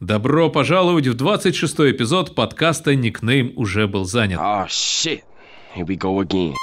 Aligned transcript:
Добро 0.00 0.48
пожаловать 0.48 1.06
в 1.06 1.14
26-й 1.14 1.90
эпизод 1.90 2.34
подкаста 2.34 2.94
«Никнейм 2.94 3.52
уже 3.56 3.86
был 3.86 4.06
занят». 4.06 4.40
Oh 4.40 4.66
shit. 4.66 5.20
Here 5.76 5.84
we 5.84 5.98
go 5.98 6.22
again. 6.22 6.54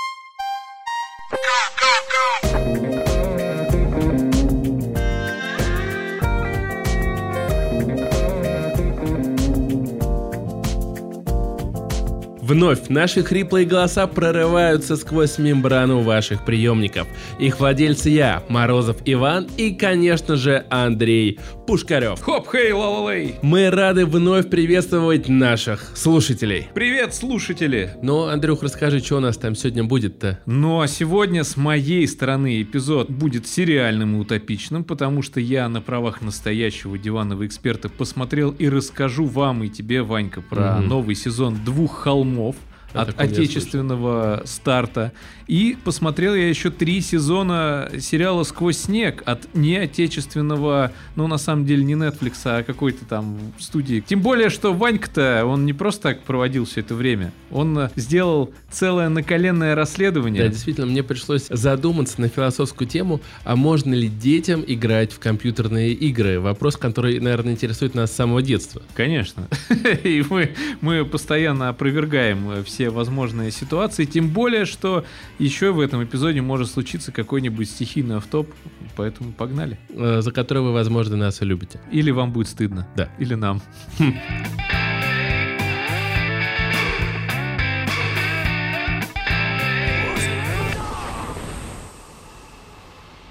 Вновь 12.48 12.88
наши 12.88 13.24
хриплые 13.24 13.66
голоса 13.66 14.08
прорываются 14.08 14.96
сквозь 14.96 15.38
мембрану 15.38 16.00
ваших 16.00 16.46
приемников. 16.46 17.06
Их 17.40 17.60
владельцы 17.60 18.10
я, 18.10 18.42
Морозов 18.48 18.96
Иван 19.04 19.50
и, 19.58 19.72
конечно 19.76 20.38
же, 20.38 20.66
Андрей 20.70 21.40
Пушкарев. 21.68 22.22
Хоп, 22.22 22.48
хей, 22.50 22.72
ла-ла-лей. 22.72 23.36
Мы 23.42 23.70
рады 23.70 24.06
вновь 24.06 24.50
приветствовать 24.50 25.28
наших 25.28 25.92
слушателей. 25.98 26.70
Привет, 26.74 27.14
слушатели. 27.14 27.96
Ну, 28.02 28.28
Андрюх, 28.28 28.64
расскажи, 28.64 29.00
что 29.00 29.18
у 29.18 29.20
нас 29.20 29.36
там 29.36 29.54
сегодня 29.54 29.84
будет-то? 29.84 30.40
Ну 30.46 30.80
а 30.80 30.88
сегодня 30.88 31.44
с 31.44 31.58
моей 31.58 32.08
стороны 32.08 32.62
эпизод 32.62 33.10
будет 33.10 33.46
сериальным 33.46 34.16
и 34.16 34.20
утопичным, 34.20 34.86
потому 34.86 35.22
что 35.22 35.42
я 35.42 35.68
на 35.68 35.82
правах 35.82 36.22
настоящего 36.22 36.98
диванного 36.98 37.46
эксперта 37.46 37.90
посмотрел 37.90 38.52
и 38.52 38.70
расскажу 38.70 39.26
вам 39.26 39.66
и 39.66 39.68
тебе, 39.70 40.02
Ванька, 40.02 40.40
про 40.40 40.78
Мгм. 40.78 40.88
новый 40.88 41.16
сезон 41.16 41.58
«Двух 41.66 41.94
холмов». 42.04 42.37
Я 42.38 42.54
От 42.94 43.20
отечественного 43.20 44.42
старта. 44.46 45.12
И 45.48 45.78
посмотрел 45.84 46.36
я 46.36 46.50
еще 46.50 46.70
три 46.70 47.00
сезона 47.02 47.90
сериала 48.00 48.44
«Сквозь 48.44 48.78
снег» 48.78 49.24
от 49.26 49.54
неотечественного, 49.56 50.92
ну, 51.16 51.28
на 51.28 51.38
самом 51.38 51.66
деле, 51.66 51.84
не 51.84 51.94
Netflix, 51.94 52.34
а 52.46 52.64
какой-то 52.64 53.06
там 53.06 53.38
студии. 53.58 54.04
Тем 54.06 54.22
более, 54.22 54.50
что 54.50 54.74
Ванька-то, 54.74 55.46
он 55.46 55.66
не 55.66 55.74
просто 55.74 56.04
так 56.04 56.24
проводил 56.24 56.66
все 56.66 56.82
это 56.82 56.96
время. 56.96 57.32
Он 57.50 57.90
сделал 57.96 58.52
целое 58.70 59.10
наколенное 59.10 59.74
расследование. 59.74 60.44
Да, 60.44 60.50
действительно, 60.50 60.88
мне 60.88 61.02
пришлось 61.02 61.48
задуматься 61.50 62.20
на 62.20 62.28
философскую 62.28 62.88
тему, 62.88 63.22
а 63.46 63.56
можно 63.56 63.94
ли 63.94 64.10
детям 64.10 64.64
играть 64.68 65.14
в 65.14 65.20
компьютерные 65.20 65.94
игры? 65.94 66.40
Вопрос, 66.40 66.76
который, 66.76 67.20
наверное, 67.20 67.54
интересует 67.54 67.96
нас 67.96 68.12
с 68.12 68.16
самого 68.16 68.42
детства. 68.42 68.82
Конечно. 68.96 69.48
И 70.04 70.24
мы, 70.30 70.52
мы 70.82 71.06
постоянно 71.06 71.70
опровергаем 71.70 72.52
э, 72.52 72.64
все 72.78 72.92
возможные 72.92 73.50
ситуации. 73.50 74.06
Тем 74.06 74.30
более, 74.30 74.66
что 74.66 75.04
еще 75.40 75.72
в 75.72 75.80
этом 75.80 76.04
эпизоде 76.04 76.42
может 76.42 76.70
случиться 76.70 77.12
какой-нибудь 77.12 77.68
стихийный 77.68 78.18
автоп. 78.18 78.48
Поэтому 78.96 79.32
погнали. 79.32 79.80
э, 79.90 80.22
за 80.22 80.32
который 80.32 80.62
вы, 80.62 80.74
возможно, 80.74 81.18
нас 81.18 81.42
и 81.42 81.46
любите. 81.46 81.80
Или 81.92 82.12
вам 82.12 82.32
будет 82.32 82.48
стыдно. 82.50 82.88
Да. 82.96 83.10
Или 83.18 83.34
нам. 83.34 83.64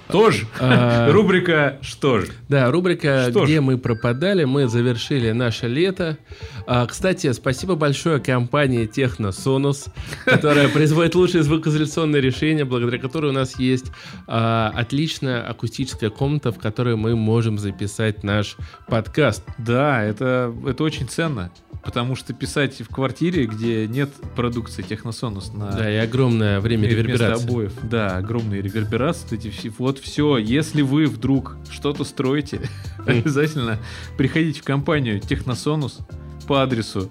Тоже. 0.09 0.47
А, 0.59 1.11
Рубрика 1.11 1.77
«Что 1.81 2.21
ж?». 2.21 2.29
Да, 2.49 2.71
рубрика 2.71 3.27
Что. 3.29 3.43
«Где 3.43 3.61
мы 3.61 3.77
пропадали», 3.77 4.45
мы 4.45 4.67
завершили 4.67 5.31
наше 5.31 5.67
лето. 5.67 6.17
А, 6.65 6.85
кстати, 6.85 7.31
спасибо 7.33 7.75
большое 7.75 8.19
компании 8.19 8.85
Техносонус, 8.85 9.85
которая 10.25 10.69
производит 10.69 11.15
лучшие 11.15 11.43
звукоизоляционные 11.43 12.21
решения, 12.21 12.65
благодаря 12.65 12.99
которой 12.99 13.31
у 13.31 13.33
нас 13.33 13.59
есть 13.59 13.91
а, 14.27 14.71
отличная 14.75 15.47
акустическая 15.47 16.09
комната, 16.09 16.51
в 16.51 16.59
которой 16.59 16.95
мы 16.95 17.15
можем 17.15 17.57
записать 17.57 18.23
наш 18.23 18.55
подкаст. 18.87 19.43
Да, 19.57 20.03
это, 20.03 20.53
это 20.65 20.83
очень 20.83 21.07
ценно. 21.07 21.51
Потому 21.87 22.17
что 22.17 22.33
писать 22.33 22.81
в 22.81 22.89
квартире, 22.89 23.45
где 23.45 23.87
нет 23.87 24.09
продукции 24.35 24.81
Техносонус 24.81 25.53
на 25.53 25.71
Да, 25.71 25.89
и 25.89 25.95
огромное 25.95 26.59
время 26.59 26.85
реверберации. 26.85 27.45
обоев. 27.45 27.71
Да, 27.81 28.17
огромные 28.17 28.61
реверберации. 28.61 29.23
вот 29.29 29.31
Эти 29.31 29.49
все, 29.49 29.71
вот 29.77 29.97
все. 29.97 30.37
Если 30.37 30.81
вы 30.81 31.05
вдруг 31.05 31.55
что-то 31.71 32.03
строите, 32.03 32.59
обязательно 33.07 33.79
приходите 34.17 34.59
в 34.59 34.65
компанию 34.65 35.21
Техносонус 35.21 35.99
по 36.45 36.61
адресу 36.61 37.09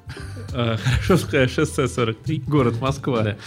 Хорошевское 0.53 1.49
шоссе 1.49 1.89
43. 1.89 2.45
город 2.47 2.79
Москва. 2.79 3.39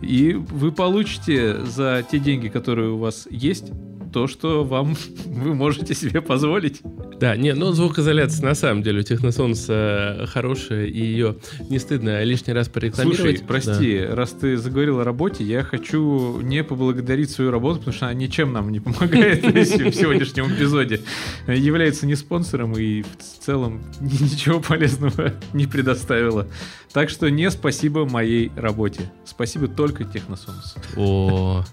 И 0.00 0.32
вы 0.32 0.72
получите 0.72 1.66
за 1.66 2.02
те 2.10 2.18
деньги, 2.18 2.48
которые 2.48 2.92
у 2.92 2.96
вас 2.96 3.28
есть, 3.30 3.72
то, 4.12 4.26
что 4.26 4.64
вам 4.64 4.96
вы 5.26 5.54
можете 5.54 5.94
себе 5.94 6.22
позволить. 6.22 6.80
Да, 7.20 7.36
не, 7.36 7.52
ну 7.54 7.72
звукоизоляция 7.72 8.44
на 8.44 8.54
самом 8.54 8.82
деле 8.82 9.00
у 9.00 9.02
Техносонуса 9.02 10.26
хорошая, 10.32 10.86
и 10.86 10.98
ее 11.00 11.36
не 11.68 11.78
стыдно 11.78 12.22
лишний 12.22 12.52
раз 12.52 12.68
порекламировать. 12.68 13.38
Слушай, 13.38 13.44
прости, 13.46 14.00
раз 14.00 14.30
ты 14.30 14.56
заговорил 14.56 15.00
о 15.00 15.04
работе, 15.04 15.44
я 15.44 15.62
хочу 15.62 16.40
не 16.40 16.62
поблагодарить 16.62 17.30
свою 17.30 17.50
работу, 17.50 17.80
потому 17.80 17.94
что 17.94 18.06
она 18.06 18.14
ничем 18.14 18.52
нам 18.52 18.70
не 18.70 18.80
помогает 18.80 19.42
в 19.44 19.64
сегодняшнем 19.92 20.54
эпизоде. 20.54 21.00
Является 21.46 22.06
не 22.06 22.14
спонсором 22.14 22.72
и 22.76 23.02
в 23.02 23.44
целом 23.44 23.82
ни- 24.00 24.22
ничего 24.22 24.60
полезного 24.60 25.34
не 25.52 25.66
предоставила. 25.66 26.46
Так 26.92 27.10
что 27.10 27.28
не 27.30 27.50
спасибо 27.50 28.08
моей 28.08 28.50
работе. 28.56 29.10
Спасибо 29.24 29.68
только 29.68 30.04
Техносонус. 30.04 30.74
Да. 30.74 31.00
О, 31.02 31.64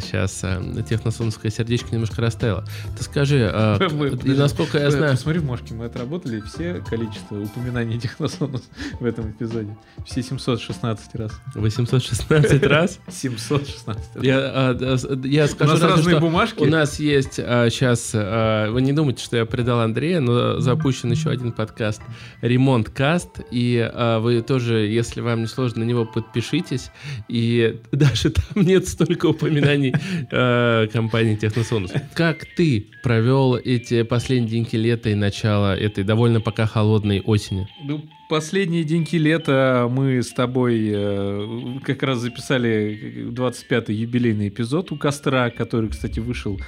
сейчас 0.00 0.44
техносонское 0.88 1.50
сердечко 1.50 1.88
немножко 1.92 2.20
растаяло. 2.22 2.64
Ты 2.96 3.02
скажи, 3.04 3.50
а, 3.52 3.78
Мы- 3.92 4.08
и 4.10 4.30
насколько 4.34 4.78
я 4.78 4.86
Э, 4.86 4.90
знаю... 4.90 5.12
Посмотри, 5.12 5.40
Мошки, 5.40 5.72
мы 5.72 5.86
отработали 5.86 6.40
все 6.40 6.74
количество 6.88 7.36
упоминаний 7.40 7.98
Техносонус 7.98 8.62
в 9.00 9.04
этом 9.04 9.30
эпизоде. 9.32 9.76
Все 10.04 10.22
716 10.22 11.14
раз. 11.16 11.32
816 11.54 12.62
раз. 12.66 12.98
716 13.08 13.86
раз. 13.86 14.24
Я, 14.24 14.38
а, 14.38 14.96
я 15.24 15.44
У 15.44 15.48
скажу 15.48 15.72
нас 15.72 15.80
разве 15.80 15.96
разные 15.96 16.16
что 16.16 16.20
бумажки. 16.20 16.60
У 16.62 16.66
нас 16.66 17.00
есть 17.00 17.34
сейчас, 17.34 18.12
вы 18.14 18.82
не 18.82 18.92
думайте, 18.92 19.24
что 19.24 19.36
я 19.36 19.46
предал 19.46 19.80
Андрея, 19.80 20.20
но 20.20 20.60
запущен 20.60 21.10
еще 21.10 21.30
один 21.30 21.52
подкаст 21.52 22.02
Ремонт 22.40 22.90
Каст, 22.90 23.40
и 23.50 23.78
а, 23.92 24.20
вы 24.20 24.42
тоже, 24.42 24.78
если 24.86 25.20
вам 25.20 25.40
не 25.40 25.46
сложно, 25.46 25.80
на 25.80 25.84
него 25.88 26.04
подпишитесь, 26.04 26.90
и 27.28 27.80
даже 27.92 28.30
там 28.30 28.44
нет 28.64 28.86
столько 28.88 29.25
упоминаний 29.26 29.92
а, 30.30 30.86
компании 30.88 31.36
Техносонус. 31.36 31.92
Как 32.14 32.44
ты 32.56 32.86
провел 33.02 33.56
эти 33.56 34.02
последние 34.02 34.50
деньки 34.50 34.76
лета 34.76 35.10
и 35.10 35.14
начало 35.14 35.76
этой 35.76 36.04
довольно 36.04 36.40
пока 36.40 36.66
холодной 36.66 37.20
осени? 37.20 37.68
Ну, 37.84 38.04
последние 38.28 38.84
деньки 38.84 39.16
лета 39.16 39.88
мы 39.90 40.22
с 40.22 40.32
тобой 40.32 40.90
э, 40.92 41.78
как 41.84 42.02
раз 42.02 42.18
записали 42.18 43.30
25-й 43.30 43.94
юбилейный 43.94 44.48
эпизод 44.48 44.92
у 44.92 44.96
костра, 44.96 45.50
который, 45.50 45.90
кстати, 45.90 46.20
вышел, 46.20 46.58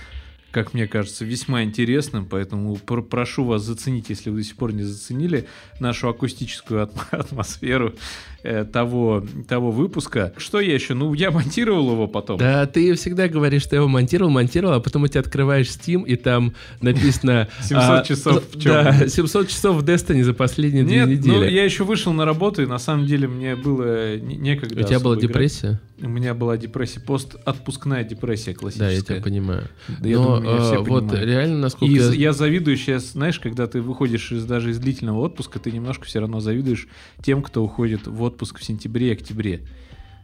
как 0.51 0.73
мне 0.75 0.87
кажется, 0.87 1.25
весьма 1.25 1.63
интересным, 1.65 2.25
поэтому 2.27 2.77
пр- 2.77 3.03
прошу 3.03 3.45
вас 3.45 3.63
заценить, 3.63 4.09
если 4.11 4.31
вы 4.31 4.39
до 4.39 4.45
сих 4.45 4.57
пор 4.57 4.73
не 4.73 4.83
заценили, 4.83 5.47
нашу 5.81 6.09
акустическую 6.09 6.83
атм- 6.85 7.07
атмосферу 7.11 7.95
э, 8.43 8.65
того, 8.65 9.25
того 9.49 9.71
выпуска. 9.71 10.33
Что 10.37 10.61
я 10.61 10.75
еще? 10.75 10.95
Ну, 10.95 11.13
я 11.15 11.31
монтировал 11.31 11.93
его 11.93 12.07
потом. 12.09 12.39
Да, 12.39 12.67
ты 12.67 12.95
всегда 12.95 13.29
говоришь, 13.29 13.63
что 13.63 13.77
я 13.77 13.81
его 13.81 13.89
монтировал, 13.89 14.31
монтировал, 14.31 14.75
а 14.75 14.81
потом 14.81 15.03
у 15.05 15.09
тебя 15.09 15.21
открываешь 15.21 15.67
Steam, 15.69 16.05
и 16.07 16.17
там 16.17 16.55
написано... 16.81 17.49
700 17.61 17.77
а, 17.79 18.03
часов 18.05 18.45
в 18.53 18.61
чём? 18.61 18.73
Да, 18.73 19.09
700 19.09 19.49
часов 19.49 19.77
в 19.83 19.85
Destiny 19.85 20.23
за 20.23 20.35
последние 20.35 20.85
две 20.85 20.97
Нет, 21.05 21.07
ну, 21.07 21.13
недели. 21.39 21.51
я 21.51 21.65
еще 21.65 21.85
вышел 21.85 22.13
на 22.13 22.25
работу, 22.25 22.63
и 22.63 22.67
на 22.67 22.79
самом 22.79 23.07
деле 23.07 23.29
мне 23.29 23.57
было 23.57 24.17
не- 24.17 24.37
некогда 24.37 24.83
У 24.85 24.87
тебя 24.87 25.01
была 25.01 25.15
играть. 25.17 25.29
депрессия? 25.29 25.81
У 26.01 26.09
меня 26.09 26.33
была 26.33 26.57
депрессия, 26.57 27.01
постотпускная 27.01 28.05
депрессия 28.05 28.53
Да, 28.53 28.59
классическая. 28.59 28.95
я 28.95 29.01
тебя 29.01 29.21
понимаю. 29.21 29.65
Да 30.01 30.09
я 30.09 30.17
Но 30.17 30.25
думаю, 30.37 30.43
меня 30.43 30.61
все 30.61 30.75
э, 30.75 30.79
вот 30.79 31.01
понимают. 31.09 31.27
реально, 31.29 31.59
насколько... 31.59 31.93
И 31.93 31.97
я- 31.99 32.13
я 32.13 32.33
завидую 32.33 32.77
сейчас, 32.77 33.13
знаешь, 33.13 33.41
когда 33.41 33.67
ты 33.67 33.81
выходишь 33.83 34.31
из, 34.31 34.45
даже 34.45 34.71
из 34.71 34.79
длительного 34.79 35.19
отпуска, 35.21 35.59
ты 35.59 35.73
немножко 35.73 36.05
все 36.07 36.21
равно 36.21 36.39
завидуешь 36.41 36.87
тем, 37.23 37.43
кто 37.43 37.65
уходит 37.65 38.07
в 38.07 38.23
отпуск 38.29 38.59
в 38.61 38.65
сентябре 38.65 39.09
и 39.09 39.13
октябре. 39.13 39.63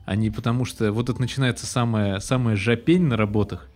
Они 0.06 0.30
потому 0.30 0.64
что 0.64 0.92
вот 0.92 1.08
это 1.08 1.20
начинается 1.20 1.66
самая, 1.66 2.20
самая 2.20 2.56
жопень 2.56 3.02
на 3.04 3.16
работах, 3.16 3.68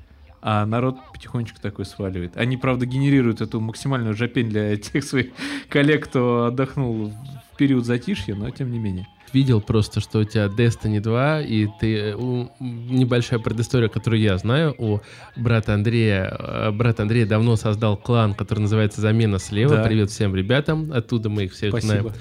а 0.43 0.65
народ 0.67 0.97
потихонечку 1.13 1.59
такой 1.61 1.85
сваливает. 1.87 2.37
Они, 2.37 2.57
правда, 2.57 2.87
генерируют 2.87 3.41
эту 3.41 3.61
максимальную 3.61 4.15
жопень 4.15 4.49
для 4.51 4.77
тех 4.77 5.03
своих 5.05 5.29
коллег, 5.69 6.05
кто 6.05 6.45
отдохнул 6.47 7.13
в 7.53 7.57
период 7.57 7.85
затишья, 7.87 8.35
но 8.35 8.49
тем 8.51 8.71
не 8.71 8.79
менее. 8.79 9.07
видел 9.33 9.61
просто, 9.61 10.01
что 10.01 10.21
у 10.21 10.25
тебя 10.25 10.47
Destiny 10.47 11.01
2, 11.01 11.41
и 11.41 11.67
ты... 11.81 11.97
э, 11.97 12.15
у- 12.15 12.51
небольшая 12.61 13.41
предыстория, 13.41 13.89
которую 13.89 14.21
я 14.21 14.39
знаю, 14.39 14.75
у 14.79 15.01
брата 15.35 15.75
Андрея. 15.75 16.35
э, 16.39 16.71
Брат 16.73 17.01
Андрей 17.01 17.25
давно 17.25 17.57
создал 17.57 17.97
клан, 17.97 18.35
который 18.35 18.61
называется 18.61 19.01
«Замена 19.01 19.39
слева». 19.39 19.77
Да. 19.77 19.83
Привет 19.85 20.11
всем 20.11 20.35
ребятам, 20.37 20.93
оттуда 20.93 21.29
мы 21.31 21.45
их 21.45 21.53
всех 21.53 21.79
знаем. 21.81 22.13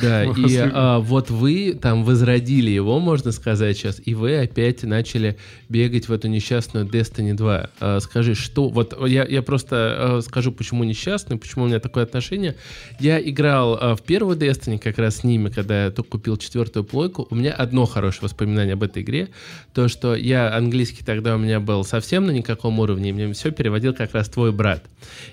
Да, 0.00 0.24
и 0.36 0.56
а, 0.56 0.98
вот 0.98 1.30
вы 1.30 1.78
там 1.80 2.04
возродили 2.04 2.70
его, 2.70 2.98
можно 3.00 3.32
сказать 3.32 3.76
сейчас, 3.76 4.00
и 4.04 4.14
вы 4.14 4.38
опять 4.38 4.82
начали 4.82 5.36
бегать 5.68 6.08
в 6.08 6.12
эту 6.12 6.28
несчастную 6.28 6.86
Destiny 6.86 7.34
2. 7.34 7.70
А, 7.80 8.00
скажи, 8.00 8.34
что... 8.34 8.68
Вот 8.68 8.96
я, 9.06 9.24
я 9.24 9.42
просто 9.42 9.76
а, 9.76 10.20
скажу, 10.22 10.52
почему 10.52 10.84
несчастный, 10.84 11.36
почему 11.38 11.64
у 11.64 11.68
меня 11.68 11.80
такое 11.80 12.04
отношение. 12.04 12.56
Я 13.00 13.20
играл 13.20 13.78
а, 13.80 13.96
в 13.96 14.02
первую 14.02 14.36
Destiny 14.36 14.78
как 14.78 14.98
раз 14.98 15.16
с 15.16 15.24
ними, 15.24 15.48
когда 15.48 15.84
я 15.84 15.90
только 15.90 16.10
купил 16.10 16.36
четвертую 16.36 16.84
плойку. 16.84 17.26
У 17.30 17.34
меня 17.34 17.52
одно 17.52 17.86
хорошее 17.86 18.24
воспоминание 18.24 18.74
об 18.74 18.82
этой 18.82 19.02
игре, 19.02 19.28
то, 19.74 19.88
что 19.88 20.14
я 20.14 20.54
английский 20.54 21.04
тогда 21.04 21.34
у 21.34 21.38
меня 21.38 21.60
был 21.60 21.84
совсем 21.84 22.26
на 22.26 22.30
никаком 22.30 22.78
уровне, 22.78 23.10
и 23.10 23.12
мне 23.12 23.32
все 23.32 23.50
переводил 23.50 23.94
как 23.94 24.14
раз 24.14 24.28
твой 24.28 24.52
брат. 24.52 24.84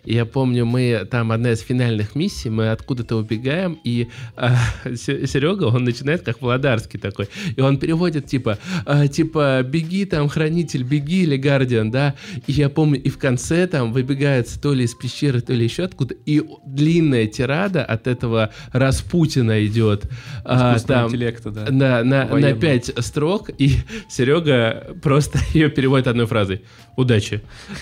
И 0.05 0.13
я 0.13 0.25
помню, 0.25 0.65
мы 0.65 1.07
там 1.09 1.31
одна 1.31 1.51
из 1.51 1.59
финальных 1.59 2.15
миссий, 2.15 2.49
мы 2.49 2.69
откуда-то 2.69 3.15
убегаем, 3.15 3.77
и 3.83 4.09
а, 4.35 4.52
Серега, 4.95 5.65
он 5.65 5.83
начинает 5.83 6.23
как 6.23 6.41
Владарский 6.41 6.99
такой, 6.99 7.27
и 7.55 7.61
он 7.61 7.77
переводит 7.77 8.27
типа, 8.27 8.57
а, 8.85 9.07
типа, 9.07 9.61
беги 9.63 10.05
там, 10.05 10.29
хранитель, 10.29 10.83
беги 10.83 11.23
или 11.23 11.37
гардиан, 11.37 11.91
да, 11.91 12.15
и 12.47 12.51
я 12.51 12.69
помню, 12.69 13.01
и 13.01 13.09
в 13.09 13.17
конце 13.17 13.67
там 13.67 13.91
выбегает 13.93 14.49
то 14.61 14.73
ли 14.73 14.85
из 14.85 14.93
пещеры, 14.93 15.41
то 15.41 15.53
ли 15.53 15.63
еще 15.63 15.83
откуда, 15.83 16.15
и 16.25 16.43
длинная 16.65 17.27
тирада 17.27 17.83
от 17.83 18.07
этого 18.07 18.51
Распутина 18.71 19.65
идет. 19.65 20.09
а, 20.43 20.77
там, 20.79 21.07
интеллекта, 21.07 21.51
да. 21.51 21.65
на, 21.69 22.03
на, 22.03 22.25
на. 22.25 22.53
5 22.53 22.93
строк, 22.99 23.49
и 23.57 23.71
Серега 24.09 24.95
просто 25.01 25.39
ее 25.53 25.69
переводит 25.69 26.07
одной 26.07 26.25
фразой. 26.25 26.61
Удачи. 26.95 27.41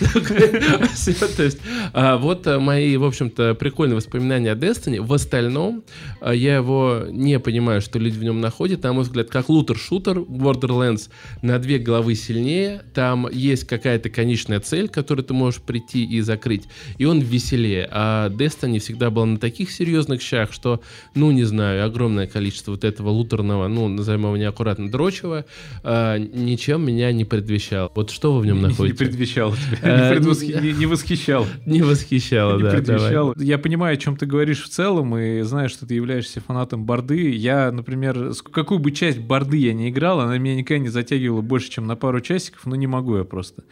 То 1.36 1.42
есть, 1.42 1.58
а, 1.92 2.16
вот 2.16 2.46
мои, 2.46 2.96
в 2.96 3.04
общем-то, 3.04 3.54
прикольные 3.54 3.96
воспоминания 3.96 4.52
о 4.52 4.54
Destiny. 4.54 5.00
В 5.00 5.12
остальном, 5.12 5.84
а, 6.20 6.32
я 6.32 6.61
его 6.62 7.02
не 7.10 7.38
понимаю, 7.38 7.80
что 7.80 7.98
люди 7.98 8.18
в 8.18 8.24
нем 8.24 8.40
находят. 8.40 8.82
На 8.82 8.92
мой 8.92 9.02
взгляд, 9.04 9.28
как 9.30 9.48
лутер-шутер, 9.48 10.18
Borderlands 10.18 11.08
на 11.42 11.58
две 11.58 11.78
головы 11.78 12.14
сильнее. 12.14 12.82
Там 12.94 13.28
есть 13.30 13.64
какая-то 13.64 14.08
конечная 14.10 14.60
цель, 14.60 14.88
которую 14.88 15.24
ты 15.24 15.34
можешь 15.34 15.60
прийти 15.60 16.04
и 16.04 16.20
закрыть. 16.20 16.64
И 16.98 17.04
он 17.04 17.20
веселее. 17.20 17.88
А 17.90 18.28
Destiny 18.30 18.78
всегда 18.78 19.10
был 19.10 19.26
на 19.26 19.38
таких 19.38 19.70
серьезных 19.70 20.22
щах, 20.22 20.52
что, 20.52 20.80
ну, 21.14 21.30
не 21.30 21.44
знаю, 21.44 21.84
огромное 21.84 22.26
количество 22.26 22.72
вот 22.72 22.84
этого 22.84 23.10
лутерного, 23.10 23.68
ну, 23.68 23.88
назовем 23.88 24.22
его 24.22 24.36
неаккуратно, 24.36 24.90
дрочего, 24.90 25.44
а, 25.82 26.18
ничем 26.18 26.84
меня 26.86 27.12
не 27.12 27.24
предвещал. 27.24 27.90
Вот 27.94 28.10
что 28.10 28.32
вы 28.34 28.40
в 28.40 28.46
нем 28.46 28.56
Не- 28.56 28.62
Не 28.62 28.68
находите? 28.68 28.96
предвещал 28.98 29.52
тебя, 29.52 30.12
Э, 30.12 30.18
не 30.18 30.72
не- 30.72 30.78
не 30.78 30.86
восхищал. 30.86 31.46
Не 31.66 31.82
восхищало, 31.82 32.56
не 32.56 32.62
да. 32.62 32.70
давай. 32.70 32.82
предвещал. 32.84 33.34
Я 33.38 33.58
понимаю, 33.58 33.94
о 33.94 33.96
чем 33.96 34.16
ты 34.16 34.26
говоришь 34.26 34.62
в 34.62 34.68
целом, 34.68 35.16
и 35.16 35.40
знаю, 35.42 35.68
что 35.68 35.86
ты 35.86 35.94
являешься 35.94 36.40
фанатом 36.40 36.51
борды. 36.84 37.30
Я, 37.30 37.70
например, 37.72 38.32
какую 38.52 38.78
бы 38.78 38.92
часть 38.92 39.18
борды 39.18 39.56
я 39.56 39.72
не 39.72 39.90
играл, 39.90 40.20
она 40.20 40.38
меня 40.38 40.54
никогда 40.56 40.82
не 40.82 40.88
затягивала 40.88 41.40
больше, 41.40 41.70
чем 41.70 41.86
на 41.86 41.96
пару 41.96 42.20
часиков, 42.20 42.66
но 42.66 42.76
не 42.76 42.86
могу 42.86 43.16
я 43.16 43.24
просто. 43.24 43.64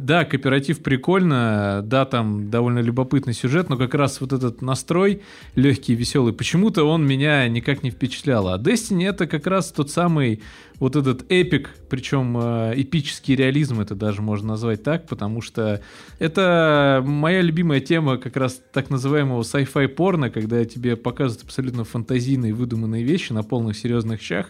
Да, 0.00 0.24
кооператив 0.24 0.82
прикольно, 0.82 1.82
да, 1.84 2.04
там 2.04 2.50
довольно 2.50 2.78
любопытный 2.78 3.34
сюжет, 3.34 3.68
но 3.68 3.76
как 3.76 3.94
раз 3.94 4.20
вот 4.20 4.32
этот 4.32 4.62
настрой 4.62 5.22
легкий, 5.54 5.94
веселый, 5.94 6.32
почему-то 6.32 6.84
он 6.84 7.06
меня 7.06 7.48
никак 7.48 7.82
не 7.82 7.90
впечатлял. 7.90 8.48
А 8.48 8.58
Destiny 8.58 9.08
это 9.08 9.26
как 9.26 9.46
раз 9.46 9.72
тот 9.72 9.90
самый 9.90 10.42
вот 10.78 10.96
этот 10.96 11.30
эпик, 11.30 11.70
причем 11.88 12.36
э, 12.38 12.72
эпический 12.76 13.36
реализм 13.36 13.80
это 13.80 13.94
даже 13.94 14.20
можно 14.20 14.48
назвать 14.48 14.82
так, 14.82 15.06
потому 15.06 15.40
что 15.40 15.80
это 16.18 17.02
моя 17.06 17.40
любимая 17.40 17.80
тема 17.80 18.16
как 18.16 18.36
раз 18.36 18.60
так 18.72 18.90
называемого 18.90 19.42
sci-fi 19.42 19.86
порно, 19.86 20.30
когда 20.30 20.64
тебе 20.64 20.96
показывают 20.96 21.44
абсолютно 21.44 21.84
фантазийные 21.84 22.52
выдуманные 22.52 23.04
вещи 23.04 23.32
на 23.32 23.44
полных 23.44 23.76
серьезных 23.76 24.20
щах, 24.20 24.48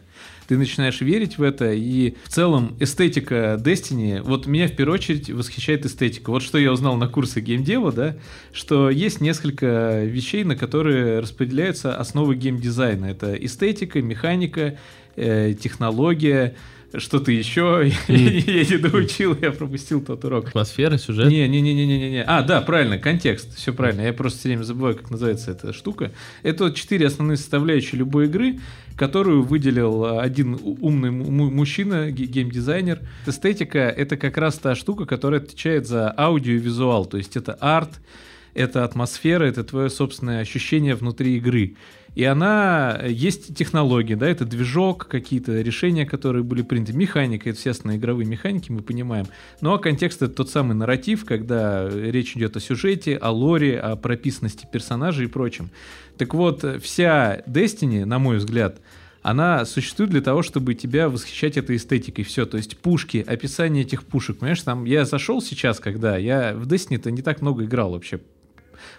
ты 0.53 0.59
начинаешь 0.59 1.01
верить 1.01 1.39
в 1.39 1.43
это, 1.43 1.73
и 1.73 2.15
в 2.25 2.29
целом 2.29 2.77
эстетика 2.79 3.59
Destiny, 3.59 4.21
вот 4.21 4.45
меня 4.45 4.69
в 4.69 4.77
первую 4.77 4.97
очередь 4.97 5.31
восхищает 5.31 5.87
эстетика. 5.87 6.29
Вот 6.29 6.43
что 6.43 6.59
я 6.59 6.71
узнал 6.71 6.97
на 6.97 7.09
курсе 7.09 7.41
геймдева, 7.41 7.91
да, 7.91 8.17
что 8.53 8.91
есть 8.91 9.23
несколько 9.23 10.05
вещей, 10.05 10.45
на 10.45 10.55
которые 10.55 11.21
распределяются 11.21 11.97
основы 11.97 12.37
геймдизайна. 12.37 13.07
Это 13.07 13.33
эстетика, 13.33 14.03
механика, 14.03 14.77
э, 15.17 15.55
технология, 15.55 16.55
что-то 16.99 17.33
еще. 17.33 17.91
Я 18.09 18.65
не 18.65 18.77
доучил, 18.79 19.37
я 19.41 19.50
пропустил 19.53 20.00
тот 20.05 20.25
урок. 20.25 20.49
Атмосфера, 20.49 20.99
сюжет. 20.99 21.29
Не, 21.29 21.49
не, 21.49 21.61
не, 21.61 21.75
не, 21.75 21.87
не, 21.87 22.11
не. 22.11 22.23
А, 22.23 22.43
да, 22.43 22.61
правильно, 22.61 22.99
контекст. 22.99 23.56
Все 23.56 23.73
правильно. 23.73 24.03
Я 24.03 24.12
просто 24.12 24.41
все 24.41 24.49
время 24.49 24.62
забываю, 24.62 24.97
как 24.97 25.11
называется 25.11 25.50
эта 25.53 25.73
штука. 25.73 26.12
Это 26.43 26.71
четыре 26.73 27.06
основные 27.06 27.37
составляющие 27.37 27.99
любой 27.99 28.27
игры, 28.27 28.61
которую 28.97 29.43
выделил 29.43 30.05
а, 30.05 30.21
один 30.23 30.59
умный 30.62 31.11
му- 31.11 31.50
мужчина, 31.50 32.11
ге- 32.11 32.27
геймдизайнер. 32.27 33.00
Эстетика— 33.27 33.79
это 33.97 34.17
как 34.17 34.37
раз 34.37 34.59
та 34.59 34.75
штука, 34.75 35.06
которая 35.06 35.41
отвечает 35.41 35.87
за 35.87 36.12
аудио 36.17 36.53
и 36.55 36.59
визуал. 36.59 37.06
То 37.06 37.17
есть 37.17 37.37
это 37.37 37.55
арт, 37.55 38.00
это 38.55 38.85
атмосфера, 38.85 39.44
это 39.44 39.65
твое 39.65 39.89
собственное 39.89 40.41
ощущение 40.41 40.94
внутри 40.94 41.37
игры. 41.39 41.77
И 42.14 42.25
она, 42.25 43.00
есть 43.06 43.56
технологии, 43.56 44.14
да, 44.14 44.29
это 44.29 44.44
движок, 44.44 45.09
какие-то 45.09 45.62
решения, 45.62 46.05
которые 46.05 46.43
были 46.43 46.61
приняты, 46.62 46.93
механика, 46.93 47.49
это 47.49 47.70
основные 47.70 47.99
игровые 47.99 48.26
механики, 48.26 48.70
мы 48.70 48.82
понимаем. 48.82 49.26
Ну 49.62 49.73
а 49.73 49.79
контекст 49.79 50.20
это 50.20 50.35
тот 50.35 50.50
самый 50.50 50.75
нарратив, 50.75 51.25
когда 51.25 51.88
речь 51.88 52.37
идет 52.37 52.56
о 52.56 52.61
сюжете, 52.61 53.17
о 53.17 53.31
лоре, 53.31 53.81
о 53.81 53.97
прописанности 53.97 54.69
персонажей 54.70 55.25
и 55.25 55.29
прочем. 55.29 55.70
Так 56.19 56.35
вот, 56.35 56.64
вся 56.82 57.43
Destiny, 57.47 58.05
на 58.05 58.19
мой 58.19 58.37
взгляд, 58.37 58.81
она 59.23 59.65
существует 59.65 60.11
для 60.11 60.20
того, 60.20 60.43
чтобы 60.43 60.75
тебя 60.75 61.08
восхищать 61.08 61.56
этой 61.56 61.76
эстетикой. 61.76 62.25
Все, 62.25 62.44
то 62.44 62.56
есть 62.56 62.76
пушки, 62.76 63.25
описание 63.26 63.85
этих 63.85 64.05
пушек. 64.05 64.38
Понимаешь, 64.38 64.61
там 64.62 64.85
я 64.85 65.05
зашел 65.05 65.41
сейчас, 65.41 65.79
когда 65.79 66.17
я 66.17 66.55
в 66.55 66.67
Destiny-то 66.67 67.11
не 67.11 67.23
так 67.23 67.41
много 67.41 67.65
играл 67.65 67.93
вообще. 67.93 68.20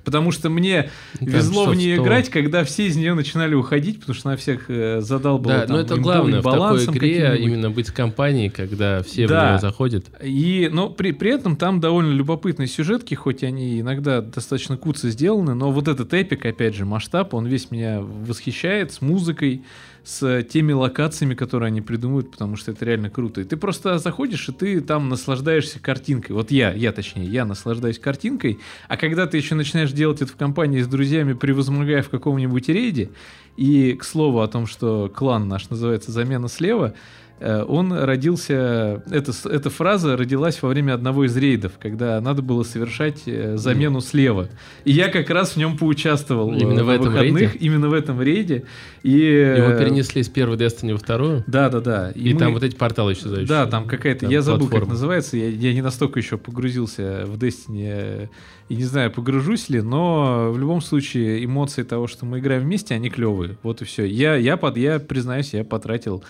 Потому 0.03 0.31
что 0.31 0.49
мне 0.49 0.89
Там 1.19 1.27
везло 1.27 1.65
в 1.65 1.75
нее 1.75 1.95
100. 1.95 2.03
играть, 2.03 2.29
когда 2.29 2.63
все 2.63 2.87
из 2.87 2.95
нее 2.95 3.13
начинали 3.13 3.53
уходить, 3.55 3.99
потому 3.99 4.15
что 4.15 4.29
она 4.29 4.37
всех 4.37 4.65
э, 4.69 5.01
задалбала. 5.01 5.59
Да, 5.59 5.65
там, 5.67 5.75
но 5.75 5.81
это 5.81 5.95
главное 5.97 6.41
в 6.41 6.43
такой 6.43 6.85
игре 6.85 7.37
именно 7.39 7.69
быть 7.69 7.89
в 7.89 7.93
компании, 7.93 8.49
когда 8.49 9.01
все 9.03 9.25
в 9.25 9.29
Да. 9.29 9.51
нее 9.51 9.59
заходят. 9.59 10.05
И, 10.21 10.69
но 10.71 10.89
при, 10.89 11.11
при 11.11 11.31
этом 11.31 11.55
там 11.55 11.79
довольно 11.79 12.11
любопытные 12.11 12.67
сюжетки, 12.67 13.15
хоть 13.15 13.43
они 13.43 13.79
иногда 13.79 14.21
достаточно 14.21 14.77
куцы 14.77 15.09
сделаны, 15.09 15.53
но 15.53 15.71
вот 15.71 15.87
этот 15.87 16.13
эпик, 16.13 16.45
опять 16.45 16.75
же, 16.75 16.85
масштаб, 16.85 17.33
он 17.33 17.45
весь 17.45 17.71
меня 17.71 18.01
восхищает 18.01 18.91
с 18.91 19.01
музыкой, 19.01 19.63
с 20.03 20.43
теми 20.43 20.73
локациями, 20.73 21.33
которые 21.33 21.67
они 21.67 21.81
придумывают, 21.81 22.31
потому 22.31 22.57
что 22.57 22.71
это 22.71 22.83
реально 22.85 23.09
круто. 23.09 23.41
И 23.41 23.43
ты 23.45 23.55
просто 23.55 23.97
заходишь, 23.99 24.49
и 24.49 24.51
ты 24.51 24.81
там 24.81 25.07
наслаждаешься 25.09 25.79
картинкой. 25.79 26.35
Вот 26.35 26.51
я, 26.51 26.73
я 26.73 26.91
точнее, 26.91 27.25
я 27.25 27.45
наслаждаюсь 27.45 27.99
картинкой, 27.99 28.59
а 28.89 28.97
когда 28.97 29.27
ты 29.27 29.37
еще 29.37 29.55
начинаешь 29.55 29.91
делать 29.91 30.21
это 30.21 30.31
в 30.31 30.35
компании 30.35 30.81
с 30.81 30.87
друзьями, 30.87 31.33
превозмогая 31.33 32.03
в 32.03 32.09
каком-нибудь 32.09 32.67
рейде, 32.69 33.11
и, 33.55 33.93
к 33.93 34.03
слову, 34.03 34.41
о 34.41 34.47
том, 34.47 34.65
что 34.65 35.11
клан 35.13 35.47
наш 35.47 35.69
называется 35.69 36.11
«Замена 36.11 36.47
слева», 36.47 36.95
он 37.39 37.91
родился, 37.91 39.03
эта, 39.11 39.31
эта 39.49 39.69
фраза 39.69 40.15
родилась 40.15 40.61
во 40.61 40.69
время 40.69 40.93
одного 40.93 41.25
из 41.25 41.35
рейдов, 41.35 41.73
когда 41.79 42.21
надо 42.21 42.41
было 42.41 42.63
совершать 42.63 43.23
э, 43.25 43.57
замену 43.57 43.99
слева. 44.01 44.47
И 44.85 44.91
я 44.91 45.09
как 45.09 45.29
раз 45.29 45.51
в 45.53 45.57
нем 45.57 45.77
поучаствовал 45.77 46.53
э, 46.53 46.57
Именно 46.59 46.83
в 46.85 46.89
этом 46.89 47.07
выходных, 47.07 47.41
рейде? 47.53 47.57
именно 47.59 47.89
в 47.89 47.93
этом 47.93 48.21
рейде. 48.21 48.63
И, 49.03 49.09
Его 49.11 49.69
э, 49.71 49.79
перенесли 49.79 50.23
с 50.23 50.29
первой 50.29 50.55
Destiny 50.57 50.93
во 50.93 50.97
вторую, 50.97 51.43
Да, 51.47 51.69
да, 51.69 51.81
да. 51.81 52.11
и, 52.11 52.33
мы- 52.33 52.39
там 52.39 52.53
вот 52.53 52.63
эти 52.63 52.75
порталы 52.75 53.13
исчезающие. 53.13 53.47
да, 53.47 53.65
там 53.65 53.87
какая-то, 53.87 54.21
Там 54.21 54.29
я 54.29 54.41
забыл, 54.41 54.61
как 54.67 54.69
платформа. 54.71 54.93
называется, 54.93 55.35
я, 55.35 55.49
я 55.49 55.73
не 55.73 55.81
настолько 55.81 56.19
еще 56.19 56.37
погрузился 56.37 57.23
в 57.25 57.35
Destiny, 57.37 57.83
э, 57.85 58.27
и 58.69 58.75
не 58.75 58.83
знаю, 58.85 59.11
погружусь 59.11 59.67
ли, 59.69 59.81
но 59.81 60.49
в 60.51 60.57
любом 60.57 60.81
случае 60.81 61.43
эмоции 61.43 61.83
того, 61.83 62.07
что 62.07 62.25
мы 62.25 62.39
играем 62.39 62.61
вместе, 62.63 62.95
они 62.95 63.09
клевые, 63.09 63.57
вот 63.63 63.81
и 63.81 63.85
все. 63.85 64.05
Я, 64.05 64.35
я, 64.35 64.55
под, 64.55 64.77
я 64.77 64.99
признаюсь, 64.99 65.53
я 65.53 65.65
потратил 65.65 66.23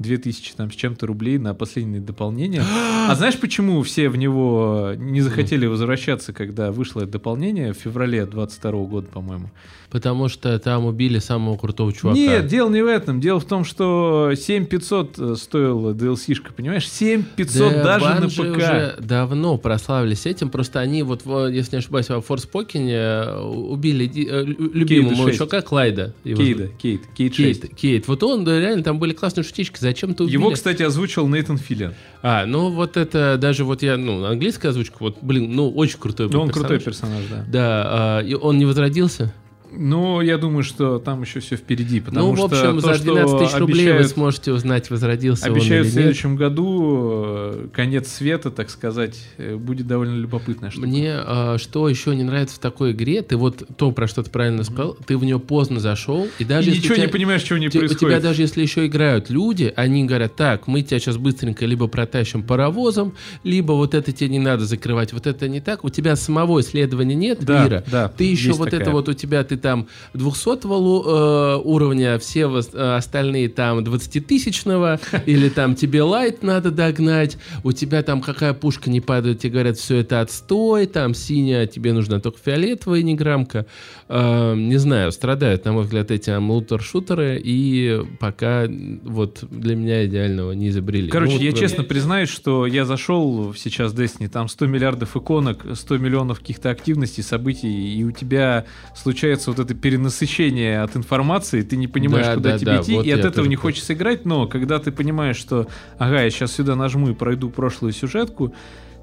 2000 0.00 0.54
там 0.56 0.70
с 0.72 0.74
чем-то 0.74 1.06
рублей 1.06 1.38
на 1.38 1.54
последние 1.54 2.00
дополнения. 2.00 2.64
А 3.10 3.14
знаешь, 3.16 3.38
почему 3.40 3.82
все 3.82 4.08
в 4.08 4.16
него 4.16 4.92
не 4.96 5.20
захотели 5.20 5.66
возвращаться, 5.66 6.32
когда 6.32 6.70
вышло 6.70 7.00
это 7.00 7.12
дополнение 7.12 7.72
в 7.72 7.76
феврале 7.76 8.24
22 8.24 8.72
года, 8.84 9.08
по-моему? 9.08 9.50
Потому 9.90 10.28
что 10.28 10.56
там 10.60 10.86
убили 10.86 11.18
самого 11.18 11.56
крутого 11.56 11.92
чувака. 11.92 12.16
Нет, 12.18 12.46
дело 12.46 12.70
не 12.70 12.80
в 12.80 12.86
этом. 12.86 13.20
Дело 13.20 13.40
в 13.40 13.44
том, 13.44 13.64
что 13.64 14.32
7500 14.36 15.36
стоила 15.38 15.92
DLC-шка, 15.94 16.52
понимаешь? 16.56 16.88
7500 16.88 17.72
Да, 17.72 17.82
даже 17.98 18.04
на 18.20 18.24
Bungie 18.26 18.52
ПК. 18.52 18.56
уже 18.56 18.96
давно 19.00 19.58
прославились 19.58 20.26
этим, 20.26 20.48
просто 20.48 20.78
они 20.78 21.02
вот, 21.02 21.24
во- 21.24 21.48
если 21.48 21.72
не 21.76 21.78
ошибаюсь, 21.78 22.08
во 22.08 22.20
Форспокене 22.20 23.24
убили 23.42 24.06
ди- 24.06 24.28
э, 24.30 24.44
лю- 24.44 24.70
любимого 24.72 25.26
6. 25.26 25.38
чувака 25.38 25.60
Клайда. 25.62 26.14
Его 26.24 26.40
Кейда, 26.40 26.68
Кейт, 26.68 27.00
Кейт 27.16 27.34
6. 27.34 27.60
Кейт, 27.62 27.74
Кейт. 27.74 28.08
Вот 28.08 28.22
он, 28.22 28.44
да, 28.44 28.58
реально, 28.60 28.82
там 28.84 28.98
были 28.98 29.12
классные 29.12 29.44
шутички. 29.44 29.78
Зачем 29.80 30.14
ты 30.14 30.22
убили? 30.24 30.34
Его, 30.36 30.50
кстати, 30.52 30.82
озвучил 30.82 31.26
Нейтан 31.26 31.58
Филлиан. 31.58 31.94
А, 32.22 32.46
ну 32.46 32.70
вот 32.70 32.96
это 32.96 33.38
даже 33.40 33.64
вот 33.64 33.82
я, 33.82 33.96
ну, 33.96 34.24
английская 34.24 34.68
озвучка, 34.68 34.96
вот, 35.00 35.18
блин, 35.22 35.50
ну, 35.54 35.70
очень 35.70 35.98
крутой 35.98 36.26
был 36.28 36.34
Ну, 36.34 36.40
он 36.42 36.48
персонаж. 36.48 36.68
крутой 36.68 36.84
персонаж, 36.84 37.22
да. 37.30 37.44
Да, 37.48 37.82
а, 37.86 38.20
и 38.20 38.34
он 38.34 38.58
не 38.58 38.66
возродился? 38.66 39.34
Ну, 39.72 40.20
я 40.20 40.36
думаю, 40.38 40.62
что 40.64 40.98
там 40.98 41.22
еще 41.22 41.40
все 41.40 41.56
впереди, 41.56 42.00
потому 42.00 42.26
ну, 42.28 42.32
в 42.32 42.36
что 42.36 42.44
общем, 42.46 42.80
то, 42.80 42.94
за 42.96 43.02
12 43.02 43.38
тысяч 43.38 43.50
что 43.50 43.58
рублей 43.60 43.84
вы 43.86 43.90
обещают- 43.90 44.12
сможете 44.12 44.52
узнать, 44.52 44.90
возродился 44.90 45.46
он 45.50 45.58
в 45.58 45.62
или 45.64 45.74
нет. 45.84 45.86
следующем 45.92 46.36
году 46.36 47.22
э, 47.24 47.68
конец 47.72 48.08
света, 48.08 48.50
так 48.50 48.70
сказать, 48.70 49.18
э, 49.38 49.56
будет 49.56 49.86
довольно 49.86 50.16
любопытная 50.16 50.70
штука. 50.70 50.86
Мне 50.86 51.12
а, 51.14 51.56
что 51.58 51.88
еще 51.88 52.14
не 52.16 52.24
нравится 52.24 52.56
в 52.56 52.58
такой 52.58 52.92
игре, 52.92 53.22
ты 53.22 53.36
вот 53.36 53.62
то, 53.76 53.92
про 53.92 54.06
что 54.08 54.22
ты 54.22 54.30
правильно 54.30 54.64
сказал, 54.64 54.96
ты 55.06 55.16
в 55.16 55.24
нее 55.24 55.38
поздно 55.38 55.80
зашел, 55.80 56.26
и 56.38 56.44
даже 56.44 56.70
И 56.70 56.76
ничего 56.76 56.94
тебя- 56.96 57.06
не 57.06 57.12
понимаешь, 57.12 57.42
чего 57.42 57.58
не 57.58 57.68
те- 57.68 57.78
у 57.78 57.80
происходит. 57.82 58.00
тебя 58.18 58.20
даже 58.20 58.42
если 58.42 58.62
еще 58.62 58.86
играют 58.86 59.30
люди, 59.30 59.72
они 59.76 60.04
говорят, 60.04 60.36
так, 60.36 60.66
мы 60.66 60.82
тебя 60.82 60.98
сейчас 60.98 61.16
быстренько 61.16 61.64
либо 61.66 61.86
протащим 61.86 62.42
паровозом, 62.42 63.14
либо 63.44 63.72
вот 63.72 63.94
это 63.94 64.12
тебе 64.12 64.30
не 64.30 64.38
надо 64.38 64.64
закрывать, 64.64 65.12
вот 65.12 65.26
это 65.26 65.48
не 65.48 65.60
так, 65.60 65.84
у 65.84 65.90
тебя 65.90 66.16
самого 66.16 66.60
исследования 66.60 67.14
нет 67.14 67.44
Да, 67.44 67.64
мира, 67.64 67.84
да, 67.90 68.08
ты 68.08 68.24
еще 68.24 68.52
вот 68.52 68.66
такая. 68.66 68.80
это 68.80 68.90
вот 68.90 69.08
у 69.08 69.12
тебя, 69.12 69.44
ты 69.44 69.56
там 69.60 69.86
200 70.14 70.66
лу- 70.66 71.04
э, 71.06 71.60
уровня, 71.64 72.18
все 72.18 72.42
вос- 72.42 72.70
э, 72.74 72.96
остальные 72.96 73.48
там 73.50 73.80
20-тысячного, 73.80 75.00
или 75.26 75.48
там 75.48 75.74
тебе 75.74 76.02
лайт 76.02 76.42
надо 76.42 76.70
догнать, 76.70 77.38
у 77.64 77.72
тебя 77.72 78.02
там 78.02 78.20
какая 78.20 78.54
пушка 78.54 78.90
не 78.90 79.00
падает, 79.00 79.40
тебе 79.40 79.52
говорят, 79.52 79.76
все 79.78 79.98
это 79.98 80.20
отстой, 80.20 80.86
там 80.86 81.14
синяя, 81.14 81.66
тебе 81.66 81.92
нужна 81.92 82.20
только 82.20 82.38
фиолетовая 82.44 83.02
неграмка. 83.02 83.66
Э, 84.08 84.54
не 84.56 84.76
знаю, 84.78 85.12
страдают, 85.12 85.64
на 85.64 85.72
мой 85.72 85.84
взгляд, 85.84 86.10
эти 86.10 86.30
лутер-шутеры, 86.30 87.40
и 87.42 88.02
пока 88.18 88.66
вот 89.04 89.44
для 89.50 89.76
меня 89.76 90.04
идеального 90.06 90.52
не 90.52 90.68
изобрели. 90.68 91.08
Короче, 91.10 91.34
Ну, 91.36 91.40
я 91.40 91.50
прям- 91.52 91.60
честно 91.60 91.84
признаюсь, 91.84 92.28
что 92.28 92.66
я 92.66 92.84
зашел 92.84 93.54
сейчас 93.54 93.92
в 93.92 93.98
Destiny, 94.00 94.28
там 94.28 94.48
100 94.48 94.66
миллиардов 94.66 95.16
иконок, 95.16 95.64
100 95.74 95.98
миллионов 95.98 96.40
каких-то 96.40 96.70
активностей, 96.70 97.22
событий, 97.22 97.96
и 97.98 98.04
у 98.04 98.10
тебя 98.10 98.64
случается 98.96 99.49
вот 99.50 99.58
это 99.58 99.74
перенасыщение 99.74 100.80
от 100.82 100.96
информации, 100.96 101.62
ты 101.62 101.76
не 101.76 101.86
понимаешь, 101.86 102.26
Да, 102.26 102.34
куда 102.34 102.50
да, 102.52 102.58
тебе 102.58 102.72
да, 102.72 102.80
идти, 102.80 102.94
вот 102.94 103.06
и 103.06 103.10
от 103.10 103.24
этого 103.24 103.46
не 103.46 103.56
хочется 103.56 103.94
играть, 103.94 104.24
но 104.24 104.46
когда 104.46 104.78
ты 104.78 104.92
понимаешь, 104.92 105.36
что, 105.36 105.68
ага, 105.98 106.22
я 106.22 106.30
сейчас 106.30 106.52
сюда 106.52 106.74
нажму 106.76 107.10
и 107.10 107.14
пройду 107.14 107.50
прошлую 107.50 107.92
сюжетку, 107.92 108.54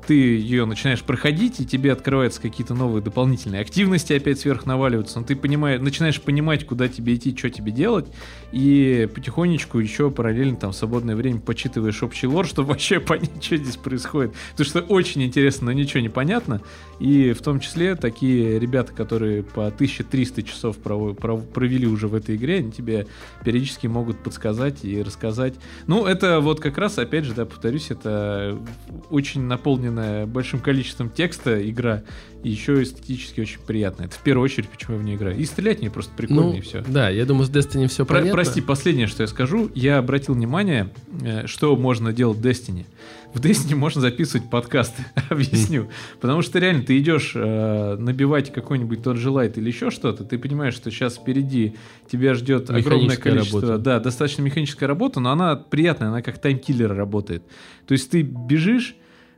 ты 0.07 0.13
ее 0.13 0.65
начинаешь 0.65 1.03
проходить, 1.03 1.59
и 1.59 1.65
тебе 1.65 1.91
открываются 1.91 2.41
какие-то 2.41 2.73
новые 2.73 3.03
дополнительные 3.03 3.61
активности 3.61 4.13
опять 4.13 4.39
сверх 4.39 4.65
наваливаются, 4.65 5.19
но 5.19 5.25
ты 5.25 5.35
понимаешь, 5.35 5.81
начинаешь 5.81 6.21
понимать, 6.21 6.65
куда 6.65 6.87
тебе 6.87 7.15
идти, 7.15 7.35
что 7.37 7.49
тебе 7.49 7.73
делать, 7.73 8.07
и 8.53 9.09
потихонечку 9.13 9.79
еще 9.79 10.09
параллельно 10.09 10.55
там 10.55 10.71
в 10.71 10.75
свободное 10.75 11.15
время 11.15 11.41
почитываешь 11.41 12.01
общий 12.01 12.25
лор, 12.25 12.47
чтобы 12.47 12.69
вообще 12.69 13.01
понять, 13.01 13.43
что 13.43 13.57
здесь 13.57 13.75
происходит. 13.75 14.33
Потому 14.51 14.69
что 14.69 14.79
очень 14.81 15.23
интересно, 15.23 15.65
но 15.65 15.71
ничего 15.73 15.99
не 15.99 16.09
понятно. 16.09 16.61
И 16.99 17.33
в 17.33 17.41
том 17.41 17.59
числе 17.59 17.95
такие 17.95 18.59
ребята, 18.59 18.93
которые 18.93 19.43
по 19.43 19.67
1300 19.67 20.43
часов 20.43 20.77
прово- 20.77 21.15
пров- 21.15 21.45
провели 21.47 21.85
уже 21.85 22.07
в 22.07 22.15
этой 22.15 22.37
игре, 22.37 22.59
они 22.59 22.71
тебе 22.71 23.07
периодически 23.43 23.87
могут 23.87 24.23
подсказать 24.23 24.85
и 24.85 25.03
рассказать. 25.03 25.55
Ну, 25.85 26.05
это 26.05 26.39
вот 26.39 26.61
как 26.61 26.77
раз, 26.77 26.97
опять 26.97 27.25
же, 27.25 27.33
да, 27.33 27.45
повторюсь, 27.45 27.91
это 27.91 28.57
очень 29.09 29.41
наполненная 29.97 30.25
большим 30.25 30.59
количеством 30.59 31.09
текста 31.09 31.69
игра, 31.69 32.03
и 32.43 32.49
еще 32.49 32.81
эстетически 32.81 33.41
очень 33.41 33.59
приятная. 33.65 34.05
Это 34.07 34.15
в 34.15 34.21
первую 34.23 34.45
очередь, 34.45 34.69
почему 34.69 34.95
я 34.95 35.01
в 35.01 35.03
нее 35.03 35.17
играю. 35.17 35.37
И 35.37 35.45
стрелять 35.45 35.79
мне 35.79 35.89
просто 35.89 36.13
прикольно, 36.15 36.43
Ну, 36.43 36.53
и 36.53 36.61
все. 36.61 36.83
да, 36.87 37.09
я 37.09 37.25
думаю, 37.25 37.45
с 37.45 37.49
Destiny 37.49 37.87
все 37.87 38.05
Про- 38.05 38.15
понятно. 38.19 38.33
прости, 38.33 38.61
последнее, 38.61 39.07
что 39.07 39.23
я 39.23 39.27
скажу. 39.27 39.71
Я 39.73 39.97
обратил 39.97 40.35
внимание, 40.35 40.89
э, 41.21 41.47
что 41.47 41.75
можно 41.75 42.13
делать 42.13 42.37
в 42.37 42.45
Destiny. 42.45 42.85
В 43.33 43.41
Destiny 43.41 43.75
можно 43.75 44.01
записывать 44.01 44.49
подкасты, 44.49 45.03
объясню. 45.29 45.89
Потому 46.21 46.41
что 46.43 46.59
реально 46.59 46.83
ты 46.83 46.97
идешь 46.99 47.33
э, 47.35 47.95
набивать 47.99 48.53
какой-нибудь 48.53 49.03
тот 49.03 49.17
же 49.17 49.31
лайт 49.31 49.57
или 49.57 49.67
еще 49.67 49.89
что-то, 49.89 50.23
ты 50.23 50.37
понимаешь, 50.37 50.75
что 50.75 50.91
сейчас 50.91 51.17
впереди 51.17 51.75
тебя 52.09 52.35
ждет 52.35 52.69
огромное 52.69 53.17
количество... 53.17 53.61
работа. 53.61 53.77
Да, 53.79 53.99
достаточно 53.99 54.43
механическая 54.43 54.87
работа, 54.87 55.19
но 55.19 55.31
она 55.31 55.55
приятная, 55.55 56.09
она 56.09 56.21
как 56.21 56.37
таймкиллер 56.39 56.93
работает. 56.95 57.43
То 57.87 57.93
есть 57.93 58.09
ты 58.11 58.21
бежишь, 58.21 58.95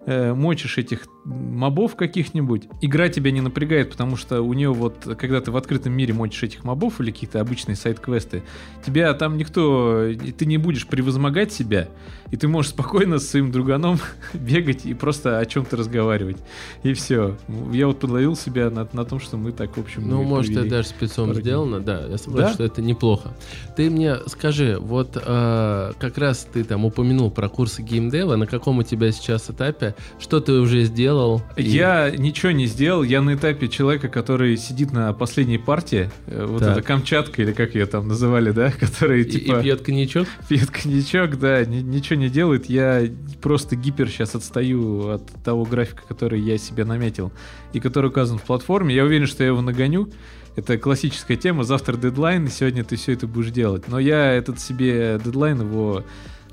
мочишь 0.10 0.78
этих 0.78 1.08
мобов 1.26 1.96
каких-нибудь, 1.96 2.68
игра 2.82 3.10
тебя 3.10 3.32
не 3.32 3.42
напрягает, 3.42 3.92
потому 3.92 4.16
что 4.16 4.42
у 4.42 4.54
нее 4.54 4.74
вот, 4.74 5.08
когда 5.20 5.42
ты 5.42 5.52
в 5.52 5.58
открытом 5.58 5.94
мире 5.94 6.14
мочишь 6.14 6.44
этих 6.44 6.64
мобов 6.64 7.02
или 7.02 7.12
какие-то 7.12 7.42
обычные 7.42 7.76
сайт-квесты, 7.76 8.44
тебя 8.86 9.14
там 9.14 9.38
никто, 9.38 10.12
ты 10.38 10.46
не 10.46 10.58
будешь 10.58 10.88
превозмогать 10.88 11.52
себя, 11.52 11.90
и 12.32 12.38
ты 12.38 12.48
можешь 12.48 12.72
спокойно 12.72 13.20
с 13.20 13.28
своим 13.28 13.52
друганом 13.52 14.00
бегать 14.34 14.86
и 14.86 14.94
просто 14.94 15.40
о 15.40 15.46
чем-то 15.46 15.78
разговаривать. 15.78 16.38
И 16.84 16.94
все. 16.94 17.38
Я 17.72 17.88
вот 17.88 18.00
подловил 18.00 18.36
себя 18.36 18.70
на, 18.70 18.88
на 18.94 19.06
том, 19.06 19.20
что 19.20 19.38
мы 19.38 19.52
так, 19.52 19.76
в 19.78 19.80
общем, 19.80 20.08
Ну, 20.08 20.24
может, 20.24 20.56
это 20.56 20.70
даже 20.70 20.88
спецом 20.90 21.34
сделано, 21.36 21.80
да, 21.80 22.06
я 22.08 22.18
согласен, 22.18 22.48
Да? 22.48 22.54
что 22.54 22.64
это 22.64 22.82
неплохо. 22.82 23.34
Ты 23.76 23.90
мне 23.90 24.16
скажи, 24.28 24.78
вот 24.80 25.18
э, 25.22 25.92
как 26.00 26.18
раз 26.18 26.48
ты 26.52 26.64
там 26.64 26.86
упомянул 26.86 27.30
про 27.30 27.50
курсы 27.50 27.82
геймдева, 27.82 28.36
на 28.36 28.48
каком 28.48 28.80
у 28.80 28.84
тебя 28.84 29.12
сейчас 29.12 29.50
этапе, 29.50 29.96
что 30.20 30.40
ты 30.40 30.54
уже 30.54 30.84
сделал? 30.84 31.09
И- 31.56 31.64
Я 31.64 32.10
ничего 32.12 32.52
не 32.52 32.66
сделал, 32.66 33.04
я 33.04 33.22
на 33.22 33.36
этапе 33.36 33.68
человека, 33.68 34.08
который 34.10 34.56
сидит 34.58 34.92
на 34.92 35.12
последней 35.14 35.58
партии, 35.58 36.10
э, 36.28 36.46
вот 36.46 36.60
Так. 36.60 36.78
эта 36.78 36.82
Камчатка, 36.82 37.42
или 37.42 37.52
как 37.52 37.76
ее 37.76 37.86
там 37.86 38.08
называли, 38.08 38.52
да, 38.52 38.72
который 38.80 39.22
и, 39.22 39.24
и 39.26 39.32
типа 39.32 39.62
пьет 39.62 39.82
коньячок? 39.82 40.28
пьет 40.48 40.70
коньячок, 40.72 41.40
да, 41.40 41.64
ни- 41.66 41.82
ничего 41.82 42.20
не 42.20 42.30
делает, 42.30 42.68
я 42.70 43.04
просто 43.42 43.76
гипер 43.76 44.10
сейчас 44.10 44.36
отстаю 44.36 45.10
от 45.10 45.28
того 45.44 45.66
графика, 45.66 46.04
который 46.08 46.40
я 46.42 46.58
себе 46.58 46.86
наметил, 46.86 47.32
и 47.74 47.80
который 47.80 48.08
указан 48.10 48.38
в 48.38 48.44
платформе, 48.44 48.94
я 48.96 49.04
уверен, 49.04 49.28
что 49.28 49.44
я 49.44 49.50
его 49.50 49.62
нагоню, 49.62 50.10
это 50.56 50.78
классическая 50.78 51.38
тема, 51.38 51.64
завтра 51.64 51.96
дедлайн, 51.96 52.46
и 52.46 52.50
сегодня 52.50 52.84
ты 52.84 52.96
все 52.98 53.14
это 53.14 53.28
будешь 53.28 53.52
делать, 53.52 53.88
но 53.88 54.00
я 54.00 54.34
этот 54.34 54.60
себе 54.60 55.20
дедлайн 55.24 55.62
его 55.62 56.04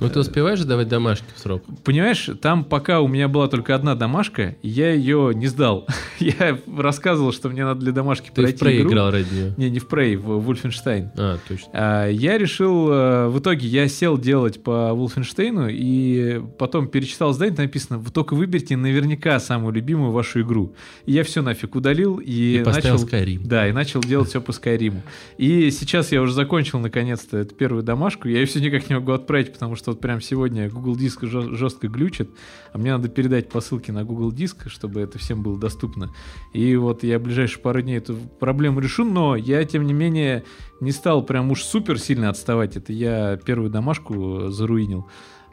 Ну, 0.01 0.09
ты 0.11 0.21
успеваешь 0.21 0.61
давать 0.61 0.89
домашки 0.89 1.25
в 1.35 1.39
срок? 1.39 1.63
Понимаешь, 1.85 2.29
там 2.43 2.65
пока 2.65 3.01
у 3.01 3.09
меня 3.09 3.29
была 3.29 3.49
только 3.49 3.75
одна 3.75 3.95
домашка, 3.95 4.57
я 4.63 4.93
ее 4.93 5.33
не 5.35 5.47
сдал. 5.47 5.87
Я 6.19 6.59
рассказывал, 6.77 7.33
что 7.33 7.49
мне 7.49 7.65
надо 7.65 7.81
для 7.81 7.93
домашки 7.93 8.31
Ты 8.35 8.43
пройти 8.43 8.59
в 8.59 8.63
Prey 8.63 8.81
игру. 8.81 8.91
играл 8.91 9.11
ради 9.11 9.33
нее? 9.33 9.55
Не, 9.57 9.71
не 9.71 9.79
в 9.79 9.87
Prey, 9.87 10.17
в 10.17 10.49
Wolfenstein. 10.49 11.09
А, 11.17 11.39
точно. 11.47 11.69
А, 11.73 12.09
Я 12.09 12.39
решил, 12.39 12.91
э, 12.91 13.29
в 13.29 13.39
итоге 13.39 13.67
я 13.69 13.87
сел 13.89 14.19
делать 14.19 14.63
по 14.63 14.91
Wolfenstein 14.95 15.71
и 15.71 16.43
потом 16.59 16.89
перечитал 16.89 17.33
задание, 17.33 17.57
там 17.57 17.67
написано, 17.67 17.99
вы 17.99 18.11
только 18.11 18.35
выберите 18.35 18.77
наверняка 18.77 19.39
самую 19.41 19.73
любимую 19.75 20.13
вашу 20.13 20.41
игру. 20.43 20.75
И 21.05 21.13
я 21.13 21.23
все 21.25 21.43
нафиг 21.43 21.75
удалил 21.75 22.19
и, 22.19 22.59
И 22.61 22.63
поставил 22.65 22.99
начал... 22.99 23.07
Skyrim. 23.09 23.41
Да, 23.45 23.69
и 23.69 23.73
начал 23.73 24.01
делать 24.01 24.29
все 24.29 24.41
по 24.41 24.53
Скайриму. 24.53 25.03
И 25.39 25.71
сейчас 25.71 26.13
я 26.13 26.23
уже 26.23 26.33
закончил 26.33 26.79
наконец-то 26.79 27.39
эту 27.39 27.55
первую 27.55 27.83
домашку. 27.83 28.29
Я 28.29 28.41
ее 28.41 28.47
все 28.47 28.61
никак 28.61 28.89
не 28.89 28.95
могу 28.95 29.13
отправить, 29.13 29.53
потому 29.53 29.77
что 29.77 29.86
вот 29.87 30.01
прям 30.01 30.21
сегодня 30.21 30.69
Google 30.69 30.97
Диск 30.97 31.25
жестко 31.25 31.89
глючит, 31.89 32.31
а 32.73 32.79
мне 32.79 32.93
надо 32.93 33.09
передать 33.09 33.49
по 33.49 33.61
ссылке 33.61 33.93
на 33.93 34.05
Google 34.05 34.33
Диск, 34.33 34.69
чтобы 34.69 35.01
это 35.01 35.19
всем 35.19 35.43
было 35.43 35.59
доступно. 35.59 36.13
И 36.53 36.77
вот 36.77 37.03
я 37.03 37.19
в 37.19 37.23
ближайшие 37.23 37.63
пару 37.63 37.83
дней 37.83 37.99
эту 37.99 38.17
проблему 38.39 38.81
решу, 38.81 39.05
но 39.05 39.37
я, 39.37 39.65
тем 39.65 39.87
не 39.87 39.93
менее, 39.93 40.45
не 40.81 40.93
стал 40.93 41.23
прям 41.23 41.51
уж 41.51 41.63
супер 41.63 41.99
сильно 41.99 42.29
отставать. 42.29 42.77
Это 42.77 42.93
я 42.93 43.37
первую 43.37 43.71
домашку 43.71 44.49
заруинил. 44.49 45.07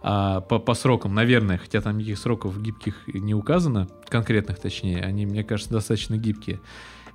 А 0.05 0.41
по, 0.41 0.59
по 0.59 0.73
срокам, 0.73 1.13
наверное, 1.13 1.57
хотя 1.57 1.79
там 1.79 1.97
никаких 1.97 2.19
сроков 2.19 2.61
гибких 2.61 3.07
не 3.07 3.33
указано, 3.33 3.87
конкретных 4.09 4.59
точнее, 4.59 5.01
они, 5.01 5.25
мне 5.25 5.45
кажется, 5.45 5.71
достаточно 5.71 6.17
гибкие. 6.17 6.59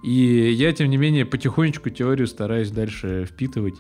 И 0.03 0.53
я, 0.53 0.73
тем 0.73 0.89
не 0.89 0.97
менее, 0.97 1.27
потихонечку 1.27 1.91
теорию 1.91 2.27
стараюсь 2.27 2.71
дальше 2.71 3.27
впитывать 3.31 3.75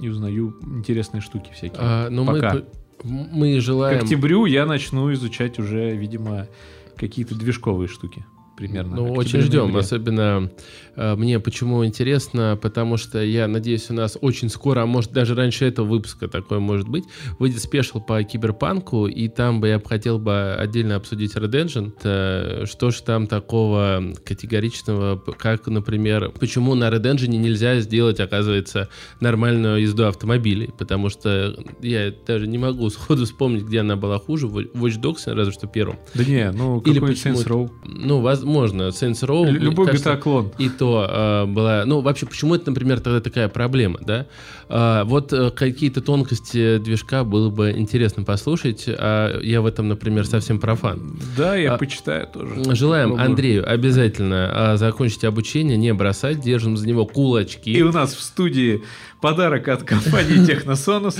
и 0.00 0.08
узнаю 0.08 0.56
интересные 0.62 1.20
штуки 1.20 1.50
всякие. 1.52 1.78
А, 1.78 2.08
но 2.08 2.24
мы, 2.24 2.34
Пока. 2.34 2.50
п- 2.52 2.64
мы 3.02 3.58
К 3.58 3.60
желаем... 3.60 4.02
октябрю 4.02 4.46
я 4.46 4.66
начну 4.66 5.12
изучать 5.12 5.58
уже, 5.58 5.96
видимо, 5.96 6.48
какие-то 6.96 7.34
движковые 7.34 7.88
штуки. 7.88 8.24
Примерно. 8.56 8.96
Ну, 8.96 9.12
очень 9.14 9.40
ждем. 9.40 9.64
ноябре. 9.64 9.80
Особенно 9.80 10.50
мне 10.96 11.40
почему 11.40 11.84
интересно, 11.84 12.58
потому 12.60 12.96
что 12.96 13.22
я 13.22 13.48
надеюсь, 13.48 13.90
у 13.90 13.94
нас 13.94 14.16
очень 14.20 14.48
скоро, 14.48 14.82
а 14.82 14.86
может 14.86 15.12
даже 15.12 15.34
раньше 15.34 15.64
этого 15.64 15.86
выпуска 15.86 16.28
такое 16.28 16.58
может 16.60 16.88
быть, 16.88 17.04
выйдет 17.38 17.60
спешл 17.60 18.00
по 18.00 18.22
киберпанку, 18.22 19.06
и 19.06 19.28
там 19.28 19.60
бы 19.60 19.68
я 19.68 19.80
хотел 19.84 20.18
бы 20.18 20.54
отдельно 20.54 20.96
обсудить 20.96 21.34
Red 21.34 21.50
Engine. 21.50 21.92
Э, 22.04 22.64
Что 22.66 22.90
же 22.90 23.02
там 23.02 23.26
такого 23.26 24.02
категоричного, 24.24 25.16
как, 25.38 25.66
например, 25.66 26.30
почему 26.38 26.74
на 26.74 26.84
Red 26.90 27.02
Engine 27.02 27.28
нельзя 27.36 27.80
сделать, 27.80 28.20
оказывается, 28.20 28.88
нормальную 29.20 29.80
езду 29.82 30.04
автомобилей, 30.04 30.70
потому 30.78 31.08
что 31.10 31.56
я 31.80 32.12
даже 32.26 32.46
не 32.46 32.58
могу 32.58 32.88
сходу 32.90 33.24
вспомнить, 33.24 33.64
где 33.64 33.80
она 33.80 33.96
была 33.96 34.18
хуже, 34.18 34.46
в 34.46 34.58
Watch 34.58 35.00
Dogs, 35.00 35.32
разве 35.32 35.52
что 35.52 35.66
первым. 35.66 35.98
Да 36.14 36.24
не, 36.24 36.50
ну 36.52 36.80
Или 36.80 36.94
какой 36.94 37.08
почему 37.10 37.34
Saints 37.38 37.46
Row. 37.48 37.70
Ну, 37.84 38.20
воз- 38.20 38.44
возможно, 38.44 38.88
Saints 38.88 39.22
Row... 39.26 39.46
Лю- 39.50 39.60
Любой 39.60 39.86
GTA-клон. 39.86 40.52
И 40.58 40.68
то 40.68 40.83
э, 40.92 41.46
была... 41.46 41.84
Ну, 41.84 42.00
вообще, 42.00 42.26
почему 42.26 42.54
это, 42.54 42.70
например, 42.70 43.00
тогда 43.00 43.20
такая 43.20 43.48
проблема, 43.48 43.98
да? 44.00 44.26
А, 44.68 45.04
вот 45.04 45.32
э, 45.32 45.50
какие-то 45.50 46.00
тонкости 46.00 46.78
движка 46.78 47.24
было 47.24 47.50
бы 47.50 47.72
интересно 47.72 48.24
послушать, 48.24 48.84
а 48.88 49.40
я 49.40 49.60
в 49.60 49.66
этом, 49.66 49.88
например, 49.88 50.26
совсем 50.26 50.58
профан. 50.58 51.18
Да, 51.36 51.56
я 51.56 51.74
А, 51.74 51.78
почитаю 51.78 52.26
тоже. 52.26 52.74
Желаем 52.74 53.10
Попробую. 53.10 53.30
Андрею 53.30 53.70
обязательно 53.72 54.72
а, 54.72 54.76
закончить 54.76 55.24
обучение, 55.24 55.76
не 55.76 55.92
бросать, 55.94 56.40
держим 56.40 56.76
за 56.76 56.86
него 56.86 57.06
кулачки. 57.06 57.72
И 57.72 57.82
у 57.82 57.92
нас 57.92 58.14
в 58.14 58.22
студии 58.22 58.82
подарок 59.20 59.68
от 59.68 59.82
компании 59.82 60.44
Техносонус. 60.46 61.18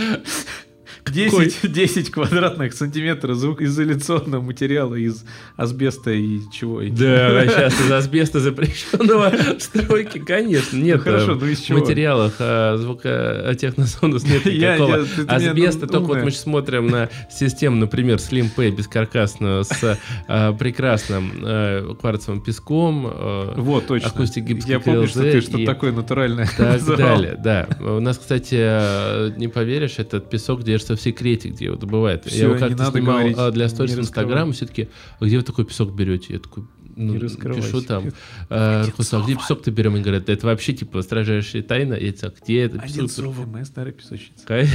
10, 1.11 1.71
10 1.73 2.11
квадратных 2.11 2.73
сантиметров 2.73 3.37
звукоизоляционного 3.37 4.41
материала 4.43 4.95
из 4.95 5.25
асбеста 5.57 6.11
и 6.11 6.41
чего? 6.53 6.81
и 6.83 6.91
Да, 6.91 7.47
сейчас 7.47 7.81
из 7.81 7.91
асбеста 7.91 8.41
запрещенного 8.41 9.33
стройки, 9.59 10.19
конечно, 10.19 10.77
нет. 10.77 10.97
Ну, 10.99 11.03
хорошо, 11.03 11.35
ну 11.35 11.47
из 11.47 11.61
В 11.61 11.67
чего? 11.67 11.79
материалах 11.81 12.35
а, 12.39 12.77
звука 12.79 13.09
а, 13.11 13.55
техносонус 13.55 14.25
нет 14.25 14.47
Я- 14.47 14.75
никакого 14.77 14.97
я- 14.97 15.05
ну, 15.17 15.25
асбеста. 15.29 15.87
Только 15.87 16.05
вот 16.07 16.11
умная. 16.13 16.25
мы 16.25 16.31
сейчас 16.31 16.43
смотрим 16.43 16.87
на 16.89 17.09
систему, 17.31 17.77
например, 17.77 18.17
Slim 18.17 18.49
P 18.55 18.71
бескаркасную 18.71 19.65
с 19.65 19.99
а, 20.27 20.53
прекрасным 20.55 21.33
а, 21.43 21.95
кварцевым 21.95 22.41
песком, 22.41 23.07
а, 23.11 23.55
Вот, 23.57 23.87
точно. 23.87 24.09
акустик 24.09 24.45
Я 24.67 24.81
помню, 24.81 25.07
что 25.07 25.21
ты 25.23 25.41
что-то 25.41 25.65
такое 25.67 25.93
натуральное 25.93 26.49
так 26.57 26.85
далее, 26.97 27.37
да. 27.43 27.69
У 27.81 28.01
нас, 28.01 28.19
кстати, 28.19 28.57
э, 28.59 29.31
не 29.37 29.49
поверишь, 29.49 29.99
этот 29.99 30.31
песок 30.31 30.63
держится 30.63 30.94
в 30.97 31.01
секрете, 31.01 31.49
где 31.49 31.67
его 31.67 31.77
добывают. 31.77 32.25
Всё, 32.25 32.37
Я 32.37 32.45
его 32.45 32.59
как-то 32.59 32.91
снимал 32.91 33.19
говорить, 33.19 33.37
а, 33.39 33.51
для 33.51 33.69
сторис 33.69 33.95
в 33.95 33.99
раскрывай. 33.99 34.25
Инстаграм, 34.25 34.51
и 34.51 34.53
все-таки, 34.53 34.89
«А 35.21 35.25
где 35.25 35.37
вы 35.39 35.43
такой 35.43 35.65
песок 35.65 35.95
берете? 35.95 36.35
Я 36.35 36.39
такой, 36.39 36.65
ну, 36.97 37.19
пишу 37.19 37.83
там, 37.83 38.13
э, 38.51 38.85
Руслан, 38.97 39.23
а 39.23 39.25
где 39.25 39.35
песок-то 39.35 39.71
берем? 39.71 39.97
И 39.97 40.01
говорят, 40.01 40.29
это 40.29 40.47
вообще, 40.47 40.73
типа, 40.73 41.03
строжайшая 41.03 41.63
тайна. 41.63 41.95
Я 41.95 42.13
такой, 42.13 42.37
где 42.45 42.61
это 42.63 42.81
Один 42.81 43.07
песок? 43.07 43.11
слово, 43.11 43.47
моя 43.47 43.65
старая 43.65 43.93
песочница. 43.93 44.67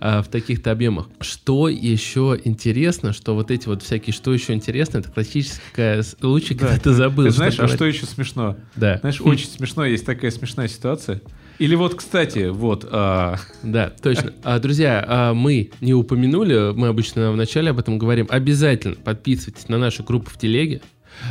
А, 0.00 0.22
в 0.22 0.28
таких-то 0.28 0.70
объемах. 0.72 1.08
Что 1.20 1.68
еще 1.68 2.38
интересно, 2.44 3.12
что 3.12 3.34
вот 3.34 3.50
эти 3.50 3.66
вот 3.66 3.82
всякие, 3.82 4.12
что 4.12 4.32
еще 4.32 4.52
интересно, 4.52 4.98
это 4.98 5.10
классическая 5.10 6.02
случай, 6.02 6.54
когда 6.54 6.78
ты 6.78 6.92
забыл. 6.92 7.24
Ты 7.24 7.30
знаешь, 7.30 7.58
а 7.58 7.68
что 7.68 7.86
еще 7.86 8.04
смешно? 8.06 8.56
Да. 8.76 8.98
Знаешь, 8.98 9.20
очень 9.20 9.48
смешно, 9.48 9.84
есть 9.86 10.04
такая 10.04 10.30
смешная 10.30 10.68
ситуация. 10.68 11.22
Или 11.62 11.76
вот, 11.76 11.94
кстати, 11.94 12.48
вот, 12.48 12.88
а, 12.90 13.36
Да, 13.62 13.92
точно. 14.02 14.32
А, 14.42 14.58
друзья, 14.58 15.04
а, 15.06 15.32
мы 15.32 15.70
не 15.80 15.94
упомянули, 15.94 16.72
мы 16.72 16.88
обычно 16.88 17.30
в 17.30 17.36
начале 17.36 17.70
об 17.70 17.78
этом 17.78 17.98
говорим. 17.98 18.26
Обязательно 18.30 18.96
подписывайтесь 18.96 19.68
на 19.68 19.78
нашу 19.78 20.02
группу 20.02 20.28
в 20.28 20.36
телеге. 20.36 20.80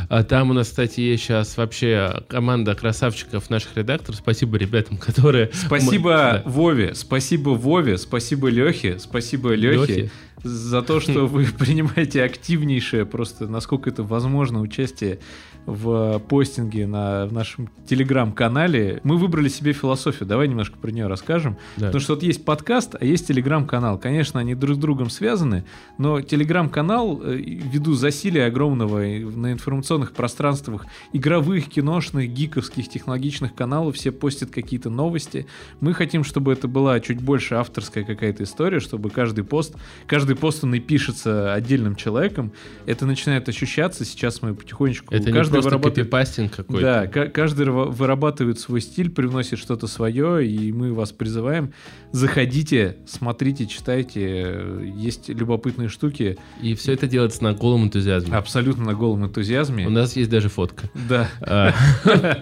А, 0.08 0.24
Там 0.24 0.50
у 0.52 0.54
нас, 0.54 0.70
кстати, 0.70 1.02
есть 1.02 1.24
сейчас 1.24 1.58
вообще 1.58 2.24
команда 2.30 2.76
красавчиков 2.76 3.50
наших 3.50 3.76
редакторов. 3.76 4.20
Спасибо 4.20 4.56
ребятам, 4.58 4.96
которые... 4.98 5.50
спасибо 5.54 6.44
Мы- 6.46 6.50
Вове, 6.52 6.96
спасибо 6.96 7.50
Вове, 7.50 7.98
спасибо 7.98 8.48
Лехе, 8.48 9.00
спасибо 9.00 9.54
Лехе 9.54 9.76
Лёхе. 9.96 10.12
за 10.44 10.82
то, 10.82 11.02
что 11.02 11.28
вы 11.28 11.44
принимаете 11.60 12.24
активнейшее, 12.24 13.06
просто 13.06 13.48
насколько 13.48 13.90
это 13.90 14.04
возможно, 14.04 14.62
участие 14.62 15.20
в 15.66 16.20
постинге 16.20 16.88
на 16.88 17.26
в 17.26 17.34
нашем 17.34 17.70
телеграм-канале. 17.88 19.00
Мы 19.04 19.18
выбрали 19.18 19.48
себе 19.48 19.74
философию, 19.74 20.28
давай 20.28 20.48
немножко 20.48 20.78
про 20.78 20.92
нее 20.92 21.08
расскажем. 21.08 21.58
Да. 21.78 21.88
Потому 21.88 22.02
что 22.02 22.14
вот 22.16 22.24
есть 22.24 22.44
подкаст, 22.46 22.96
а 23.00 23.06
есть 23.06 23.28
телеграм-канал. 23.28 23.98
Конечно, 23.98 24.40
они 24.40 24.56
друг 24.56 24.76
с 24.76 24.80
другом 24.80 25.10
связаны, 25.10 25.66
но 25.98 26.22
телеграм-канал, 26.22 27.22
э, 27.24 27.36
ввиду 27.36 27.94
засилия 27.94 28.48
огромного 28.48 29.00
на 29.00 29.52
информационных 29.52 30.14
пространствах 30.14 30.86
игровых, 31.14 31.68
киношных, 31.68 32.30
гиковских, 32.30 32.90
технологичных 32.90 33.54
каналов, 33.54 33.96
все 33.96 34.12
постят 34.12 34.50
какие-то 34.52 34.90
новости. 34.90 35.48
Мы 35.80 35.94
хотим, 35.94 36.24
чтобы 36.24 36.54
это 36.54 36.68
была 36.68 37.00
чуть 37.00 37.22
больше 37.22 37.56
авторская 37.56 38.04
какая-то 38.04 38.44
история, 38.44 38.80
чтобы 38.80 39.10
каждый 39.10 39.44
пост, 39.44 39.76
каждый 40.08 40.36
пост 40.36 40.64
он 40.64 40.74
и 40.76 40.80
пишется 40.80 41.54
отдельным 41.54 41.96
человеком. 41.96 42.52
Это 42.86 43.06
начинает 43.06 43.48
ощущаться. 43.50 44.06
Сейчас 44.06 44.42
мы 44.42 44.54
потихонечку... 44.56 45.14
Это 45.14 45.32
не 45.32 45.51
каждый 45.52 45.62
просто 45.70 45.70
вырабатывает- 45.78 45.96
копипастинг 45.96 46.56
какой-то. 46.56 46.82
да, 46.82 47.08
ка- 47.08 47.28
каждый 47.28 47.66
вырабатывает 47.70 48.60
свой 48.60 48.82
стиль, 48.82 49.10
привносит 49.10 49.60
что-то 49.60 49.88
свое, 49.88 50.46
и 50.48 50.72
мы 50.72 50.94
вас 50.94 51.12
призываем. 51.12 51.74
Заходите, 52.12 52.98
смотрите, 53.08 53.66
читайте. 53.68 54.22
э, 54.24 54.92
Есть 54.96 55.30
любопытные 55.30 55.88
штуки. 55.90 56.38
И 56.62 56.76
все 56.76 56.94
это 56.94 57.08
делается 57.08 57.44
на 57.44 57.54
голом 57.54 57.86
энтузиазме. 57.86 58.36
Абсолютно 58.36 58.84
на 58.86 58.94
голом 58.94 59.26
энтузиазме. 59.26 59.88
У 59.88 59.90
нас 59.90 60.16
есть 60.16 60.30
даже 60.30 60.50
фотка. 60.50 60.90
Да. 61.08 61.30
А, 61.42 61.74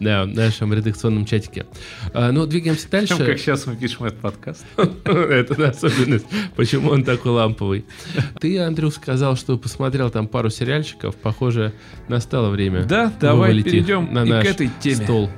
Да, 0.00 0.24
в 0.24 0.28
нашем 0.28 0.72
редакционном 0.72 1.26
чатике. 1.26 1.66
А, 2.14 2.32
Ну, 2.32 2.46
двигаемся 2.46 2.90
дальше. 2.90 3.16
Как 3.16 3.38
сейчас 3.38 3.66
мы 3.66 3.76
пишем 3.76 4.06
этот 4.06 4.20
подкаст. 4.20 4.64
Это 5.04 5.68
особенность. 5.68 6.26
Почему 6.56 6.90
он 6.90 7.04
такой 7.04 7.32
ламповый? 7.32 7.84
Ты, 8.40 8.58
Андрюх, 8.58 8.94
сказал, 8.94 9.36
что 9.36 9.58
посмотрел 9.58 10.10
там 10.10 10.26
пару 10.26 10.50
сериальчиков. 10.50 11.14
Похоже, 11.16 11.72
настало 12.08 12.49
время. 12.50 12.84
Да, 12.84 13.12
давай 13.20 13.62
перейдем 13.62 14.12
на 14.12 14.24
и 14.24 14.26
к 14.26 14.30
наш 14.30 14.46
этой 14.46 14.70
теме. 14.80 14.96
Стол. 14.96 15.30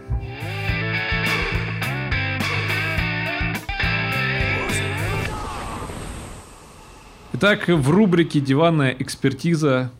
Итак, 7.34 7.66
в 7.66 7.90
рубрике 7.90 8.40
«Диванная 8.40 8.94
экспертиза» 8.98 9.90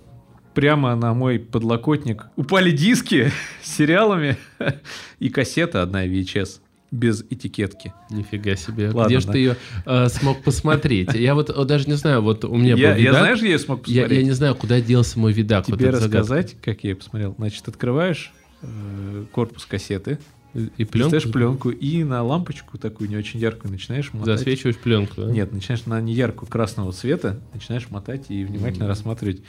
прямо 0.55 0.95
на 0.95 1.13
мой 1.15 1.39
подлокотник 1.39 2.27
упали 2.37 2.71
диски 2.71 3.33
с 3.63 3.77
сериалами 3.77 4.37
и 5.19 5.29
кассета 5.29 5.83
одна 5.83 6.07
VHS 6.07 6.61
без 6.93 7.25
этикетки. 7.29 7.93
Нифига 8.11 8.55
себе. 8.55 8.91
Ладно, 8.91 9.09
Где 9.09 9.19
же 9.21 9.27
да. 9.27 9.33
ты 9.33 9.39
ее 9.39 9.57
э, 9.87 10.09
смог 10.09 10.43
посмотреть? 10.43 11.13
Я 11.15 11.35
вот 11.35 11.51
э, 11.51 11.65
даже 11.65 11.89
не 11.89 11.95
знаю, 11.97 12.21
вот 12.23 12.45
у 12.45 12.55
меня 12.57 12.75
Я, 12.77 12.91
был 12.91 12.95
я 12.95 12.95
видак. 12.99 13.15
знаешь, 13.15 13.39
где 13.41 13.51
я 13.51 13.59
смог 13.59 13.89
я, 13.89 14.03
посмотреть? 14.03 14.19
я 14.21 14.25
не 14.25 14.31
знаю, 14.33 14.55
куда 14.55 14.81
делся 14.81 15.19
мой 15.19 15.33
видак. 15.33 15.67
вот 15.69 15.79
Тебе 15.79 15.87
загадка. 15.91 16.07
рассказать, 16.19 16.57
как 16.63 16.85
я 16.85 16.91
ее 16.91 16.97
посмотрел. 16.97 17.35
Значит, 17.39 17.67
открываешь 17.67 18.31
э, 18.63 19.25
корпус 19.33 19.65
кассеты, 19.67 20.19
И 20.77 20.85
пленку? 20.85 21.31
пленку 21.33 21.71
и 21.71 22.05
на 22.05 22.23
лампочку 22.23 22.77
такую 22.77 23.09
не 23.09 23.17
очень 23.17 23.41
яркую 23.41 23.73
начинаешь 23.73 24.13
мотать. 24.13 24.39
Засвечиваешь 24.39 24.77
пленку, 24.77 25.23
да? 25.23 25.31
Нет, 25.31 25.51
начинаешь 25.51 25.87
на 25.87 25.99
неяркую 26.01 26.49
красного 26.49 26.93
цвета, 26.93 27.41
начинаешь 27.55 27.89
мотать 27.89 28.27
и 28.29 28.45
внимательно 28.45 28.87
рассматривать 28.87 29.41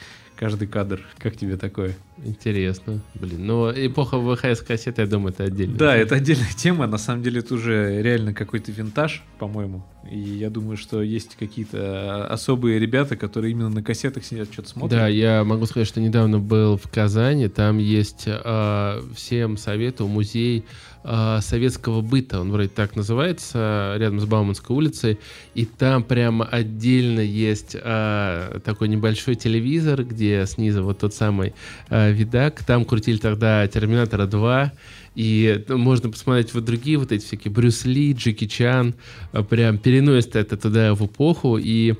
каждый 0.43 0.67
кадр. 0.67 0.99
Как 1.19 1.38
тебе 1.38 1.56
такое? 1.56 1.95
Интересно. 2.21 2.99
Блин, 3.15 3.47
ну 3.47 3.71
эпоха 3.71 4.17
ВХС-кассеты, 4.17 5.03
я 5.03 5.08
думаю, 5.08 5.32
это 5.32 5.45
отдельно. 5.45 5.77
Да, 5.77 5.95
это 5.95 6.15
отдельная 6.15 6.51
тема. 6.53 6.86
На 6.86 6.97
самом 6.97 7.23
деле 7.23 7.39
это 7.39 7.53
уже 7.53 8.01
реально 8.01 8.34
какой-то 8.34 8.69
винтаж, 8.73 9.23
по-моему. 9.39 9.86
И 10.12 10.19
я 10.19 10.49
думаю, 10.49 10.75
что 10.75 11.01
есть 11.01 11.38
какие-то 11.38 12.27
особые 12.27 12.77
ребята, 12.77 13.15
которые 13.15 13.51
именно 13.51 13.69
на 13.69 13.82
кассетах 13.82 14.25
сидят, 14.25 14.51
что-то 14.51 14.67
смотрят. 14.67 14.99
Да, 14.99 15.08
я 15.08 15.45
могу 15.45 15.65
сказать, 15.65 15.88
что 15.88 16.01
недавно 16.01 16.39
был 16.39 16.75
в 16.75 16.89
Казани, 16.91 17.47
там 17.47 17.77
есть 17.77 18.25
э, 18.27 19.01
всем 19.15 19.56
советую 19.56 20.10
музей 20.10 20.65
э, 21.03 21.39
советского 21.41 22.01
быта, 22.01 22.39
он 22.39 22.51
вроде 22.51 22.69
так 22.69 22.95
называется, 22.95 23.95
рядом 23.97 24.19
с 24.19 24.25
Бауманской 24.25 24.75
улицей, 24.75 25.19
и 25.53 25.65
там 25.65 26.03
прямо 26.03 26.45
отдельно 26.45 27.19
есть 27.19 27.75
э, 27.79 28.59
такой 28.63 28.87
небольшой 28.87 29.35
телевизор, 29.35 30.03
где 30.03 30.45
снизу 30.45 30.83
вот 30.83 30.99
тот 30.99 31.13
самый 31.13 31.53
э, 31.89 32.11
видак, 32.11 32.63
там 32.63 32.85
крутили 32.85 33.17
тогда 33.17 33.67
Терминатора 33.67 34.25
2, 34.25 34.71
и 35.15 35.63
ну, 35.67 35.77
можно 35.77 36.09
посмотреть 36.09 36.53
вот 36.53 36.65
другие 36.65 36.97
вот 36.97 37.11
эти 37.11 37.23
всякие 37.23 37.51
Брюс 37.51 37.85
Ли, 37.85 38.13
Джеки 38.13 38.47
Чан, 38.47 38.95
э, 39.31 39.43
прям 39.43 39.77
переносят 39.77 40.35
это 40.35 40.57
туда 40.57 40.95
в 40.95 41.05
эпоху, 41.05 41.57
и 41.57 41.95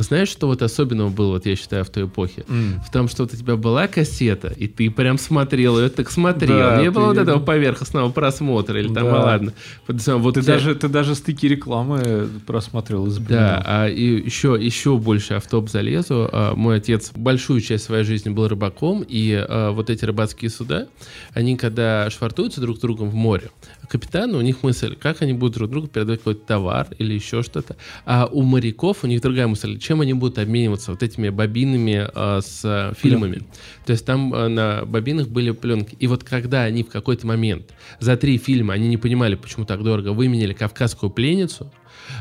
знаешь, 0.00 0.28
что 0.28 0.46
вот 0.46 0.62
особенного 0.62 1.08
было, 1.10 1.32
вот 1.32 1.46
я 1.46 1.56
считаю, 1.56 1.84
в 1.84 1.90
той 1.90 2.04
эпохе? 2.04 2.44
М. 2.48 2.80
В 2.86 2.90
том, 2.90 3.08
что 3.08 3.24
вот 3.24 3.34
у 3.34 3.36
тебя 3.36 3.56
была 3.56 3.86
кассета, 3.88 4.52
и 4.56 4.66
ты 4.66 4.90
прям 4.90 5.18
смотрел 5.18 5.78
ее, 5.78 5.88
так 5.88 6.10
смотрел. 6.10 6.58
Да, 6.58 6.82
Не 6.82 6.90
было 6.90 7.12
ты- 7.12 7.20
вот 7.20 7.28
этого 7.28 7.40
поверхностного 7.40 8.10
просмотра, 8.10 8.78
или 8.80 8.88
там, 8.92 9.04
Да. 9.04 9.22
а 9.22 9.24
ладно. 9.24 9.52
Вот, 9.86 10.34
Ты 10.34 10.42
тебя- 10.42 10.54
даже, 10.54 10.74
ты 10.74 10.88
даже 10.88 11.14
стыки 11.14 11.46
рекламы 11.48 12.28
просматривал 12.46 13.06
и 13.08 13.10
Да, 13.20 13.62
а 13.64 13.88
и 13.88 14.22
еще, 14.24 14.56
еще 14.60 14.96
больше 14.98 15.34
автоп 15.34 15.68
залезу. 15.68 16.28
А, 16.32 16.54
Мой 16.54 16.76
отец 16.78 17.12
большую 17.14 17.60
часть 17.60 17.84
своей 17.84 18.04
жизни 18.04 18.30
был 18.30 18.48
рыбаком, 18.48 19.04
и 19.06 19.32
а, 19.48 19.72
вот 19.72 19.90
эти 19.90 20.04
рыбацкие 20.04 20.50
суда, 20.50 20.86
они 21.34 21.56
когда 21.56 22.08
швартуются 22.10 22.60
друг 22.60 22.76
с 22.78 22.80
другом 22.80 23.10
в 23.10 23.14
море, 23.14 23.50
капитаны, 23.88 24.36
у 24.36 24.40
них 24.40 24.62
мысль, 24.62 24.96
как 24.96 25.22
они 25.22 25.32
будут 25.32 25.56
друг 25.56 25.70
другу 25.70 25.88
передавать 25.88 26.20
какой-то 26.20 26.46
товар 26.46 26.88
или 26.98 27.14
еще 27.14 27.42
что-то. 27.42 27.76
А 28.04 28.26
у 28.26 28.42
моряков 28.42 29.04
у 29.04 29.06
них 29.06 29.20
другая 29.20 29.46
мысль, 29.46 29.78
чем 29.78 30.00
они 30.00 30.12
будут 30.12 30.38
обмениваться 30.38 30.90
вот 30.90 31.02
этими 31.02 31.28
бобинами 31.28 32.08
а, 32.14 32.40
с 32.40 32.62
а, 32.64 32.92
фильмами. 32.94 33.42
То 33.84 33.92
есть 33.92 34.04
там 34.04 34.34
а, 34.34 34.48
на 34.48 34.84
бобинах 34.84 35.28
были 35.28 35.50
пленки. 35.52 35.96
И 35.98 36.06
вот 36.06 36.24
когда 36.24 36.62
они 36.62 36.82
в 36.82 36.88
какой-то 36.88 37.26
момент 37.26 37.72
за 38.00 38.16
три 38.16 38.38
фильма, 38.38 38.74
они 38.74 38.88
не 38.88 38.96
понимали, 38.96 39.34
почему 39.34 39.64
так 39.64 39.82
дорого, 39.82 40.08
выменяли 40.08 40.52
«Кавказскую 40.52 41.10
пленницу», 41.10 41.70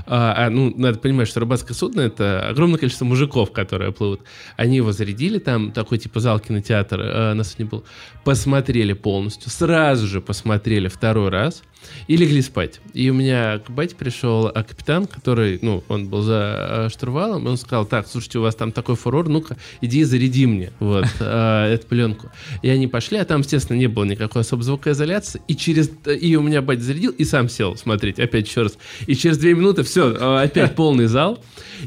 А, 0.08 0.46
а, 0.46 0.50
ну, 0.50 0.74
надо 0.76 1.00
понимать, 1.00 1.28
что 1.28 1.40
рыбацкое 1.40 1.76
судно— 1.76 2.02
это 2.02 2.48
огромное 2.48 2.80
количество 2.80 3.06
мужиков, 3.06 3.52
которые 3.52 3.92
плывут. 3.92 4.22
Они 4.58 4.78
его 4.78 4.92
зарядили, 4.92 5.40
там 5.40 5.72
такой 5.72 5.98
типа 5.98 6.20
зал 6.20 6.40
кинотеатр 6.40 7.00
э, 7.02 7.34
на 7.34 7.44
судне 7.44 7.66
был, 7.66 7.86
посмотрели 8.24 8.94
полностью, 8.94 9.50
сразу 9.52 10.08
же 10.08 10.22
посмотрели 10.22 10.88
второй 10.88 11.30
раз— 11.30 11.35
atrás 11.36 11.64
и 12.08 12.18
легли 12.18 12.42
спать. 12.42 12.80
И 12.94 13.10
у 13.10 13.14
меня 13.14 13.60
к 13.60 13.70
бате 13.70 13.96
пришел 13.96 14.48
а, 14.48 14.64
капитан, 14.64 15.06
который, 15.08 15.60
ну, 15.62 15.84
он 15.88 16.08
был 16.08 16.22
за 16.22 16.36
а, 16.36 16.90
штурвалом, 16.90 17.46
и 17.46 17.50
он 17.50 17.58
сказал, 17.58 17.86
так, 17.86 18.08
слушайте, 18.08 18.40
у 18.40 18.42
вас 18.42 18.56
там 18.56 18.72
такой 18.72 18.96
фурор, 18.96 19.28
ну-ка, 19.28 19.58
иди 19.82 20.04
заряди 20.04 20.46
мне 20.46 20.72
вот 20.80 21.06
а, 21.20 21.72
эту 21.72 21.88
пленку. 21.88 22.30
И 22.62 22.70
они 22.70 22.88
пошли, 22.88 23.18
а 23.18 23.26
там, 23.26 23.42
естественно, 23.42 23.78
не 23.78 23.88
было 23.88 24.06
никакой 24.06 24.42
особой 24.42 24.64
звукоизоляции, 24.64 25.42
и 25.48 25.56
через... 25.56 25.90
И 26.06 26.36
у 26.36 26.42
меня 26.42 26.62
батя 26.62 26.82
зарядил, 26.82 27.12
и 27.12 27.24
сам 27.24 27.50
сел 27.50 27.76
смотреть, 27.76 28.20
опять 28.20 28.48
еще 28.48 28.64
раз. 28.64 28.78
И 29.08 29.16
через 29.16 29.38
две 29.38 29.54
минуты 29.54 29.84
все, 29.84 30.16
а, 30.20 30.42
опять 30.42 30.76
полный 30.76 31.08
зал. 31.08 31.44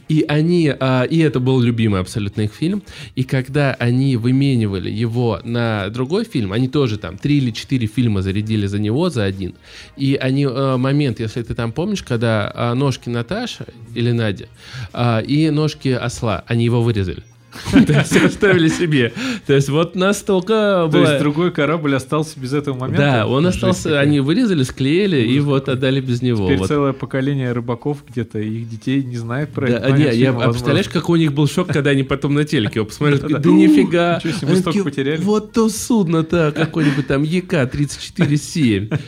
И 0.09 0.25
они... 0.29 0.73
И 1.11 1.19
это 1.19 1.41
был 1.41 1.61
любимый 1.61 2.01
абсолютно 2.01 2.43
их 2.43 2.53
фильм. 2.53 2.83
И 3.15 3.25
когда 3.25 3.75
они 3.75 4.17
выменивали 4.17 4.91
его 4.91 5.41
на 5.45 5.89
другой 5.89 6.25
фильм, 6.25 6.53
они 6.53 6.69
тоже 6.69 6.99
там 6.99 7.17
три 7.19 7.39
или 7.39 7.51
четыре 7.51 7.87
фильма 7.87 8.23
зарядили 8.23 8.67
за 8.67 8.79
него, 8.79 9.11
за 9.11 9.25
один. 9.25 9.55
И 9.97 10.17
они 10.17 10.45
э, 10.45 10.77
момент, 10.77 11.21
если 11.21 11.43
ты 11.43 11.55
там 11.55 11.73
помнишь, 11.73 12.03
когда 12.03 12.53
э, 12.55 12.75
ножки 12.75 13.09
Наташа 13.09 13.67
или 13.95 14.13
Надя 14.13 14.49
э, 14.93 15.23
и 15.25 15.51
ножки 15.51 15.89
осла, 15.89 16.45
они 16.47 16.65
его 16.65 16.83
вырезали. 16.83 17.25
То 17.73 17.93
есть 17.93 18.17
оставили 18.17 18.69
себе. 18.69 19.13
То 19.47 19.55
есть 19.55 19.69
вот 19.69 19.95
настолько 19.95 20.89
То 20.91 20.99
есть 20.99 21.19
другой 21.19 21.51
корабль 21.51 21.95
остался 21.95 22.39
без 22.39 22.53
этого 22.53 22.77
момента? 22.77 23.03
Да, 23.03 23.27
он 23.27 23.47
остался, 23.47 23.99
они 23.99 24.21
вырезали, 24.21 24.63
склеили 24.63 25.21
и 25.21 25.41
вот 25.41 25.69
отдали 25.69 26.01
без 26.01 26.23
него. 26.23 26.47
Теперь 26.47 26.67
целое 26.67 26.93
поколение 26.93 27.53
рыбаков 27.53 28.05
где-то, 28.09 28.39
их 28.39 28.69
детей 28.69 29.03
не 29.03 29.17
знает 29.17 29.51
про 29.51 29.69
это. 29.69 29.91
Не, 29.93 30.15
я, 30.15 30.31
а 30.31 30.51
представляешь, 30.51 30.89
какой 30.89 31.19
у 31.19 31.23
них 31.23 31.33
был 31.33 31.49
шок, 31.49 31.69
когда 31.69 31.91
они 31.91 32.03
потом 32.03 32.35
на 32.35 32.45
телеке 32.45 32.81
его 32.81 32.87
посмотрели, 32.87 33.21
да 33.21 33.51
нифига. 33.51 34.21
Мы 34.43 34.57
столько 34.57 34.85
потеряли. 34.85 35.21
Вот 35.21 35.53
то 35.53 35.69
судно-то, 35.69 36.53
какой-нибудь 36.55 37.07
там 37.07 37.23
ЕК-34-7. 37.23 38.99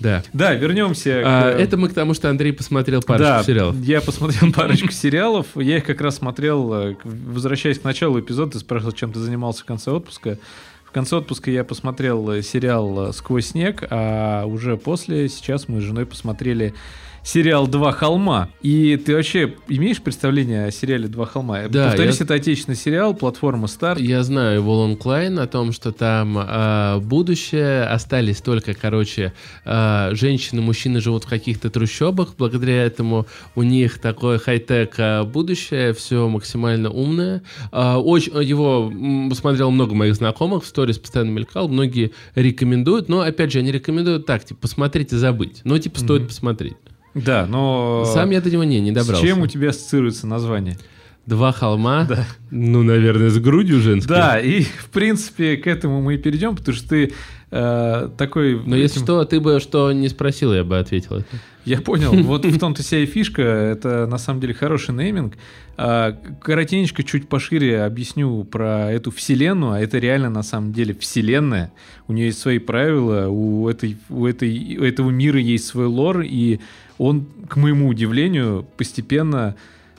Да. 0.00 0.22
Да, 0.32 0.54
вернемся. 0.54 1.22
А, 1.24 1.52
к... 1.52 1.60
Это 1.60 1.76
мы 1.76 1.88
к 1.88 1.94
тому, 1.94 2.14
что 2.14 2.30
Андрей 2.30 2.52
посмотрел 2.52 3.02
парочку 3.02 3.24
да, 3.24 3.42
сериалов. 3.42 3.76
Я 3.76 4.00
посмотрел 4.00 4.52
парочку 4.56 4.92
сериалов. 4.92 5.46
Я 5.56 5.78
их 5.78 5.84
как 5.84 6.00
раз 6.00 6.16
смотрел, 6.16 6.72
э, 6.74 6.96
возвращаясь 7.04 7.78
к 7.78 7.84
началу 7.84 8.20
эпизода, 8.20 8.52
ты 8.52 8.58
спрашивал, 8.58 8.92
чем 8.92 9.12
ты 9.12 9.20
занимался 9.20 9.62
в 9.62 9.64
конце 9.64 9.90
отпуска. 9.90 10.38
В 10.84 10.92
конце 10.92 11.16
отпуска 11.16 11.50
я 11.50 11.64
посмотрел 11.64 12.30
э, 12.30 12.42
сериал 12.42 13.12
«Сквозь 13.12 13.46
снег», 13.48 13.84
а 13.90 14.44
уже 14.44 14.76
после, 14.76 15.28
сейчас 15.28 15.68
мы 15.68 15.80
с 15.80 15.84
женой 15.84 16.06
посмотрели 16.06 16.74
сериал 17.24 17.66
«Два 17.66 17.92
холма». 17.92 18.48
И 18.62 18.96
ты 18.96 19.14
вообще 19.14 19.54
имеешь 19.68 20.00
представление 20.00 20.66
о 20.66 20.70
сериале 20.70 21.08
«Два 21.08 21.26
холма»? 21.26 21.68
Да. 21.68 21.88
Повторюсь, 21.88 22.18
я... 22.18 22.24
это 22.24 22.34
отечественный 22.34 22.76
сериал, 22.76 23.14
платформа 23.14 23.66
«Старт». 23.68 24.00
Я 24.00 24.22
знаю 24.22 24.56
его 24.56 24.80
логлайн 24.80 25.38
о 25.38 25.46
том, 25.46 25.72
что 25.72 25.92
там 25.92 26.38
э, 26.38 26.98
будущее, 27.00 27.84
остались 27.84 28.40
только, 28.40 28.74
короче, 28.74 29.32
э, 29.64 30.10
женщины, 30.12 30.60
мужчины 30.60 31.00
живут 31.00 31.24
в 31.24 31.28
каких-то 31.28 31.70
трущобах, 31.70 32.34
благодаря 32.36 32.82
этому 32.82 33.26
у 33.54 33.62
них 33.62 33.98
такое 33.98 34.38
хай-тек 34.38 34.94
э, 34.98 35.22
будущее, 35.24 35.92
все 35.92 36.28
максимально 36.28 36.90
умное. 36.90 37.42
Э, 37.70 37.94
очень, 37.94 38.32
его 38.42 38.92
смотрел 39.34 39.70
много 39.70 39.94
моих 39.94 40.14
знакомых, 40.16 40.64
в 40.64 40.66
сторис 40.66 40.98
постоянно 40.98 41.30
мелькал, 41.30 41.68
многие 41.68 42.12
рекомендуют, 42.34 43.08
но, 43.08 43.20
опять 43.20 43.52
же, 43.52 43.60
они 43.60 43.70
рекомендуют 43.72 44.26
так, 44.26 44.44
типа, 44.44 44.60
посмотреть 44.62 45.12
и 45.12 45.16
забыть. 45.16 45.60
Но, 45.64 45.78
типа, 45.78 45.98
стоит 45.98 46.22
mm-hmm. 46.22 46.26
посмотреть. 46.26 46.76
Да, 47.14 47.46
но... 47.46 48.04
Сам 48.12 48.30
я 48.30 48.40
до 48.40 48.50
него 48.50 48.64
не, 48.64 48.80
не 48.80 48.90
добрался. 48.92 49.22
С 49.22 49.26
чем 49.26 49.42
у 49.42 49.46
тебя 49.46 49.70
ассоциируется 49.70 50.26
название? 50.26 50.78
Два 51.26 51.52
холма? 51.52 52.04
Да. 52.08 52.26
Ну, 52.50 52.82
наверное, 52.82 53.30
с 53.30 53.38
грудью 53.38 53.80
женской. 53.80 54.16
Да, 54.16 54.40
и, 54.40 54.62
в 54.62 54.88
принципе, 54.92 55.56
к 55.56 55.66
этому 55.66 56.00
мы 56.02 56.14
и 56.14 56.18
перейдем, 56.18 56.56
потому 56.56 56.76
что 56.76 56.88
ты 56.88 57.12
э, 57.50 58.08
такой... 58.18 58.60
Но 58.64 58.74
если 58.74 58.98
что, 58.98 59.24
ты 59.24 59.38
бы 59.40 59.60
что 59.60 59.92
не 59.92 60.08
спросил, 60.08 60.52
я 60.52 60.64
бы 60.64 60.78
ответил 60.78 61.18
это. 61.18 61.28
Я 61.64 61.80
понял. 61.80 62.12
Вот 62.22 62.44
в 62.44 62.58
том-то 62.58 62.82
вся 62.82 62.98
и 62.98 63.06
фишка. 63.06 63.42
Это, 63.42 64.06
на 64.06 64.18
самом 64.18 64.40
деле, 64.40 64.54
хороший 64.54 64.94
нейминг. 64.94 65.34
А, 65.76 66.12
коротенечко, 66.40 67.02
чуть 67.02 67.28
пошире 67.28 67.82
объясню 67.82 68.44
про 68.44 68.90
эту 68.90 69.10
вселенную. 69.10 69.72
А 69.72 69.80
это 69.80 69.98
реально, 69.98 70.30
на 70.30 70.42
самом 70.42 70.72
деле, 70.72 70.94
вселенная. 70.94 71.72
У 72.08 72.12
нее 72.12 72.26
есть 72.26 72.40
свои 72.40 72.58
правила, 72.58 73.28
у, 73.28 73.68
этой, 73.68 73.96
у, 74.08 74.26
этой, 74.26 74.76
у 74.78 74.82
этого 74.82 75.10
мира 75.10 75.40
есть 75.40 75.66
свой 75.66 75.86
лор, 75.86 76.20
и 76.20 76.60
он, 76.98 77.26
к 77.48 77.56
моему 77.56 77.88
удивлению, 77.88 78.66
постепенно 78.76 79.56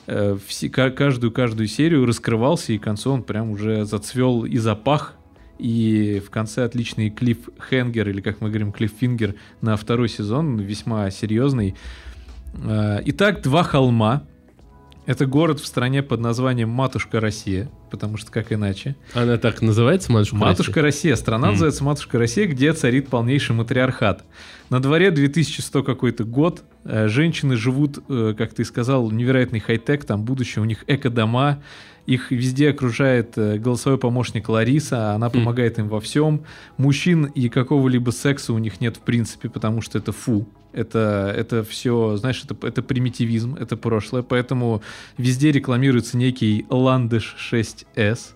э, 0.08 0.38
все, 0.47 0.69
каждую 0.69 1.32
каждую 1.32 1.67
серию 1.67 2.06
раскрывался, 2.06 2.73
и 2.73 2.78
к 2.78 2.84
концу 2.84 3.12
он 3.12 3.23
прям 3.23 3.52
уже 3.52 3.86
зацвел 3.86 4.45
и 4.45 4.58
запах. 4.58 5.15
И 5.63 6.19
в 6.19 6.30
конце 6.30 6.65
отличный 6.65 7.10
клифф 7.10 7.47
Хенгер, 7.69 8.10
или 8.10 8.19
как 8.19 8.41
мы 8.41 8.49
говорим, 8.49 8.73
клиффингер 8.73 9.36
на 9.62 9.78
второй 9.78 10.10
сезон, 10.10 10.58
весьма 10.60 11.10
серьезный. 11.10 11.76
Э, 12.62 12.99
итак, 13.06 13.41
два 13.41 13.63
холма. 13.63 14.23
Это 15.05 15.25
город 15.25 15.59
в 15.59 15.65
стране 15.65 16.01
под 16.01 16.21
названием 16.21 16.69
Матушка 16.69 17.19
Россия, 17.19 17.69
потому 17.91 18.15
что 18.15 18.31
как 18.31 18.53
иначе. 18.53 18.95
Она 19.13 19.37
так 19.37 19.61
называется, 19.61 20.11
Матушка, 20.11 20.35
Матушка 20.35 20.81
Россия? 20.81 21.11
Россия. 21.11 21.15
Страна 21.17 21.47
mm. 21.47 21.51
называется 21.51 21.83
Матушка 21.83 22.17
Россия, 22.17 22.47
где 22.47 22.71
царит 22.71 23.09
полнейший 23.09 23.53
матриархат. 23.53 24.23
На 24.69 24.79
дворе 24.79 25.11
2100 25.11 25.83
какой-то 25.83 26.23
год. 26.23 26.63
Э, 26.85 27.09
женщины 27.09 27.57
живут, 27.57 27.99
э, 28.07 28.33
как 28.37 28.53
ты 28.53 28.63
сказал, 28.63 29.11
невероятный 29.11 29.59
хай-тек, 29.59 30.05
там 30.05 30.23
будущее, 30.23 30.61
у 30.61 30.65
них 30.65 30.85
эко-дома, 30.87 31.61
их 32.05 32.31
везде 32.31 32.69
окружает 32.69 33.37
э, 33.37 33.57
голосовой 33.57 33.99
помощник 33.99 34.47
Лариса, 34.47 35.11
она 35.11 35.29
помогает 35.29 35.79
им 35.79 35.89
во 35.89 35.99
всем. 35.99 36.43
Мужчин 36.77 37.25
и 37.25 37.49
какого-либо 37.49 38.11
секса 38.11 38.53
у 38.53 38.57
них 38.57 38.79
нет 38.79 38.97
в 38.97 39.01
принципе, 39.01 39.49
потому 39.49 39.81
что 39.81 39.97
это 39.97 40.13
фу. 40.13 40.47
Это, 40.73 41.33
это 41.36 41.63
все, 41.63 42.17
знаешь, 42.17 42.43
это, 42.43 42.67
это 42.67 42.81
примитивизм, 42.81 43.55
это 43.55 43.77
прошлое, 43.77 44.23
поэтому 44.23 44.81
везде 45.17 45.51
рекламируется 45.51 46.17
некий 46.17 46.65
Ландыш 46.69 47.36
6S. 47.39 48.33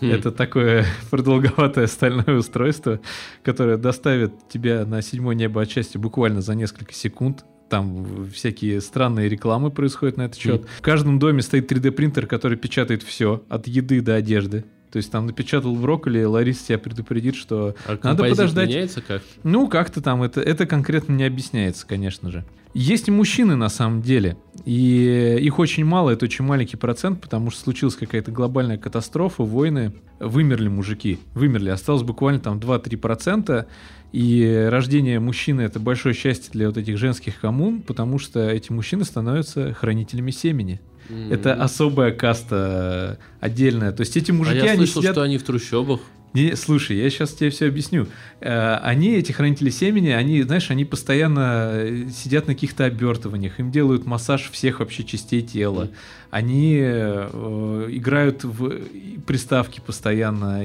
Mm. 0.00 0.14
Это 0.14 0.30
такое 0.30 0.86
продолговатое 1.10 1.86
стальное 1.86 2.36
устройство, 2.36 3.00
которое 3.42 3.76
доставит 3.78 4.32
тебя 4.48 4.84
на 4.84 5.02
седьмое 5.02 5.34
небо 5.34 5.62
отчасти 5.62 5.96
буквально 5.96 6.42
за 6.42 6.54
несколько 6.54 6.92
секунд. 6.92 7.44
Там 7.68 8.26
всякие 8.32 8.80
странные 8.80 9.28
рекламы 9.28 9.70
происходят 9.70 10.16
на 10.16 10.22
этот 10.22 10.38
счет. 10.38 10.62
Mm. 10.62 10.68
В 10.78 10.82
каждом 10.82 11.18
доме 11.18 11.42
стоит 11.42 11.70
3D-принтер, 11.70 12.26
который 12.26 12.56
печатает 12.56 13.02
все, 13.02 13.42
от 13.48 13.66
еды 13.66 14.00
до 14.00 14.14
одежды. 14.14 14.64
То 14.90 14.96
есть 14.96 15.10
там 15.10 15.26
напечатал 15.26 15.74
брокколи, 15.74 16.24
Лариса 16.24 16.66
тебя 16.68 16.78
предупредит, 16.78 17.36
что 17.36 17.74
а 17.86 17.98
надо 18.02 18.24
подождать. 18.24 18.68
меняется 18.68 19.00
как? 19.00 19.22
Ну, 19.42 19.68
как-то 19.68 20.00
там, 20.00 20.22
это, 20.22 20.40
это 20.40 20.66
конкретно 20.66 21.12
не 21.12 21.24
объясняется, 21.24 21.86
конечно 21.86 22.30
же. 22.30 22.44
Есть 22.74 23.08
и 23.08 23.10
мужчины 23.10 23.56
на 23.56 23.70
самом 23.70 24.02
деле, 24.02 24.36
и 24.64 25.38
их 25.40 25.58
очень 25.58 25.84
мало, 25.84 26.10
это 26.10 26.26
очень 26.26 26.44
маленький 26.44 26.76
процент, 26.76 27.20
потому 27.20 27.50
что 27.50 27.60
случилась 27.60 27.96
какая-то 27.96 28.30
глобальная 28.30 28.76
катастрофа, 28.76 29.42
войны, 29.42 29.94
вымерли 30.20 30.68
мужики, 30.68 31.18
вымерли, 31.34 31.70
осталось 31.70 32.02
буквально 32.02 32.40
там 32.40 32.58
2-3%, 32.58 33.66
и 34.12 34.68
рождение 34.70 35.18
мужчины 35.18 35.62
это 35.62 35.80
большое 35.80 36.14
счастье 36.14 36.50
для 36.52 36.68
вот 36.68 36.76
этих 36.76 36.98
женских 36.98 37.40
коммун, 37.40 37.82
потому 37.82 38.18
что 38.18 38.48
эти 38.48 38.70
мужчины 38.70 39.04
становятся 39.04 39.72
хранителями 39.72 40.30
семени. 40.30 40.80
Mm-hmm. 41.08 41.34
Это 41.34 41.54
особая 41.54 42.12
каста 42.12 43.18
отдельная. 43.40 43.92
То 43.92 44.00
есть 44.00 44.16
эти 44.16 44.30
мужики, 44.30 44.58
а 44.58 44.64
я 44.64 44.70
они 44.72 44.86
слышал, 44.86 45.02
сидят... 45.02 45.14
что 45.14 45.22
они 45.22 45.38
в 45.38 45.42
трущобах. 45.42 46.00
Не, 46.34 46.56
слушай, 46.56 46.96
я 46.96 47.08
сейчас 47.08 47.32
тебе 47.32 47.50
все 47.50 47.68
объясню. 47.68 48.06
Э, 48.40 48.76
они, 48.82 49.14
эти 49.14 49.32
хранители 49.32 49.70
семени, 49.70 50.10
они, 50.10 50.42
знаешь, 50.42 50.70
они 50.70 50.84
постоянно 50.84 51.70
э, 51.72 52.06
сидят 52.14 52.46
на 52.46 52.54
каких-то 52.54 52.84
обертываниях, 52.84 53.58
им 53.58 53.70
делают 53.70 54.04
массаж 54.04 54.50
всех 54.50 54.80
вообще 54.80 55.04
частей 55.04 55.40
тела. 55.40 55.88
Они 56.30 56.78
э, 56.80 57.86
играют 57.90 58.44
в 58.44 58.80
приставки 59.26 59.80
постоянно, 59.84 60.62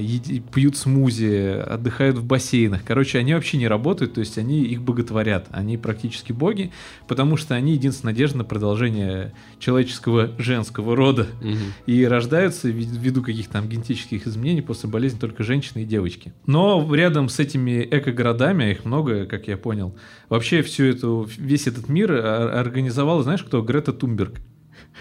пьют 0.53 0.77
смузи, 0.77 1.59
отдыхают 1.59 2.17
в 2.17 2.25
бассейнах. 2.25 2.81
Короче, 2.85 3.19
они 3.19 3.33
вообще 3.33 3.57
не 3.57 3.67
работают, 3.67 4.13
то 4.13 4.19
есть 4.19 4.37
они 4.37 4.63
их 4.63 4.81
боготворят. 4.81 5.47
Они 5.51 5.77
практически 5.77 6.31
боги, 6.31 6.71
потому 7.07 7.37
что 7.37 7.55
они 7.55 7.73
единственная 7.73 8.13
надежда 8.13 8.39
на 8.39 8.43
продолжение 8.43 9.33
человеческого 9.59 10.31
женского 10.37 10.95
рода. 10.95 11.27
Угу. 11.41 11.57
И 11.87 12.05
рождаются 12.05 12.69
ввиду 12.69 13.21
каких-то 13.21 13.53
там 13.53 13.69
генетических 13.69 14.27
изменений 14.27 14.61
после 14.61 14.89
болезни 14.89 15.19
только 15.19 15.43
женщины 15.43 15.83
и 15.83 15.85
девочки. 15.85 16.33
Но 16.45 16.93
рядом 16.93 17.29
с 17.29 17.39
этими 17.39 17.87
эко-городами, 17.89 18.65
а 18.65 18.69
их 18.71 18.85
много, 18.85 19.25
как 19.25 19.47
я 19.47 19.57
понял, 19.57 19.95
вообще 20.29 20.61
всю 20.61 20.85
эту, 20.85 21.29
весь 21.37 21.67
этот 21.67 21.89
мир 21.89 22.11
организовал, 22.13 23.21
знаешь 23.23 23.43
кто? 23.43 23.61
Грета 23.61 23.93
Тумберг. 23.93 24.39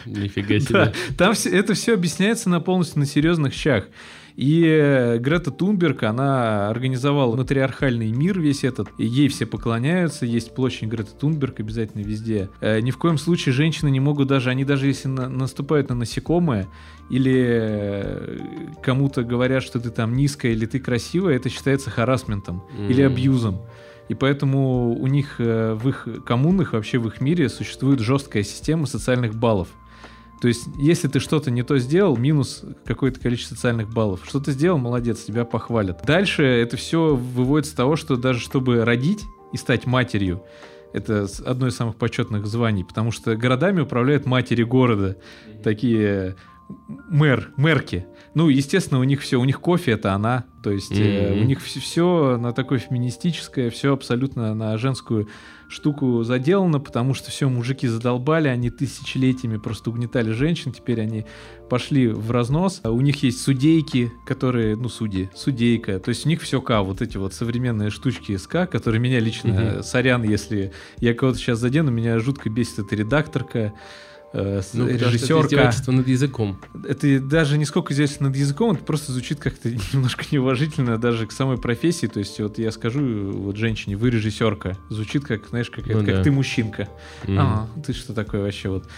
Нифига 0.06 0.60
себе. 0.60 0.72
Да, 0.72 0.92
там 1.16 1.34
все, 1.34 1.50
это 1.50 1.74
все 1.74 1.94
объясняется 1.94 2.48
на 2.48 2.60
полностью 2.60 3.00
на 3.00 3.06
серьезных 3.06 3.54
щах. 3.54 3.84
И 4.36 4.64
э, 4.64 5.18
Грета 5.18 5.50
Тунберг, 5.50 6.04
она 6.04 6.68
организовала 6.68 7.36
матриархальный 7.36 8.10
мир 8.10 8.40
весь 8.40 8.64
этот, 8.64 8.88
и 8.98 9.04
ей 9.04 9.28
все 9.28 9.46
поклоняются, 9.46 10.24
есть 10.24 10.54
площадь 10.54 10.88
Греты 10.88 11.10
Тунберг 11.18 11.60
обязательно 11.60 12.02
везде. 12.02 12.48
Э, 12.60 12.80
ни 12.80 12.90
в 12.90 12.98
коем 12.98 13.18
случае 13.18 13.52
женщины 13.52 13.90
не 13.90 14.00
могут 14.00 14.28
даже, 14.28 14.50
они 14.50 14.64
даже 14.64 14.86
если 14.86 15.08
на, 15.08 15.28
наступают 15.28 15.90
на 15.90 15.94
насекомое, 15.94 16.68
или 17.10 17.34
э, 17.36 18.38
кому-то 18.82 19.22
говорят, 19.22 19.62
что 19.62 19.78
ты 19.78 19.90
там 19.90 20.16
низкая 20.16 20.52
или 20.52 20.64
ты 20.64 20.78
красивая, 20.78 21.36
это 21.36 21.50
считается 21.50 21.90
харасментом 21.90 22.64
mm. 22.74 22.88
или 22.88 23.02
абьюзом. 23.02 23.60
И 24.08 24.14
поэтому 24.14 24.94
у 24.94 25.06
них 25.06 25.38
в 25.38 25.88
их 25.88 26.06
коммунах, 26.26 26.72
вообще 26.72 26.98
в 26.98 27.06
их 27.06 27.20
мире 27.20 27.48
существует 27.48 28.00
жесткая 28.00 28.42
система 28.42 28.86
социальных 28.86 29.34
баллов. 29.34 29.68
То 30.42 30.48
есть, 30.48 30.66
если 30.76 31.06
ты 31.06 31.20
что-то 31.20 31.52
не 31.52 31.62
то 31.62 31.78
сделал, 31.78 32.16
минус 32.16 32.64
какое-то 32.84 33.20
количество 33.20 33.54
социальных 33.54 33.88
баллов. 33.94 34.22
Что 34.24 34.40
ты 34.40 34.50
сделал, 34.50 34.76
молодец, 34.76 35.22
тебя 35.22 35.44
похвалят. 35.44 36.02
Дальше 36.04 36.42
это 36.42 36.76
все 36.76 37.14
выводит 37.14 37.68
с 37.68 37.72
того, 37.72 37.94
что 37.94 38.16
даже 38.16 38.40
чтобы 38.40 38.84
родить 38.84 39.22
и 39.52 39.56
стать 39.56 39.86
матерью, 39.86 40.42
это 40.92 41.28
одно 41.46 41.68
из 41.68 41.76
самых 41.76 41.94
почетных 41.94 42.44
званий, 42.46 42.84
потому 42.84 43.12
что 43.12 43.36
городами 43.36 43.82
управляют 43.82 44.26
матери 44.26 44.64
города, 44.64 45.16
такие 45.62 46.34
мэр, 46.88 47.52
мэрки. 47.56 48.06
Ну, 48.34 48.48
естественно, 48.48 48.98
у 48.98 49.04
них 49.04 49.20
все, 49.20 49.40
у 49.40 49.44
них 49.44 49.60
кофе 49.60 49.92
это 49.92 50.12
она, 50.12 50.46
то 50.64 50.72
есть 50.72 50.90
mm-hmm. 50.90 51.38
э, 51.38 51.40
у 51.40 51.44
них 51.44 51.62
все, 51.62 51.78
все 51.78 52.36
на 52.36 52.52
такое 52.52 52.80
феминистическое, 52.80 53.70
все 53.70 53.92
абсолютно 53.92 54.54
на 54.54 54.76
женскую 54.76 55.28
штуку 55.72 56.22
заделано, 56.22 56.78
потому 56.80 57.14
что 57.14 57.30
все, 57.30 57.48
мужики 57.48 57.88
задолбали, 57.88 58.48
они 58.48 58.70
тысячелетиями 58.70 59.56
просто 59.56 59.90
угнетали 59.90 60.30
женщин, 60.32 60.72
теперь 60.72 61.00
они 61.00 61.24
пошли 61.70 62.08
в 62.08 62.30
разнос. 62.30 62.82
У 62.84 63.00
них 63.00 63.22
есть 63.22 63.40
судейки, 63.40 64.12
которые, 64.26 64.76
ну, 64.76 64.88
судьи, 64.88 65.30
судейка, 65.34 65.98
то 65.98 66.10
есть 66.10 66.26
у 66.26 66.28
них 66.28 66.42
все 66.42 66.60
К, 66.60 66.82
вот 66.82 67.00
эти 67.00 67.16
вот 67.16 67.32
современные 67.32 67.90
штучки 67.90 68.32
из 68.32 68.46
К, 68.46 68.66
которые 68.66 69.00
меня 69.00 69.18
лично, 69.18 69.48
mm-hmm. 69.48 69.82
сорян, 69.82 70.22
если 70.22 70.72
я 70.98 71.14
кого-то 71.14 71.38
сейчас 71.38 71.58
задену, 71.58 71.90
меня 71.90 72.18
жутко 72.18 72.50
бесит 72.50 72.80
эта 72.80 72.94
редакторка, 72.94 73.72
э, 74.32 74.62
ну, 74.72 74.88
режиссерка. 74.88 75.56
Это 75.56 75.92
над 75.92 76.08
языком. 76.08 76.58
Это 76.86 77.20
даже 77.20 77.58
не 77.58 77.64
сколько 77.64 77.92
издевательство 77.92 78.24
над 78.24 78.36
языком, 78.36 78.72
это 78.72 78.84
просто 78.84 79.12
звучит 79.12 79.40
как-то 79.40 79.70
немножко 79.92 80.24
неуважительно 80.30 80.98
даже 80.98 81.26
к 81.26 81.32
самой 81.32 81.58
профессии. 81.58 82.06
То 82.06 82.18
есть 82.18 82.38
вот 82.40 82.58
я 82.58 82.72
скажу 82.72 83.30
вот 83.32 83.56
женщине, 83.56 83.96
вы 83.96 84.10
режиссерка, 84.10 84.76
звучит 84.88 85.24
как, 85.24 85.48
знаешь, 85.48 85.70
как, 85.70 85.86
ну, 85.86 85.98
как 85.98 86.06
да. 86.06 86.22
ты 86.22 86.30
мужчинка. 86.30 86.88
Mm. 87.24 87.36
А, 87.38 87.68
ты 87.84 87.92
что 87.92 88.14
такое 88.14 88.42
вообще 88.42 88.68
вот. 88.68 88.88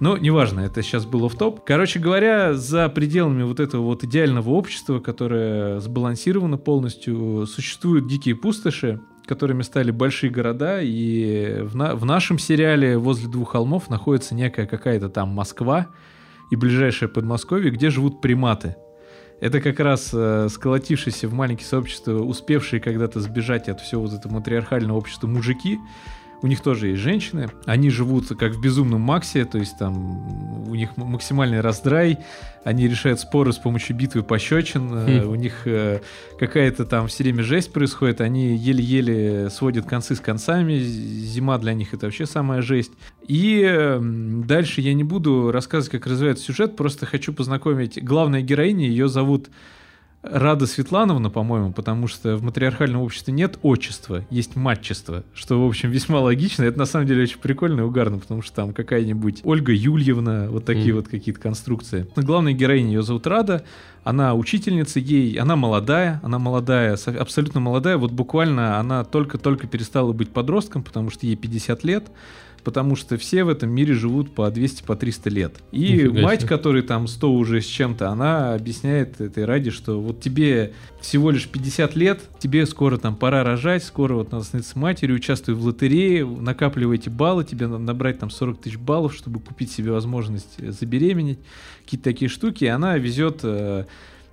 Но 0.00 0.16
неважно, 0.16 0.60
это 0.60 0.82
сейчас 0.82 1.06
было 1.06 1.28
в 1.28 1.36
топ. 1.36 1.64
Короче 1.64 2.00
говоря, 2.00 2.54
за 2.54 2.88
пределами 2.88 3.42
вот 3.44 3.60
этого 3.60 3.82
вот 3.82 4.02
идеального 4.04 4.50
общества, 4.50 4.98
которое 4.98 5.80
сбалансировано 5.80 6.58
полностью, 6.58 7.46
существуют 7.46 8.08
дикие 8.08 8.34
пустоши, 8.34 9.00
которыми 9.26 9.62
стали 9.62 9.90
большие 9.90 10.30
города, 10.30 10.80
и 10.80 11.60
в, 11.62 11.76
на, 11.76 11.94
в 11.96 12.04
нашем 12.04 12.38
сериале 12.38 12.98
возле 12.98 13.28
двух 13.28 13.52
холмов 13.52 13.88
находится 13.88 14.34
некая 14.34 14.66
какая-то 14.66 15.08
там 15.08 15.30
Москва 15.30 15.88
и 16.50 16.56
ближайшее 16.56 17.08
Подмосковье, 17.08 17.70
где 17.70 17.90
живут 17.90 18.20
приматы. 18.20 18.76
Это 19.40 19.60
как 19.60 19.80
раз 19.80 20.10
э, 20.12 20.48
сколотившиеся 20.50 21.28
в 21.28 21.34
маленькие 21.34 21.66
сообщества, 21.66 22.12
успевшие 22.22 22.80
когда-то 22.80 23.20
сбежать 23.20 23.68
от 23.68 23.80
всего 23.80 24.02
вот 24.02 24.12
этого 24.12 24.34
матриархального 24.34 24.96
общества 24.96 25.26
мужики, 25.26 25.78
у 26.44 26.46
них 26.46 26.60
тоже 26.60 26.88
есть 26.88 27.00
женщины, 27.00 27.48
они 27.64 27.88
живут 27.88 28.28
как 28.38 28.52
в 28.52 28.60
безумном 28.60 29.00
Максе, 29.00 29.46
то 29.46 29.56
есть 29.56 29.78
там 29.78 30.68
у 30.68 30.74
них 30.74 30.94
максимальный 30.98 31.62
раздрай, 31.62 32.18
они 32.64 32.86
решают 32.86 33.18
споры 33.18 33.54
с 33.54 33.56
помощью 33.56 33.96
битвы 33.96 34.22
пощечин, 34.22 34.90
хм. 34.90 35.30
у 35.30 35.36
них 35.36 35.66
э, 35.66 36.02
какая-то 36.38 36.84
там 36.84 37.08
все 37.08 37.24
время 37.24 37.42
жесть 37.44 37.72
происходит, 37.72 38.20
они 38.20 38.58
еле-еле 38.58 39.48
сводят 39.48 39.86
концы 39.86 40.16
с 40.16 40.20
концами, 40.20 40.76
зима 40.80 41.56
для 41.56 41.72
них 41.72 41.94
это 41.94 42.04
вообще 42.04 42.26
самая 42.26 42.60
жесть. 42.60 42.92
И 43.26 43.98
дальше 44.44 44.82
я 44.82 44.92
не 44.92 45.02
буду 45.02 45.50
рассказывать, 45.50 45.92
как 45.92 46.06
развивается 46.06 46.44
сюжет, 46.44 46.76
просто 46.76 47.06
хочу 47.06 47.32
познакомить. 47.32 48.04
Главная 48.04 48.42
героиня, 48.42 48.86
ее 48.86 49.08
зовут 49.08 49.48
Рада 50.24 50.66
Светлановна, 50.66 51.28
по-моему, 51.28 51.72
потому 51.72 52.06
что 52.08 52.36
в 52.36 52.42
матриархальном 52.42 53.02
обществе 53.02 53.32
нет 53.34 53.58
отчества, 53.62 54.24
есть 54.30 54.56
матчество, 54.56 55.22
что, 55.34 55.62
в 55.62 55.66
общем, 55.66 55.90
весьма 55.90 56.20
логично. 56.20 56.64
Это 56.64 56.78
на 56.78 56.86
самом 56.86 57.06
деле 57.06 57.24
очень 57.24 57.38
прикольно 57.38 57.82
и 57.82 57.84
угарно, 57.84 58.18
потому 58.18 58.40
что 58.40 58.54
там 58.54 58.72
какая-нибудь 58.72 59.42
Ольга 59.44 59.72
Юльевна, 59.72 60.46
вот 60.48 60.64
такие 60.64 60.90
mm. 60.90 60.94
вот 60.94 61.08
какие-то 61.08 61.40
конструкции. 61.40 62.06
Но 62.16 62.22
главная 62.22 62.54
героиня 62.54 62.88
ее 62.88 63.02
зовут 63.02 63.26
Рада, 63.26 63.64
она 64.02 64.34
учительница, 64.34 64.98
ей, 64.98 65.34
она 65.36 65.56
молодая, 65.56 66.20
она 66.22 66.38
молодая, 66.38 66.96
абсолютно 67.18 67.60
молодая, 67.60 67.98
вот 67.98 68.12
буквально 68.12 68.78
она 68.78 69.04
только-только 69.04 69.66
перестала 69.66 70.12
быть 70.12 70.30
подростком, 70.30 70.82
потому 70.82 71.10
что 71.10 71.26
ей 71.26 71.36
50 71.36 71.84
лет, 71.84 72.04
потому 72.64 72.96
что 72.96 73.16
все 73.18 73.44
в 73.44 73.48
этом 73.48 73.70
мире 73.70 73.94
живут 73.94 74.34
по 74.34 74.50
200, 74.50 74.82
по 74.84 74.96
300 74.96 75.30
лет. 75.30 75.54
И 75.70 75.92
Нифига 75.92 76.22
мать, 76.22 76.40
себе. 76.40 76.48
которой 76.48 76.82
там 76.82 77.06
100 77.06 77.32
уже 77.32 77.60
с 77.60 77.66
чем-то, 77.66 78.08
она 78.08 78.54
объясняет 78.54 79.20
этой 79.20 79.44
ради, 79.44 79.70
что 79.70 80.00
вот 80.00 80.20
тебе 80.20 80.72
всего 81.00 81.30
лишь 81.30 81.46
50 81.46 81.94
лет, 81.94 82.20
тебе 82.38 82.66
скоро 82.66 82.96
там 82.96 83.14
пора 83.14 83.44
рожать, 83.44 83.84
скоро 83.84 84.14
вот 84.14 84.32
надо 84.32 84.44
становиться 84.44 84.78
матерью, 84.78 85.16
участвуй 85.16 85.54
в 85.54 85.64
лотерее, 85.64 86.26
накапливайте 86.26 87.10
баллы, 87.10 87.44
тебе 87.44 87.66
надо 87.66 87.82
набрать 87.82 88.18
там 88.18 88.30
40 88.30 88.58
тысяч 88.62 88.78
баллов, 88.78 89.14
чтобы 89.14 89.40
купить 89.40 89.70
себе 89.70 89.92
возможность 89.92 90.56
забеременеть, 90.58 91.38
какие-то 91.84 92.04
такие 92.04 92.30
штуки, 92.30 92.64
и 92.64 92.68
она 92.68 92.96
везет 92.96 93.40
э, 93.42 93.84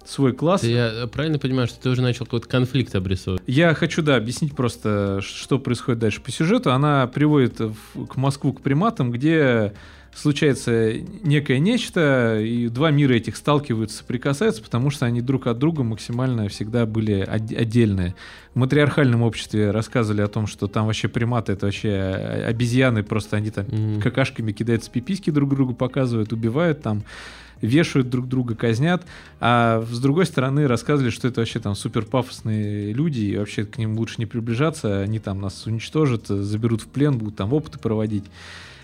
свой 0.06 0.34
класс. 0.34 0.62
Ты, 0.62 0.72
я 0.72 1.08
правильно 1.12 1.40
понимаю, 1.40 1.68
что 1.68 1.80
ты 1.80 1.90
уже 1.90 2.02
начал 2.02 2.26
какой-то 2.26 2.48
конфликт 2.48 2.96
обрисовывать? 2.96 3.44
Я 3.48 3.74
хочу, 3.74 4.02
да, 4.02 4.16
объяснить 4.16 4.56
просто, 4.56 5.20
что 5.22 5.60
происходит 5.60 6.00
дальше 6.00 6.22
по 6.22 6.32
сюжету. 6.32 6.72
Она 6.72 7.08
приводит 7.08 7.60
в, 7.60 8.06
к 8.08 8.16
Москву 8.18 8.54
к 8.54 8.62
приматам, 8.62 9.12
где 9.12 9.74
случается 10.14 10.94
некое 11.24 11.60
нечто, 11.60 12.40
и 12.40 12.68
два 12.68 12.92
мира 12.92 13.14
этих 13.14 13.36
сталкиваются, 13.36 14.00
соприкасаются, 14.00 14.62
потому 14.62 14.90
что 14.90 15.06
они 15.06 15.22
друг 15.22 15.48
от 15.48 15.58
друга 15.58 15.84
максимально 15.84 16.50
всегда 16.50 16.86
были 16.86 17.22
отдельные. 17.22 18.16
В 18.54 18.60
матриархальном 18.60 19.22
обществе 19.22 19.72
рассказывали 19.72 20.22
о 20.22 20.28
том, 20.28 20.48
что 20.48 20.68
там 20.68 20.88
вообще 20.88 21.08
приматы, 21.08 21.54
это 21.54 21.68
вообще 21.68 21.94
обезьяны, 22.46 23.04
просто 23.04 23.38
они 23.38 23.52
там 23.52 23.66
mm-hmm. 23.66 24.02
какашками 24.02 24.52
кидаются, 24.52 24.92
пиписьки 24.92 25.30
друг 25.30 25.50
другу 25.52 25.74
показывают, 25.74 26.34
убивают 26.34 26.82
там 26.82 27.04
вешают 27.62 28.10
друг 28.10 28.28
друга, 28.28 28.56
казнят. 28.56 29.06
А 29.40 29.86
с 29.90 30.00
другой 30.00 30.26
стороны 30.26 30.68
рассказывали, 30.68 31.12
что 31.12 31.28
это 31.28 31.42
вообще 31.42 31.60
там 31.60 31.76
супер 31.76 32.06
пафосные 32.06 32.94
люди, 32.94 33.22
и 33.22 33.38
вообще 33.38 33.66
к 33.66 33.78
ним 33.78 33.98
лучше 33.98 34.16
не 34.18 34.26
приближаться, 34.26 35.02
они 35.02 35.20
там 35.20 35.42
нас 35.42 35.66
уничтожат, 35.66 36.28
заберут 36.28 36.82
в 36.82 36.88
плен, 36.88 37.18
будут 37.18 37.36
там 37.36 37.54
опыты 37.54 37.80
проводить. 37.80 38.26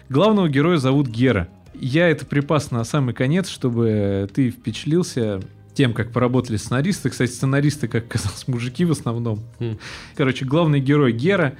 Главного 0.10 0.48
героя 0.48 0.78
зовут 0.78 1.08
Гера. 1.08 1.50
Я 1.74 2.08
это 2.08 2.26
припас 2.26 2.72
на 2.72 2.84
самый 2.84 3.14
конец, 3.14 3.50
чтобы 3.50 4.30
ты 4.34 4.50
впечатлился 4.50 5.42
тем, 5.74 5.94
как 5.94 6.12
поработали 6.12 6.58
сценаристы. 6.58 7.10
Кстати, 7.10 7.30
сценаристы, 7.30 7.88
как 7.88 8.08
казалось, 8.08 8.48
мужики 8.48 8.84
в 8.84 8.92
основном. 8.92 9.44
Mm. 9.60 9.78
Короче, 10.16 10.46
главный 10.46 10.80
герой 10.80 11.12
Гера 11.12 11.56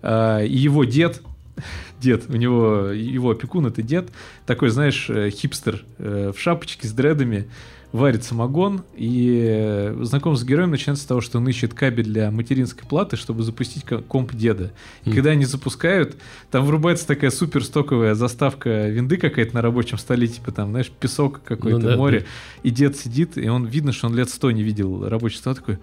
э, 0.00 0.46
и 0.46 0.56
его 0.56 0.84
дед 0.84 1.20
дед, 2.00 2.24
у 2.28 2.36
него, 2.36 2.86
его 2.88 3.30
опекун 3.30 3.66
это 3.66 3.82
дед, 3.82 4.08
такой, 4.46 4.70
знаешь, 4.70 5.08
э, 5.08 5.30
хипстер 5.30 5.84
э, 5.98 6.32
в 6.34 6.40
шапочке 6.40 6.86
с 6.86 6.92
дредами, 6.92 7.48
варит 7.92 8.22
самогон, 8.22 8.82
и 8.94 9.44
э, 9.48 9.96
знаком 10.02 10.36
с 10.36 10.44
героем 10.44 10.70
начинается 10.70 11.04
с 11.04 11.06
того, 11.06 11.20
что 11.20 11.38
он 11.38 11.48
ищет 11.48 11.72
кабель 11.72 12.04
для 12.04 12.30
материнской 12.30 12.86
платы, 12.86 13.16
чтобы 13.16 13.42
запустить 13.42 13.84
комп 13.84 14.34
деда. 14.34 14.72
И 15.04 15.10
mm. 15.10 15.14
когда 15.14 15.30
они 15.30 15.46
запускают, 15.46 16.16
там 16.50 16.66
врубается 16.66 17.06
такая 17.06 17.30
супер 17.30 17.64
стоковая 17.64 18.14
заставка 18.14 18.88
винды 18.88 19.16
какая-то 19.16 19.54
на 19.54 19.62
рабочем 19.62 19.96
столе, 19.96 20.28
типа 20.28 20.52
там, 20.52 20.70
знаешь, 20.70 20.90
песок 20.90 21.40
какой-то, 21.42 21.78
ну, 21.78 21.88
да, 21.88 21.96
море, 21.96 22.20
да. 22.20 22.26
и 22.62 22.70
дед 22.70 22.96
сидит, 22.96 23.38
и 23.38 23.48
он 23.48 23.64
видно, 23.64 23.92
что 23.92 24.08
он 24.08 24.14
лет 24.14 24.28
сто 24.28 24.50
не 24.50 24.62
видел 24.62 25.08
рабочий 25.08 25.38
стол, 25.38 25.54
такой, 25.54 25.78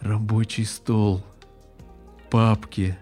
рабочий 0.00 0.64
стол, 0.64 1.24
папки, 2.30 2.96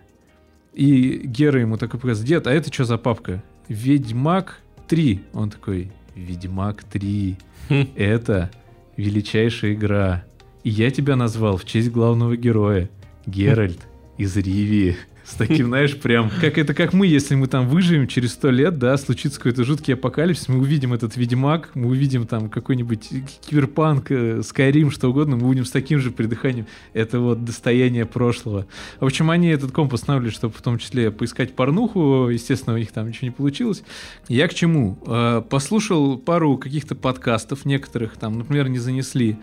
и 0.79 1.27
Гера 1.27 1.61
ему 1.61 1.77
такой 1.77 1.99
показывает, 1.99 2.29
дед, 2.29 2.47
а 2.47 2.53
это 2.53 2.73
что 2.73 2.85
за 2.85 2.99
папка? 2.99 3.43
Ведьмак 3.67 4.61
3. 4.87 5.21
Он 5.33 5.51
такой, 5.51 5.91
Ведьмак 6.15 6.85
3. 6.85 7.37
Хм. 7.69 7.89
Это 7.97 8.49
величайшая 8.97 9.75
игра. 9.75 10.25
И 10.63 10.71
я 10.71 10.93
тебя 10.93 11.17
назвал 11.17 11.57
в 11.57 11.65
честь 11.65 11.91
главного 11.91 12.37
героя. 12.37 12.89
Геральт 13.27 13.81
из 14.19 14.37
Ривии. 14.37 14.97
С 15.29 15.35
таким, 15.35 15.67
знаешь, 15.67 15.95
прям, 15.95 16.31
как 16.41 16.57
это 16.57 16.73
как 16.73 16.95
мы, 16.95 17.07
если 17.07 17.35
мы 17.35 17.49
там 17.49 17.69
выживем 17.69 18.07
через 18.07 18.33
сто 18.33 18.51
лет, 18.51 18.79
да, 18.79 18.97
случится 18.97 19.39
какой-то 19.39 19.63
жуткий 19.63 19.93
апокалипсис, 19.93 20.49
мы 20.49 20.59
увидим 20.59 20.95
этот 20.95 21.19
Ведьмак, 21.19 21.71
мы 21.75 21.89
увидим 21.89 22.27
там 22.27 22.49
какой-нибудь 22.49 23.11
киберпанк, 23.47 24.11
Скайрим, 24.43 24.91
что 24.91 25.11
угодно, 25.11 25.37
мы 25.37 25.43
будем 25.43 25.67
с 25.67 25.71
таким 25.71 25.99
же 25.99 26.13
придыханием. 26.13 26.67
Это 26.95 27.21
вот 27.21 27.45
достояние 27.45 28.07
прошлого. 28.07 28.67
В 29.01 29.05
общем, 29.05 29.31
они 29.31 29.49
этот 29.49 29.71
комп 29.71 29.93
устанавливали, 29.93 30.33
чтобы 30.33 30.55
в 30.55 30.63
том 30.63 30.79
числе 30.79 31.11
поискать 31.11 31.55
порнуху, 31.55 32.29
естественно, 32.31 32.75
у 32.75 32.79
них 32.79 32.91
там 32.91 33.07
ничего 33.07 33.27
не 33.27 33.33
получилось. 33.33 33.83
Я 34.29 34.49
к 34.49 34.55
чему? 34.55 34.99
Э, 35.07 35.43
послушал 35.47 36.17
пару 36.17 36.57
каких-то 36.57 36.95
подкастов, 36.95 37.67
некоторых 37.67 38.17
там, 38.17 38.39
например, 38.39 38.71
не 38.71 38.79
занесли 38.79 39.37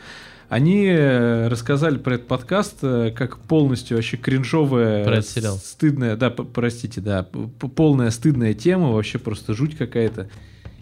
Они 0.49 0.85
э, 0.85 1.47
рассказали 1.47 1.97
про 1.97 2.15
этот 2.15 2.27
подкаст, 2.27 2.77
э, 2.83 3.11
как 3.15 3.39
полностью 3.39 3.97
вообще 3.97 4.17
кринжовая, 4.17 5.03
Про 5.03 5.21
стыдная, 5.57 6.15
да, 6.15 6.29
простите, 6.29 7.01
да, 7.01 7.23
полная 7.23 8.11
стыдная 8.11 8.53
тема, 8.53 8.91
вообще 8.91 9.17
просто 9.17 9.53
жуть 9.53 9.75
какая-то. 9.75 10.29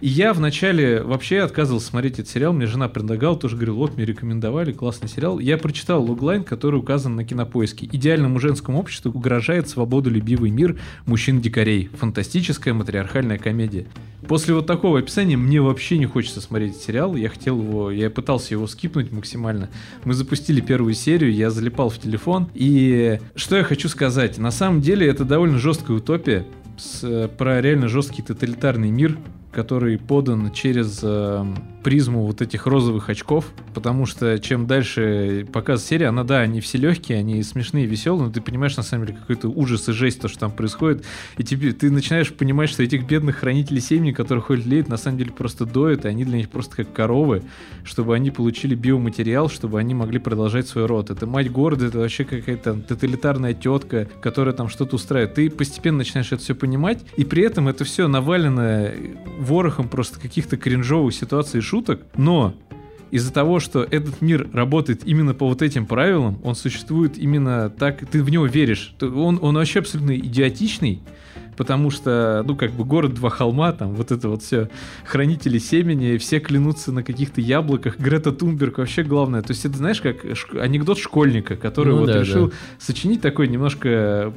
И 0.02 0.08
я 0.08 0.34
вначале 0.34 1.02
вообще 1.02 1.40
отказывался 1.40 1.88
смотреть 1.88 2.20
этот 2.20 2.30
сериал. 2.30 2.54
Мне 2.54 2.66
жена 2.66 2.90
предлагала, 2.90 3.38
тоже 3.38 3.56
говорил, 3.56 3.76
вот, 3.76 3.96
мне 3.96 4.06
рекомендовали, 4.06 4.74
классный 4.74 5.08
сериал. 5.08 5.40
Я 5.40 5.58
прочитал 5.58 6.04
логлайн, 6.04 6.44
который 6.44 6.78
указан 6.78 7.16
на 7.16 7.24
кинопоиске. 7.24 7.88
Идеальному 7.92 8.40
женскому 8.40 8.80
обществу 8.80 9.12
угрожает 9.12 9.70
свободолюбивый 9.70 10.52
мир 10.52 10.78
мужчин-дикарей. 11.06 11.90
Фантастическая 11.98 12.74
матриархальная 12.74 13.38
комедия. 13.38 13.88
После 14.28 14.54
вот 14.54 14.68
такого 14.68 15.00
описания 15.00 15.38
мне 15.38 15.62
вообще 15.62 15.98
не 15.98 16.06
хочется 16.06 16.42
смотреть 16.42 16.78
сериал. 16.78 17.16
Я 17.16 17.30
хотел 17.30 17.62
его, 17.62 17.92
я 17.92 18.10
пытался 18.10 18.54
его 18.54 18.68
скипнуть 18.68 19.12
максимально. 19.12 19.70
Мы 20.06 20.14
запустили 20.14 20.62
первую 20.62 20.94
серию, 20.94 21.34
я 21.34 21.50
залипал 21.50 21.90
в 21.90 22.00
телефон. 22.00 22.50
И 22.54 23.20
что 23.36 23.58
я 23.58 23.64
хочу 23.64 23.90
сказать? 23.90 24.38
На 24.38 24.52
самом 24.52 24.82
деле 24.82 25.08
это 25.08 25.26
довольно 25.26 25.60
жесткая 25.60 25.98
утопия 25.98 26.46
с, 26.78 27.04
э, 27.04 27.28
про 27.28 27.62
реально 27.62 27.88
жесткий 27.88 28.22
тоталитарный 28.22 28.92
мир, 28.92 29.18
который 29.54 29.98
подан 29.98 30.52
через 30.52 31.00
э, 31.04 31.46
призму 31.84 32.26
вот 32.26 32.42
этих 32.42 32.66
розовых 32.66 33.10
очков, 33.10 33.46
потому 33.74 34.06
что 34.06 34.40
чем 34.40 34.66
дальше 34.66 35.48
показ 35.52 35.86
серии, 35.86 36.06
она, 36.06 36.24
да, 36.24 36.40
они 36.40 36.62
все 36.62 36.78
легкие, 36.78 37.20
они 37.20 37.44
смешные, 37.44 37.86
веселые, 37.86 38.28
но 38.28 38.32
ты 38.34 38.42
понимаешь, 38.42 38.76
на 38.78 38.84
самом 38.84 39.06
деле, 39.06 39.20
какой-то 39.20 39.50
ужас 39.50 39.88
и 39.90 39.92
жесть, 39.92 40.22
то, 40.22 40.28
что 40.28 40.40
там 40.40 40.52
происходит, 40.52 41.06
и 41.38 41.44
тебе, 41.44 41.72
ты 41.74 41.92
начинаешь 41.92 42.34
понимать, 42.34 42.70
что 42.70 42.84
этих 42.84 43.06
бедных 43.06 43.38
хранителей 43.38 43.82
семьи, 43.82 44.12
которые 44.12 44.42
ходят 44.42 44.66
леют, 44.66 44.88
на 44.88 44.98
самом 44.98 45.18
деле 45.18 45.32
просто 45.32 45.66
доят, 45.66 46.06
и 46.06 46.08
они 46.08 46.26
для 46.26 46.38
них 46.38 46.50
просто 46.50 46.78
как 46.78 46.94
коровы, 46.94 47.44
чтобы 47.84 48.16
они 48.16 48.32
получили 48.32 48.76
биоматериал, 48.76 49.50
чтобы 49.50 49.80
они 49.80 49.94
могли 49.94 50.20
продолжать 50.20 50.68
свой 50.68 50.86
род. 50.86 51.10
Это 51.10 51.28
мать 51.28 51.52
города, 51.52 51.86
это 51.86 52.00
вообще 52.00 52.24
какая-то 52.24 52.74
тоталитарная 52.74 53.54
тетка, 53.54 54.08
которая 54.22 54.54
там 54.54 54.70
что-то 54.70 54.96
устраивает. 54.96 55.36
Ты 55.36 55.50
постепенно 55.50 56.00
начинаешь 56.00 56.32
это 56.32 56.42
все 56.42 56.56
понимать, 56.56 57.04
и 57.18 57.24
при 57.24 57.44
этом 57.44 57.68
это 57.68 57.84
все 57.84 58.08
навалено 58.08 58.92
ворохом 59.44 59.88
просто 59.88 60.20
каких-то 60.20 60.58
кринжовых 60.58 61.14
ситуаций 61.14 61.60
и 61.60 61.62
шуток, 61.62 62.02
но 62.16 62.56
из-за 63.12 63.32
того, 63.32 63.60
что 63.60 63.84
этот 63.84 64.22
мир 64.22 64.50
работает 64.54 65.04
именно 65.06 65.36
по 65.36 65.48
вот 65.48 65.62
этим 65.62 65.86
правилам, 65.86 66.40
он 66.44 66.56
существует 66.56 67.16
именно 67.16 67.70
так, 67.70 68.04
ты 68.10 68.24
в 68.24 68.30
него 68.32 68.48
веришь. 68.48 68.96
Он, 69.02 69.38
он 69.40 69.54
вообще 69.54 69.80
абсолютно 69.80 70.18
идиотичный, 70.18 71.04
потому 71.56 71.92
что, 71.92 72.44
ну, 72.48 72.56
как 72.56 72.72
бы 72.72 72.84
город 72.84 73.14
два 73.14 73.30
холма, 73.30 73.72
там 73.72 73.94
вот 73.94 74.12
это 74.12 74.30
вот 74.30 74.42
все, 74.42 74.70
хранители 75.06 75.60
семени, 75.60 76.18
все 76.18 76.40
клянутся 76.40 76.92
на 76.92 77.04
каких-то 77.04 77.40
яблоках, 77.40 78.00
Грета 78.00 78.32
Тунберг 78.32 78.80
вообще 78.80 79.04
главное. 79.04 79.44
То 79.44 79.52
есть 79.52 79.64
это, 79.64 79.78
знаешь, 79.78 80.02
как 80.02 80.26
анекдот 80.60 80.98
школьника, 80.98 81.56
который 81.56 81.94
Ну 81.94 82.00
вот 82.00 82.08
да, 82.08 82.22
решил 82.22 82.48
да. 82.48 82.54
сочинить 82.80 83.22
такой 83.22 83.48
немножко 83.48 84.34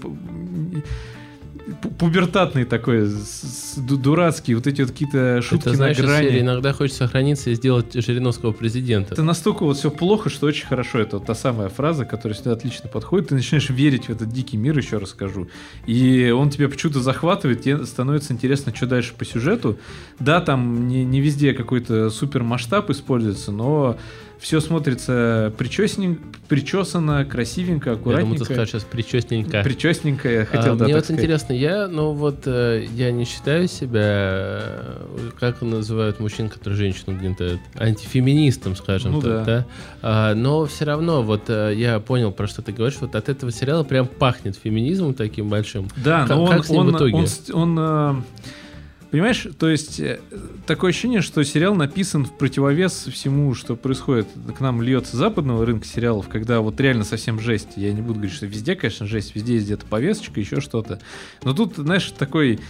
пубертатный 1.98 2.64
такой, 2.64 3.06
с- 3.06 3.74
с- 3.74 3.78
ду- 3.78 3.96
дурацкий, 3.96 4.54
вот 4.54 4.66
эти 4.66 4.82
вот 4.82 4.90
какие-то 4.92 5.42
шутки 5.42 5.68
Это, 5.68 5.76
знаешь, 5.76 5.98
на 5.98 6.04
грани. 6.04 6.28
серии 6.28 6.40
иногда 6.40 6.72
хочется 6.72 7.04
сохраниться 7.04 7.50
и 7.50 7.54
сделать 7.54 7.92
Жириновского 7.94 8.52
президента. 8.52 9.14
Это 9.14 9.22
настолько 9.22 9.64
вот 9.64 9.76
все 9.76 9.90
плохо, 9.90 10.30
что 10.30 10.46
очень 10.46 10.66
хорошо. 10.66 10.98
Это 11.00 11.18
вот 11.18 11.26
та 11.26 11.34
самая 11.34 11.68
фраза, 11.68 12.04
которая 12.04 12.38
сюда 12.38 12.52
отлично 12.52 12.88
подходит. 12.88 13.28
Ты 13.28 13.34
начинаешь 13.34 13.68
верить 13.70 14.06
в 14.06 14.10
этот 14.10 14.28
дикий 14.30 14.56
мир, 14.56 14.76
еще 14.78 14.98
раз 14.98 15.10
скажу. 15.10 15.48
И 15.86 16.30
он 16.30 16.50
тебя 16.50 16.68
почему-то 16.68 17.00
захватывает, 17.00 17.62
тебе 17.62 17.84
становится 17.84 18.32
интересно, 18.32 18.74
что 18.74 18.86
дальше 18.86 19.12
по 19.16 19.24
сюжету. 19.24 19.78
Да, 20.20 20.40
там 20.40 20.86
не, 20.88 21.04
не 21.04 21.20
везде 21.20 21.52
какой-то 21.52 22.10
супер 22.10 22.42
масштаб 22.42 22.90
используется, 22.90 23.50
но 23.52 23.98
все 24.38 24.60
смотрится 24.60 25.52
причеснен... 25.58 26.18
причесано, 26.48 27.24
красивенько, 27.24 27.90
Я 27.90 27.96
думаю, 27.96 28.14
ты 28.14 28.20
аккуратненько. 28.20 28.44
скажешь 28.44 28.68
сейчас 28.70 28.84
причестненько. 28.84 29.62
Причесненько, 29.62 30.30
я 30.30 30.42
А, 30.42 30.44
хотел, 30.44 30.76
да, 30.76 30.84
Мне 30.84 30.94
вот 30.94 31.04
сказать. 31.04 31.20
интересно, 31.22 31.52
я, 31.54 31.88
ну 31.88 32.12
вот, 32.12 32.42
э, 32.46 32.86
я 32.94 33.10
не 33.12 33.24
считаю 33.24 33.66
себя, 33.66 34.00
э, 34.02 35.30
как 35.40 35.62
называют 35.62 36.20
мужчин, 36.20 36.48
которые 36.48 36.76
женщину 36.76 37.16
где-то, 37.18 37.58
антифеминистом, 37.78 38.76
скажем 38.76 39.12
Ну 39.12 39.20
так, 39.22 39.30
да. 39.30 39.44
да. 39.44 39.66
А, 40.02 40.34
но 40.34 40.66
все 40.66 40.84
равно, 40.84 41.22
вот 41.22 41.44
э, 41.48 41.72
я 41.76 41.98
понял, 42.00 42.30
про 42.30 42.46
что 42.46 42.62
ты 42.62 42.72
говоришь, 42.72 42.98
вот 43.00 43.14
от 43.14 43.28
этого 43.28 43.50
сериала 43.50 43.84
прям 43.84 44.06
пахнет 44.06 44.56
феминизмом 44.62 45.14
таким 45.14 45.48
большим. 45.48 45.88
Да, 45.96 46.20
Как- 46.26 46.36
но 46.36 46.44
он, 46.44 46.50
как 46.50 46.70
он, 46.70 46.90
в 46.92 46.96
итоге? 46.96 47.14
он 47.14 47.26
он, 47.52 47.78
э, 47.78 48.14
понимаешь, 49.10 49.46
то 49.58 49.68
есть 49.68 50.00
э, 50.00 50.20
такое 50.66 50.90
ощущение, 50.90 51.20
что 51.20 51.42
сериал 51.44 51.74
написан 51.74 52.24
в 52.24 52.36
противовес 52.36 53.08
всему, 53.12 53.54
что 53.54 53.76
происходит. 53.76 54.28
К 54.56 54.60
нам 54.60 54.82
льется 54.82 55.16
западного 55.16 55.64
рынка 55.64 55.86
сериалов, 55.86 56.28
когда 56.28 56.60
вот 56.60 56.80
реально 56.80 57.04
совсем 57.04 57.40
жесть. 57.40 57.70
Я 57.76 57.92
не 57.92 58.00
буду 58.02 58.14
говорить, 58.14 58.34
что 58.34 58.46
везде, 58.46 58.74
конечно, 58.74 59.06
жесть, 59.06 59.34
везде 59.34 59.54
есть 59.54 59.66
где-то 59.66 59.86
повесточка, 59.86 60.40
еще 60.40 60.60
что-то. 60.60 61.00
Но 61.44 61.52
тут, 61.54 61.76
знаешь, 61.76 62.12
такой 62.16 62.60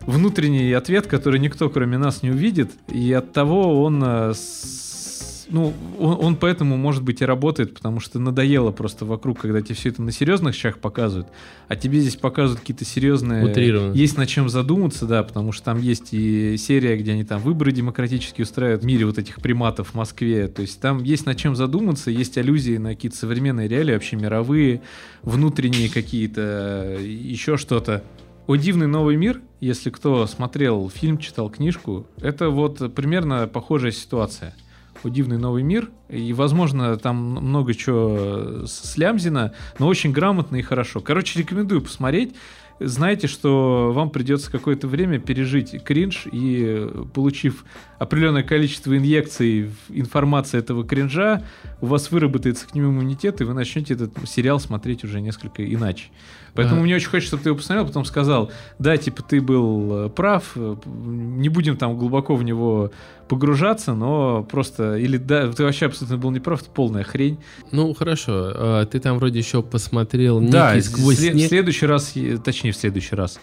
внутренний 0.00 0.72
ответ, 0.72 1.06
который 1.06 1.38
никто, 1.38 1.68
кроме 1.70 1.96
нас, 1.98 2.22
не 2.22 2.30
увидит, 2.30 2.72
и 2.88 3.12
от 3.12 3.32
того 3.32 3.82
он 3.84 4.02
э, 4.04 4.32
с- 4.34 4.91
ну, 5.48 5.72
он, 5.98 6.24
он 6.24 6.36
поэтому, 6.36 6.76
может 6.76 7.02
быть, 7.02 7.20
и 7.22 7.24
работает, 7.24 7.74
потому 7.74 8.00
что 8.00 8.18
надоело 8.18 8.70
просто 8.70 9.04
вокруг, 9.04 9.40
когда 9.40 9.60
тебе 9.60 9.74
все 9.74 9.90
это 9.90 10.02
на 10.02 10.12
серьезных 10.12 10.54
щах 10.54 10.78
показывают, 10.78 11.28
а 11.68 11.76
тебе 11.76 12.00
здесь 12.00 12.16
показывают 12.16 12.60
какие-то 12.60 12.84
серьезные... 12.84 13.44
Утрированно. 13.44 13.94
Есть 13.94 14.16
над 14.16 14.28
чем 14.28 14.48
задуматься, 14.48 15.06
да, 15.06 15.22
потому 15.22 15.52
что 15.52 15.64
там 15.64 15.80
есть 15.80 16.08
и 16.12 16.56
серия, 16.56 16.96
где 16.96 17.12
они 17.12 17.24
там 17.24 17.40
выборы 17.40 17.72
демократические 17.72 18.44
устраивают 18.44 18.82
в 18.82 18.86
мире 18.86 19.06
вот 19.06 19.18
этих 19.18 19.36
приматов 19.36 19.88
в 19.88 19.94
Москве. 19.94 20.48
То 20.48 20.62
есть 20.62 20.80
там 20.80 21.02
есть 21.02 21.26
над 21.26 21.36
чем 21.36 21.56
задуматься, 21.56 22.10
есть 22.10 22.38
аллюзии 22.38 22.76
на 22.76 22.90
какие-то 22.90 23.16
современные 23.16 23.68
реалии, 23.68 23.92
вообще 23.94 24.16
мировые, 24.16 24.82
внутренние 25.22 25.88
какие-то, 25.88 26.98
еще 27.00 27.56
что-то. 27.56 28.02
«О 28.48 28.56
дивный 28.56 28.88
новый 28.88 29.16
мир», 29.16 29.40
если 29.60 29.90
кто 29.90 30.26
смотрел 30.26 30.90
фильм, 30.90 31.18
читал 31.18 31.48
книжку, 31.48 32.08
это 32.20 32.50
вот 32.50 32.92
примерно 32.92 33.46
похожая 33.46 33.92
ситуация. 33.92 34.54
«О 35.04 35.08
дивный 35.08 35.38
новый 35.38 35.62
мир», 35.62 35.90
и, 36.08 36.32
возможно, 36.32 36.96
там 36.96 37.16
много 37.16 37.74
чего 37.74 38.66
слямзено, 38.66 39.52
но 39.78 39.86
очень 39.86 40.12
грамотно 40.12 40.56
и 40.56 40.62
хорошо. 40.62 41.00
Короче, 41.00 41.38
рекомендую 41.38 41.82
посмотреть. 41.82 42.34
Знайте, 42.80 43.28
что 43.28 43.92
вам 43.94 44.10
придется 44.10 44.50
какое-то 44.50 44.88
время 44.88 45.18
пережить 45.20 45.82
кринж 45.84 46.26
и, 46.30 46.88
получив 47.14 47.64
определенное 48.02 48.42
количество 48.42 48.96
инъекций 48.96 49.70
информации 49.88 50.58
этого 50.58 50.84
кринжа, 50.84 51.42
у 51.80 51.86
вас 51.86 52.10
выработается 52.10 52.66
к 52.66 52.74
нему 52.74 52.90
иммунитет, 52.90 53.40
и 53.40 53.44
вы 53.44 53.54
начнете 53.54 53.94
этот 53.94 54.12
сериал 54.28 54.60
смотреть 54.60 55.04
уже 55.04 55.20
несколько 55.20 55.64
иначе. 55.64 56.06
Поэтому 56.54 56.80
А. 56.80 56.84
мне 56.84 56.94
очень 56.96 57.08
хочется, 57.08 57.28
чтобы 57.28 57.42
ты 57.44 57.48
его 57.48 57.56
посмотрел, 57.56 57.86
потом 57.86 58.04
сказал, 58.04 58.50
да, 58.78 58.96
типа, 58.98 59.22
ты 59.22 59.40
был 59.40 60.06
э, 60.06 60.08
прав, 60.10 60.52
э, 60.54 60.76
не 60.84 61.48
будем 61.48 61.76
там 61.78 61.96
глубоко 61.96 62.36
в 62.36 62.42
него 62.42 62.90
погружаться, 63.28 63.94
но 63.94 64.42
просто, 64.42 64.96
или 64.98 65.16
да, 65.16 65.50
ты 65.50 65.62
вообще 65.64 65.86
абсолютно 65.86 66.18
был 66.18 66.30
неправ, 66.30 66.60
это 66.60 66.70
полная 66.70 67.04
хрень. 67.04 67.38
Ну, 67.70 67.94
хорошо, 67.94 68.32
а, 68.54 68.84
ты 68.84 69.00
там 69.00 69.16
вроде 69.16 69.38
еще 69.38 69.62
посмотрел 69.62 70.40
Да, 70.40 70.74
«Некий 70.74 70.86
сквозь 70.88 71.18
сле- 71.18 71.30
в 71.30 71.34
снег». 71.34 71.48
следующий 71.48 71.86
раз, 71.86 72.12
точнее, 72.44 72.72
в 72.72 72.76
следующий 72.76 73.16
раз. 73.16 73.40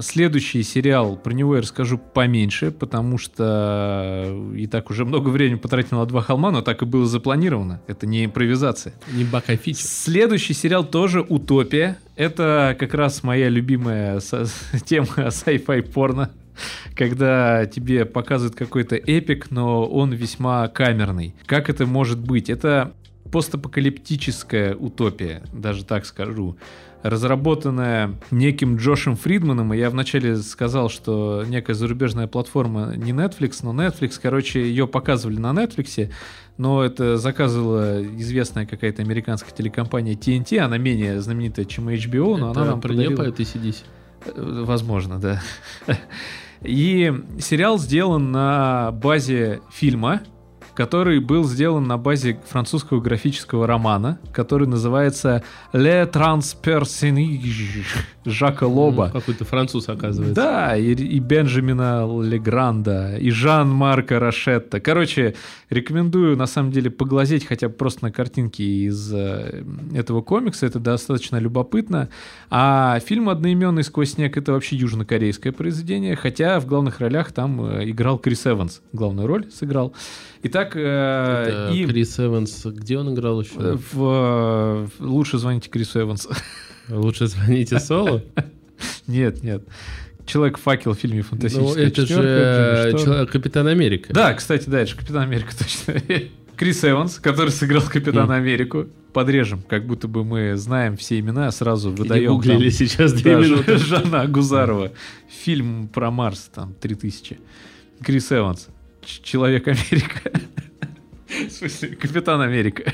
Следующий 0.00 0.62
сериал, 0.62 1.16
про 1.16 1.32
него 1.32 1.56
я 1.56 1.62
расскажу 1.62 1.98
поменьше, 1.98 2.70
потому 2.70 3.16
что 3.16 4.52
и 4.54 4.66
так 4.66 4.90
уже 4.90 5.04
много 5.04 5.30
времени 5.30 5.56
потратил 5.56 5.98
на 5.98 6.06
два 6.06 6.20
холма, 6.20 6.50
но 6.50 6.60
так 6.60 6.82
и 6.82 6.84
было 6.84 7.06
запланировано. 7.06 7.80
Это 7.86 8.06
не 8.06 8.26
импровизация. 8.26 8.92
Не 9.12 9.24
баг, 9.24 9.44
а 9.44 9.48
фича. 9.48 9.78
Следующий 9.78 10.52
сериал 10.52 10.84
тоже 10.84 11.22
«Утопия». 11.22 11.98
Это 12.16 12.76
как 12.78 12.92
раз 12.94 13.22
моя 13.22 13.48
любимая 13.48 14.20
тема 14.84 15.06
sci-fi 15.16 15.82
порно, 15.82 16.32
когда 16.94 17.64
тебе 17.64 18.04
показывают 18.04 18.56
какой-то 18.56 18.96
эпик, 18.96 19.50
но 19.50 19.86
он 19.86 20.12
весьма 20.12 20.68
камерный. 20.68 21.34
Как 21.46 21.70
это 21.70 21.86
может 21.86 22.18
быть? 22.18 22.50
Это 22.50 22.92
постапокалиптическая 23.30 24.74
утопия, 24.74 25.42
даже 25.52 25.84
так 25.84 26.06
скажу, 26.06 26.56
разработанная 27.02 28.14
неким 28.30 28.76
Джошем 28.76 29.16
Фридманом, 29.16 29.72
и 29.72 29.78
я 29.78 29.90
вначале 29.90 30.36
сказал, 30.36 30.88
что 30.90 31.44
некая 31.46 31.74
зарубежная 31.74 32.26
платформа 32.26 32.94
не 32.96 33.12
Netflix, 33.12 33.60
но 33.62 33.72
Netflix, 33.72 34.18
короче, 34.20 34.62
ее 34.62 34.86
показывали 34.88 35.38
на 35.38 35.52
Netflix, 35.52 36.10
но 36.56 36.82
это 36.82 37.16
заказывала 37.16 38.02
известная 38.16 38.66
какая-то 38.66 39.02
американская 39.02 39.52
телекомпания 39.54 40.14
TNT, 40.14 40.58
она 40.58 40.76
менее 40.78 41.20
знаменитая, 41.20 41.64
чем 41.66 41.88
HBO, 41.88 42.36
но 42.36 42.50
Это 42.50 42.60
она 42.62 42.70
нам 42.72 42.80
нее 42.80 43.10
подарила- 43.10 43.16
поют 43.16 43.40
ACDC. 43.40 43.76
Э, 44.26 44.64
Возможно, 44.66 45.18
да. 45.20 45.40
И 46.62 47.12
сериал 47.38 47.78
сделан 47.78 48.32
на 48.32 48.90
базе 48.90 49.60
фильма, 49.72 50.22
который 50.78 51.18
был 51.18 51.42
сделан 51.42 51.88
на 51.88 51.98
базе 51.98 52.38
французского 52.46 53.00
графического 53.00 53.66
романа, 53.66 54.20
который 54.32 54.68
называется 54.68 55.42
«Le 55.72 56.08
Transpersonnage» 56.08 57.84
Жака 58.24 58.68
Лоба. 58.68 59.10
Ну, 59.12 59.20
Какой-то 59.20 59.44
француз, 59.44 59.88
оказывается. 59.88 60.40
Да, 60.40 60.76
и, 60.76 60.92
и 60.92 61.18
Бенджамина 61.18 62.06
Легранда, 62.22 63.16
и 63.16 63.28
Жан-Марка 63.30 64.20
Рашетта. 64.20 64.78
Короче, 64.78 65.34
рекомендую, 65.68 66.36
на 66.36 66.46
самом 66.46 66.70
деле, 66.70 66.90
поглазеть 66.90 67.44
хотя 67.44 67.68
бы 67.68 67.74
просто 67.74 68.04
на 68.04 68.12
картинки 68.12 68.62
из 68.62 69.12
э, 69.12 69.64
этого 69.94 70.22
комикса. 70.22 70.66
Это 70.66 70.78
достаточно 70.78 71.38
любопытно. 71.38 72.08
А 72.50 73.00
фильм 73.00 73.28
«Одноименный 73.30 73.82
сквозь 73.82 74.12
снег»— 74.12 74.36
это 74.38 74.52
вообще 74.52 74.76
южнокорейское 74.76 75.52
произведение, 75.52 76.14
хотя 76.14 76.60
в 76.60 76.66
главных 76.66 77.00
ролях 77.00 77.32
там 77.32 77.64
э, 77.64 77.90
играл 77.90 78.18
Крис 78.18 78.46
Эванс. 78.46 78.80
Главную 78.92 79.26
роль 79.26 79.50
сыграл. 79.50 79.92
Итак, 80.42 80.72
э, 80.76 81.72
и 81.74 81.84
Крис 81.86 82.18
Эванс, 82.20 82.64
где 82.64 82.98
он 82.98 83.12
играл 83.12 83.40
еще? 83.40 83.54
в, 83.58 83.78
в- 83.92 84.90
лучше 85.00 85.38
звоните 85.38 85.68
Крису 85.68 86.00
Эвансу. 86.00 86.30
Лучше 86.88 87.26
звоните 87.26 87.78
Солу. 87.80 88.22
нет, 89.06 89.42
нет. 89.42 89.64
Человек-факел 90.26 90.92
в 90.94 90.98
фильме 90.98 91.18
Ну, 91.18 91.24
«Фантастическая 91.24 91.86
это 91.86 92.00
же 92.02 92.06
четверка», 92.06 92.96
э, 92.98 93.04
человек- 93.04 93.30
Капитан 93.30 93.66
Америка. 93.66 94.12
Да, 94.12 94.32
кстати, 94.34 94.68
да, 94.68 94.80
это 94.80 94.90
же 94.90 94.96
Капитан 94.96 95.22
Америка, 95.22 95.50
точно. 95.58 96.00
Крис 96.56 96.84
Эванс, 96.84 97.18
который 97.18 97.50
сыграл 97.50 97.82
Капитана. 97.82 98.34
Америку. 98.34 98.86
Подрежем, 99.12 99.62
как 99.62 99.86
будто 99.86 100.06
бы 100.06 100.22
мы 100.24 100.54
знаем 100.56 100.96
все 100.96 101.18
имена, 101.18 101.50
сразу 101.50 101.90
выдаем. 101.90 102.32
гуглили 102.32 102.68
там, 102.68 102.70
сейчас 102.70 103.12
две 103.14 103.36
да, 103.36 103.40
минуты. 103.42 103.78
Жанна 103.78 104.20
Агузарова. 104.22 104.92
Фильм 105.44 105.88
про 105.88 106.10
Марс, 106.10 106.50
там, 106.54 106.74
3000. 106.74 107.38
Крис 108.04 108.30
Эванс. 108.30 108.68
Человек 109.22 109.68
Америка. 109.68 110.30
В 111.28 111.50
смысле, 111.50 111.96
Капитан 111.96 112.40
Америка. 112.40 112.92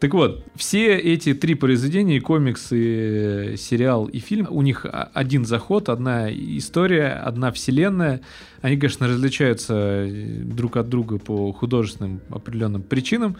Так 0.00 0.14
вот, 0.14 0.46
все 0.56 0.96
эти 0.96 1.34
три 1.34 1.54
произведения, 1.54 2.16
и 2.16 2.20
комикс, 2.20 2.72
и 2.72 3.52
э, 3.52 3.56
сериал, 3.58 4.06
и 4.06 4.18
фильм, 4.18 4.46
у 4.48 4.62
них 4.62 4.86
один 5.12 5.44
заход, 5.44 5.90
одна 5.90 6.32
история, 6.32 7.08
одна 7.08 7.52
вселенная. 7.52 8.22
Они, 8.62 8.78
конечно, 8.78 9.06
различаются 9.06 9.74
э, 9.76 10.40
друг 10.42 10.78
от 10.78 10.88
друга 10.88 11.18
по 11.18 11.52
художественным 11.52 12.22
определенным 12.30 12.82
причинам. 12.82 13.36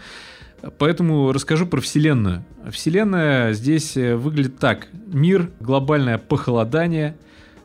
Поэтому 0.76 1.32
расскажу 1.32 1.66
про 1.66 1.80
Вселенную. 1.80 2.44
Вселенная 2.70 3.54
здесь 3.54 3.96
э, 3.96 4.14
выглядит 4.16 4.58
так. 4.58 4.88
Мир, 5.06 5.48
глобальное 5.60 6.18
похолодание, 6.18 7.16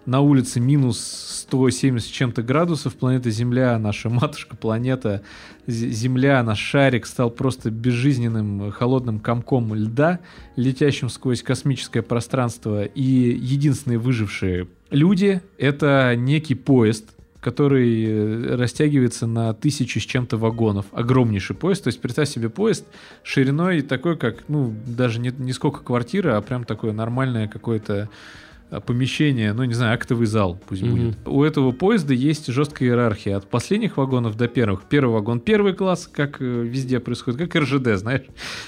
на 0.05 0.21
улице 0.21 0.59
минус 0.59 0.99
170 1.47 2.07
с 2.07 2.11
чем-то 2.11 2.43
градусов, 2.43 2.95
планета 2.95 3.29
Земля, 3.29 3.77
наша 3.79 4.09
матушка 4.09 4.55
планета, 4.55 5.21
Земля, 5.67 6.43
наш 6.43 6.59
шарик 6.59 7.05
стал 7.05 7.29
просто 7.29 7.71
безжизненным 7.71 8.69
э, 8.69 8.71
холодным 8.71 9.19
комком 9.19 9.73
льда, 9.73 10.19
летящим 10.55 11.09
сквозь 11.09 11.41
космическое 11.41 12.01
пространство, 12.01 12.83
и 12.83 13.01
единственные 13.01 13.99
выжившие 13.99 14.67
люди— 14.91 15.41
это 15.57 16.15
некий 16.15 16.55
поезд, 16.55 17.05
который 17.41 18.05
э, 18.05 18.55
растягивается 18.55 19.27
на 19.27 19.53
тысячу 19.53 19.99
с 19.99 20.03
чем-то 20.03 20.37
вагонов. 20.37 20.87
Огромнейший 20.91 21.55
поезд. 21.55 21.83
То 21.83 21.89
есть 21.89 22.01
представь 22.01 22.27
себе 22.27 22.49
поезд 22.49 22.85
шириной 23.21 23.81
такой, 23.81 24.17
как, 24.17 24.45
ну, 24.47 24.73
даже 24.87 25.19
не, 25.19 25.31
не 25.37 25.53
сколько 25.53 25.81
квартира, 25.81 26.37
а 26.37 26.41
прям 26.41 26.63
такое 26.63 26.91
нормальное 26.91 27.47
какое-то 27.47 28.09
помещение, 28.85 29.53
ну, 29.53 29.63
не 29.63 29.73
знаю, 29.73 29.93
актовый 29.93 30.25
зал 30.27 30.59
пусть 30.67 30.81
Мгм. 30.81 30.91
будет. 30.91 31.17
У 31.27 31.43
этого 31.43 31.71
поезда 31.71 32.13
есть 32.13 32.47
жесткая 32.47 32.89
иерархия 32.89 33.37
от 33.37 33.47
последних 33.49 33.97
вагонов 33.97 34.35
до 34.37 34.47
первых. 34.47 34.83
Первый 34.89 35.13
вагон 35.13 35.39
первый 35.39 35.73
класс, 35.73 36.09
как 36.11 36.41
э, 36.41 36.45
везде 36.63 36.99
происходит, 36.99 37.39
как 37.39 37.55
РЖД, 37.63 37.95
знаешь. 37.97 38.23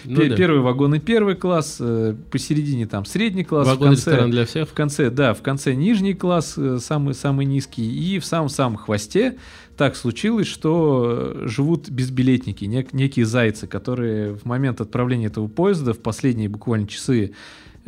Ну 0.05 0.17
Пе- 0.21 0.29
да. 0.29 0.35
Первый 0.35 0.61
вагон 0.61 0.95
и 0.95 0.99
первый 0.99 1.35
класс, 1.35 1.77
э, 1.79 2.15
посередине 2.31 2.85
там 2.87 3.05
средний 3.05 3.43
класс, 3.43 3.67
в 3.67 3.71
конце, 3.71 3.79
Вагон-ресторан 3.79 4.31
для 4.31 4.45
всех. 4.45 4.69
в 4.69 4.73
конце, 4.73 5.09
да, 5.09 5.33
в 5.33 5.41
конце 5.41 5.73
нижний 5.73 6.13
класс, 6.13 6.53
э, 6.57 6.77
самый, 6.79 7.13
самый 7.13 7.45
низкий, 7.45 7.87
и 8.15 8.19
в 8.19 8.25
самом-самом 8.25 8.77
хвосте 8.77 9.37
так 9.75 9.95
случилось, 9.95 10.47
что 10.47 11.33
э, 11.43 11.47
живут 11.47 11.89
безбилетники, 11.89 12.65
нек- 12.65 12.89
некие 12.93 13.25
зайцы, 13.25 13.67
которые 13.67 14.33
в 14.35 14.45
момент 14.45 14.79
отправления 14.81 15.27
этого 15.27 15.47
поезда, 15.47 15.93
в 15.93 15.99
последние 15.99 16.49
буквально 16.49 16.87
часы, 16.87 17.25
э, 17.25 17.31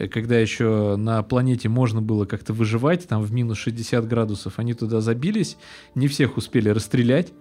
когда 0.07 0.39
еще 0.39 0.95
на 0.97 1.21
планете 1.23 1.69
можно 1.69 2.01
было 2.01 2.25
как-то 2.25 2.53
выживать, 2.53 3.07
там 3.07 3.23
в 3.23 3.33
минус 3.33 3.57
60 3.57 4.07
градусов, 4.07 4.53
они 4.57 4.73
туда 4.73 5.01
забились, 5.01 5.57
не 5.95 6.07
всех 6.07 6.37
успели 6.37 6.69
расстрелять, 6.69 7.33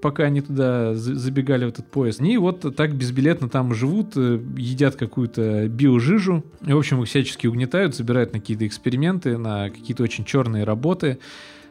пока 0.00 0.24
они 0.24 0.40
туда 0.40 0.94
за- 0.94 1.14
забегали 1.14 1.66
в 1.66 1.68
этот 1.68 1.90
поезд. 1.90 2.20
Они 2.20 2.38
вот 2.38 2.74
так 2.74 2.94
безбилетно 2.94 3.48
там 3.48 3.74
живут, 3.74 4.16
э, 4.16 4.40
едят 4.56 4.96
какую-то 4.96 5.68
биожижу. 5.68 6.44
И, 6.66 6.72
в 6.72 6.78
общем, 6.78 7.02
их 7.02 7.08
всячески 7.08 7.46
угнетают, 7.46 7.94
забирают 7.94 8.32
на 8.32 8.40
какие-то 8.40 8.66
эксперименты, 8.66 9.36
на 9.36 9.68
какие-то 9.70 10.02
очень 10.02 10.24
черные 10.24 10.64
работы. 10.64 11.18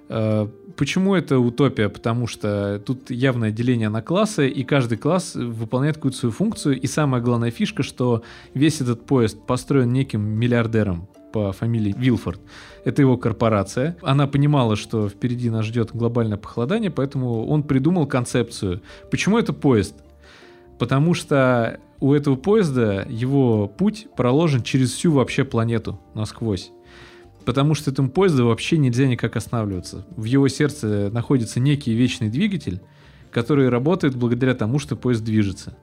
Э, 0.10 0.48
Почему 0.80 1.14
это 1.14 1.40
утопия? 1.40 1.90
Потому 1.90 2.26
что 2.26 2.82
тут 2.86 3.12
явное 3.12 3.52
деление 3.52 3.90
на 3.90 4.02
классы, 4.02 4.48
и 4.48 4.64
каждый 4.64 4.98
класс 4.98 5.36
выполняет 5.36 5.98
какую-то 5.98 6.18
свою 6.18 6.32
функцию. 6.32 6.80
И 6.80 6.88
самая 6.88 7.22
главная 7.22 7.52
фишка, 7.52 7.84
что 7.84 8.24
весь 8.54 8.80
этот 8.80 9.06
поезд 9.06 9.46
построен 9.46 9.92
неким 9.92 10.22
миллиардером 10.22 11.10
по 11.34 11.52
фамилии 11.52 11.94
Вилфорд. 11.98 12.40
Это 12.86 13.02
его 13.02 13.18
корпорация. 13.18 13.98
Она 14.02 14.26
понимала, 14.26 14.78
что 14.78 15.10
впереди 15.10 15.50
нас 15.50 15.66
ждет 15.66 15.90
глобальное 15.94 16.38
похолодание, 16.38 16.92
поэтому 16.92 17.46
он 17.46 17.64
придумал 17.64 18.08
концепцию. 18.08 18.82
Почему 19.12 19.38
это 19.38 19.52
поезд? 19.52 19.96
Потому 20.80 21.14
что 21.14 21.82
у 22.00 22.14
этого 22.14 22.38
поезда 22.38 23.06
его 23.10 23.68
путь 23.68 24.08
проложен 24.16 24.64
через 24.64 24.94
всю 24.94 25.12
вообще 25.12 25.44
планету 25.44 26.00
насквозь. 26.14 26.72
Потому 27.46 27.74
что 27.74 27.92
этому 27.92 28.10
поезду 28.10 28.48
вообще 28.48 28.78
нельзя 28.78 29.08
никак 29.08 29.36
останавливаться. 29.36 30.06
В 30.16 30.26
его 30.26 30.48
сердце 30.48 31.10
находится 31.12 31.60
некий 31.60 31.94
вечный 31.94 32.30
двигатель, 32.30 32.82
который 33.32 33.70
работает 33.70 34.16
благодаря 34.16 34.56
тому, 34.56 34.80
что 34.80 34.96
поезд 34.96 35.24
движется. 35.24 35.76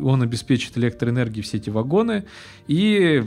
Он 0.00 0.22
обеспечит 0.22 0.78
электроэнергией 0.78 1.42
все 1.42 1.56
эти 1.56 1.70
вагоны. 1.70 2.24
И 2.68 3.22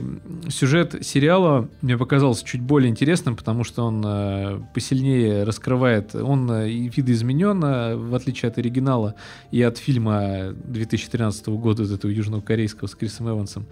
сюжет 0.48 0.96
сериала 1.04 1.68
мне 1.82 1.98
показался 1.98 2.44
чуть 2.46 2.62
более 2.62 2.88
интересным, 2.88 3.36
потому 3.36 3.62
что 3.62 3.84
он 3.84 4.02
э, 4.06 4.60
посильнее 4.72 5.44
раскрывает. 5.44 6.14
Он 6.14 6.50
э, 6.50 6.68
видоизменен, 6.68 7.62
э, 7.62 7.96
в 7.96 8.14
отличие 8.14 8.48
от 8.50 8.58
оригинала 8.58 9.16
и 9.50 9.60
от 9.62 9.76
фильма 9.76 10.54
2013 10.64 11.48
года, 11.48 11.82
вот 11.82 11.92
этого 11.92 12.10
южнокорейского 12.10 12.88
с 12.88 12.94
Крисом 12.94 13.28
Эвансом. 13.28 13.66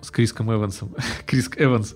С 0.00 0.10
Криском 0.10 0.52
Эвансом. 0.52 0.94
Криск 1.26 1.60
Эванс. 1.60 1.94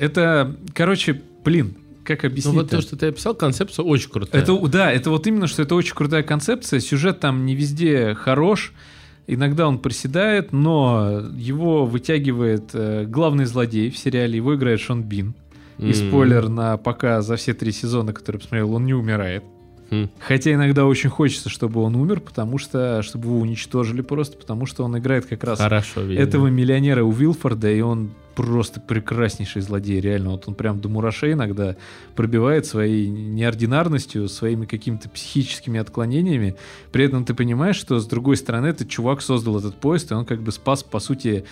Это, 0.00 0.56
короче, 0.74 1.20
блин, 1.44 1.76
как 2.04 2.22
Ну 2.24 2.30
объяснить? 2.30 2.54
вот 2.54 2.70
то, 2.70 2.80
что 2.80 2.96
ты 2.96 3.06
описал, 3.06 3.34
концепция 3.34 3.84
очень 3.84 4.10
крутая. 4.10 4.42
Это, 4.42 4.56
да, 4.68 4.90
это 4.90 5.10
вот 5.10 5.26
именно, 5.26 5.46
что 5.46 5.62
это 5.62 5.74
очень 5.74 5.94
крутая 5.94 6.22
концепция. 6.22 6.80
Сюжет 6.80 7.20
там 7.20 7.44
не 7.44 7.54
везде 7.54 8.14
хорош. 8.14 8.72
Иногда 9.26 9.68
он 9.68 9.78
проседает, 9.78 10.52
но 10.52 11.22
его 11.36 11.84
вытягивает 11.86 12.70
э, 12.72 13.04
главный 13.06 13.44
злодей 13.44 13.90
в 13.90 13.98
сериале. 13.98 14.36
Его 14.36 14.56
играет 14.56 14.80
Шон 14.80 15.02
Бин. 15.04 15.34
И 15.78 15.88
М. 15.88 15.94
спойлер 15.94 16.48
на 16.48 16.76
пока 16.78 17.22
за 17.22 17.36
все 17.36 17.54
три 17.54 17.70
сезона, 17.70 18.12
которые 18.12 18.38
я 18.38 18.40
посмотрел, 18.40 18.74
он 18.74 18.86
не 18.86 18.94
умирает. 18.94 19.44
Хм. 19.90 20.08
Хотя 20.18 20.52
иногда 20.54 20.86
очень 20.86 21.10
хочется, 21.10 21.48
чтобы 21.48 21.82
он 21.82 21.96
умер, 21.96 22.20
потому 22.20 22.58
что, 22.58 23.02
чтобы 23.02 23.26
его 23.26 23.38
уничтожили 23.38 24.02
просто, 24.02 24.36
потому 24.36 24.66
что 24.66 24.84
он 24.84 24.96
играет 24.98 25.26
как 25.26 25.42
раз 25.44 25.58
Хорошо, 25.58 26.00
этого 26.00 26.46
миллионера 26.48 27.02
у 27.02 27.10
Вилфорда, 27.10 27.70
и 27.70 27.80
он 27.80 28.10
просто 28.34 28.80
прекраснейший 28.80 29.62
злодей, 29.62 30.00
реально. 30.00 30.30
Вот 30.30 30.48
он 30.48 30.54
прям 30.54 30.80
до 30.80 30.88
мурашей 30.88 31.32
иногда 31.32 31.76
пробивает 32.14 32.66
своей 32.66 33.08
неординарностью, 33.08 34.28
своими 34.28 34.66
какими-то 34.66 35.08
психическими 35.08 35.80
отклонениями. 35.80 36.56
При 36.92 37.04
этом 37.04 37.24
ты 37.24 37.34
понимаешь, 37.34 37.76
что 37.76 37.98
с 37.98 38.06
другой 38.06 38.36
стороны 38.36 38.68
этот 38.68 38.88
чувак 38.88 39.22
создал 39.22 39.58
этот 39.58 39.76
поезд, 39.76 40.10
и 40.10 40.14
он 40.14 40.24
как 40.24 40.40
бы 40.42 40.52
спас, 40.52 40.82
по 40.82 41.00
сути, 41.00 41.44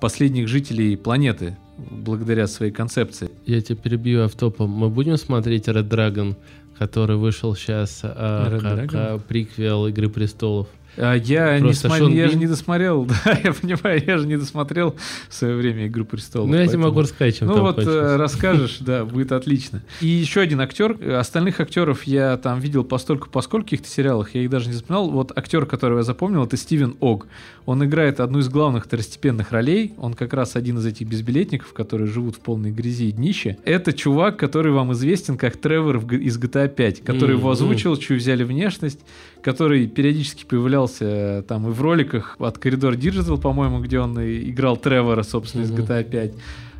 последних 0.00 0.48
жителей 0.48 0.96
планеты 0.96 1.56
благодаря 1.78 2.46
своей 2.46 2.72
концепции. 2.72 3.30
Я 3.44 3.60
тебя 3.60 3.76
перебью 3.76 4.24
автопом. 4.24 4.70
Мы 4.70 4.88
будем 4.88 5.16
смотреть 5.16 5.68
Red 5.68 5.88
Dragon, 5.88 6.36
который 6.78 7.16
вышел 7.16 7.54
сейчас 7.54 8.02
Red 8.04 8.60
как 8.60 8.78
Dragon? 8.78 8.90
а, 8.94 9.18
приквел 9.18 9.86
Игры 9.86 10.08
престолов. 10.08 10.68
А 10.96 11.14
я, 11.14 11.58
не 11.60 11.70
смо- 11.70 11.98
Шон 11.98 12.12
я 12.12 12.26
же 12.26 12.32
Бин. 12.32 12.40
не 12.40 12.46
досмотрел, 12.46 13.04
да, 13.24 13.38
я 13.44 13.52
понимаю, 13.52 14.02
я 14.06 14.18
же 14.18 14.26
не 14.26 14.36
досмотрел 14.36 14.96
в 15.28 15.34
свое 15.34 15.54
время 15.56 15.86
«Игру 15.86 16.04
престолов». 16.04 16.48
Ну, 16.48 16.56
я 16.56 16.66
тебе 16.66 16.78
могу 16.78 17.00
рассказать, 17.00 17.38
чем 17.38 17.48
Ну 17.48 17.60
вот 17.60 17.76
кончилось. 17.76 17.96
э, 18.12 18.16
расскажешь, 18.18 18.78
да, 18.80 19.04
будет 19.04 19.32
отлично. 19.32 19.82
И 20.00 20.06
еще 20.06 20.40
один 20.40 20.60
актер. 20.60 20.96
Э, 21.00 21.16
Остальных 21.16 21.60
актеров 21.60 22.04
я 22.04 22.36
там 22.36 22.60
видел 22.60 22.84
постольку 22.84 23.28
по 23.28 23.40
скольких-то 23.42 23.88
сериалах, 23.88 24.34
я 24.34 24.42
их 24.42 24.50
даже 24.50 24.68
не 24.68 24.74
запоминал. 24.74 25.10
Вот 25.10 25.32
актер, 25.36 25.66
которого 25.66 25.98
я 25.98 26.04
запомнил, 26.04 26.44
это 26.44 26.56
Стивен 26.56 26.96
Ог. 27.00 27.26
Он 27.66 27.84
играет 27.84 28.20
одну 28.20 28.38
из 28.38 28.48
главных 28.48 28.84
второстепенных 28.84 29.50
ролей. 29.50 29.92
Он 29.98 30.14
как 30.14 30.32
раз 30.32 30.54
один 30.56 30.78
из 30.78 30.86
этих 30.86 31.08
безбилетников, 31.08 31.72
которые 31.72 32.06
живут 32.06 32.36
в 32.36 32.40
полной 32.40 32.70
грязи 32.70 33.08
и 33.08 33.12
днище. 33.12 33.58
Это 33.64 33.92
чувак, 33.92 34.36
который 34.38 34.70
вам 34.72 34.92
известен 34.92 35.36
как 35.36 35.56
Тревор 35.56 35.96
из 36.14 36.38
GTA 36.38 36.68
5, 36.68 37.00
который 37.02 37.36
его 37.36 37.48
М, 37.48 37.52
озвучил, 37.52 37.96
чью 37.96 38.16
взяли 38.18 38.44
внешность, 38.44 39.00
который 39.42 39.88
периодически 39.88 40.44
появлялся 40.44 40.85
э, 41.00 41.42
там 41.46 41.66
и 41.68 41.70
в 41.70 41.80
роликах 41.82 42.36
от 42.38 42.58
Коридор 42.58 42.94
Digital, 42.94 43.40
по-моему, 43.40 43.80
где 43.80 44.00
он 44.00 44.18
играл 44.18 44.76
Тревора, 44.76 45.22
собственно, 45.22 45.62
из 45.62 45.70
Мгм. 45.70 45.82
GTA 45.82 46.04
5. 46.04 46.32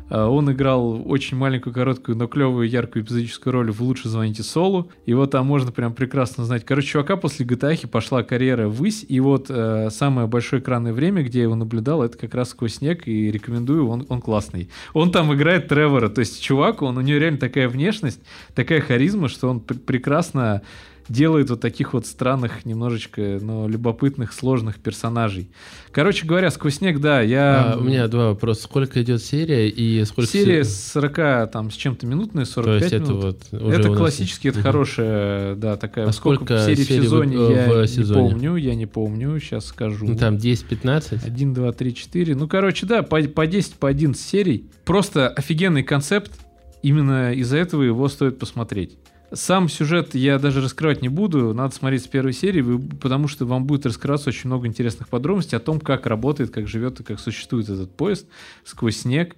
А, 0.09 0.27
Он 0.29 0.49
играл 0.49 1.03
очень 1.05 1.35
маленькую, 1.35 1.73
короткую, 1.73 2.17
но 2.17 2.27
клевую, 2.27 2.69
яркую 2.69 3.03
эпизодическую 3.03 3.51
роль 3.51 3.71
в 3.71 3.81
«Лучше 3.81 4.07
звоните 4.07 4.41
Солу». 4.41 4.89
Его 5.05 5.25
там 5.25 5.45
можно 5.45 5.73
прям 5.73 5.93
прекрасно 5.93 6.45
знать. 6.45 6.63
Короче, 6.63 6.87
чувака 6.87 7.17
после 7.17 7.45
GTA 7.45 7.85
пошла 7.87 8.23
карьера 8.23 8.69
ввысь, 8.69 9.05
и 9.05 9.19
вот 9.19 9.47
э, 9.49 9.89
самое 9.91 10.25
большое 10.27 10.61
экранное 10.61 10.93
время, 10.93 11.23
где 11.23 11.39
я 11.39 11.43
его 11.43 11.55
наблюдал, 11.55 12.03
это 12.03 12.17
как 12.17 12.33
раз 12.35 12.51
«Сквозь 12.51 12.75
снег», 12.75 13.05
и 13.05 13.29
рекомендую, 13.29 13.85
он, 13.89 14.05
он 14.07 14.21
классный. 14.21 14.69
Он 14.93 15.11
там 15.11 15.33
играет 15.33 15.67
Тревора, 15.67 16.07
то 16.07 16.19
есть 16.19 16.41
чувак, 16.41 16.81
он, 16.83 16.97
у 16.97 17.01
него 17.01 17.19
реально 17.19 17.39
такая 17.39 17.67
внешность, 17.67 18.21
такая 18.55 18.79
харизма, 18.79 19.27
что 19.27 19.49
он 19.49 19.59
пр- 19.59 19.77
прекрасно 19.77 20.61
делает 21.09 21.49
вот 21.49 21.61
таких 21.61 21.93
вот 21.93 22.05
странных, 22.05 22.65
немножечко, 22.65 23.39
но 23.41 23.67
любопытных, 23.67 24.33
сложных 24.33 24.77
персонажей. 24.79 25.49
Короче 25.91 26.25
говоря, 26.25 26.51
«Сквозь 26.51 26.75
снег», 26.75 26.99
да, 26.99 27.21
я... 27.21 27.73
А, 27.73 27.77
у 27.77 27.81
меня 27.83 28.07
два 28.07 28.29
вопроса. 28.29 28.63
Сколько 28.63 29.01
идет 29.01 29.21
серия 29.23 29.69
и 29.69 30.03
сколько... 30.05 30.29
Серия 30.29 30.63
се- 30.63 30.69
с 30.69 30.91
40 30.93 31.51
там 31.51 31.71
с 31.71 31.75
чем-то 31.75 32.05
минутная, 32.05 32.45
То 32.45 32.51
45 32.51 32.81
есть 32.81 32.93
это 32.93 33.03
минут. 33.11 33.23
вот 33.23 33.61
уже 33.61 33.79
это 33.79 33.87
у 33.87 33.91
нас- 33.91 33.97
классически, 33.99 34.47
это 34.49 34.61
хорошая, 34.61 35.55
да, 35.55 35.75
такая. 35.77 36.07
А 36.07 36.11
сколько, 36.11 36.45
сколько 36.45 36.65
серий 36.65 36.83
в 36.83 36.87
серий 36.87 36.99
в- 36.99 37.03
сезоне, 37.03 37.37
в- 37.37 37.51
я 37.51 37.67
в 37.73 37.81
не 37.81 37.87
сезоне? 37.87 38.29
помню, 38.31 38.55
я 38.55 38.75
не 38.75 38.85
помню, 38.85 39.39
сейчас 39.39 39.65
скажу. 39.65 40.05
Ну, 40.05 40.15
там 40.15 40.35
10-15. 40.37 41.25
1, 41.25 41.53
2, 41.53 41.71
3, 41.71 41.93
4. 41.95 42.35
Ну, 42.35 42.47
короче, 42.47 42.85
да, 42.85 43.01
по, 43.03 43.21
по 43.23 43.47
10, 43.47 43.75
по 43.75 43.87
11 43.89 44.21
серий. 44.21 44.65
Просто 44.85 45.29
офигенный 45.29 45.83
концепт. 45.83 46.31
Именно 46.83 47.33
из-за 47.33 47.57
этого 47.57 47.81
его 47.81 48.07
стоит 48.07 48.37
посмотреть. 48.37 48.97
Сам 49.33 49.67
сюжет 49.67 50.15
я 50.15 50.39
даже 50.39 50.61
раскрывать 50.61 51.01
не 51.01 51.09
буду, 51.09 51.53
надо 51.53 51.75
смотреть 51.75 52.03
с 52.03 52.07
первой 52.07 52.31
серии, 52.31 52.79
потому 53.01 53.27
что 53.27 53.45
вам 53.45 53.65
будет 53.65 53.85
раскрываться 53.85 54.29
очень 54.29 54.47
много 54.47 54.67
интересных 54.67 55.09
подробностей 55.09 55.57
о 55.57 55.61
том, 55.61 55.81
как 55.81 56.05
работает, 56.05 56.49
как 56.51 56.67
живет 56.67 57.01
и 57.01 57.03
как 57.03 57.19
существует 57.19 57.67
этот 57.67 57.93
поезд 57.93 58.25
сквозь 58.63 58.97
снег 58.97 59.35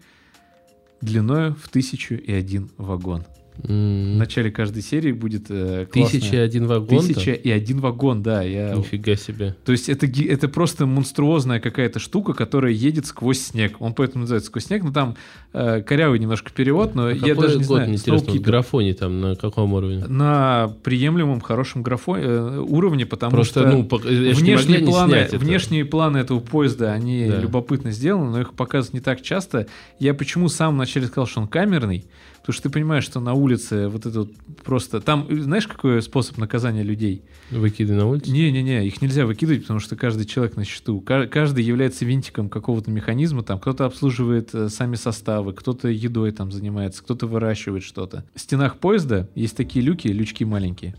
длиною 1.02 1.56
в 1.56 1.70
тысячу 1.70 2.14
и 2.14 2.32
один 2.32 2.70
вагон. 2.78 3.26
В 3.64 3.72
начале 3.72 4.52
каждой 4.52 4.82
серии 4.82 5.12
будет 5.12 5.46
э, 5.50 5.86
Тысяча 5.92 6.38
и 6.38 6.40
один 6.40 6.66
вагон. 6.66 7.06
Тысяча 7.06 7.32
и 7.32 7.50
один 7.50 7.80
вагон, 7.80 8.24
да. 8.24 8.42
Я... 8.42 8.74
Нифига 8.76 9.16
себе. 9.16 9.56
То 9.66 9.72
есть 9.74 9.90
это, 9.90 10.06
это 10.08 10.48
просто 10.48 10.86
монструозная 10.86 11.60
какая-то 11.60 12.00
штука, 12.00 12.34
которая 12.34 12.72
едет 12.72 13.06
сквозь 13.06 13.40
снег. 13.40 13.76
Он 13.80 13.94
поэтому 13.94 14.22
называется 14.22 14.48
сквозь 14.48 14.66
снег, 14.66 14.84
но 14.84 14.92
там 14.94 15.16
э, 15.54 15.82
корявый 15.82 16.20
немножко 16.20 16.52
перевод, 16.52 16.96
но 16.96 17.08
А 17.08 17.12
я 17.14 17.36
даже 17.36 17.58
не 17.58 17.66
год, 17.66 17.78
знаю. 17.78 17.94
интересно, 17.94 18.32
вот 18.34 18.42
графоне 18.42 18.94
там 18.94 19.20
на 19.20 19.36
каком 19.36 19.74
уровне? 19.74 20.06
На 20.08 20.72
приемлемом 20.84 21.42
хорошем 21.42 21.84
графо... 21.84 22.16
э, 22.18 22.60
уровне, 22.60 23.06
потому 23.06 23.32
Просто, 23.32 23.62
что 23.62 23.70
ну, 23.70 23.82
не 24.10 24.34
внешние, 24.34 24.80
планы, 24.86 25.28
внешние 25.34 25.86
планы 25.86 26.18
этого 26.20 26.40
поезда, 26.40 26.94
они 26.94 27.28
Да. 27.28 27.40
любопытно 27.40 27.92
сделаны, 27.92 28.32
но 28.32 28.42
их 28.42 28.54
показывают 28.54 28.94
не 28.94 29.00
так 29.02 29.22
часто. 29.22 29.68
Я 30.00 30.14
почему 30.14 30.48
в 30.48 30.52
самом 30.52 30.78
начале 30.78 31.08
сказал, 31.08 31.28
что 31.28 31.42
он 31.42 31.48
камерный? 31.48 32.06
Потому 32.50 32.62
что 32.62 32.70
ты 32.70 32.74
понимаешь, 32.74 33.04
что 33.04 33.20
на 33.20 33.34
улице 33.36 33.90
вот 33.90 34.08
это 34.08 34.22
вот 34.22 34.32
просто... 34.64 35.00
Там, 35.02 35.28
знаешь, 35.30 35.68
какой 35.68 36.02
способ 36.02 36.40
наказания 36.40 36.82
людей? 36.82 37.22
Выкиды 37.52 37.94
на 37.94 38.08
улицу? 38.08 38.32
Не-не-не, 38.32 38.88
их 38.88 39.04
нельзя 39.04 39.28
выкидывать, 39.28 39.62
потому 39.62 39.80
что 39.80 39.96
каждый 39.96 40.26
человек 40.26 40.56
на 40.56 40.66
счету. 40.66 41.00
Ка- 41.00 41.28
Каждый 41.28 41.64
является 41.64 42.06
винтиком 42.06 42.50
какого-то 42.50 42.90
механизма. 42.90 43.44
Там 43.44 43.60
кто-то 43.60 43.86
обслуживает 43.86 44.50
э, 44.56 44.68
сами 44.70 44.96
составы, 44.96 45.54
кто-то 45.54 45.90
едой 45.90 46.32
там 46.32 46.52
занимается, 46.52 47.04
кто-то 47.04 47.28
выращивает 47.28 47.84
что-то. 47.84 48.26
В 48.34 48.40
стенах 48.40 48.78
поезда 48.78 49.30
есть 49.36 49.56
такие 49.56 49.86
люки, 49.86 50.08
лючки 50.08 50.44
маленькие. 50.44 50.96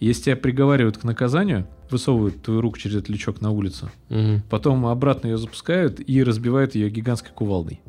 Если 0.00 0.22
тебя 0.22 0.36
приговаривают 0.36 0.96
к 0.96 1.04
наказанию, 1.04 1.68
высовывают 1.90 2.40
твою 2.42 2.62
руку 2.62 2.78
через 2.78 2.96
этот 2.96 3.10
лючок 3.10 3.42
на 3.42 3.50
улицу, 3.50 3.90
Мгм. 4.08 4.42
потом 4.48 4.86
обратно 4.86 5.26
ее 5.26 5.36
запускают 5.36 6.00
и 6.00 6.22
разбивают 6.24 6.74
ее 6.74 6.88
гигантской 6.88 7.32
кувалдой. 7.34 7.82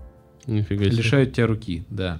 Нифига 0.47 0.83
себе. 0.83 0.95
Лишают 0.97 1.33
тебя 1.33 1.47
руки, 1.47 1.85
да. 1.89 2.19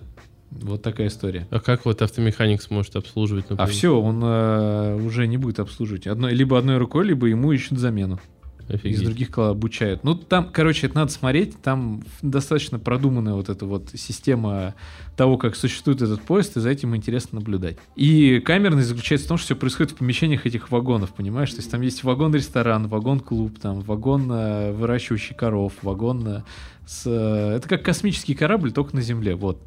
Вот 0.62 0.82
такая 0.82 1.08
история. 1.08 1.48
А 1.52 1.60
как 1.60 1.86
вот 1.86 2.02
автомеханик 2.02 2.62
сможет 2.62 2.96
обслуживать, 2.96 3.46
А 3.50 3.54
например? 3.54 3.72
все, 3.74 4.00
он 4.02 4.22
э, 4.24 4.96
уже 5.06 5.28
не 5.28 5.38
будет 5.38 5.60
обслуживать. 5.60 6.08
Одной, 6.08 6.34
либо 6.34 6.58
одной 6.58 6.78
рукой, 6.78 7.06
либо 7.06 7.28
ему 7.28 7.52
ищут 7.52 7.78
замену. 7.78 8.20
Из 8.68 8.76
Офигеть. 8.76 9.04
других 9.04 9.30
кла- 9.30 9.50
обучают. 9.52 10.04
Ну, 10.04 10.16
там, 10.16 10.50
короче, 10.52 10.88
это 10.88 10.96
надо 10.96 11.12
смотреть. 11.12 11.62
Там 11.62 12.04
достаточно 12.24 12.80
продуманная 12.80 13.34
вот 13.36 13.48
эта 13.50 13.64
вот 13.68 13.90
система 13.94 14.74
того, 15.16 15.38
как 15.38 15.56
существует 15.56 16.02
этот 16.02 16.24
поезд, 16.24 16.58
и 16.58 16.60
за 16.60 16.70
этим 16.72 16.96
интересно 16.96 17.40
наблюдать. 17.40 17.78
И 17.96 18.40
камерность 18.40 18.88
заключается 18.88 19.26
в 19.26 19.30
том, 19.30 19.38
что 19.38 19.46
все 19.46 19.56
происходит 19.56 19.92
в 19.92 19.96
помещениях 19.98 20.48
этих 20.48 20.72
вагонов, 20.72 21.14
понимаешь? 21.14 21.52
То 21.52 21.58
есть 21.58 21.70
там 21.70 21.82
есть 21.82 22.04
вагон-ресторан, 22.04 22.88
вагон-клуб, 22.88 23.60
там 23.60 23.82
вагон 23.82 24.32
э, 24.32 24.72
выращивающий 24.72 25.36
коров, 25.36 25.74
вагон 25.84 26.28
э, 26.28 26.42
с... 26.88 27.04
э, 27.06 27.58
это 27.58 27.70
как 27.70 27.84
космический 27.84 28.34
корабль, 28.34 28.72
только 28.72 28.96
на 28.96 29.02
Земле, 29.04 29.36
вот. 29.36 29.62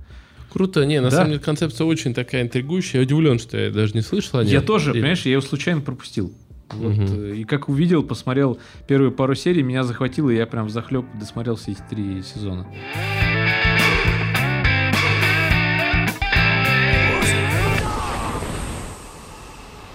Круто. 0.53 0.84
Не, 0.86 1.01
на 1.01 1.11
Да. 1.11 1.16
самом 1.16 1.30
деле 1.32 1.40
концепция 1.40 1.84
очень 1.84 2.14
такая 2.14 2.42
интригующая. 2.42 3.01
Я 3.01 3.07
удивлен, 3.07 3.38
что 3.38 3.57
я 3.59 3.70
даже 3.70 3.92
не 3.94 4.01
слышал 4.01 4.38
о 4.40 4.44
ней. 4.44 4.51
Я 4.53 4.61
тоже, 4.62 4.90
Или- 4.90 4.99
понимаешь, 5.01 5.22
я 5.26 5.32
его 5.32 5.42
случайно 5.42 5.80
пропустил. 5.80 6.32
Вот, 6.70 6.94
э, 6.99 7.34
И 7.36 7.44
как 7.44 7.68
увидел, 7.68 8.03
посмотрел 8.03 8.59
первые 8.86 9.11
пару 9.11 9.34
серий, 9.34 9.62
меня 9.62 9.84
захватило, 9.84 10.28
и 10.30 10.36
я 10.36 10.46
прям 10.46 10.68
захлеб 10.68 11.07
досмотрел 11.18 11.57
все 11.57 11.72
эти 11.72 11.80
три 11.88 12.22
сезона. 12.22 12.66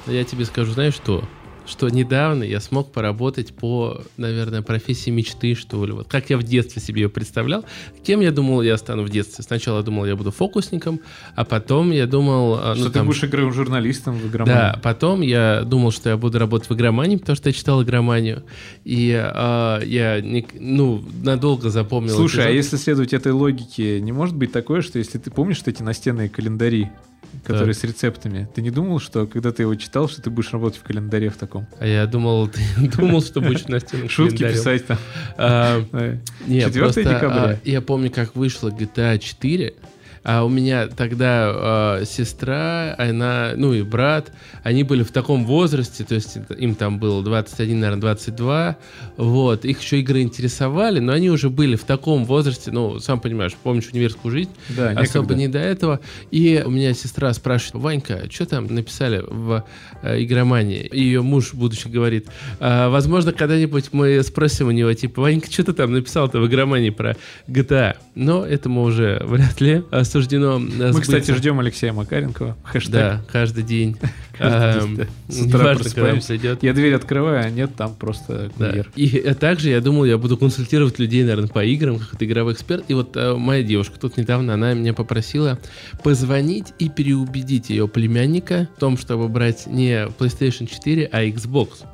Я 0.07 0.23
тебе 0.23 0.45
скажу, 0.45 0.73
знаешь 0.73 0.95
что? 0.95 1.23
Что 1.65 1.87
недавно 1.87 2.43
я 2.43 2.59
смог 2.59 2.91
поработать 2.91 3.53
по, 3.53 4.01
наверное, 4.17 4.61
профессии 4.61 5.09
мечты, 5.09 5.55
что 5.55 5.85
ли. 5.85 5.93
Вот 5.93 6.07
как 6.09 6.29
я 6.29 6.37
в 6.37 6.43
детстве 6.43 6.81
себе 6.81 7.03
ее 7.03 7.09
представлял. 7.09 7.63
Кем 8.03 8.19
я 8.19 8.31
думал, 8.31 8.61
я 8.61 8.77
стану 8.77 9.03
в 9.03 9.09
детстве? 9.09 9.43
Сначала 9.43 9.77
я 9.77 9.83
думал, 9.83 10.05
я 10.05 10.15
буду 10.15 10.31
фокусником, 10.31 10.99
а 11.35 11.45
потом 11.45 11.91
я 11.91 12.05
думал... 12.05 12.55
а, 12.61 12.75
Что 12.75 12.83
ну, 12.83 12.89
ты 12.89 12.93
там, 12.93 13.07
будешь 13.07 13.23
игровым 13.23 13.53
журналистом 13.53 14.17
в 14.17 14.27
игромании. 14.27 14.59
Да, 14.59 14.79
потом 14.83 15.21
я 15.21 15.63
думал, 15.63 15.91
что 15.91 16.09
я 16.09 16.17
буду 16.17 16.37
работать 16.37 16.69
в 16.69 16.73
игромании, 16.73 17.15
потому 17.15 17.35
что 17.37 17.49
я 17.49 17.53
читал 17.53 17.81
игроманию. 17.81 18.43
И 18.83 19.13
а, 19.13 19.81
я, 19.81 20.19
не- 20.19 20.45
ну, 20.59 21.01
надолго 21.23 21.69
запомнил... 21.69 22.13
Слушай, 22.13 22.45
а 22.45 22.49
эпизод. 22.49 22.55
если 22.55 22.77
следовать 22.77 23.13
этой 23.13 23.31
логике, 23.31 24.01
не 24.01 24.11
может 24.11 24.35
быть 24.35 24.51
такое, 24.51 24.81
что 24.81 24.99
если 24.99 25.17
ты 25.17 25.31
помнишь 25.31 25.57
что 25.57 25.69
эти 25.69 25.81
настенные 25.81 26.27
календари, 26.27 26.91
которые 27.43 27.73
Так. 27.73 27.81
с 27.81 27.83
рецептами, 27.83 28.47
ты 28.53 28.61
не 28.61 28.69
думал, 28.71 28.99
что 28.99 29.25
когда 29.27 29.51
ты 29.51 29.63
его 29.63 29.75
читал, 29.75 30.07
что 30.07 30.21
ты 30.21 30.29
будешь 30.29 30.51
работать 30.53 30.79
в 30.79 30.83
календаре 30.83 31.29
в 31.29 31.35
таком? 31.37 31.67
А 31.79 31.85
я 31.87 32.05
думал, 32.05 32.47
ты 32.49 32.61
думал, 32.97 33.21
что 33.21 33.41
будешь 33.41 33.65
на 33.65 33.79
стенах 33.79 34.11
Шутки 34.11 34.43
писать 34.43 34.85
там. 34.87 34.97
А, 35.37 35.83
Да. 35.91 36.17
Не, 36.47 36.61
4 36.61 36.79
просто, 36.81 37.03
декабря. 37.03 37.43
а, 37.43 37.57
я 37.63 37.81
помню, 37.81 38.11
как 38.11 38.35
вышла 38.35 38.69
GTA 38.69 39.17
4, 39.19 39.73
а 40.23 40.43
у 40.43 40.49
меня 40.49 40.87
тогда 40.87 41.51
а, 41.53 42.03
сестра, 42.05 42.95
она, 42.97 43.51
ну 43.55 43.73
и 43.73 43.81
брат, 43.81 44.31
они 44.63 44.83
были 44.83 45.03
в 45.03 45.11
таком 45.11 45.45
возрасте, 45.45 46.03
то 46.03 46.15
есть 46.15 46.37
это- 46.37 46.53
им 46.53 46.75
там 46.75 46.99
было 46.99 47.23
21, 47.23 47.79
наверное, 47.79 48.01
22, 48.01 48.77
вот, 49.17 49.65
их 49.65 49.81
еще 49.81 49.99
игры 49.99 50.21
интересовали, 50.21 50.99
но 50.99 51.11
они 51.13 51.29
уже 51.29 51.49
были 51.49 51.75
в 51.75 51.83
таком 51.83 52.25
возрасте, 52.25 52.71
ну, 52.71 52.99
сам 52.99 53.19
понимаешь, 53.19 53.53
помнишь 53.61 53.89
универскую 53.93 54.31
жизнь, 54.31 54.49
Да, 54.69 54.89
особо 54.91 55.33
некогда. 55.33 55.35
не 55.35 55.47
до 55.47 55.59
этого. 55.59 55.99
И 56.31 56.63
у 56.65 56.69
меня 56.69 56.93
сестра 56.93 57.33
спрашивает, 57.33 57.83
Ванька, 57.83 58.21
что 58.31 58.45
там 58.45 58.67
написали 58.73 59.23
в 59.27 59.63
э, 60.01 60.23
игромании? 60.23 60.85
И 60.91 61.01
ее 61.01 61.21
муж, 61.21 61.53
будущий, 61.53 61.89
говорит, 61.89 62.27
«А, 62.59 62.89
возможно, 62.89 63.31
когда-нибудь 63.33 63.89
мы 63.91 64.21
спросим 64.23 64.67
у 64.67 64.71
него, 64.71 64.93
типа, 64.93 65.21
Ванька, 65.21 65.51
что 65.51 65.63
ты 65.65 65.73
там 65.73 65.91
написал-то 65.91 66.39
в 66.39 66.47
игромании 66.47 66.89
про 66.91 67.15
GTA? 67.47 67.97
Но 68.15 68.45
этому 68.45 68.83
уже 68.83 69.21
вряд 69.25 69.59
ли 69.61 69.83
э, 69.91 70.03
суждено 70.13 70.57
э, 70.57 70.91
Мы, 70.91 71.01
кстати, 71.01 71.31
ждем 71.31 71.59
Алексея 71.59 71.91
Макаренкова. 71.91 72.55
Хэштег. 72.63 72.91
Да, 72.91 73.21
каждый 73.31 73.63
день. 73.63 73.97
Каждый 74.37 74.81
Эм, 74.81 74.95
день, 74.95 74.97
да. 74.97 75.33
С 75.33 75.41
утра 75.41 75.59
Неважно, 75.59 75.83
когда 75.91 76.13
он 76.13 76.21
придет. 76.21 76.63
Я 76.63 76.73
дверь 76.73 76.95
открываю, 76.95 77.45
а 77.45 77.49
нет, 77.51 77.75
там 77.75 77.93
просто 77.93 78.49
курьер. 78.57 78.91
И 78.95 79.17
э, 79.17 79.35
также 79.35 79.69
я 79.69 79.79
думал, 79.79 80.05
я 80.05 80.17
буду 80.17 80.37
консультировать 80.37 80.97
людей, 80.97 81.21
наверное, 81.21 81.49
по 81.49 81.63
играм, 81.63 81.99
как 81.99 82.21
игровой 82.21 82.53
эксперт. 82.53 82.85
И 82.87 82.93
вот 82.95 83.15
э, 83.15 83.35
моя 83.35 83.61
девушка 83.61 83.99
тут 83.99 84.17
недавно, 84.17 84.55
она 84.55 84.73
меня 84.73 84.93
попросила 84.93 85.59
позвонить 86.03 86.73
и 86.79 86.89
переубедить 86.89 87.69
ее 87.69 87.87
племянника 87.87 88.69
в 88.75 88.79
том, 88.79 88.97
чтобы 88.97 89.27
брать 89.29 89.67
не 89.67 90.07
PlayStation 90.17 90.67
4, 90.67 91.09
а 91.11 91.23
Xbox. 91.25 91.85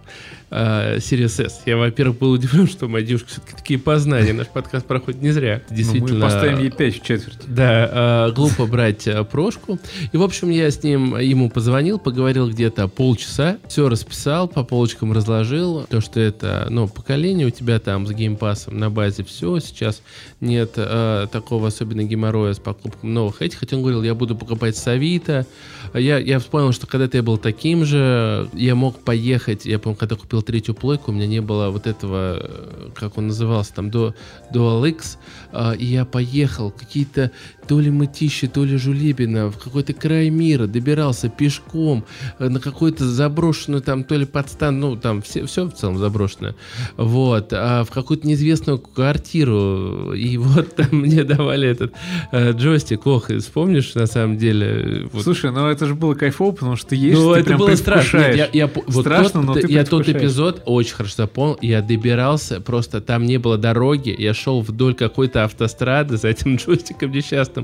Э, 0.50 0.98
Series 0.98 1.46
S. 1.46 1.62
Я, 1.66 1.78
во-первых, 1.78 2.18
был 2.20 2.32
удивлен, 2.32 2.68
что 2.68 2.88
моя 2.88 3.06
девушка 3.06 3.30
все-таки 3.30 3.56
такие 3.56 3.80
познания. 3.80 4.34
Наш 4.34 4.48
подкаст 4.48 4.86
проходит 4.86 5.22
не 5.22 5.32
зря. 5.32 5.62
Действительно. 5.70 6.08
Ну, 6.08 6.16
мы 6.16 6.22
поставим 6.22 6.60
ей 6.60 6.72
5 6.72 6.96
в 6.96 7.04
четверть. 7.04 7.40
Да, 7.48 8.28
э, 8.30 8.32
глупо 8.34 8.66
брать 8.66 9.08
э, 9.08 9.24
прошку. 9.24 9.80
И, 10.12 10.18
в 10.18 10.24
общем, 10.24 10.50
я 10.50 10.70
с 10.70 10.84
ним, 10.84 11.18
ему 11.18 11.50
позвонил, 11.50 12.00
поговорил 12.00 12.50
где-то 12.50 12.88
полчаса, 12.88 13.58
все 13.68 13.90
расписал, 13.90 14.48
по 14.48 14.64
полочкам 14.64 15.14
разложил. 15.14 15.86
То, 15.90 16.02
что 16.02 16.20
это, 16.20 16.68
ну, 16.70 16.88
поколение 16.88 17.48
у 17.48 17.52
тебя 17.52 17.80
там 17.80 18.08
с 18.08 18.12
геймпасом 18.12 18.78
на 18.78 18.90
базе 18.90 19.24
все. 19.24 19.60
Сейчас 19.60 20.02
нет 20.42 20.74
э, 20.76 21.28
такого 21.32 21.68
особенно 21.68 22.04
геморроя 22.04 22.54
с 22.54 22.60
покупкой 22.60 23.10
новых 23.10 23.42
этих. 23.42 23.60
Хотя 23.60 23.76
он 23.78 23.82
говорил, 23.82 24.04
я 24.04 24.14
буду 24.16 24.36
покупать 24.36 24.76
с 24.76 24.88
Авито. 24.88 25.46
Я, 25.94 26.18
я 26.20 26.40
вспомнил, 26.40 26.72
что 26.72 26.88
когда-то 26.88 27.18
я 27.18 27.24
был 27.24 27.38
таким 27.38 27.86
же, 27.86 28.50
я 28.54 28.76
мог 28.76 29.00
поехать, 29.00 29.66
я 29.66 29.80
помню, 29.80 29.98
когда 29.98 30.16
купил 30.16 30.39
третью 30.42 30.76
плойку, 30.76 31.12
у 31.12 31.14
меня 31.14 31.28
не 31.28 31.42
было 31.42 31.70
вот 31.70 31.88
этого, 31.88 32.40
э, 32.40 32.90
как 32.96 33.18
он 33.18 33.28
назывался, 33.28 33.74
там, 33.74 33.90
до 33.90 34.14
Dual 34.52 34.88
X, 34.90 35.18
э, 35.52 35.76
и 35.78 35.86
я 35.86 36.06
поехал, 36.06 36.72
какие-то 36.72 37.32
то 37.70 37.80
ли 37.80 37.92
Мытищи, 37.92 38.48
то 38.48 38.66
ли 38.66 38.78
Жулебина, 38.78 39.52
в 39.52 39.60
какой-то 39.60 39.94
край 39.94 40.32
мира, 40.32 40.66
добирался 40.66 41.30
пешком 41.30 42.04
э, 42.40 42.50
на 42.50 42.60
какую-то 42.60 43.08
заброшенную 43.08 43.84
там, 43.84 44.04
то 44.04 44.16
ли 44.16 44.26
подстан, 44.26 44.80
ну, 44.80 44.96
там 44.96 45.22
все, 45.22 45.46
все 45.46 45.66
в 45.66 45.74
целом 45.74 46.00
заброшенное, 46.00 46.56
вот, 46.98 47.54
а 47.54 47.84
в 47.84 47.92
какую-то 47.92 48.26
неизвестную 48.26 48.80
квартиру, 48.80 50.14
и 50.14 50.38
вот 50.40 50.76
там 50.78 50.88
мне 50.94 51.24
давали 51.24 51.70
этот 51.70 51.94
э, 52.32 52.54
джойстик, 52.54 53.06
ох, 53.06 53.28
вспомнишь, 53.28 53.94
на 53.94 54.08
самом 54.08 54.38
деле? 54.40 55.08
Вот. 55.14 55.22
Слушай, 55.22 55.52
ну 55.52 55.68
это 55.68 55.86
же 55.86 55.94
было 55.94 56.16
кайфово, 56.16 56.54
потому 56.54 56.76
что 56.76 56.90
ты 56.90 56.96
едешь, 56.96 57.20
ну, 57.20 57.36
ты 57.36 57.42
это 57.42 57.48
прям 57.50 57.60
было 57.60 57.76
страшно. 57.76 58.18
Нет, 58.18 58.36
я, 58.36 58.50
я, 58.52 58.72
вот 58.88 59.06
страшно, 59.06 59.42
тот, 59.42 59.46
но 59.46 59.54
ты 59.54 59.72
Я 59.72 59.86
тот 59.86 60.10
эпизод 60.10 60.64
очень 60.66 60.96
хорошо 60.96 61.14
запомнил, 61.18 61.60
я 61.62 61.84
добирался, 61.84 62.62
просто 62.62 63.00
там 63.00 63.26
не 63.26 63.38
было 63.38 63.60
дороги, 63.60 64.16
я 64.18 64.34
шел 64.34 64.62
вдоль 64.62 64.96
какой-то 64.96 65.44
автострады 65.44 66.18
за 66.18 66.30
этим 66.30 66.56
джойстиком 66.58 67.12
несчастным, 67.12 67.59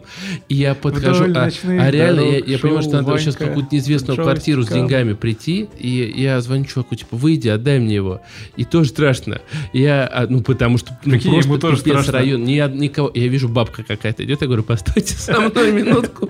и 0.49 0.55
я 0.55 0.75
подхожу, 0.75 1.25
а, 1.35 1.49
а 1.63 1.91
реально 1.91 2.21
я, 2.21 2.37
я 2.37 2.59
понимаю, 2.59 2.81
что 2.81 3.01
надо 3.01 3.17
сейчас 3.17 3.35
в 3.35 3.39
какую-то 3.39 3.73
неизвестную 3.73 4.17
квартиру 4.17 4.63
с 4.63 4.67
деньгами 4.67 5.13
прийти, 5.13 5.69
и 5.77 6.13
я 6.15 6.41
звоню 6.41 6.65
чуваку, 6.65 6.95
типа, 6.95 7.15
выйди, 7.15 7.49
отдай 7.49 7.79
мне 7.79 7.95
его. 7.95 8.21
И 8.57 8.65
тоже 8.65 8.89
страшно. 8.89 9.41
Я, 9.73 10.09
а, 10.11 10.27
ну, 10.27 10.41
потому 10.41 10.77
что 10.77 10.97
ну, 11.05 11.13
Прикинь, 11.13 11.31
просто 11.31 11.49
ему 11.49 11.59
тоже 11.59 11.77
страшно. 11.77 12.13
район. 12.13 12.43
Ни, 12.43 12.77
никого, 12.77 13.11
я 13.13 13.27
вижу, 13.27 13.49
бабка 13.49 13.83
какая-то 13.83 14.23
идет, 14.23 14.41
я 14.41 14.47
говорю, 14.47 14.63
постойте 14.63 15.15
со 15.15 15.39
мной 15.39 15.71
минутку. 15.71 16.29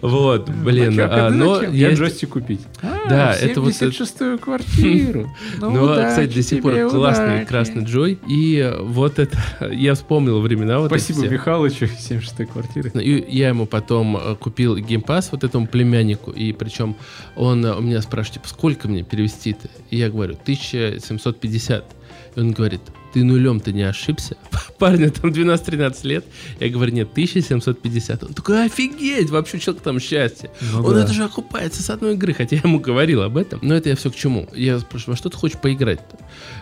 Вот, 0.00 0.48
блин. 0.48 0.98
А, 1.00 1.30
но 1.30 1.62
я 1.62 1.92
джойстик 1.92 2.30
купить. 2.30 2.60
Да, 2.82 3.34
это 3.34 3.60
вот... 3.60 3.72
76-ю 3.72 4.38
квартиру. 4.38 5.30
Ну, 5.60 5.88
кстати, 5.88 6.34
до 6.34 6.42
сих 6.42 6.62
пор 6.62 6.88
классный 6.90 7.46
красный 7.46 7.84
Джой. 7.84 8.18
И 8.28 8.72
вот 8.80 9.18
это, 9.18 9.38
я 9.72 9.94
вспомнил 9.94 10.40
времена 10.40 10.78
вот 10.78 10.88
Спасибо 10.88 11.26
Михалычу, 11.26 11.86
76-й 11.86 12.46
квартиры. 12.46 12.90
И 13.00 13.24
я 13.28 13.48
ему 13.48 13.66
потом 13.66 14.16
э, 14.16 14.36
купил 14.36 14.76
геймпас 14.76 15.32
вот 15.32 15.44
этому 15.44 15.66
племяннику, 15.66 16.30
и 16.30 16.52
причем 16.52 16.96
он 17.36 17.64
у 17.64 17.80
меня 17.80 18.00
спрашивает, 18.02 18.42
типа, 18.42 18.48
сколько 18.48 18.88
мне 18.88 19.02
перевести-то? 19.02 19.68
И 19.90 19.96
я 19.96 20.10
говорю, 20.10 20.34
1750. 20.34 21.84
И 22.36 22.40
он 22.40 22.52
говорит, 22.52 22.80
ты 23.14 23.22
нулем-то 23.22 23.72
не 23.72 23.82
ошибся? 23.82 24.36
Парню 24.78 25.10
там 25.10 25.30
12-13 25.30 26.06
лет. 26.06 26.24
Я 26.58 26.68
говорю, 26.68 26.92
нет, 26.92 27.10
1750. 27.12 28.24
Он 28.24 28.34
такой, 28.34 28.66
офигеть, 28.66 29.30
вообще 29.30 29.60
человек 29.60 29.82
там 29.82 30.00
счастье. 30.00 30.50
Ну, 30.72 30.82
он 30.82 30.94
да. 30.94 31.04
это 31.04 31.12
же 31.12 31.24
окупается 31.24 31.82
с 31.82 31.90
одной 31.90 32.14
игры, 32.14 32.34
хотя 32.34 32.56
я 32.56 32.62
ему 32.64 32.80
говорил 32.80 33.22
об 33.22 33.36
этом. 33.36 33.60
Но 33.62 33.74
это 33.74 33.88
я 33.88 33.96
все 33.96 34.10
к 34.10 34.16
чему. 34.16 34.48
Я 34.52 34.80
спрашиваю, 34.80 35.14
во 35.14 35.16
что 35.16 35.30
ты 35.30 35.36
хочешь 35.36 35.60
поиграть-то? 35.60 36.18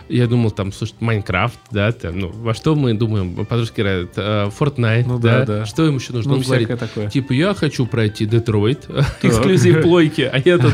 Я 0.09 0.27
думал, 0.27 0.51
там, 0.51 0.71
слушай, 0.71 0.95
Майнкрафт, 0.99 1.59
да, 1.71 1.91
там, 1.91 2.19
ну, 2.19 2.29
во 2.29 2.53
что 2.53 2.75
мы 2.75 2.93
думаем? 2.93 3.45
Подружки 3.45 3.79
играют 3.79 4.17
uh, 4.17 4.53
Fortnite, 4.57 5.05
ну, 5.07 5.19
да, 5.19 5.39
да, 5.39 5.45
да. 5.45 5.65
Что 5.65 5.87
им 5.87 5.95
еще 5.95 6.13
нужно? 6.13 6.31
Ну, 6.31 6.37
Он 6.37 6.43
говорит, 6.43 6.67
такое. 6.77 7.09
типа, 7.09 7.33
я 7.33 7.53
хочу 7.53 7.85
пройти 7.85 8.25
Детройт, 8.25 8.89
эксклюзив 9.21 9.81
плойки, 9.81 10.21
а 10.21 10.41
я 10.43 10.57
тут 10.57 10.73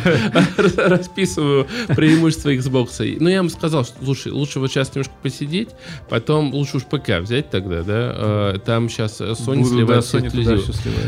расписываю 0.78 1.68
преимущества 1.95 2.54
Xbox. 2.54 3.18
Ну, 3.20 3.30
я 3.30 3.38
ему 3.38 3.50
сказал, 3.50 3.86
что, 3.86 3.95
слушай, 4.04 4.32
лучше 4.32 4.60
вот 4.60 4.72
сейчас 4.72 4.93
немножко 4.95 5.14
посидеть, 5.22 5.70
потом 6.10 6.54
лучше 6.54 6.78
уж 6.78 6.84
ПК 6.84 7.20
взять 7.20 7.50
тогда, 7.50 7.84
да, 7.84 8.60
там 8.66 8.89
сейчас 8.89 9.22
Sony 9.22 9.66
сливает 9.66 10.04
все 10.04 10.20
эксклюзивы. 10.20 10.64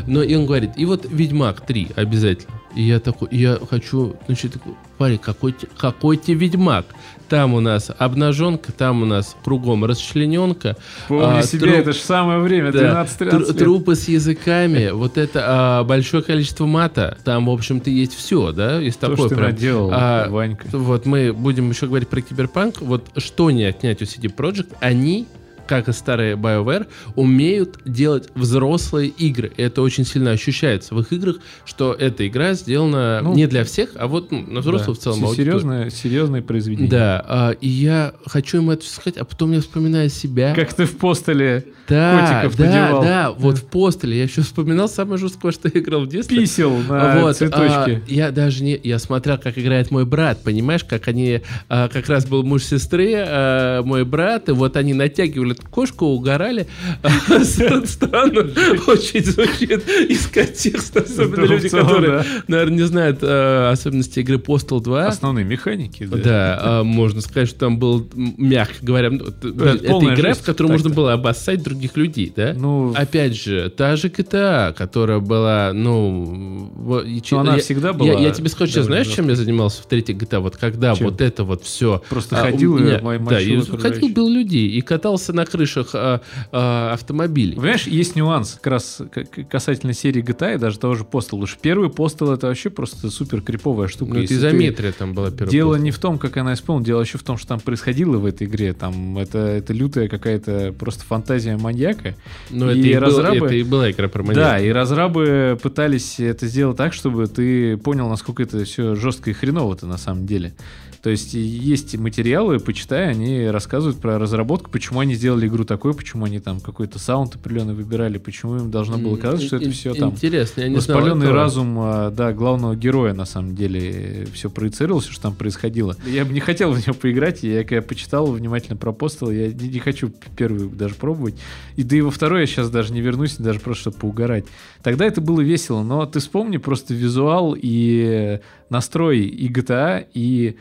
Но 0.07 0.21
и 0.23 0.35
он 0.35 0.45
говорит, 0.45 0.71
и 0.77 0.85
вот 0.85 1.05
Ведьмак 1.09 1.61
3 1.65 1.89
обязательно. 1.95 2.61
И 2.75 2.83
я 2.83 2.99
такой, 2.99 3.27
я 3.31 3.59
хочу, 3.69 4.15
значит, 4.27 4.53
такой, 4.53 4.73
парень, 5.01 5.17
какой, 5.17 5.55
какой 5.79 6.15
тебе 6.17 6.45
Ведьмак? 6.45 6.85
Там 7.27 7.55
у 7.55 7.59
нас 7.59 7.89
обнаженка, 7.97 8.71
там 8.71 9.01
у 9.01 9.05
нас 9.05 9.35
кругом 9.43 9.83
расчлененка. 9.83 10.77
Помни 11.07 11.39
а, 11.39 11.41
себе, 11.41 11.61
труп, 11.61 11.75
это 11.75 11.93
же 11.93 11.99
самое 11.99 12.39
время, 12.39 12.69
12-13 12.69 13.07
да, 13.19 13.37
лет. 13.37 13.57
Трупы 13.57 13.95
с 13.95 14.07
языками, 14.07 14.91
вот 14.91 15.17
это 15.17 15.43
а, 15.43 15.83
большое 15.83 16.21
количество 16.21 16.67
мата. 16.67 17.17
Там, 17.23 17.47
в 17.47 17.49
общем-то, 17.49 17.89
есть 17.89 18.13
все, 18.13 18.51
да? 18.51 18.79
Такое 18.99 19.15
что 19.15 19.29
прям. 19.29 19.39
ты 19.39 19.45
наделал, 19.53 19.89
а, 19.91 20.29
Ванька. 20.29 20.67
Вот 20.71 21.07
мы 21.07 21.33
будем 21.33 21.71
еще 21.71 21.87
говорить 21.87 22.07
про 22.07 22.21
Киберпанк. 22.21 22.79
Вот 22.81 23.09
что 23.17 23.49
не 23.49 23.63
отнять 23.63 24.03
у 24.03 24.05
CD 24.05 24.31
Projekt, 24.31 24.75
они 24.79 25.25
как 25.71 25.87
и 25.87 25.93
старые 25.93 26.35
BioWare, 26.35 26.87
умеют 27.15 27.79
делать 27.85 28.27
взрослые 28.35 29.07
игры. 29.07 29.53
И 29.55 29.61
это 29.61 29.81
очень 29.81 30.03
сильно 30.03 30.31
ощущается 30.31 30.93
в 30.93 30.99
их 30.99 31.13
играх, 31.13 31.37
что 31.63 31.93
эта 31.93 32.27
игра 32.27 32.55
сделана 32.55 33.21
ну, 33.23 33.33
не 33.33 33.47
для 33.47 33.63
всех, 33.63 33.91
а 33.95 34.07
вот 34.07 34.31
ну, 34.31 34.41
на 34.41 34.59
взрослую 34.59 34.95
да, 34.95 34.99
в 34.99 35.03
целом 35.03 35.33
серьезное, 35.33 35.89
серьезное 35.89 36.41
произведение. 36.41 36.91
Да, 36.91 37.25
а, 37.25 37.51
и 37.51 37.69
я 37.69 38.13
хочу 38.25 38.57
им 38.57 38.69
это 38.69 38.85
сказать, 38.85 39.15
а 39.15 39.23
потом 39.23 39.53
я 39.53 39.61
вспоминаю 39.61 40.09
себя. 40.09 40.53
Как 40.53 40.73
ты 40.73 40.83
в 40.83 40.97
постеле 40.97 41.63
да, 41.91 42.41
котиков 42.41 42.57
да, 42.57 42.65
надевал. 42.65 43.03
Да, 43.03 43.31
вот 43.31 43.57
в 43.57 43.65
постеле. 43.65 44.17
Я 44.17 44.23
еще 44.23 44.41
вспоминал 44.41 44.89
самое 44.89 45.17
жесткое, 45.17 45.51
что 45.51 45.69
я 45.73 45.79
играл 45.79 46.01
в 46.01 46.07
детстве. 46.07 46.39
Писел 46.39 46.75
на 46.77 47.21
вот, 47.21 47.37
цветочке. 47.37 47.63
А, 47.67 48.01
я 48.07 48.31
даже 48.31 48.63
не... 48.63 48.79
Я 48.81 48.99
смотрел, 48.99 49.37
как 49.37 49.57
играет 49.57 49.91
мой 49.91 50.05
брат, 50.05 50.43
понимаешь, 50.43 50.83
как 50.83 51.07
они... 51.07 51.41
А, 51.69 51.87
как 51.87 52.07
раз 52.09 52.25
был 52.25 52.43
муж 52.43 52.63
сестры, 52.63 53.13
а, 53.17 53.83
мой 53.83 54.05
брат, 54.05 54.49
и 54.49 54.51
вот 54.51 54.75
они 54.77 54.93
натягивали 54.93 55.55
кошку, 55.69 56.05
угорали. 56.05 56.67
Странно 57.85 58.41
очень 58.87 59.23
звучит 59.23 59.87
из 60.09 60.27
контекста, 60.27 61.01
особенно 61.01 61.45
люди, 61.45 61.69
которые, 61.69 62.23
наверное, 62.47 62.77
не 62.77 62.83
знают 62.83 63.19
а, 63.21 63.71
особенности 63.71 64.19
игры 64.19 64.37
Postal 64.37 64.81
2. 64.81 65.07
Основные 65.07 65.45
механики. 65.45 66.05
Да, 66.05 66.59
а, 66.61 66.83
можно 66.83 67.21
сказать, 67.21 67.49
что 67.49 67.59
там 67.59 67.79
был, 67.79 68.07
мягко 68.15 68.75
говоря, 68.81 69.07
это 69.07 70.13
игра, 70.13 70.33
в 70.33 70.41
которой 70.41 70.67
можно 70.67 70.89
было 70.89 71.13
обоссать 71.13 71.63
других 71.63 71.80
людей, 71.95 72.31
да? 72.35 72.53
Ну, 72.55 72.93
опять 72.95 73.35
же, 73.35 73.69
та 73.69 73.95
же 73.95 74.07
GTA, 74.09 74.73
которая 74.73 75.19
была, 75.19 75.71
ну, 75.73 76.71
ну 76.75 77.39
она 77.39 77.57
всегда 77.57 77.93
была. 77.93 78.13
Я, 78.13 78.31
тебе 78.31 78.49
скажу, 78.49 78.71
сейчас 78.71 78.85
знаешь, 78.85 79.07
чем 79.07 79.29
я 79.29 79.35
занимался 79.35 79.81
в 79.81 79.85
третьей 79.85 80.15
GTA? 80.15 80.39
Вот 80.39 80.57
когда 80.57 80.93
вот 80.95 81.21
это 81.21 81.43
вот 81.43 81.63
все. 81.63 82.01
Просто 82.09 82.35
ходил 82.35 82.77
и 82.77 82.83
Да, 82.83 82.99
ходил, 82.99 84.09
бил 84.09 84.29
людей 84.29 84.67
и 84.69 84.81
катался 84.81 85.33
на 85.33 85.45
крышах 85.45 85.91
а, 85.93 86.21
а, 86.51 86.93
автомобилей. 86.93 87.55
Понимаешь, 87.55 87.87
есть 87.87 88.15
нюанс 88.15 88.57
как 88.61 88.73
раз 88.73 89.01
касательно 89.49 89.93
серии 89.93 90.23
GTA 90.23 90.55
и 90.55 90.57
даже 90.57 90.79
того 90.79 90.95
же 90.95 91.05
Postal. 91.09 91.41
Уж 91.41 91.57
первый 91.61 91.89
Postal 91.89 92.33
это 92.33 92.47
вообще 92.47 92.69
просто 92.69 93.09
супер 93.09 93.41
криповая 93.41 93.87
штука. 93.87 94.15
Ну, 94.15 94.23
это 94.23 94.33
изометрия 94.33 94.91
там 94.91 95.13
была 95.13 95.31
первая. 95.31 95.51
Дело 95.51 95.75
Postal. 95.75 95.81
не 95.81 95.91
в 95.91 95.99
том, 95.99 96.17
как 96.17 96.37
она 96.37 96.53
исполнена, 96.53 96.85
дело 96.85 97.01
еще 97.01 97.17
в 97.17 97.23
том, 97.23 97.37
что 97.37 97.47
там 97.47 97.59
происходило 97.59 98.17
в 98.17 98.25
этой 98.25 98.47
игре. 98.47 98.73
Там 98.73 99.17
это, 99.17 99.39
это 99.39 99.73
лютая 99.73 100.07
какая-то 100.07 100.73
просто 100.77 101.03
фантазия 101.05 101.57
маньяка. 101.71 102.15
Ну, 102.49 102.67
это, 102.67 102.79
и 102.79 102.93
разрабы... 102.93 103.45
это 103.45 103.55
и 103.55 103.63
была 103.63 103.91
игра 103.91 104.07
про 104.07 104.23
маньяка. 104.23 104.41
Да, 104.41 104.59
и 104.59 104.69
разрабы 104.69 105.57
пытались 105.61 106.19
это 106.19 106.47
сделать 106.47 106.77
так, 106.77 106.93
чтобы 106.93 107.27
ты 107.27 107.77
понял, 107.77 108.09
насколько 108.09 108.43
это 108.43 108.63
все 108.65 108.95
жестко 108.95 109.29
и 109.29 109.33
хреново-то 109.33 109.87
на 109.87 109.97
самом 109.97 110.25
деле. 110.25 110.53
То 111.01 111.09
есть 111.09 111.33
есть 111.33 111.97
материалы, 111.97 112.59
почитай, 112.59 113.09
они 113.09 113.47
рассказывают 113.47 113.99
про 113.99 114.19
разработку, 114.19 114.69
почему 114.69 114.99
они 114.99 115.15
сделали 115.15 115.47
игру 115.47 115.63
такой, 115.63 115.95
почему 115.95 116.25
они 116.25 116.39
там 116.39 116.59
какой-то 116.59 116.99
саунд 116.99 117.35
определенно 117.35 117.73
выбирали, 117.73 118.19
почему 118.19 118.57
им 118.57 118.69
должно 118.69 118.99
было 118.99 119.17
казаться, 119.17 119.47
что 119.47 119.55
это 119.55 119.71
все 119.71 119.95
там 119.95 120.11
Интересно, 120.11 120.61
я 120.61 120.69
не 120.69 120.75
воспаленный 120.75 121.25
знал 121.25 121.35
разум, 121.35 121.77
а, 121.79 122.11
да, 122.11 122.33
главного 122.33 122.75
героя 122.75 123.13
на 123.13 123.25
самом 123.25 123.55
деле 123.55 124.27
все 124.31 124.51
проецировался, 124.51 125.11
что 125.11 125.23
там 125.23 125.35
происходило. 125.35 125.95
Я 126.05 126.23
бы 126.23 126.33
не 126.33 126.39
хотел 126.39 126.71
в 126.71 126.77
него 126.77 126.93
поиграть, 126.93 127.41
я 127.41 127.63
когда 127.63 127.81
почитал 127.81 128.27
внимательно 128.27 128.77
про 128.77 128.91
Postal, 128.91 129.33
я 129.33 129.51
не, 129.51 129.69
не 129.69 129.79
хочу 129.79 130.11
первый 130.37 130.69
даже 130.69 130.93
пробовать. 130.93 131.33
И 131.77 131.83
да 131.83 131.95
и 131.95 132.01
во 132.01 132.11
второй 132.11 132.41
я 132.41 132.45
сейчас 132.45 132.69
даже 132.69 132.93
не 132.93 133.01
вернусь, 133.01 133.37
даже 133.37 133.59
просто 133.59 133.81
чтобы 133.81 133.97
поугарать. 133.97 134.45
Тогда 134.83 135.05
это 135.05 135.19
было 135.19 135.41
весело, 135.41 135.81
но 135.81 136.05
ты 136.05 136.19
вспомни 136.19 136.57
просто 136.57 136.93
визуал 136.93 137.55
и 137.59 138.39
настрой 138.69 139.21
и 139.21 139.51
GTA, 139.51 140.05
и 140.13 140.57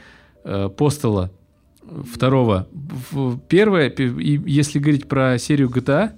Постела 0.77 1.31
второго. 2.13 2.69
Первое, 3.49 3.93
если 3.97 4.79
говорить 4.79 5.09
про 5.09 5.39
серию 5.39 5.69
GTA, 5.69 6.13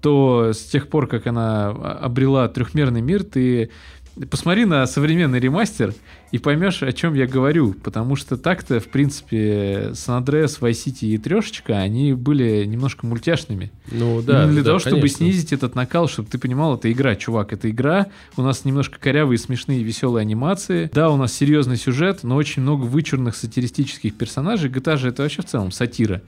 то 0.00 0.52
с 0.52 0.64
тех 0.64 0.88
пор, 0.88 1.08
как 1.08 1.26
она 1.26 1.70
обрела 1.70 2.46
трехмерный 2.48 3.00
мир, 3.00 3.24
ты 3.24 3.70
посмотри 4.26 4.64
на 4.64 4.86
современный 4.86 5.40
ремастер 5.40 5.94
и 6.30 6.38
поймешь, 6.38 6.82
о 6.82 6.92
чем 6.92 7.14
я 7.14 7.26
говорю. 7.26 7.72
Потому 7.72 8.16
что 8.16 8.36
так-то, 8.36 8.80
в 8.80 8.88
принципе, 8.88 9.90
San 9.92 10.22
Andreas, 10.22 10.60
Vice 10.60 10.86
City 10.86 11.06
и 11.08 11.18
Трешечка, 11.18 11.78
они 11.78 12.12
были 12.12 12.64
немножко 12.64 13.06
мультяшными. 13.06 13.70
Ну 13.90 14.22
да. 14.22 14.44
Именно 14.44 14.52
для 14.52 14.62
да, 14.62 14.66
того, 14.66 14.78
чтобы 14.78 14.96
конечно. 14.96 15.18
снизить 15.18 15.52
этот 15.52 15.74
накал, 15.74 16.08
чтобы 16.08 16.28
ты 16.28 16.38
понимал, 16.38 16.76
это 16.76 16.90
игра, 16.90 17.14
чувак, 17.16 17.52
это 17.52 17.70
игра. 17.70 18.08
У 18.36 18.42
нас 18.42 18.64
немножко 18.64 18.98
корявые, 18.98 19.38
смешные, 19.38 19.82
веселые 19.82 20.22
анимации. 20.22 20.90
Да, 20.92 21.10
у 21.10 21.16
нас 21.16 21.32
серьезный 21.32 21.76
сюжет, 21.76 22.20
но 22.22 22.36
очень 22.36 22.62
много 22.62 22.82
вычурных 22.82 23.36
сатиристических 23.36 24.14
персонажей. 24.14 24.70
GTA 24.70 24.96
же 24.96 25.08
это 25.08 25.22
вообще 25.22 25.42
в 25.42 25.46
целом 25.46 25.72
сатира. 25.72 26.22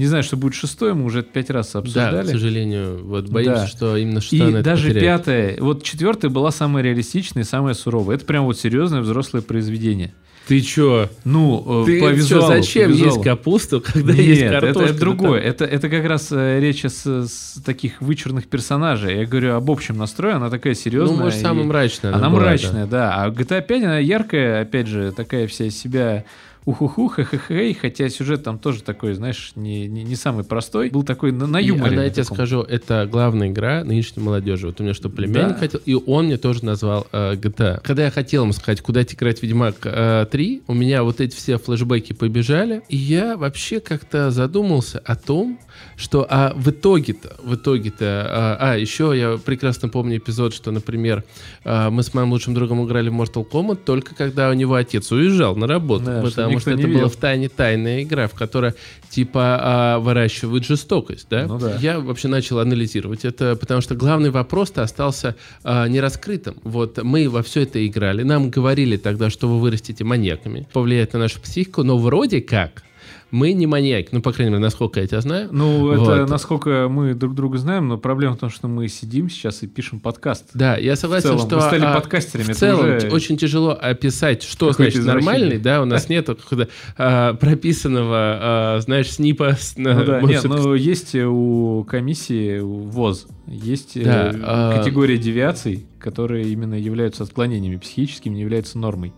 Не 0.00 0.06
знаю, 0.06 0.22
что 0.22 0.36
будет 0.38 0.54
шестой, 0.54 0.94
мы 0.94 1.04
уже 1.04 1.20
это 1.20 1.28
пять 1.30 1.50
раз 1.50 1.66
Да, 1.72 1.80
к 1.80 1.82
обсуждали. 1.82 2.26
сожалению, 2.28 3.04
вот 3.04 3.28
боимся, 3.28 3.52
Да. 3.52 3.66
что 3.66 3.96
именно 3.98 4.20
И 4.30 4.40
она 4.40 4.50
это 4.60 4.62
даже 4.62 4.88
потеряет. 4.88 5.04
пятая, 5.24 5.56
вот 5.60 5.82
четвертая 5.82 6.30
была 6.30 6.50
самая 6.50 6.82
реалистичная 6.82 7.42
и 7.42 7.46
самая 7.46 7.74
суровая. 7.74 8.16
Это 8.16 8.24
прям 8.24 8.44
вот 8.44 8.58
серьезное 8.58 9.02
взрослое 9.02 9.42
произведение. 9.42 10.14
Ты 10.48 10.62
чё? 10.62 11.08
Ну, 11.24 11.82
э, 11.82 11.86
Ты 11.86 12.00
по 12.00 12.06
чё, 12.06 12.12
визуалу. 12.14 12.46
зачем 12.48 12.84
по 12.90 12.94
визуалу. 12.94 13.12
есть 13.12 13.22
капусту, 13.24 13.80
когда 13.82 14.12
Нет, 14.14 14.24
есть 14.24 14.40
это, 14.42 14.52
картошка? 14.60 14.82
это 14.84 14.92
Да 14.94 14.98
другое. 15.00 15.40
там- 15.42 15.50
Это, 15.50 15.64
это 15.66 15.88
как 15.90 16.04
раз 16.06 16.28
э, 16.32 16.58
речь 16.60 16.82
с, 16.84 17.06
с 17.06 17.60
таких 17.64 18.00
вычурных 18.00 18.46
персонажей. 18.48 19.18
Я 19.18 19.26
говорю 19.26 19.54
об 19.54 19.70
общем 19.70 19.98
настрое, 19.98 20.36
она 20.36 20.48
такая 20.48 20.74
серьезная. 20.74 21.16
Ну, 21.18 21.24
может, 21.24 21.38
и- 21.38 21.42
самая 21.42 21.64
мрачная. 21.66 22.14
Она, 22.14 22.30
была, 22.30 22.40
да. 22.40 22.46
мрачная, 22.46 22.86
да. 22.86 23.14
А 23.22 23.28
GTA 23.30 23.60
5, 23.60 23.82
она 23.84 23.98
яркая, 23.98 24.62
опять 24.62 24.86
же, 24.86 25.12
такая 25.12 25.46
вся 25.46 25.66
из 25.66 25.78
себя 25.78 26.24
уху-ху, 26.64 27.08
хе-хе-хей, 27.08 27.74
хотя 27.74 28.08
сюжет 28.08 28.44
там 28.44 28.58
тоже 28.58 28.82
такой, 28.82 29.14
знаешь, 29.14 29.52
не, 29.56 29.86
не, 29.86 30.02
не 30.02 30.14
самый 30.14 30.44
простой. 30.44 30.90
Был 30.90 31.02
такой 31.02 31.32
на, 31.32 31.46
на 31.46 31.58
юморе. 31.58 31.94
она, 31.94 32.04
я 32.04 32.10
тебе 32.10 32.24
скажу, 32.24 32.62
это 32.62 33.08
главная 33.10 33.48
игра 33.48 33.82
нынешней 33.84 34.22
молодежи. 34.22 34.66
Вот 34.66 34.80
у 34.80 34.84
меня 34.84 34.94
что, 34.94 35.08
племянник 35.08 35.54
Да. 35.54 35.58
хотел, 35.58 35.80
и 35.84 35.94
он 35.94 36.26
мне 36.26 36.36
тоже 36.36 36.64
назвал 36.64 37.06
э, 37.12 37.34
GTA. 37.34 37.80
Когда 37.82 38.04
я 38.04 38.10
хотел 38.10 38.42
ему 38.42 38.52
сказать, 38.52 38.80
куда 38.80 39.02
играть 39.02 39.42
Ведьмак 39.42 39.76
э, 39.84 40.26
3, 40.30 40.62
у 40.66 40.74
меня 40.74 41.02
вот 41.02 41.20
эти 41.20 41.34
все 41.34 41.58
флешбеки 41.58 42.12
побежали, 42.12 42.82
и 42.88 42.96
я 42.96 43.36
вообще 43.36 43.80
как-то 43.80 44.30
задумался 44.30 44.98
о 44.98 45.16
том, 45.16 45.58
что 45.96 46.26
а 46.28 46.52
в 46.54 46.70
итоге-то, 46.70 47.36
в 47.42 47.54
итоге-то, 47.54 48.26
а, 48.28 48.56
а, 48.72 48.76
еще 48.76 49.12
я 49.14 49.38
прекрасно 49.38 49.88
помню 49.88 50.16
эпизод, 50.16 50.54
что, 50.54 50.70
например, 50.70 51.24
а, 51.64 51.90
мы 51.90 52.02
с 52.02 52.14
моим 52.14 52.30
лучшим 52.30 52.54
другом 52.54 52.84
играли 52.86 53.10
в 53.10 53.14
Mortal 53.14 53.46
Kombat 53.48 53.80
только 53.84 54.14
когда 54.14 54.50
у 54.50 54.54
него 54.54 54.74
отец 54.74 55.10
уезжал 55.12 55.56
на 55.56 55.66
работу, 55.66 56.04
Да, 56.04 56.22
потому 56.22 56.58
что 56.58 56.72
не 56.72 56.82
это 56.82 56.92
была 56.92 57.08
в 57.08 57.16
тайне 57.16 57.48
тайная 57.48 58.02
игра, 58.02 58.28
в 58.28 58.34
которой 58.34 58.72
типа 59.10 59.58
а, 59.60 59.98
выращивают 59.98 60.64
жестокость, 60.64 61.26
да? 61.28 61.46
Ну 61.46 61.58
да. 61.58 61.76
Я 61.80 62.00
вообще 62.00 62.28
начал 62.28 62.58
анализировать 62.60 63.24
это, 63.24 63.56
потому 63.56 63.80
что 63.80 63.94
главный 63.94 64.30
вопрос-то 64.30 64.82
остался 64.82 65.36
а, 65.64 65.86
нераскрытым. 65.86 66.56
Вот 66.64 67.02
мы 67.02 67.28
во 67.28 67.42
все 67.42 67.62
это 67.62 67.86
играли, 67.86 68.22
нам 68.22 68.50
говорили 68.50 68.96
тогда, 68.96 69.30
что 69.30 69.48
вы 69.48 69.60
вырастете 69.60 70.04
маньяками, 70.04 70.66
повлияет 70.72 71.12
на 71.12 71.18
нашу 71.18 71.40
психику, 71.40 71.82
но 71.82 71.98
вроде 71.98 72.40
как 72.40 72.82
мы 73.30 73.52
не 73.52 73.66
маньяки, 73.66 74.08
ну, 74.12 74.22
по 74.22 74.32
крайней 74.32 74.52
мере, 74.52 74.62
насколько 74.62 75.00
я 75.00 75.06
тебя 75.06 75.20
знаю. 75.20 75.48
Ну, 75.52 75.90
это 75.90 76.00
Вот. 76.00 76.30
насколько 76.30 76.88
мы 76.90 77.14
друг 77.14 77.34
друга 77.34 77.58
знаем, 77.58 77.88
но 77.88 77.98
проблема 77.98 78.34
в 78.34 78.38
том, 78.38 78.50
что 78.50 78.68
мы 78.68 78.88
сидим 78.88 79.28
сейчас 79.28 79.62
и 79.62 79.66
пишем 79.66 80.00
подкаст. 80.00 80.46
Да, 80.54 80.76
я 80.76 80.96
согласен, 80.96 81.30
целом, 81.30 81.46
что 81.46 81.56
мы 81.56 81.62
стали 81.62 81.84
а, 81.84 81.94
подкастерами, 81.94 82.52
в 82.52 82.56
целом 82.56 82.96
уже 82.96 83.10
очень 83.10 83.36
тяжело 83.36 83.76
описать, 83.80 84.42
что 84.42 84.70
какое-то 84.70 85.00
значит 85.02 85.24
нормальный, 85.24 85.58
да, 85.58 85.82
у 85.82 85.84
нас 85.84 86.08
нет 86.08 86.26
какого-то 86.26 86.68
а, 86.96 87.34
прописанного, 87.34 88.16
а, 88.16 88.80
знаешь, 88.80 89.10
снипа. 89.10 89.56
Ну 89.76 90.04
да, 90.04 90.20
нет, 90.22 90.44
но 90.44 90.74
есть 90.74 91.14
у 91.14 91.84
комиссии 91.88 92.58
у 92.58 92.84
ВОЗ 92.84 93.26
есть 93.46 93.96
э, 93.96 94.02
а- 94.06 94.78
категория 94.78 95.18
девиаций, 95.18 95.86
которые 95.98 96.48
именно 96.48 96.74
являются 96.74 97.24
отклонениями 97.24 97.76
психическими, 97.76 98.34
не 98.34 98.42
являются 98.42 98.78
нормой. 98.78 99.12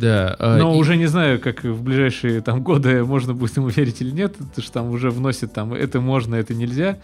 Да, 0.00 0.34
а, 0.38 0.56
Но 0.58 0.74
и- 0.74 0.78
уже 0.78 0.96
не 0.96 1.06
знаю, 1.06 1.38
как 1.40 1.64
в 1.64 1.82
ближайшие 1.82 2.40
там 2.40 2.62
годы 2.62 3.04
можно 3.04 3.34
будет 3.34 3.56
ему 3.56 3.68
верить 3.68 4.00
или 4.00 4.10
нет, 4.10 4.36
потому 4.36 4.62
что 4.62 4.72
там 4.72 4.90
уже 4.90 5.10
вносят 5.10 5.52
там 5.52 5.72
это 5.74 6.00
можно, 6.00 6.34
это 6.36 6.54
нельзя, 6.54 6.98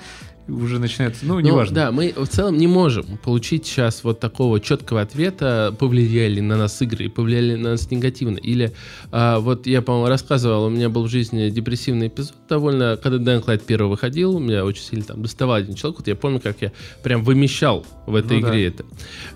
уже 0.49 0.79
начинается, 0.79 1.27
ну, 1.27 1.35
Ну, 1.35 1.41
неважно. 1.41 1.75
Да, 1.75 1.93
мы 1.93 2.13
в 2.17 2.27
целом 2.29 2.57
не 2.57 2.67
можем 2.67 3.19
получить 3.25 3.67
сейчас 3.67 4.05
вот 4.05 4.21
такого 4.21 4.61
четкого 4.61 5.01
ответа, 5.01 5.75
повлияли 5.79 6.41
на 6.41 6.57
нас 6.57 6.81
игры, 6.83 7.09
повлияли 7.09 7.57
на 7.57 7.71
нас 7.71 7.91
негативно. 7.91 8.39
Или 8.39 8.73
а, 9.11 9.41
вот 9.41 9.67
я, 9.67 9.83
по-моему, 9.83 10.09
рассказывал, 10.09 10.67
у 10.67 10.71
меня 10.71 10.89
был 10.89 11.05
в 11.05 11.09
жизни 11.09 11.51
депрессивный 11.51 12.09
эпизод 12.09 12.35
довольно, 12.49 12.97
когда 13.03 13.33
Dying 13.33 13.45
Light 13.45 13.63
1 13.67 13.89
выходил, 13.89 14.39
меня 14.39 14.65
очень 14.65 14.83
сильно 14.83 15.05
там 15.05 15.23
доставал 15.23 15.57
один 15.57 15.75
человек. 15.75 15.99
Вот 15.99 16.09
я 16.09 16.15
помню, 16.15 16.41
как 16.41 16.57
я 16.61 16.73
прям 17.03 17.25
вымещал 17.25 17.85
в 18.07 18.15
этой 18.15 18.37
Ну 18.37 18.43
да. 18.43 18.49
игре 18.51 18.67
это. 18.69 18.85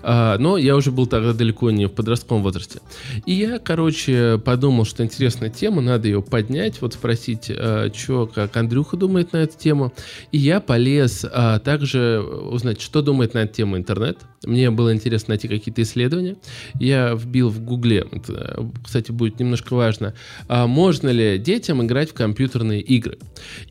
А, 0.03 0.37
но 0.37 0.57
я 0.57 0.75
уже 0.77 0.91
был 0.91 1.07
тогда 1.07 1.33
далеко 1.33 1.71
не 1.71 1.87
в 1.87 1.91
подростковом 1.91 2.43
возрасте. 2.43 2.79
И 3.25 3.33
я, 3.33 3.59
короче, 3.59 4.39
подумал, 4.43 4.85
что 4.85 5.03
интересная 5.03 5.49
тема, 5.49 5.81
надо 5.81 6.07
ее 6.07 6.21
поднять, 6.21 6.81
вот 6.81 6.93
спросить, 6.93 7.51
что, 7.93 8.27
как 8.33 8.55
Андрюха 8.55 8.95
думает 8.95 9.33
на 9.33 9.37
эту 9.37 9.57
тему. 9.57 9.93
И 10.31 10.37
я 10.37 10.61
полез 10.61 11.00
а, 11.31 11.59
также 11.59 12.21
узнать, 12.21 12.81
что 12.81 13.01
думает 13.01 13.33
на 13.33 13.39
эту 13.39 13.55
тему 13.55 13.77
интернет. 13.77 14.19
Мне 14.43 14.71
было 14.71 14.93
интересно 14.93 15.31
найти 15.31 15.47
какие-то 15.47 15.81
исследования. 15.83 16.37
Я 16.79 17.13
вбил 17.13 17.49
в 17.49 17.59
Гугле, 17.61 18.07
это, 18.11 18.69
кстати, 18.83 19.11
будет 19.11 19.39
немножко 19.39 19.75
важно, 19.75 20.13
а 20.47 20.67
можно 20.67 21.09
ли 21.09 21.37
детям 21.37 21.83
играть 21.83 22.09
в 22.09 22.13
компьютерные 22.13 22.81
игры. 22.81 23.17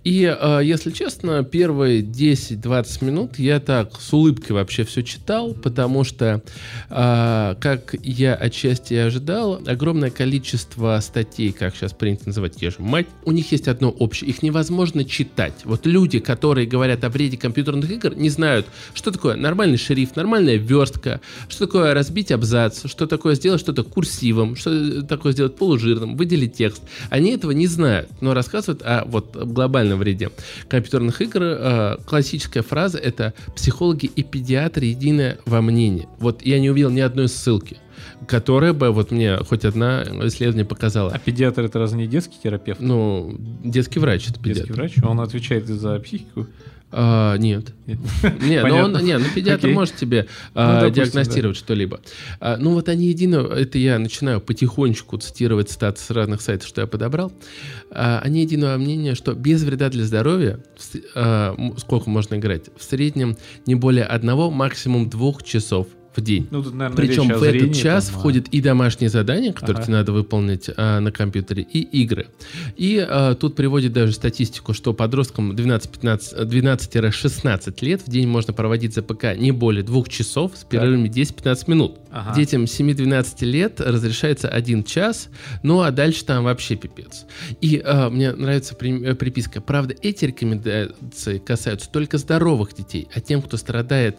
И, 0.05 0.24
а, 0.24 0.61
если 0.61 0.91
честно, 0.91 1.43
первые 1.43 2.03
10-20 2.03 3.05
минут 3.05 3.39
я 3.39 3.61
так 3.61 4.01
с 4.01 4.12
улыбкой 4.12 4.53
вообще 4.53 4.85
все 4.85 5.03
читал, 5.03 5.55
потому 5.55 6.05
что, 6.05 6.43
а, 6.89 7.57
как 7.57 7.95
я 8.03 8.35
отчасти 8.35 8.95
ожидал, 8.95 9.61
огромное 9.66 10.11
количество 10.11 10.99
статей, 11.03 11.53
как 11.53 11.74
сейчас 11.74 11.93
принято 11.93 12.26
называть, 12.26 12.62
я 12.62 12.70
же 12.70 12.76
мать, 12.78 13.07
у 13.24 13.33
них 13.33 13.51
есть 13.53 13.68
одно 13.68 13.91
общее, 13.91 14.31
их 14.31 14.43
невозможно 14.43 15.05
читать. 15.05 15.55
Вот 15.64 15.87
люди, 15.87 16.18
которые 16.18 16.66
говорят 16.66 17.05
о 17.05 17.09
вреде 17.20 17.36
компьютерных 17.36 17.90
игр, 17.90 18.14
не 18.14 18.30
знают, 18.30 18.66
что 18.94 19.10
такое 19.10 19.36
нормальный 19.36 19.78
шрифт, 19.78 20.16
нормальная 20.16 20.56
верстка, 20.56 21.20
что 21.48 21.66
такое 21.66 21.94
разбить 21.94 22.32
абзац, 22.32 22.86
что 22.86 23.06
такое 23.06 23.34
сделать 23.34 23.60
что-то 23.60 23.84
курсивом, 23.84 24.56
что 24.56 25.02
такое 25.02 25.32
сделать 25.32 25.56
полужирным, 25.56 26.16
выделить 26.16 26.54
текст. 26.54 26.82
Они 27.10 27.32
этого 27.32 27.52
не 27.52 27.66
знают, 27.66 28.10
но 28.20 28.34
рассказывают 28.34 28.82
о 28.82 29.04
вот 29.06 29.36
глобальном 29.36 29.98
вреде 29.98 30.30
компьютерных 30.68 31.20
игр. 31.20 31.42
Э, 31.42 31.96
Классическая 32.06 32.62
фраза 32.62 32.98
это 32.98 33.34
психологи 33.54 34.06
и 34.06 34.22
педиатры 34.22 34.86
единое 34.86 35.38
во 35.44 35.60
мнении. 35.60 36.08
Вот 36.18 36.42
я 36.42 36.58
не 36.58 36.70
увидел 36.70 36.90
ни 36.90 37.00
одной 37.00 37.28
ссылки 37.28 37.78
которая 38.26 38.72
бы 38.72 38.90
вот 38.90 39.10
мне 39.10 39.36
хоть 39.38 39.64
одна 39.64 40.02
исследование 40.24 40.64
показала. 40.64 41.10
А 41.12 41.18
педиатр 41.18 41.62
это 41.62 41.78
разве 41.78 41.98
не 41.98 42.06
детский 42.06 42.36
терапевт? 42.42 42.80
Ну, 42.80 43.34
детский 43.64 43.98
врач 43.98 44.28
это 44.28 44.40
детский 44.40 44.64
педиатр. 44.64 44.72
врач? 44.72 44.94
Он 45.02 45.20
отвечает 45.20 45.66
за 45.66 45.98
психику? 45.98 46.46
А, 46.93 47.36
нет. 47.36 47.72
Нет. 47.86 47.99
Нет, 48.43 48.64
но 48.66 48.76
он, 48.76 48.93
Понятно. 48.93 49.07
не, 49.07 49.18
ну 49.18 49.24
педиатр 49.34 49.66
Окей. 49.66 49.74
может 49.74 49.97
тебе 49.97 50.26
а, 50.55 50.74
Ну, 50.74 50.80
допустим, 50.80 51.05
диагностировать 51.05 51.57
что-либо. 51.57 52.01
А, 52.41 52.57
ну 52.57 52.74
вот 52.74 52.88
они 52.88 53.07
едино, 53.07 53.38
это 53.38 53.78
я 53.78 53.99
начинаю 53.99 54.41
потихонечку 54.41 55.16
цитировать 55.18 55.70
цитаты 55.70 56.01
с 56.01 56.11
разных 56.11 56.41
сайтов, 56.41 56.68
что 56.68 56.80
я 56.80 56.86
подобрал. 56.86 57.32
А, 57.91 58.20
они 58.24 58.43
единого 58.43 58.76
мнения, 58.76 59.14
что 59.14 59.34
без 59.34 59.62
вреда 59.62 59.88
для 59.88 60.05
здоровья, 60.05 60.61
в 60.76 60.97
а, 61.14 61.57
сколько 61.78 62.11
можно 62.11 62.34
играть, 62.34 62.64
в 62.76 62.82
среднем 62.82 63.36
не 63.66 63.74
более 63.76 64.05
одного, 64.05 64.51
максимум 64.51 65.09
двух 65.09 65.43
часов 65.43 65.86
в 66.14 66.20
день. 66.20 66.48
Ну, 66.50 66.62
тут, 66.62 66.74
наверное, 66.74 66.96
Причем 66.96 67.28
в 67.28 67.30
этот 67.30 67.40
зрении, 67.61 67.72
час 67.72 68.06
там, 68.06 68.16
а- 68.16 68.18
входят 68.18 68.48
и 68.48 68.61
домашние 68.61 69.08
задания, 69.11 69.52
которые 69.52 69.76
Ага. 69.76 69.84
тебе 69.86 69.96
надо 69.96 70.12
выполнить 70.12 70.68
а, 70.76 70.98
на 71.00 71.12
компьютере, 71.12 71.62
и 71.62 71.80
игры. 72.02 72.26
И 72.76 72.98
а, 73.08 73.34
тут 73.34 73.54
приводит 73.54 73.92
даже 73.92 74.12
статистику, 74.12 74.72
что 74.74 74.92
подросткам 74.92 75.52
12-15, 75.52 76.44
12-16 76.46 77.84
лет 77.84 78.02
в 78.06 78.11
день 78.11 78.26
можно 78.28 78.52
проводить 78.52 78.94
за 78.94 79.02
ПК 79.02 79.36
не 79.36 79.52
более 79.52 79.82
двух 79.82 80.08
часов 80.08 80.52
с 80.56 80.64
перерывами 80.64 81.08
10-15 81.08 81.70
минут. 81.70 81.98
Ага. 82.11 82.34
Детям 82.34 82.64
7-12 82.64 83.44
лет 83.44 83.80
разрешается 83.80 84.48
один 84.48 84.82
час, 84.84 85.28
ну 85.62 85.80
а 85.80 85.90
дальше 85.90 86.24
там 86.24 86.44
вообще 86.44 86.74
пипец. 86.76 87.24
И 87.61 87.80
а, 87.84 88.11
мне 88.11 88.32
нравится 88.32 88.74
при- 88.74 89.00
э, 89.02 89.14
приписка. 89.14 89.61
Правда, 89.61 89.94
эти 90.02 90.24
рекомендации 90.24 91.38
касаются 91.38 91.88
только 91.90 92.18
здоровых 92.18 92.74
детей, 92.74 93.08
а 93.14 93.20
тем, 93.20 93.42
кто 93.42 93.56
страдает 93.56 94.18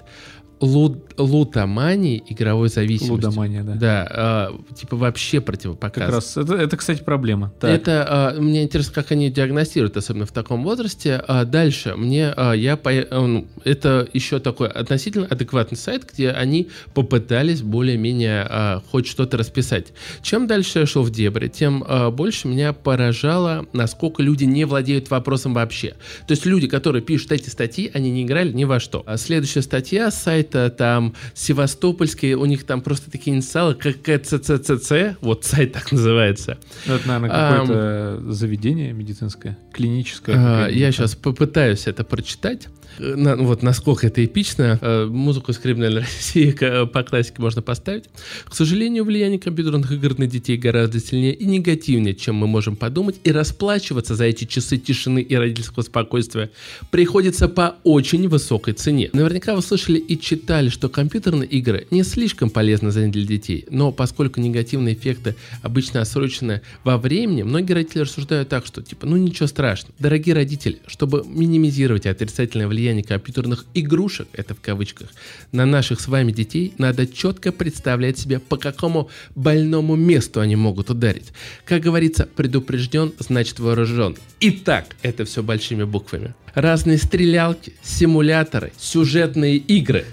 лу- 0.62 1.02
лутоманией, 1.18 2.24
игровой 2.30 2.70
зависимостью. 2.70 3.16
Лудомания, 3.16 3.64
да. 3.64 3.74
Да, 3.76 4.08
а, 4.10 4.60
типа 4.76 4.96
вообще 4.96 5.38
Как 5.38 5.46
противопоказано. 5.48 6.12
раз. 6.14 6.38
Это, 6.38 6.56
это, 6.56 6.78
кстати, 6.78 7.02
проблема. 7.04 7.54
Так. 7.60 7.70
Это 7.72 8.06
а, 8.08 8.40
мне 8.40 8.64
интересно, 8.64 8.94
как 8.94 9.12
они 9.12 9.30
диагностируют, 9.30 9.98
особенно 9.98 10.26
в 10.26 10.32
таком 10.32 10.64
возрасте. 10.64 11.22
А 11.28 11.46
дальше 11.46 11.96
мне 11.96 12.34
а, 12.36 12.54
я 12.54 12.78
по- 12.78 12.92
а, 12.92 13.28
ну, 13.28 13.48
это 13.64 14.08
еще 14.14 14.40
такой 14.40 14.68
относительно 14.70 15.26
адекватный 15.28 15.78
сайт, 15.78 16.08
где 16.12 16.30
они 16.32 16.70
попытались 16.94 17.62
более-менее 17.62 18.46
а, 18.50 18.82
хоть 18.92 19.08
что-то 19.08 19.38
расписать. 19.38 19.94
Чем 20.22 20.48
дальше 20.48 20.80
я 20.80 20.86
шел 20.86 21.04
в 21.04 21.10
дебри, 21.12 21.48
тем 21.48 21.84
а, 21.88 22.12
больше 22.12 22.48
меня 22.48 22.74
поражало, 22.74 23.66
насколько 23.74 24.22
люди 24.24 24.44
не 24.44 24.66
владеют 24.66 25.10
вопросом 25.10 25.54
вообще. 25.54 25.96
То 26.28 26.32
есть 26.32 26.46
люди, 26.46 26.68
которые 26.68 27.02
пишут 27.02 27.32
эти 27.32 27.50
статьи, 27.50 27.90
они 27.94 28.12
не 28.12 28.24
играли 28.24 28.52
ни 28.52 28.64
во 28.64 28.80
что. 28.80 29.04
А 29.06 29.18
следующая 29.18 29.62
статья 29.62 30.12
с 30.12 30.28
сайта 30.52 30.70
там, 30.70 31.14
Севастопольский, 31.34 32.34
у 32.34 32.46
них 32.46 32.66
там 32.66 32.82
просто 32.82 33.12
такие 33.12 33.36
инициалы, 33.36 33.76
как 33.76 33.96
ЦЦЦЦ, 34.26 35.18
вот 35.22 35.46
сайт 35.46 35.74
так 35.74 35.92
называется. 35.92 36.58
Это, 36.86 37.08
наверное, 37.08 37.30
какое-то 37.30 38.32
заведение 38.32 38.94
медицинское, 38.94 39.58
клиническое. 39.74 40.36
А, 40.38 40.68
я 40.68 40.92
сейчас 40.92 41.16
попытаюсь 41.16 41.88
это 41.88 42.04
прочитать. 42.04 42.68
На, 43.00 43.36
вот 43.36 43.64
насколько 43.64 44.08
это 44.08 44.24
эпично. 44.24 44.80
Э, 44.82 45.06
музыку 45.06 45.52
из 45.52 45.60
России 45.64 46.52
по 46.86 47.04
классике 47.04 47.42
можно 47.42 47.62
поставить. 47.62 48.06
К 48.46 48.54
сожалению, 48.54 49.06
влияние 49.06 49.40
компьютерных 49.40 49.92
игр 49.92 50.18
на 50.18 50.28
детей 50.28 50.58
гораздо 50.58 51.00
сильнее 51.00 51.34
и 51.34 51.46
негативнее, 51.46 52.16
чем 52.16 52.36
мы 52.36 52.48
можем 52.48 52.76
подумать, 52.76 53.16
и 53.24 53.32
расплачиваться 53.32 54.16
за 54.16 54.26
эти 54.26 54.46
часы 54.46 54.78
тишины 54.78 55.22
и 55.22 55.36
родительского 55.36 55.84
спокойствия 55.84 56.52
приходится 56.90 57.48
по 57.48 57.78
очень 57.84 58.28
высокой 58.28 58.74
цене. 58.74 59.10
Наверняка 59.14 59.56
вы 59.56 59.62
слышали 59.62 59.98
и 59.98 60.20
читали, 60.20 60.70
что 60.70 60.90
компьютерные 60.90 61.48
игры 61.48 61.88
не 61.92 62.04
слишком 62.04 62.50
полезны 62.50 62.92
для 62.92 63.26
детей, 63.26 63.66
но 63.70 63.92
поскольку 63.92 64.42
негативные 64.42 64.96
эффекты 64.96 65.36
обычно 65.62 66.02
отсрочены 66.02 66.62
во 66.84 66.98
времени, 66.98 67.44
многие 67.44 67.74
родители 67.74 68.02
рассуждают 68.02 68.50
так, 68.50 68.66
что 68.66 68.82
типа, 68.82 69.06
ну 69.06 69.18
ничего 69.18 69.48
страшного. 69.48 69.96
Дорогие 70.00 70.36
родители, 70.36 70.80
чтобы 70.88 71.24
минимизировать 71.26 72.06
отрицательное 72.06 72.68
влияние 72.68 72.81
компьютерных 73.04 73.66
игрушек, 73.74 74.28
это 74.34 74.56
в 74.56 74.62
кавычках, 74.62 75.10
на 75.52 75.66
наших 75.66 76.00
с 76.00 76.08
вами 76.08 76.32
детей, 76.32 76.74
надо 76.78 77.08
четко 77.08 77.52
представлять 77.52 78.18
себе, 78.18 78.40
по 78.40 78.58
какому 78.58 79.10
больному 79.36 79.96
месту 79.96 80.40
они 80.40 80.56
могут 80.56 80.90
ударить. 80.90 81.32
Как 81.66 81.82
говорится, 81.82 82.28
предупрежден, 82.36 83.14
значит 83.20 83.60
вооружен. 83.60 84.18
Итак, 84.40 84.96
это 85.02 85.26
все 85.26 85.44
большими 85.44 85.84
буквами. 85.84 86.34
Разные 86.54 86.98
стрелялки, 86.98 87.74
симуляторы, 87.84 88.74
сюжетные 88.78 89.58
игры. 89.58 90.06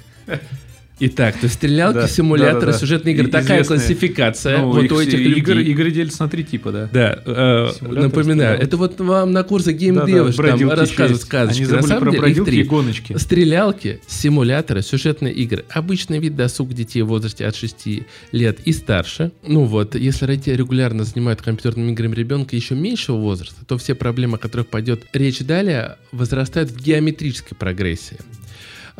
Итак, 1.01 1.35
то 1.35 1.45
есть 1.45 1.55
стрелялки, 1.55 1.95
да, 1.95 2.09
симуляторы, 2.09 2.67
да, 2.67 2.73
да, 2.73 2.79
сюжетные 2.79 3.15
игры. 3.15 3.29
И, 3.29 3.31
Такая 3.31 3.63
известные. 3.63 3.79
классификация. 3.79 4.59
Ну, 4.59 4.73
вот 4.73 4.85
их, 4.85 4.93
у 4.93 5.01
этих 5.01 5.21
игр, 5.21 5.55
людей. 5.55 5.73
Игры 5.73 5.91
делятся 5.91 6.25
на 6.25 6.29
три 6.29 6.45
типа, 6.45 6.73
да. 6.73 6.89
Да, 6.93 7.23
э, 7.25 7.69
напоминаю, 7.83 8.61
это 8.61 8.77
вот 8.77 9.01
вам 9.01 9.33
на 9.33 9.45
курсе 9.45 9.73
геймдева 9.73 10.33
да, 10.33 10.43
да, 10.43 10.57
там 10.57 10.71
рассказывают 10.71 11.23
сказочки. 11.23 11.63
Они 11.63 11.67
забыли 11.67 11.83
на 11.83 11.89
самом 11.89 12.15
про 12.15 12.29
деле, 12.31 12.45
три. 12.45 12.61
и 12.61 12.63
гоночки. 12.65 13.17
Стрелялки, 13.17 14.01
симуляторы, 14.07 14.83
сюжетные 14.83 15.33
игры. 15.35 15.65
Обычный 15.71 16.19
вид 16.19 16.37
досуг 16.37 16.73
детей 16.75 17.03
в 17.03 17.07
возрасте 17.07 17.47
от 17.47 17.55
6 17.55 18.03
лет 18.33 18.59
и 18.65 18.73
старше. 18.73 19.33
Ну 19.47 19.65
вот, 19.65 19.95
если 19.95 20.25
родители 20.25 20.57
регулярно 20.57 21.05
занимают 21.05 21.43
компьютерными 21.43 21.93
играми 21.93 22.15
ребенка 22.15 22.57
еще 22.57 22.75
меньшего 22.75 23.17
возраста, 23.17 23.65
то 23.67 23.79
все 23.79 23.95
проблемы, 23.95 24.37
о 24.37 24.39
которых 24.39 24.69
пойдет 24.69 25.07
речь 25.13 25.41
далее, 25.41 25.97
возрастают 26.13 26.71
в 26.71 26.83
геометрической 26.83 27.57
прогрессии. 27.57 28.17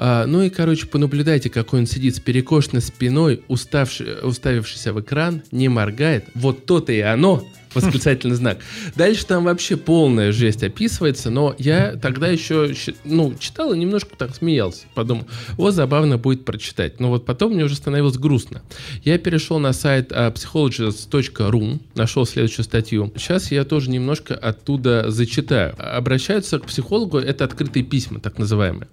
А, 0.01 0.27
ну 0.27 0.43
и, 0.43 0.49
короче, 0.49 0.87
понаблюдайте, 0.87 1.51
какой 1.51 1.81
он 1.81 1.87
сидит 1.87 2.15
с 2.15 2.21
перекошенной 2.21 2.81
спиной, 2.81 3.43
уставший, 3.49 4.23
уставившийся 4.23 4.93
в 4.93 5.01
экран, 5.01 5.43
не 5.51 5.69
моргает. 5.69 6.25
Вот 6.37 6.67
то-то 6.67 6.93
и 6.93 7.01
оно, 7.01 7.45
восклицательный 7.79 8.37
знак. 8.37 8.59
Дальше 8.95 9.27
там 9.27 9.45
вообще 9.45 9.77
полная 9.77 10.33
жесть 10.33 10.63
описывается, 10.63 11.31
но 11.31 11.55
я 11.59 11.97
тогда 12.01 12.29
еще 12.29 12.73
ну, 13.05 13.35
читал 13.39 13.73
и 13.73 13.79
немножко 13.79 14.17
так 14.17 14.35
смеялся. 14.35 14.87
Подумал, 14.95 15.27
вот 15.57 15.75
забавно 15.75 16.19
будет 16.19 16.45
прочитать. 16.45 17.01
Но 17.01 17.09
вот 17.09 17.25
потом 17.25 17.53
мне 17.53 17.65
уже 17.65 17.77
становилось 17.77 18.17
грустно. 18.17 18.63
Я 19.05 19.19
перешел 19.19 19.59
на 19.59 19.73
сайт 19.73 20.13
uh, 20.13 20.33
psychologist.ru, 20.33 21.81
нашел 21.95 22.27
следующую 22.27 22.65
статью. 22.65 23.13
Сейчас 23.17 23.51
я 23.51 23.65
тоже 23.65 23.91
немножко 23.91 24.35
оттуда 24.35 25.11
зачитаю. 25.11 25.75
Обращаются 25.79 26.59
к 26.59 26.67
психологу, 26.67 27.19
это 27.19 27.45
открытые 27.45 27.85
письма, 27.85 28.21
так 28.21 28.39
называемые. 28.39 28.89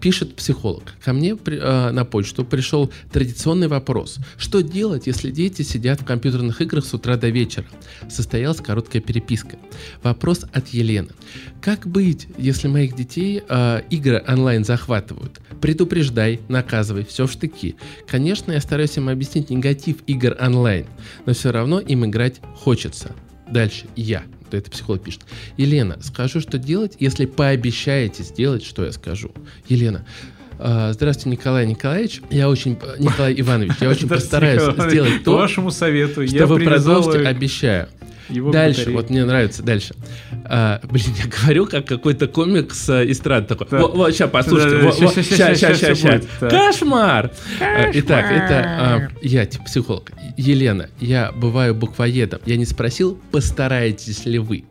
Пишет 0.00 0.34
психолог. 0.34 0.94
Ко 1.04 1.12
мне 1.12 1.30
uh, 1.30 1.90
на 1.90 2.04
почту 2.04 2.44
пришел 2.44 2.90
традиционный 3.12 3.68
вопрос. 3.68 4.18
Что 4.36 4.60
делать, 4.62 5.06
если 5.06 5.30
дети 5.30 5.62
сидят 5.62 6.00
в 6.00 6.04
компьютерных 6.04 6.60
играх 6.60 6.84
с 6.84 6.94
утра 6.94 7.16
до 7.16 7.28
вечера? 7.28 7.66
Состоялась 8.10 8.58
короткая 8.60 9.02
переписка. 9.02 9.56
Вопрос 10.02 10.44
от 10.52 10.68
Елены. 10.68 11.10
Как 11.60 11.86
быть, 11.86 12.28
если 12.36 12.68
моих 12.68 12.94
детей 12.94 13.42
э, 13.48 13.82
игры 13.90 14.22
онлайн 14.26 14.64
захватывают? 14.64 15.40
Предупреждай, 15.60 16.40
наказывай, 16.48 17.04
все 17.04 17.26
в 17.26 17.32
штыки. 17.32 17.76
Конечно, 18.06 18.52
я 18.52 18.60
стараюсь 18.60 18.96
им 18.96 19.08
объяснить 19.08 19.50
негатив 19.50 19.98
игр 20.06 20.36
онлайн, 20.40 20.86
но 21.26 21.34
все 21.34 21.50
равно 21.50 21.80
им 21.80 22.04
играть 22.06 22.40
хочется. 22.56 23.12
Дальше 23.50 23.86
я 23.96 24.24
это 24.56 24.70
психолог 24.70 25.02
пишет. 25.02 25.24
Елена, 25.56 25.98
скажу, 26.02 26.40
что 26.40 26.58
делать, 26.58 26.96
если 26.98 27.26
пообещаете 27.26 28.22
сделать, 28.22 28.64
что 28.64 28.84
я 28.84 28.92
скажу. 28.92 29.30
Елена, 29.68 30.04
Здравствуйте, 30.92 31.30
Николай 31.30 31.66
Николаевич. 31.66 32.20
Я 32.30 32.48
очень... 32.48 32.78
Николай 32.98 33.34
Иванович, 33.40 33.72
я 33.80 33.88
очень 33.88 34.08
постараюсь 34.08 34.62
сделать 34.90 35.24
то, 35.24 35.36
вашему 35.36 35.70
совету. 35.70 36.26
что 36.26 36.46
вы 36.46 36.60
продолжите, 36.60 37.26
обещаю. 37.26 37.88
Его 38.30 38.50
дальше, 38.50 38.80
батареи. 38.80 38.96
вот 38.96 39.10
мне 39.10 39.24
нравится, 39.24 39.62
дальше. 39.62 39.94
А, 40.44 40.80
блин, 40.84 41.06
я 41.16 41.26
говорю, 41.26 41.66
как 41.66 41.86
какой-то 41.86 42.26
комикс 42.26 42.88
э, 42.88 43.10
эстрад 43.10 43.48
такой. 43.48 43.66
Да. 43.70 43.78
Вот, 43.78 43.94
вот, 43.94 44.12
сейчас, 44.12 44.30
послушайте. 44.30 44.76
Да, 44.76 44.82
да, 44.82 44.86
вот, 44.86 44.96
сейчас, 44.96 45.26
сейчас, 45.26 45.58
сейчас, 45.58 45.98
сейчас. 45.98 46.26
Кошмар! 46.40 47.30
Кошмар! 47.58 47.90
Итак, 47.94 48.24
это 48.30 48.64
а, 48.64 49.08
я, 49.22 49.46
типа, 49.46 49.64
психолог. 49.64 50.12
Елена, 50.36 50.88
я 51.00 51.32
бываю 51.32 51.74
буквоедом. 51.74 52.40
Я 52.46 52.56
не 52.56 52.64
спросил, 52.64 53.18
постараетесь 53.30 54.24
ли 54.26 54.38
вы. 54.38 54.64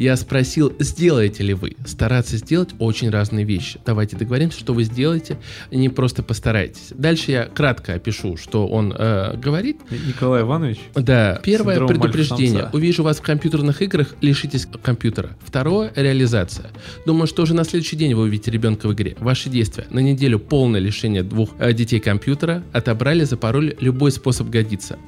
Я 0.00 0.16
спросил, 0.16 0.72
сделаете 0.78 1.42
ли 1.42 1.52
вы. 1.52 1.76
Стараться 1.84 2.38
сделать 2.38 2.70
очень 2.78 3.10
разные 3.10 3.44
вещи. 3.44 3.78
Давайте 3.84 4.16
договоримся, 4.16 4.58
что 4.58 4.72
вы 4.72 4.84
сделаете, 4.84 5.36
не 5.70 5.90
просто 5.90 6.22
постарайтесь. 6.22 6.88
Дальше 6.94 7.32
я 7.32 7.44
кратко 7.44 7.92
опишу, 7.92 8.38
что 8.38 8.66
он 8.66 8.94
э, 8.96 9.36
говорит. 9.36 9.78
Николай 9.90 10.40
Иванович? 10.40 10.78
Да. 10.94 11.38
Первое 11.42 11.86
предупреждение. 11.86 12.70
Увижу 12.72 12.99
вас 13.02 13.18
в 13.18 13.22
компьютерных 13.22 13.82
играх, 13.82 14.14
лишитесь 14.20 14.66
компьютера. 14.82 15.36
Второе– 15.44 15.92
реализация. 15.96 16.70
Думаю, 17.06 17.26
что 17.26 17.42
уже 17.42 17.54
на 17.54 17.64
следующий 17.64 17.96
день 17.96 18.14
вы 18.14 18.22
увидите 18.22 18.50
ребенка 18.50 18.88
в 18.88 18.94
игре. 18.94 19.16
Ваши 19.18 19.48
действия. 19.48 19.86
На 19.90 20.00
неделю 20.00 20.38
полное 20.38 20.80
лишение 20.80 21.22
двух 21.22 21.50
э, 21.58 21.72
детей 21.72 22.00
компьютера. 22.00 22.62
Отобрали, 22.72 23.24
запороли. 23.24 23.76
Любой 23.80 24.12
способ 24.12 24.48
годится. 24.48 24.98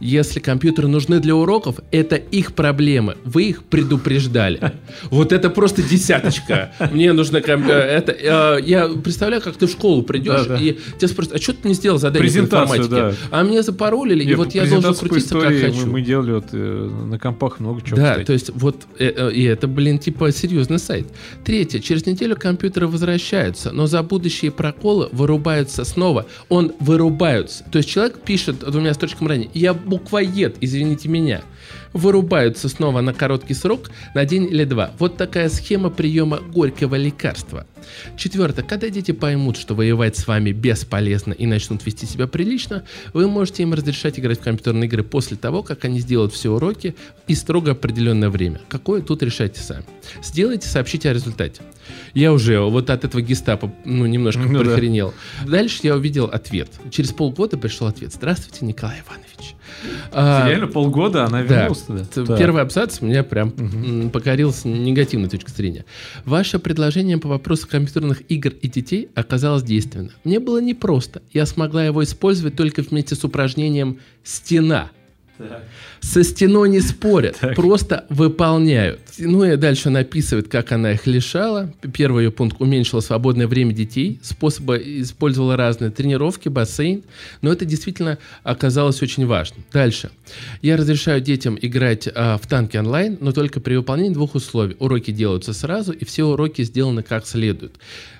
Если 0.00 0.40
компьютеры 0.40 0.88
нужны 0.88 1.20
для 1.20 1.34
уроков, 1.34 1.76
это 1.90 2.16
их 2.16 2.54
проблемы. 2.54 3.16
Вы 3.24 3.44
их 3.44 3.64
предупреждаете 3.64 4.36
ждали. 4.36 4.72
Вот 5.10 5.32
это 5.32 5.50
просто 5.50 5.82
десяточка. 5.82 6.72
Мне 6.92 7.12
нужно... 7.12 7.38
Э, 7.38 7.40
это, 7.40 8.12
э, 8.12 8.62
я 8.64 8.88
представляю, 8.88 9.42
как 9.42 9.56
ты 9.56 9.66
в 9.66 9.70
школу 9.70 10.02
придешь, 10.02 10.46
и 10.60 10.78
тебя 10.98 11.08
спросят, 11.08 11.34
а 11.34 11.38
что 11.38 11.52
ты 11.52 11.68
не 11.68 11.74
сделал 11.74 11.98
задание 11.98 12.30
по 12.30 12.38
информатике? 12.38 12.88
Да. 12.88 13.14
А 13.30 13.44
мне 13.44 13.62
запаролили, 13.62 14.24
и 14.24 14.34
вот 14.34 14.54
я 14.54 14.66
должен 14.66 14.94
крутиться 14.94 15.38
как 15.38 15.54
хочу. 15.54 15.86
Мы, 15.86 15.92
мы 15.92 16.02
делали 16.02 16.32
вот 16.32 16.46
э, 16.52 16.90
на 17.06 17.18
компах 17.26 17.60
много 17.60 17.82
чего. 17.82 17.96
Да, 17.96 18.10
кстати. 18.10 18.26
то 18.26 18.32
есть 18.32 18.50
вот, 18.54 18.86
и 18.98 19.42
это, 19.44 19.68
блин, 19.68 19.98
типа 19.98 20.32
серьезный 20.32 20.78
сайт. 20.78 21.06
Третье. 21.44 21.80
Через 21.80 22.06
неделю 22.06 22.36
компьютеры 22.36 22.86
возвращаются, 22.86 23.72
но 23.72 23.86
за 23.86 24.02
будущие 24.02 24.50
проколы 24.50 25.08
вырубаются 25.12 25.84
снова. 25.84 26.26
Он 26.48 26.72
вырубаются. 26.80 27.64
То 27.70 27.78
есть 27.78 27.88
человек 27.88 28.20
пишет 28.20 28.58
двумя 28.60 28.94
строчками 28.94 29.28
ранее, 29.28 29.50
я 29.54 29.74
буквоед, 29.74 30.56
извините 30.60 31.08
меня 31.08 31.42
вырубаются 31.96 32.68
снова 32.68 33.00
на 33.00 33.12
короткий 33.12 33.54
срок, 33.54 33.90
на 34.14 34.24
день 34.24 34.44
или 34.44 34.64
два. 34.64 34.92
Вот 34.98 35.16
такая 35.16 35.48
схема 35.48 35.90
приема 35.90 36.38
горького 36.38 36.94
лекарства. 36.94 37.66
Четвертое. 38.16 38.62
Когда 38.62 38.88
дети 38.90 39.12
поймут, 39.12 39.56
что 39.56 39.74
воевать 39.74 40.16
с 40.16 40.26
вами 40.26 40.52
бесполезно 40.52 41.32
и 41.32 41.46
начнут 41.46 41.84
вести 41.86 42.06
себя 42.06 42.26
прилично, 42.26 42.84
вы 43.12 43.28
можете 43.28 43.62
им 43.62 43.74
разрешать 43.74 44.18
играть 44.18 44.40
в 44.40 44.42
компьютерные 44.42 44.88
игры 44.88 45.02
после 45.02 45.36
того, 45.36 45.62
как 45.62 45.84
они 45.84 46.00
сделают 46.00 46.32
все 46.32 46.50
уроки 46.50 46.94
и 47.26 47.34
строго 47.34 47.72
определенное 47.72 48.30
время. 48.30 48.60
Какое 48.68 49.02
тут 49.02 49.22
решайте 49.22 49.60
сами. 49.60 49.84
Сделайте, 50.22 50.68
сообщите 50.68 51.10
о 51.10 51.14
результате. 51.14 51.62
Я 52.14 52.32
уже 52.32 52.60
вот 52.60 52.90
от 52.90 53.04
этого 53.04 53.22
гестапо 53.22 53.72
ну, 53.84 54.06
немножко 54.06 54.42
ну, 54.42 54.60
прохренел. 54.60 55.14
Да. 55.44 55.52
Дальше 55.52 55.80
я 55.82 55.94
увидел 55.94 56.26
ответ. 56.26 56.68
Через 56.90 57.12
полгода 57.12 57.56
пришел 57.56 57.86
ответ. 57.86 58.12
Здравствуйте, 58.12 58.64
Николай 58.64 59.02
Иванович. 59.06 59.55
А, 60.12 60.48
Реально 60.48 60.66
полгода 60.66 61.24
она 61.24 61.42
вернулась 61.42 61.84
да. 61.88 62.04
туда. 62.04 62.36
Первый 62.36 62.62
абзац 62.62 63.00
меня 63.00 63.22
прям 63.22 63.48
угу. 63.48 64.10
покорил 64.10 64.52
с 64.52 64.64
негативной 64.64 65.28
точки 65.28 65.50
зрения. 65.50 65.84
Ваше 66.24 66.58
предложение 66.58 67.18
по 67.18 67.28
вопросу 67.28 67.68
компьютерных 67.68 68.22
игр 68.30 68.50
и 68.50 68.68
детей 68.68 69.08
оказалось 69.14 69.62
действенно. 69.62 70.10
Мне 70.24 70.40
было 70.40 70.60
непросто. 70.60 71.22
Я 71.32 71.46
смогла 71.46 71.84
его 71.84 72.02
использовать 72.02 72.56
только 72.56 72.82
вместе 72.82 73.14
с 73.14 73.24
упражнением 73.24 73.98
«Стена». 74.24 74.90
Со 76.06 76.22
стеной 76.22 76.68
не 76.68 76.80
спорят, 76.80 77.36
Так. 77.40 77.56
просто 77.56 78.06
выполняют. 78.10 79.00
Ну 79.18 79.44
и 79.44 79.56
дальше 79.56 79.88
она 79.88 80.00
описывает, 80.00 80.48
как 80.48 80.70
она 80.70 80.92
их 80.92 81.06
лишала. 81.06 81.72
Первый 81.92 82.24
ее 82.26 82.30
пункт 82.30 82.60
уменьшила 82.60 83.00
свободное 83.00 83.48
время 83.48 83.72
детей. 83.72 84.20
Способы 84.22 84.80
использовала 85.00 85.56
разные 85.56 85.90
тренировки, 85.90 86.48
бассейн. 86.48 87.02
Но 87.42 87.52
это 87.52 87.64
действительно 87.64 88.18
оказалось 88.44 89.02
очень 89.02 89.26
важным. 89.26 89.64
Дальше. 89.72 90.10
Я 90.62 90.76
разрешаю 90.76 91.20
детям 91.20 91.58
играть 91.60 92.08
а, 92.14 92.38
в 92.38 92.46
танки 92.46 92.76
онлайн, 92.76 93.18
но 93.20 93.32
только 93.32 93.58
при 93.60 93.74
выполнении 93.74 94.14
двух 94.14 94.36
условий. 94.36 94.76
Уроки 94.78 95.10
делаются 95.10 95.52
сразу, 95.52 95.92
и 95.92 96.04
все 96.04 96.24
уроки 96.24 96.62
сделаны 96.62 97.02
как 97.02 97.26
следует. 97.26 97.74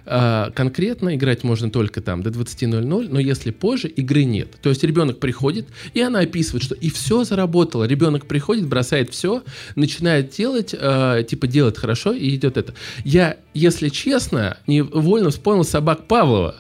А, 0.09 0.51
конкретно 0.53 1.17
играть 1.17 1.43
можно 1.43 1.69
только 1.71 2.01
там 2.01 2.23
до 2.23 2.31
20.00, 2.31 3.09
но 3.11 3.19
если 3.19 3.51
позже, 3.51 3.89
игры 3.89 4.25
нет. 4.25 4.57
То 4.63 4.69
есть 4.69 4.85
ребенок 4.85 5.19
приходит, 5.19 5.67
и 5.95 6.01
она 6.01 6.21
описывает, 6.21 6.63
что 6.63 6.75
и 6.77 6.91
все 6.91 7.25
заработало. 7.25 7.85
Ребенок 7.85 8.27
приходит, 8.27 8.69
бросает 8.69 9.11
все, 9.11 9.43
начинает 9.75 10.31
делать, 10.31 10.75
э, 10.79 11.25
типа 11.29 11.49
делает 11.49 11.77
хорошо, 11.77 12.13
и 12.13 12.35
идет 12.37 12.57
это. 12.57 12.75
Я, 13.05 13.37
если 13.53 13.89
честно, 13.89 14.59
невольно 14.69 15.31
вспомнил 15.31 15.65
собак 15.65 16.07
Павлова. 16.07 16.55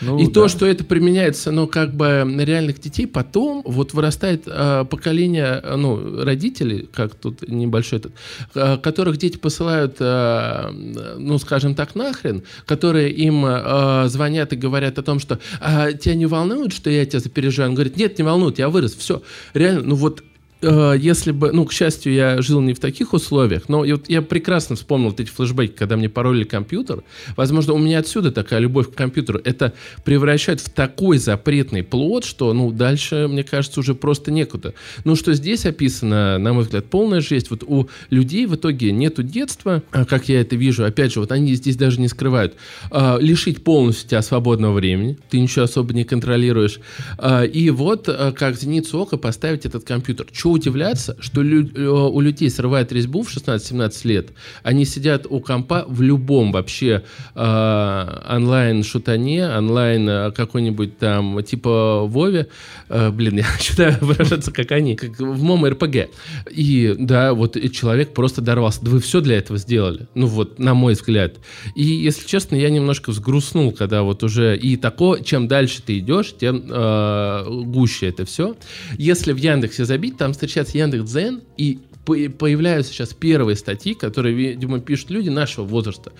Ну, 0.00 0.18
и 0.18 0.26
да. 0.26 0.32
то, 0.32 0.48
что 0.48 0.66
это 0.66 0.84
применяется, 0.84 1.50
ну, 1.50 1.66
как 1.66 1.94
бы 1.94 2.24
на 2.24 2.42
реальных 2.42 2.80
детей, 2.80 3.06
потом 3.06 3.62
вот 3.64 3.94
вырастает 3.94 4.44
э, 4.46 4.84
поколение, 4.88 5.60
э, 5.62 5.76
ну, 5.76 6.22
родителей, 6.24 6.88
как 6.92 7.14
тут 7.14 7.48
небольшой 7.48 7.98
этот, 7.98 8.12
э, 8.54 8.76
которых 8.78 9.16
дети 9.16 9.36
посылают, 9.36 9.96
э, 9.98 10.70
ну, 11.18 11.38
скажем 11.38 11.74
так, 11.74 11.94
нахрен, 11.94 12.42
которые 12.66 13.10
им 13.10 13.44
э, 13.44 14.08
звонят 14.08 14.52
и 14.52 14.56
говорят 14.56 14.98
о 14.98 15.02
том, 15.02 15.18
что 15.18 15.38
а, 15.60 15.92
тебя 15.92 16.14
не 16.14 16.26
волнует, 16.26 16.72
что 16.72 16.90
я 16.90 17.04
тебя 17.04 17.20
запереживаю? 17.20 17.70
Он 17.70 17.74
говорит, 17.74 17.96
нет, 17.96 18.18
не 18.18 18.24
волнует, 18.24 18.58
я 18.58 18.68
вырос, 18.68 18.94
все. 18.94 19.22
Реально, 19.54 19.82
ну 19.82 19.94
вот 19.96 20.20
э, 20.20 20.22
если 20.60 21.32
бы, 21.32 21.52
ну, 21.52 21.64
к 21.64 21.72
счастью, 21.72 22.12
я 22.12 22.42
жил 22.42 22.60
не 22.60 22.74
в 22.74 22.80
таких 22.80 23.12
условиях, 23.12 23.68
но 23.68 23.78
вот 23.78 24.08
я 24.08 24.22
прекрасно 24.22 24.76
вспомнил 24.76 25.14
эти 25.16 25.28
флешбеки, 25.28 25.72
когда 25.72 25.96
мне 25.96 26.08
паролили 26.08 26.44
компьютер. 26.44 27.02
Возможно, 27.36 27.74
у 27.74 27.78
меня 27.78 28.00
отсюда 28.00 28.32
такая 28.32 28.58
любовь 28.60 28.90
к 28.90 28.94
компьютеру. 28.94 29.40
Это 29.44 29.72
превращает 30.04 30.60
в 30.60 30.68
такой 30.70 31.18
запретный 31.18 31.82
плод, 31.82 32.24
что, 32.24 32.52
ну, 32.52 32.72
дальше, 32.72 33.28
мне 33.28 33.44
кажется, 33.44 33.80
уже 33.80 33.94
просто 33.94 34.30
некуда. 34.30 34.74
Ну, 35.04 35.14
что 35.14 35.32
здесь 35.34 35.64
описано, 35.64 36.38
на 36.38 36.52
мой 36.52 36.64
взгляд, 36.64 36.86
полная 36.86 37.20
жесть. 37.20 37.50
Вот 37.50 37.62
у 37.64 37.88
людей 38.10 38.46
в 38.46 38.56
итоге 38.56 38.90
нету 38.90 39.22
детства, 39.22 39.82
а, 39.92 40.04
как 40.04 40.28
я 40.28 40.40
это 40.40 40.56
вижу. 40.56 40.84
Опять 40.84 41.12
же, 41.12 41.20
вот 41.20 41.30
они 41.30 41.54
здесь 41.54 41.76
даже 41.76 42.00
не 42.00 42.08
скрывают. 42.08 42.54
А, 42.90 43.18
лишить 43.20 43.62
полностью 43.62 44.08
тебя 44.08 44.22
свободного 44.22 44.72
времени. 44.72 45.18
Ты 45.30 45.40
ничего 45.40 45.66
особо 45.66 45.94
не 45.94 46.04
контролируешь. 46.04 46.80
А, 47.16 47.44
и 47.44 47.70
вот, 47.70 48.08
как 48.34 48.56
зеницу 48.56 48.98
ока, 48.98 49.16
поставить 49.16 49.66
этот 49.66 49.84
компьютер. 49.84 50.26
Чего 50.32 50.47
удивляться, 50.50 51.16
что 51.20 51.42
лю- 51.42 51.70
э, 51.74 51.86
у 51.86 52.20
людей 52.20 52.50
срывает 52.50 52.92
резьбу 52.92 53.22
в 53.22 53.28
16-17 53.28 54.04
лет. 54.04 54.28
Они 54.62 54.84
сидят 54.84 55.26
у 55.28 55.40
компа 55.40 55.84
в 55.88 56.02
любом 56.02 56.52
вообще 56.52 57.04
а, 57.34 58.24
онлайн-шутане, 58.36 59.48
онлайн 59.48 60.32
какой-нибудь 60.32 60.98
там, 60.98 61.42
типа 61.42 62.04
Вове. 62.06 62.48
А, 62.88 63.10
блин, 63.10 63.38
я 63.38 63.46
начинаю 63.56 63.96
выражаться, 64.00 64.52
как 64.52 64.72
они, 64.72 64.96
как 64.96 65.18
в 65.18 65.42
МОМ 65.42 65.66
РПГ. 65.66 66.08
И 66.50 66.94
да, 66.98 67.34
вот 67.34 67.56
и 67.56 67.70
человек 67.70 68.14
просто 68.14 68.40
дорвался. 68.40 68.84
Да 68.84 68.90
вы 68.90 69.00
все 69.00 69.20
для 69.20 69.36
этого 69.36 69.58
сделали. 69.58 70.08
Ну 70.14 70.26
вот, 70.26 70.58
на 70.58 70.74
мой 70.74 70.94
взгляд. 70.94 71.36
И, 71.74 71.84
если 71.84 72.26
честно, 72.26 72.56
я 72.56 72.70
немножко 72.70 73.10
взгрустнул, 73.10 73.72
когда 73.72 74.02
вот 74.02 74.22
уже 74.22 74.56
и 74.56 74.76
такое, 74.76 75.22
чем 75.22 75.48
дальше 75.48 75.82
ты 75.84 75.98
идешь, 75.98 76.34
тем 76.38 76.64
э, 76.68 77.44
гуще 77.64 78.08
это 78.08 78.24
все. 78.24 78.56
Если 78.96 79.32
в 79.32 79.36
Яндексе 79.36 79.84
забить, 79.84 80.16
там 80.16 80.34
встречается 80.38 80.78
Яндекс.Дзен, 80.78 81.42
и 81.56 81.78
по- 82.04 82.30
появляются 82.30 82.92
сейчас 82.92 83.12
первые 83.12 83.56
статьи, 83.56 83.94
которые, 83.94 84.34
видимо, 84.34 84.80
пишут 84.80 85.10
люди 85.10 85.28
нашего 85.28 85.64
возраста. 85.64 86.12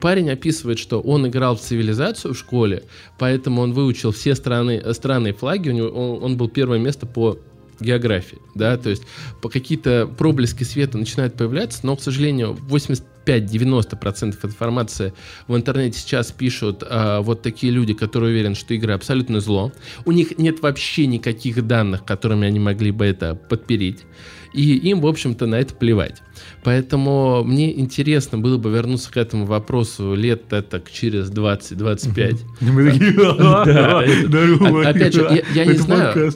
Парень 0.00 0.30
описывает, 0.30 0.78
что 0.78 1.00
он 1.00 1.26
играл 1.28 1.56
в 1.56 1.60
цивилизацию 1.60 2.34
в 2.34 2.38
школе, 2.38 2.82
поэтому 3.18 3.62
он 3.62 3.72
выучил 3.72 4.10
все 4.10 4.34
страны, 4.34 4.82
и 5.28 5.32
флаги, 5.32 5.68
у 5.68 5.72
него, 5.72 5.88
он, 5.88 6.24
он 6.24 6.36
был 6.36 6.48
первое 6.48 6.78
место 6.78 7.06
по 7.06 7.38
географии, 7.78 8.38
да, 8.54 8.76
то 8.76 8.90
есть 8.90 9.02
по 9.42 9.48
какие-то 9.48 10.10
проблески 10.18 10.64
света 10.64 10.98
начинают 10.98 11.34
появляться, 11.34 11.80
но, 11.82 11.94
к 11.96 12.02
сожалению, 12.02 12.58
85-90% 13.26 14.36
информации 14.46 15.12
в 15.48 15.56
интернете 15.56 15.98
сейчас 15.98 16.32
пишут 16.32 16.82
а, 16.88 17.20
вот 17.20 17.42
такие 17.42 17.72
люди, 17.72 17.92
которые 17.94 18.30
уверены, 18.32 18.54
что 18.54 18.74
игры 18.74 18.92
абсолютно 18.92 19.40
зло. 19.40 19.72
У 20.04 20.12
них 20.12 20.38
нет 20.38 20.60
вообще 20.62 21.06
никаких 21.06 21.66
данных, 21.66 22.04
которыми 22.04 22.46
они 22.46 22.58
могли 22.60 22.90
бы 22.90 23.04
это 23.04 23.34
подпереть. 23.34 24.04
И 24.54 24.74
им, 24.74 25.02
в 25.02 25.06
общем-то, 25.06 25.44
на 25.46 25.56
это 25.56 25.74
плевать. 25.74 26.22
Поэтому 26.64 27.44
мне 27.44 27.78
интересно 27.78 28.38
было 28.38 28.56
бы 28.56 28.70
вернуться 28.70 29.12
к 29.12 29.18
этому 29.18 29.44
вопросу 29.44 30.14
лет 30.14 30.48
так 30.48 30.90
через 30.90 31.30
20-25. 31.30 32.38
И 32.62 32.64
мы 32.64 32.90
такие, 32.90 33.12
Да, 33.66 34.02
это- 34.02 34.26
здорово, 34.28 34.80
О- 34.82 34.88
Опять 34.88 35.12
же, 35.14 35.44
я, 35.54 35.64
не 35.66 35.72
это 35.72 35.82
знаю, 35.82 36.32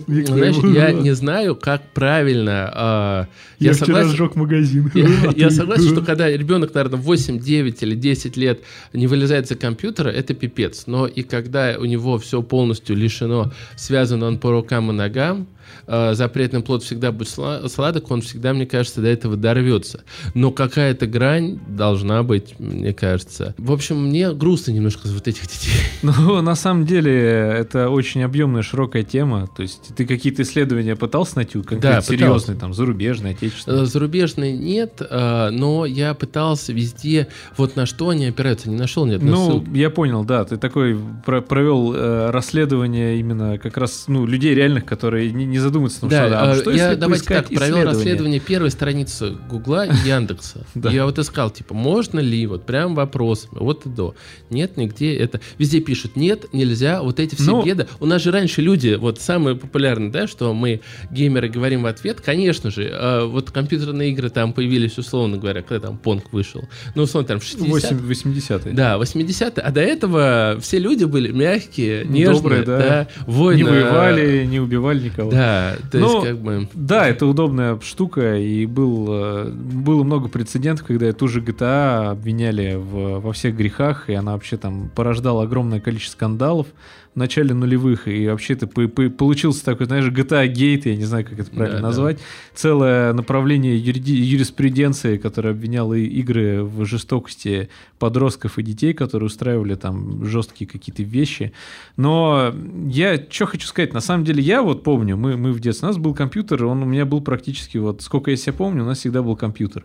я 0.74 0.92
не 0.92 1.12
знаю, 1.14 1.56
как 1.56 1.80
правильно. 1.94 2.70
а, 2.74 3.26
Я 3.58 3.72
вчера 3.72 3.86
согласен, 3.86 4.10
сжег 4.10 4.36
магазин. 4.36 4.90
я 5.36 5.50
согласен, 5.50 5.88
что 5.88 6.02
когда 6.02 6.28
ребенок, 6.30 6.72
наверное, 6.84 7.04
8, 7.04 7.38
9 7.38 7.82
или 7.82 7.94
10 7.94 8.36
лет 8.36 8.60
не 8.92 9.06
вылезает 9.06 9.48
за 9.48 9.56
компьютера, 9.56 10.08
это 10.08 10.34
пипец. 10.34 10.84
Но 10.86 11.06
и 11.06 11.22
когда 11.22 11.76
у 11.78 11.84
него 11.84 12.18
все 12.18 12.42
полностью 12.42 12.96
лишено, 12.96 13.52
связано 13.76 14.26
он 14.26 14.38
по 14.38 14.50
рукам 14.50 14.90
и 14.90 14.94
ногам, 14.94 15.46
э, 15.90 16.14
запретный 16.14 16.60
плод 16.60 16.82
всегда 16.84 17.10
будет 17.12 17.28
сла- 17.28 17.68
сладок, 17.68 18.10
он 18.10 18.20
всегда, 18.22 18.54
мне 18.54 18.64
кажется, 18.66 19.00
до 19.00 19.08
этого 19.08 19.36
дорвется. 19.36 20.02
Но 20.34 20.52
какая-то 20.52 21.06
грань 21.06 21.58
должна 21.68 22.22
быть, 22.22 22.54
мне 22.58 22.94
кажется. 22.94 23.54
В 23.58 23.72
общем, 23.72 24.06
мне 24.06 24.32
грустно 24.32 24.70
немножко 24.70 25.08
за 25.08 25.14
вот 25.14 25.26
этих 25.28 25.42
детей. 25.42 25.72
Ну, 26.02 26.40
на 26.40 26.54
самом 26.54 26.86
деле, 26.86 27.12
это 27.12 27.90
очень 27.90 28.22
объемная, 28.22 28.62
широкая 28.62 29.02
тема. 29.02 29.48
То 29.54 29.62
есть, 29.62 29.94
ты 29.96 30.06
какие-то 30.06 30.42
исследования 30.42 30.96
пытался 30.96 31.36
найти, 31.36 31.58
Да, 31.80 32.00
серьезные, 32.00 32.56
там, 32.58 32.72
зарубежные, 32.72 33.34
отечественные? 33.34 33.82
Э, 33.82 33.86
Зарубежной 33.86 34.52
нет, 34.52 35.02
э, 35.08 35.50
но 35.50 35.84
я 35.86 36.14
пытался 36.14 36.72
везде, 36.72 37.28
вот 37.56 37.76
на 37.76 37.84
что 37.86 38.08
они 38.10 38.26
опираются, 38.26 38.70
не 38.70 38.76
нашел 38.76 39.04
ни 39.06 39.14
одной 39.14 39.30
Ну, 39.30 39.46
ссылки. 39.46 39.76
я 39.76 39.90
понял, 39.90 40.24
да. 40.24 40.44
Ты 40.44 40.56
такой 40.56 40.98
про- 41.26 41.40
провел 41.42 41.94
расследование 42.30 43.18
именно 43.18 43.58
как 43.58 43.76
раз, 43.76 44.04
ну, 44.08 44.26
людей 44.26 44.54
реальных, 44.54 44.84
которые 44.84 45.30
не, 45.32 45.44
не 45.44 45.58
задумываются, 45.88 45.98
ну, 46.02 46.08
Да, 46.10 46.26
что, 46.26 46.40
а 46.42 46.54
э, 46.56 46.60
что 46.60 46.70
я 46.72 46.96
давайте 46.96 47.24
так, 47.24 47.48
провел 47.48 47.84
расследование 47.84 48.40
первой 48.40 48.70
страницы 48.70 49.30
Гугла 49.48 49.86
и 49.86 49.92
Яндекса. 50.08 50.64
Да. 50.74 50.90
Я 50.90 51.04
вот 51.06 51.18
искал, 51.18 51.50
типа, 51.50 51.74
можно 51.74 52.20
ли, 52.20 52.46
вот 52.46 52.66
прям 52.66 52.94
вопросами, 52.94 53.58
вот 53.60 53.86
и 53.86 53.88
до. 53.88 54.14
Нет, 54.50 54.76
нигде 54.76 55.14
это. 55.16 55.40
Везде 55.58 55.80
пишут, 55.80 56.16
нет, 56.16 56.52
нельзя, 56.52 57.02
вот 57.02 57.20
эти 57.20 57.34
все 57.34 57.50
Ну- 57.52 57.62
беды. 57.64 57.86
У 58.00 58.06
нас 58.06 58.22
же 58.22 58.30
раньше 58.30 58.60
люди, 58.62 58.94
вот 58.98 59.20
самые 59.20 59.56
популярные, 59.56 60.10
да, 60.10 60.26
что 60.26 60.52
мы, 60.54 60.80
геймеры, 61.10 61.48
говорим 61.48 61.82
в 61.82 61.86
ответ, 61.86 62.20
конечно 62.20 62.70
же, 62.70 62.84
э, 62.84 63.24
вот 63.24 63.50
компьютерные 63.50 64.10
игры 64.10 64.30
там 64.30 64.52
появились, 64.52 64.98
условно 64.98 65.36
говоря, 65.38 65.62
когда 65.62 65.88
там 65.88 65.98
Понг 65.98 66.32
вышел. 66.32 66.68
Ну, 66.94 67.02
условно, 67.04 67.28
там 67.28 67.40
в 67.40 67.44
60 67.44 67.68
Восемь- 67.68 67.98
80-е. 68.06 68.72
Да, 68.74 68.96
80-е. 68.98 69.62
А 69.62 69.70
до 69.70 69.80
этого 69.80 70.58
все 70.60 70.78
люди 70.78 71.04
были 71.04 71.30
мягкие, 71.30 72.04
нежные, 72.04 72.34
Добрые, 72.34 72.62
да. 72.64 73.08
воины. 73.26 73.58
Не 73.58 73.64
воевали, 73.64 74.44
не 74.46 74.60
убивали 74.60 75.04
никого. 75.04 75.30
Да, 75.30 75.69
то 75.90 75.98
Ну, 75.98 76.14
есть 76.16 76.26
как 76.26 76.38
бы... 76.38 76.68
Да, 76.74 77.06
это 77.08 77.26
удобная 77.26 77.78
штука, 77.80 78.36
и 78.36 78.66
был, 78.66 79.06
э, 79.10 79.50
было 79.50 80.02
много 80.04 80.28
прецедентов, 80.28 80.86
когда 80.86 81.12
ту 81.12 81.28
же 81.28 81.40
GTA 81.40 82.10
обвиняли 82.10 82.74
в, 82.76 83.20
во 83.20 83.32
всех 83.32 83.56
грехах, 83.56 84.08
и 84.08 84.14
она 84.14 84.32
вообще 84.32 84.56
там 84.56 84.90
порождала 84.94 85.44
огромное 85.44 85.80
количество 85.80 86.16
скандалов 86.16 86.66
в 87.14 87.18
начале 87.18 87.54
нулевых, 87.54 88.06
и 88.06 88.28
вообще 88.28 88.54
это 88.54 88.66
по- 88.68 88.86
по- 88.86 89.10
получился 89.10 89.64
такой, 89.64 89.86
знаешь, 89.86 90.04
GTA 90.06 90.46
Gate, 90.46 90.82
я 90.90 90.96
не 90.96 91.04
знаю, 91.04 91.24
как 91.24 91.40
это 91.40 91.50
правильно 91.50 91.78
Да, 91.78 91.82
да. 91.82 91.88
назвать, 91.88 92.18
целое 92.54 93.12
направление 93.12 93.76
юриди- 93.76 94.12
юриспруденции, 94.14 95.16
которое 95.16 95.50
обвиняло 95.50 95.94
игры 95.94 96.62
в 96.62 96.84
жестокости 96.84 97.68
подростков 97.98 98.58
и 98.58 98.62
детей, 98.62 98.92
которые 98.94 99.26
устраивали 99.26 99.74
там 99.74 100.24
жесткие 100.24 100.68
какие-то 100.68 101.02
вещи. 101.02 101.52
Но 101.96 102.54
я 102.88 103.20
что 103.28 103.46
хочу 103.46 103.66
сказать, 103.66 103.92
на 103.92 104.00
самом 104.00 104.24
деле 104.24 104.42
я 104.42 104.62
вот 104.62 104.84
помню, 104.84 105.16
мы, 105.16 105.36
мы 105.36 105.52
в 105.52 105.58
детстве, 105.60 105.86
у 105.88 105.90
нас 105.90 105.98
был 105.98 106.14
компьютер, 106.14 106.64
он 106.64 106.82
у 106.82 106.86
меня 106.86 107.04
был 107.06 107.20
практически 107.20 107.76
вот, 107.78 108.02
сколько 108.02 108.30
я 108.30 108.36
себя 108.36 108.52
помню, 108.52 108.84
у 108.84 108.86
нас 108.86 108.98
всегда 108.98 109.22
был 109.22 109.34
компьютер. 109.36 109.84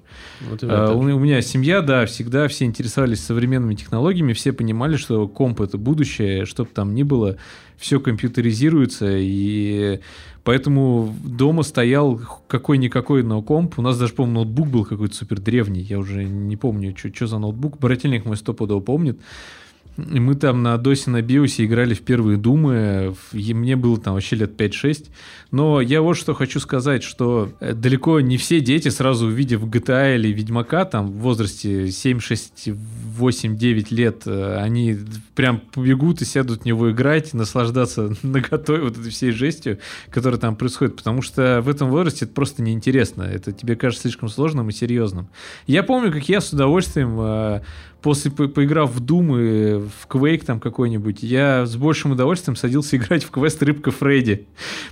Вот 0.50 0.60
А, 0.64 0.94
у, 0.94 1.00
у 1.00 1.20
меня 1.20 1.42
семья, 1.42 1.82
да, 1.82 2.06
всегда 2.06 2.48
все 2.48 2.66
интересовались 2.66 3.24
современными 3.24 3.74
технологиями, 3.76 4.34
все 4.34 4.54
понимали, 4.54 4.96
что 4.96 5.28
комп 5.28 5.62
это 5.62 5.78
будущее, 5.78 6.46
что 6.46 6.64
бы 6.64 6.70
там 6.74 6.94
ни 6.94 7.02
было, 7.04 7.15
все 7.78 8.00
компьютеризируется, 8.00 9.08
и 9.10 10.00
поэтому 10.44 11.14
дома 11.24 11.64
стоял 11.64 12.20
какой-никакой, 12.48 13.24
но. 13.24 13.42
У 13.78 13.82
нас 13.82 13.98
даже, 13.98 14.14
по-моему, 14.14 14.40
ноутбук 14.40 14.68
был 14.68 14.86
какой-то 14.86 15.16
супер 15.16 15.40
древний, 15.40 15.82
я 15.82 16.00
уже 16.00 16.24
не 16.24 16.56
помню, 16.56 16.96
что 16.98 17.28
за 17.28 17.40
ноутбук, 17.40 17.80
брательник 17.80 18.26
мой 18.26 18.38
стопудово 18.38 18.80
помнит. 18.80 19.20
И 19.98 20.20
мы 20.20 20.36
там 20.36 20.62
на 20.62 20.76
DOS 20.76 21.10
на 21.10 21.22
биосе 21.22 21.66
играли 21.66 21.94
в 21.94 22.02
первые 22.02 22.38
Думы, 22.38 23.16
и 23.32 23.54
мне 23.54 23.76
было 23.76 23.98
там 23.98 24.14
вообще 24.16 24.36
лет 24.36 24.60
5-6. 24.60 25.08
Но 25.52 25.80
я 25.80 26.02
вот 26.02 26.16
что 26.16 26.34
хочу 26.34 26.60
сказать, 26.60 27.02
что 27.02 27.54
э, 27.62 27.74
далеко 27.74 28.20
не 28.20 28.38
все 28.38 28.60
дети, 28.60 28.90
сразу 28.90 29.28
увидев 29.28 29.64
GTA 29.64 30.16
или 30.16 30.34
Ведьмака, 30.34 30.84
там 30.84 31.08
в 31.08 31.20
возрасте 31.20 31.92
7, 31.92 32.20
6, 32.20 32.70
8, 32.74 33.56
9 33.56 33.92
лет, 33.92 34.24
э, 34.26 34.58
они 34.58 34.98
прям 35.34 35.60
побегут 35.60 36.22
и 36.22 36.26
сядут 36.26 36.64
в 36.64 36.66
него 36.66 36.92
играть, 36.92 37.34
наслаждаться 37.34 38.14
наготой 38.24 38.82
вот 38.82 38.98
этой 38.98 39.12
всей 39.12 39.32
жестью, 39.32 39.80
которая 40.10 40.40
там 40.40 40.58
происходит, 40.58 40.98
потому 40.98 41.22
что 41.22 41.62
в 41.64 41.70
этом 41.70 41.90
возрасте 41.90 42.26
это 42.26 42.34
просто 42.34 42.62
неинтересно, 42.62 43.24
это 43.24 43.54
тебе 43.54 43.78
кажется 43.78 44.04
слишком 44.04 44.28
сложным 44.28 44.70
и 44.70 44.74
серьезным. 44.74 45.30
Я 45.68 45.84
помню, 45.84 46.12
как 46.12 46.28
я 46.28 46.42
с 46.42 46.52
удовольствием 46.52 47.16
э, 47.20 47.62
после 48.06 48.30
по 48.30 48.48
поиграв 48.48 48.92
в 48.92 49.04
Doom 49.04 49.26
и 49.42 49.80
в 49.80 50.08
Quake 50.08 50.46
там 50.46 50.60
какой-нибудь, 50.60 51.24
я 51.24 51.66
с 51.66 51.76
большим 51.76 52.12
удовольствием 52.12 52.56
садился 52.56 52.98
играть 52.98 53.24
в 53.24 53.32
квест 53.32 53.64
Рыбка 53.64 53.90
Фредди, 53.90 54.46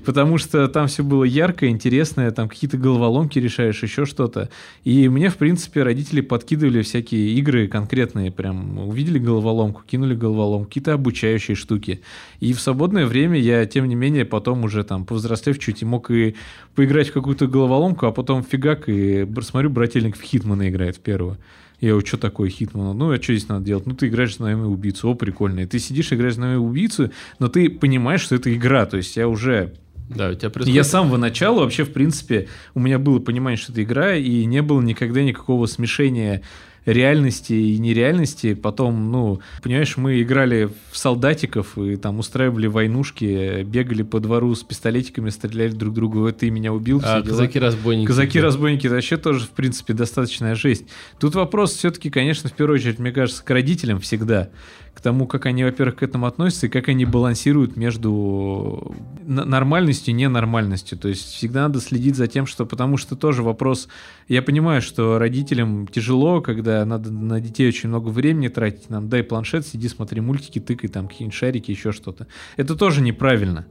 потому 0.03 0.39
что 0.39 0.67
там 0.67 0.87
все 0.87 1.03
было 1.03 1.23
яркое, 1.23 1.69
интересное, 1.69 2.31
там 2.31 2.49
какие-то 2.49 2.77
головоломки 2.77 3.37
решаешь, 3.37 3.83
еще 3.83 4.05
что-то. 4.05 4.49
И 4.83 5.07
мне, 5.09 5.29
в 5.29 5.37
принципе, 5.37 5.83
родители 5.83 6.21
подкидывали 6.21 6.81
всякие 6.81 7.35
игры 7.35 7.67
конкретные, 7.67 8.31
прям 8.31 8.79
увидели 8.79 9.19
головоломку, 9.19 9.83
кинули 9.85 10.15
головоломку, 10.15 10.69
какие-то 10.69 10.93
обучающие 10.93 11.53
штуки. 11.53 12.01
И 12.39 12.51
в 12.51 12.59
свободное 12.59 13.05
время 13.05 13.37
я, 13.37 13.63
тем 13.67 13.87
не 13.87 13.93
менее, 13.93 14.25
потом 14.25 14.63
уже 14.63 14.83
там 14.83 15.05
повзрослев 15.05 15.59
чуть 15.59 15.83
и 15.83 15.85
мог 15.85 16.09
и 16.09 16.33
поиграть 16.73 17.09
в 17.09 17.13
какую-то 17.13 17.45
головоломку, 17.45 18.07
а 18.07 18.11
потом 18.11 18.41
фигак 18.41 18.89
и 18.89 19.27
смотрю, 19.41 19.69
брательник 19.69 20.17
в 20.17 20.21
Хитмана 20.23 20.67
играет 20.67 20.95
в 20.95 21.01
первую. 21.01 21.37
Я 21.79 21.89
говорю, 21.91 22.05
что 22.05 22.17
такое 22.17 22.49
Хитман? 22.49 22.97
Ну, 22.97 23.11
а 23.11 23.21
что 23.21 23.35
здесь 23.35 23.49
надо 23.49 23.65
делать? 23.65 23.85
Ну, 23.85 23.93
ты 23.93 24.07
играешь 24.07 24.39
на 24.39 24.45
наемную 24.45 24.71
убийцу. 24.71 25.09
О, 25.09 25.15
прикольно. 25.15 25.61
И 25.61 25.65
ты 25.65 25.79
сидишь, 25.79 26.13
играешь 26.13 26.35
на 26.35 26.47
наемную 26.47 26.69
убийцу, 26.69 27.11
но 27.39 27.49
ты 27.49 27.69
понимаешь, 27.69 28.21
что 28.21 28.35
это 28.35 28.53
игра. 28.53 28.85
То 28.85 28.97
есть 28.97 29.17
я 29.17 29.27
уже 29.27 29.73
да, 30.09 30.29
у 30.29 30.33
тебя 30.33 30.49
происходит... 30.49 30.75
Я 30.75 30.83
с 30.83 30.89
самого 30.89 31.17
начала 31.17 31.61
вообще, 31.61 31.83
в 31.83 31.91
принципе, 31.91 32.47
у 32.73 32.79
меня 32.79 32.99
было 32.99 33.19
понимание, 33.19 33.57
что 33.57 33.71
это 33.71 33.83
игра, 33.83 34.15
и 34.15 34.45
не 34.45 34.61
было 34.61 34.81
никогда 34.81 35.23
никакого 35.23 35.65
смешения 35.65 36.41
реальности 36.85 37.53
и 37.53 37.77
нереальности. 37.77 38.53
Потом, 38.53 39.11
ну, 39.11 39.39
понимаешь, 39.61 39.97
мы 39.97 40.21
играли 40.21 40.69
в 40.91 40.97
солдатиков 40.97 41.77
и 41.77 41.95
там 41.95 42.19
устраивали 42.19 42.67
войнушки, 42.67 43.63
бегали 43.63 44.03
по 44.03 44.19
двору 44.19 44.53
с 44.55 44.63
пистолетиками, 44.63 45.29
стреляли 45.29 45.71
друг 45.71 45.93
другу, 45.93 46.21
вот 46.21 46.37
ты 46.37 46.49
меня 46.49 46.73
убил. 46.73 47.01
А 47.03 47.21
казаки-разбойники. 47.21 48.07
Казаки-разбойники, 48.07 48.87
это 48.87 48.95
вообще 48.95 49.17
тоже, 49.17 49.45
в 49.45 49.51
принципе, 49.51 49.93
достаточная 49.93 50.55
жесть. 50.55 50.85
Тут 51.19 51.35
вопрос 51.35 51.73
все-таки, 51.73 52.09
конечно, 52.09 52.49
в 52.49 52.53
первую 52.53 52.79
очередь, 52.79 52.99
мне 52.99 53.11
кажется, 53.11 53.43
к 53.43 53.49
родителям 53.49 53.99
всегда 53.99 54.49
к 54.93 55.01
тому, 55.01 55.25
как 55.27 55.45
они, 55.47 55.63
во-первых, 55.63 55.97
к 55.97 56.03
этому 56.03 56.27
относятся 56.27 56.67
и 56.67 56.69
как 56.69 56.87
они 56.87 57.05
балансируют 57.05 57.75
между 57.75 58.95
нормальностью 59.25 60.13
и 60.13 60.15
ненормальностью. 60.15 60.97
То 60.97 61.07
есть 61.07 61.33
всегда 61.33 61.63
надо 61.63 61.79
следить 61.81 62.15
за 62.15 62.27
тем, 62.27 62.45
что... 62.45 62.65
Потому 62.65 62.97
что 62.97 63.15
тоже 63.15 63.43
вопрос... 63.43 63.87
Я 64.27 64.41
понимаю, 64.41 64.81
что 64.81 65.17
родителям 65.17 65.87
тяжело, 65.87 66.41
когда 66.41 66.85
надо 66.85 67.11
на 67.11 67.41
детей 67.41 67.67
очень 67.67 67.89
много 67.89 68.09
времени 68.09 68.49
тратить. 68.49 68.89
Нам 68.89 69.09
дай 69.09 69.23
планшет, 69.23 69.65
сиди, 69.65 69.87
смотри 69.89 70.21
мультики, 70.21 70.59
тыкай 70.59 70.89
там 70.89 71.07
какие-нибудь 71.07 71.37
шарики, 71.37 71.71
еще 71.71 71.91
что-то. 71.91 72.27
Это 72.55 72.75
тоже 72.75 73.01
неправильно. 73.01 73.65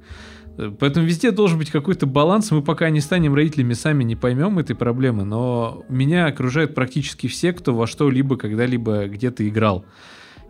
Поэтому 0.57 1.07
везде 1.07 1.31
должен 1.31 1.59
быть 1.59 1.71
какой-то 1.71 2.07
баланс. 2.07 2.51
Мы 2.51 2.63
пока 2.63 2.91
не 2.91 3.01
станем 3.01 3.35
родителями, 3.35 3.73
сами 3.73 4.05
не 4.05 4.17
поймем 4.17 4.59
этой 4.59 4.77
проблемы, 4.77 5.25
но 5.25 5.85
меня 5.89 6.27
окружают 6.27 6.75
практически 6.75 7.27
все, 7.27 7.53
кто 7.53 7.75
во 7.75 7.87
что-либо 7.87 8.37
когда-либо 8.37 9.07
где-то 9.07 9.49
играл. 9.49 9.85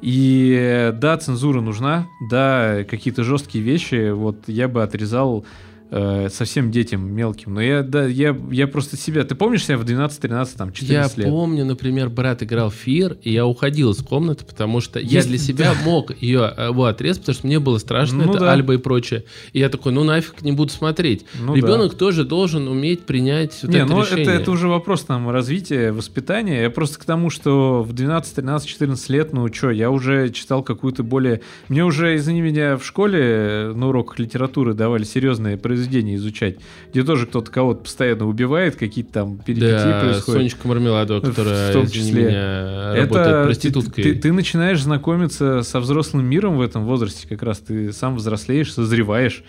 И 0.02 0.90
да, 0.94 1.16
цензура 1.16 1.60
нужна, 1.60 2.08
да, 2.20 2.84
какие-то 2.90 3.22
жесткие 3.22 3.62
вещи, 3.62 4.10
вот 4.10 4.48
я 4.48 4.66
бы 4.66 4.82
отрезал 4.82 5.46
э, 5.92 6.28
совсем 6.30 6.70
детям 6.70 7.12
мелким. 7.12 7.54
Но 7.54 7.60
я, 7.60 7.82
да, 7.82 8.06
я, 8.06 8.36
я 8.50 8.66
просто 8.66 8.96
себя... 8.96 9.24
Ты 9.24 9.34
помнишь 9.34 9.66
себя 9.66 9.76
в 9.76 9.84
12, 9.84 10.20
13, 10.20 10.56
там, 10.56 10.72
14 10.72 10.88
я 10.90 11.02
лет? 11.02 11.26
Я 11.26 11.32
помню, 11.32 11.64
например, 11.64 12.08
брат 12.08 12.42
играл 12.42 12.70
в 12.70 12.74
Фир, 12.74 13.18
и 13.22 13.30
я 13.30 13.46
уходил 13.46 13.90
из 13.90 13.98
комнаты, 13.98 14.44
потому 14.44 14.80
что 14.80 14.98
Есть, 14.98 15.12
я 15.12 15.22
для 15.22 15.38
себя 15.38 15.74
да. 15.74 15.84
мог 15.84 16.10
ее 16.20 16.50
его 16.58 16.86
отрезать, 16.86 17.20
потому 17.20 17.34
что 17.34 17.46
мне 17.46 17.60
было 17.60 17.78
страшно, 17.78 18.24
ну, 18.24 18.30
это 18.30 18.40
да. 18.40 18.52
Альба 18.52 18.74
и 18.74 18.76
прочее. 18.78 19.24
И 19.52 19.58
я 19.58 19.68
такой, 19.68 19.92
ну 19.92 20.02
нафиг 20.02 20.40
не 20.42 20.52
буду 20.52 20.72
смотреть. 20.72 21.26
Ну, 21.38 21.54
Ребенок 21.54 21.92
да. 21.92 21.98
тоже 21.98 22.24
должен 22.24 22.68
уметь 22.68 23.02
принять 23.02 23.58
вот 23.62 23.70
не, 23.70 23.78
это 23.78 23.92
ну, 23.92 24.00
решение. 24.00 24.24
Это, 24.24 24.32
это 24.32 24.50
уже 24.50 24.68
вопрос 24.68 25.02
там 25.02 25.28
развития, 25.28 25.92
воспитания. 25.92 26.62
Я 26.62 26.70
просто 26.70 26.98
к 26.98 27.04
тому, 27.04 27.28
что 27.28 27.82
в 27.82 27.92
12, 27.92 28.34
13, 28.34 28.68
14 28.68 29.08
лет, 29.10 29.32
ну 29.34 29.52
что, 29.52 29.70
я 29.70 29.90
уже 29.90 30.30
читал 30.30 30.62
какую-то 30.62 31.02
более... 31.02 31.42
Мне 31.68 31.84
уже, 31.84 32.16
извини 32.16 32.40
меня, 32.40 32.78
в 32.78 32.84
школе 32.84 33.72
на 33.74 33.88
уроках 33.88 34.18
литературы 34.18 34.72
давали 34.72 35.04
серьезные 35.04 35.58
произведения 35.58 35.81
изучать 36.16 36.56
где 36.92 37.02
тоже 37.04 37.26
кто-то 37.26 37.50
кого-то 37.50 37.84
постоянно 37.84 38.26
убивает, 38.26 38.76
какие-то 38.76 39.12
там 39.12 39.38
перипетии 39.38 39.68
да, 39.70 40.00
происходят. 40.00 40.40
Сонечка 40.40 40.68
Мармеладова, 40.68 41.20
которая, 41.20 41.70
в 41.70 41.72
том 41.72 41.86
числе. 41.86 42.24
меня, 42.24 42.94
работает 42.94 43.26
Это 43.26 43.44
проституткой. 43.44 44.04
Ты, 44.04 44.14
ты, 44.14 44.20
ты 44.20 44.32
начинаешь 44.32 44.82
знакомиться 44.82 45.62
со 45.62 45.80
взрослым 45.80 46.26
миром 46.26 46.58
в 46.58 46.60
этом 46.60 46.84
возрасте, 46.84 47.26
как 47.26 47.42
раз 47.42 47.58
ты 47.60 47.92
сам 47.92 48.16
взрослеешь, 48.16 48.72
созреваешь. 48.72 49.42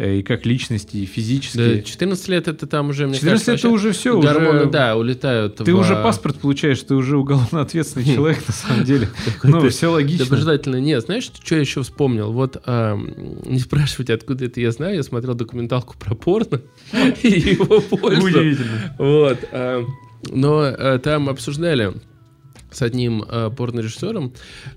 Э, 0.00 0.16
и 0.16 0.22
как 0.22 0.46
личности, 0.46 0.96
и 0.96 1.04
физически. 1.04 1.58
Да, 1.58 1.82
14 1.82 2.28
лет 2.28 2.48
это 2.48 2.66
там 2.66 2.88
уже, 2.88 3.06
мне 3.06 3.16
14 3.16 3.44
кажется, 3.44 3.52
лет 3.52 3.58
это 3.58 3.68
уже 3.68 3.92
все. 3.92 4.18
Гормоны, 4.18 4.62
уже... 4.62 4.70
да, 4.70 4.96
улетают. 4.96 5.56
Ты 5.56 5.74
в... 5.74 5.78
уже 5.78 5.94
паспорт 5.94 6.38
получаешь, 6.38 6.80
ты 6.80 6.94
уже 6.94 7.18
уголовно 7.18 7.60
ответственный 7.60 8.06
человек, 8.14 8.38
на 8.48 8.54
самом 8.54 8.84
деле. 8.84 9.10
Ну, 9.42 9.68
все 9.68 9.88
логично. 9.88 10.24
Доброжелательно. 10.24 10.76
Нет, 10.76 11.04
знаешь, 11.04 11.24
что 11.24 11.54
я 11.54 11.60
еще 11.60 11.82
вспомнил? 11.82 12.32
Вот, 12.32 12.56
не 12.66 13.58
спрашивайте, 13.58 14.14
откуда 14.14 14.46
это 14.46 14.60
я 14.60 14.70
знаю, 14.70 14.94
я 14.94 15.02
смотрел 15.02 15.34
документалку 15.34 15.96
про 15.98 16.14
порно 16.14 16.62
и 17.22 17.28
его 17.28 17.80
пользу. 17.80 18.26
Удивительно. 18.26 18.94
Вот. 18.98 19.38
Но 20.30 20.64
э, 20.64 20.98
там 20.98 21.28
обсуждали 21.28 21.94
с 22.70 22.82
одним 22.82 23.24
э, 23.28 23.50
порнорежиссером 23.56 24.32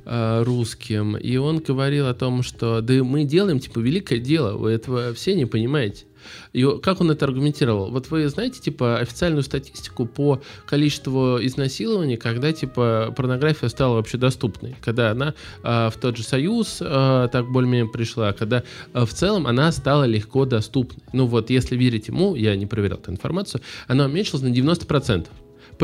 э, 0.05 0.43
русским, 0.43 1.17
и 1.17 1.37
он 1.37 1.59
говорил 1.59 2.07
о 2.07 2.13
том, 2.13 2.43
что 2.43 2.81
да 2.81 3.03
мы 3.03 3.23
делаем, 3.23 3.59
типа, 3.59 3.79
великое 3.79 4.19
дело, 4.19 4.57
вы 4.57 4.71
этого 4.71 5.13
все 5.13 5.35
не 5.35 5.45
понимаете. 5.45 6.05
И 6.53 6.65
как 6.81 7.01
он 7.01 7.11
это 7.11 7.25
аргументировал? 7.25 7.89
Вот 7.91 8.09
вы 8.09 8.27
знаете, 8.29 8.59
типа, 8.59 8.99
официальную 8.99 9.43
статистику 9.43 10.05
по 10.05 10.41
количеству 10.65 11.37
изнасилований, 11.41 12.17
когда, 12.17 12.51
типа, 12.51 13.13
порнография 13.15 13.69
стала 13.69 13.95
вообще 13.95 14.17
доступной, 14.17 14.75
когда 14.81 15.11
она 15.11 15.33
э, 15.63 15.89
в 15.89 15.97
тот 15.99 16.17
же 16.17 16.23
Союз 16.23 16.79
э, 16.81 17.29
так 17.31 17.51
более-менее 17.51 17.91
пришла, 17.91 18.33
когда 18.33 18.63
э, 18.93 19.05
в 19.05 19.13
целом 19.13 19.47
она 19.47 19.71
стала 19.71 20.05
легко 20.05 20.45
доступной. 20.45 21.03
Ну 21.13 21.25
вот, 21.25 21.49
если 21.49 21.75
верить 21.75 22.07
ему, 22.07 22.35
я 22.35 22.55
не 22.55 22.65
проверял 22.65 22.97
эту 22.97 23.11
информацию, 23.11 23.61
она 23.87 24.05
уменьшилась 24.05 24.43
на 24.43 24.49
90%. 24.49 25.27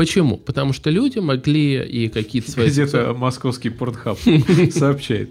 Почему? 0.00 0.38
Потому 0.38 0.72
что 0.72 0.88
люди 0.88 1.18
могли 1.18 1.74
и 1.84 2.08
какие-то 2.08 2.50
свои... 2.50 2.70
Где-то 2.70 3.12
московский 3.12 3.68
портхаб 3.68 4.18
сообщает. 4.70 5.30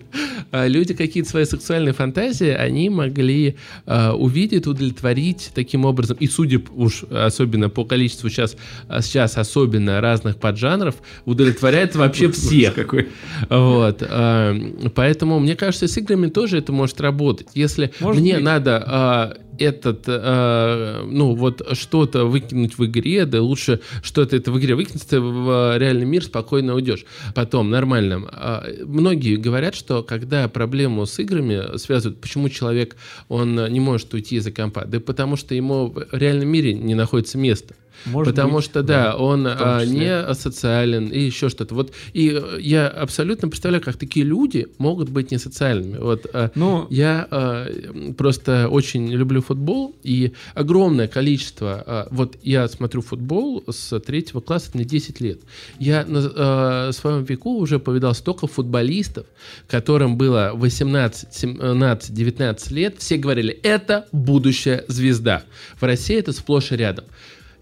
А 0.51 0.67
люди 0.67 0.93
какие-то 0.93 1.27
свои 1.27 1.45
сексуальные 1.45 1.93
фантазии, 1.93 2.49
они 2.49 2.91
могли 2.91 3.55
э, 3.87 4.11
увидеть, 4.11 4.67
удовлетворить 4.67 5.49
таким 5.55 5.85
образом. 5.85 6.17
И 6.19 6.27
судя 6.27 6.61
уж 6.75 7.01
особенно 7.05 7.69
по 7.69 7.83
количеству 7.83 8.29
сейчас, 8.29 8.55
сейчас 9.01 9.39
особенно 9.39 10.01
разных 10.01 10.37
поджанров, 10.37 10.97
удовлетворяет 11.25 11.95
вообще 11.95 12.31
всех. 12.31 12.75
Какой. 12.75 13.07
Вот. 13.49 14.03
Э, 14.07 14.55
поэтому, 14.93 15.39
мне 15.39 15.55
кажется, 15.55 15.87
с 15.87 15.97
играми 15.97 16.27
тоже 16.27 16.59
это 16.59 16.71
может 16.71 17.01
работать. 17.01 17.47
Если 17.55 17.91
может 17.99 18.21
мне 18.21 18.35
быть. 18.35 18.43
надо... 18.43 19.33
Э, 19.35 19.48
этот, 19.59 20.03
э, 20.07 21.03
ну, 21.05 21.35
вот 21.35 21.61
что-то 21.73 22.25
выкинуть 22.25 22.77
в 22.77 22.85
игре, 22.85 23.25
да 23.25 23.41
лучше 23.41 23.81
что-то 24.01 24.35
это 24.35 24.51
в 24.51 24.59
игре 24.59 24.75
выкинуть, 24.75 25.07
ты 25.07 25.19
в 25.19 25.77
реальный 25.77 26.05
мир 26.05 26.23
спокойно 26.23 26.75
уйдешь. 26.75 27.05
Потом, 27.35 27.69
нормально. 27.69 28.29
Э, 28.31 28.83
многие 28.85 29.35
говорят, 29.35 29.75
что 29.75 30.03
когда 30.03 30.47
проблему 30.47 31.05
с 31.05 31.19
играми 31.19 31.77
связывают, 31.77 32.21
почему 32.21 32.49
человек, 32.49 32.95
он 33.27 33.55
не 33.71 33.79
может 33.79 34.13
уйти 34.13 34.37
из-за 34.37 34.51
компа? 34.51 34.85
Да 34.85 34.99
потому 34.99 35.35
что 35.35 35.55
ему 35.55 35.87
в 35.87 36.07
реальном 36.11 36.47
мире 36.47 36.73
не 36.73 36.95
находится 36.95 37.37
места. 37.37 37.75
Может 38.05 38.33
Потому 38.33 38.57
быть, 38.57 38.65
что, 38.65 38.83
да, 38.83 39.11
да 39.11 39.17
он 39.17 39.47
а, 39.47 39.83
не 39.85 40.33
социален 40.33 41.07
и 41.07 41.19
еще 41.19 41.49
что-то. 41.49 41.75
Вот, 41.75 41.93
и 42.13 42.31
э, 42.31 42.59
я 42.59 42.87
абсолютно 42.87 43.49
представляю, 43.49 43.83
как 43.83 43.97
такие 43.97 44.25
люди 44.25 44.67
могут 44.77 45.09
быть 45.09 45.31
не 45.31 45.37
социальными. 45.37 45.97
Вот, 45.97 46.25
а, 46.33 46.51
ну, 46.55 46.87
я 46.89 47.27
а, 47.29 48.13
просто 48.17 48.67
очень 48.69 49.07
люблю 49.07 49.41
футбол, 49.41 49.95
и 50.03 50.33
огромное 50.53 51.07
количество... 51.07 51.83
А, 51.85 52.07
вот 52.11 52.37
я 52.43 52.67
смотрю 52.67 53.01
футбол 53.01 53.63
с 53.69 53.99
третьего 53.99 54.41
класса, 54.41 54.71
мне 54.73 54.85
10 54.85 55.21
лет. 55.21 55.39
Я 55.79 56.05
на 56.05 56.31
а, 56.35 56.91
своем 56.91 57.23
веку 57.23 57.57
уже 57.57 57.79
повидал 57.79 58.13
столько 58.13 58.47
футболистов, 58.47 59.25
которым 59.67 60.17
было 60.17 60.51
18, 60.53 61.33
17, 61.33 62.13
19 62.13 62.71
лет. 62.71 62.95
Все 62.99 63.17
говорили, 63.17 63.51
это 63.63 64.07
будущая 64.11 64.85
звезда. 64.87 65.43
В 65.79 65.83
России 65.83 66.17
это 66.17 66.31
сплошь 66.33 66.71
и 66.71 66.75
рядом. 66.75 67.05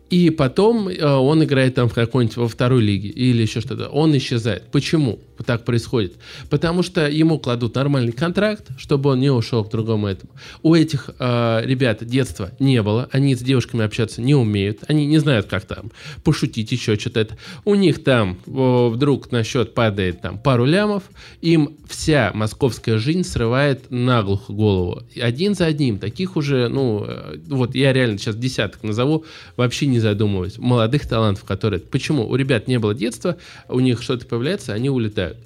И 0.10 0.30
потом 0.30 0.88
э, 0.88 1.06
он 1.06 1.44
играет 1.44 1.76
там 1.76 1.90
в 1.90 1.94
какой-нибудь 1.94 2.38
во 2.38 2.48
второй 2.48 2.82
лиге 2.82 3.10
или 3.10 3.42
еще 3.42 3.60
что-то. 3.60 3.90
Он 3.90 4.16
исчезает. 4.16 4.64
Почему 4.72 5.20
так 5.46 5.66
происходит? 5.66 6.14
Потому 6.50 6.82
что 6.82 7.08
ему 7.10 7.40
кладут 7.40 7.76
нормальный 7.76 8.14
контракт, 8.14 8.68
чтобы 8.78 9.12
он 9.12 9.20
не 9.20 9.30
ушел 9.30 9.66
к 9.66 9.70
другому 9.70 10.08
этому. 10.08 10.32
У 10.64 10.74
этих 10.74 11.10
э, 11.20 11.62
ребят 11.66 12.06
детства 12.06 12.52
не 12.60 12.82
было. 12.82 13.10
Они 13.12 13.36
с 13.36 13.40
девушками 13.40 13.84
общаться 13.84 14.22
не 14.22 14.34
умеют. 14.34 14.80
Они 14.88 15.06
не 15.06 15.18
знают, 15.18 15.48
как 15.48 15.66
там 15.66 15.92
пошутить, 16.24 16.72
еще 16.72 16.96
что-то. 16.96 17.38
У 17.66 17.76
них 17.76 18.04
там 18.04 18.38
о, 18.48 18.90
вдруг 18.90 19.32
на 19.32 19.44
счет 19.44 19.74
падает 19.74 20.22
там 20.22 20.40
пару 20.40 20.66
лямов. 20.66 21.04
Им 21.42 21.78
вся 21.88 22.32
московская 22.34 22.98
жизнь 22.98 23.24
срывает 23.24 23.92
наглухо 23.92 24.54
голову. 24.54 25.04
Один 25.22 25.54
за 25.54 25.66
одним. 25.66 26.00
Таких 26.00 26.38
уже, 26.38 26.70
ну, 26.70 27.04
э, 27.06 27.38
вот 27.48 27.76
я 27.76 27.92
реально 27.92 28.18
сейчас 28.18 28.38
десяток 28.38 28.84
назову, 28.84 29.26
вообще 29.58 29.86
не 29.88 29.97
задумываясь. 30.00 30.58
Молодых 30.58 31.08
талантов, 31.08 31.44
которые... 31.44 31.80
Почему? 31.80 32.28
У 32.28 32.36
ребят 32.36 32.68
не 32.68 32.80
было 32.80 32.94
детства, 32.94 33.38
у 33.68 33.80
них 33.80 34.02
что-то 34.02 34.26
появляется, 34.26 34.74
они 34.74 34.90
улетают. 34.90 35.38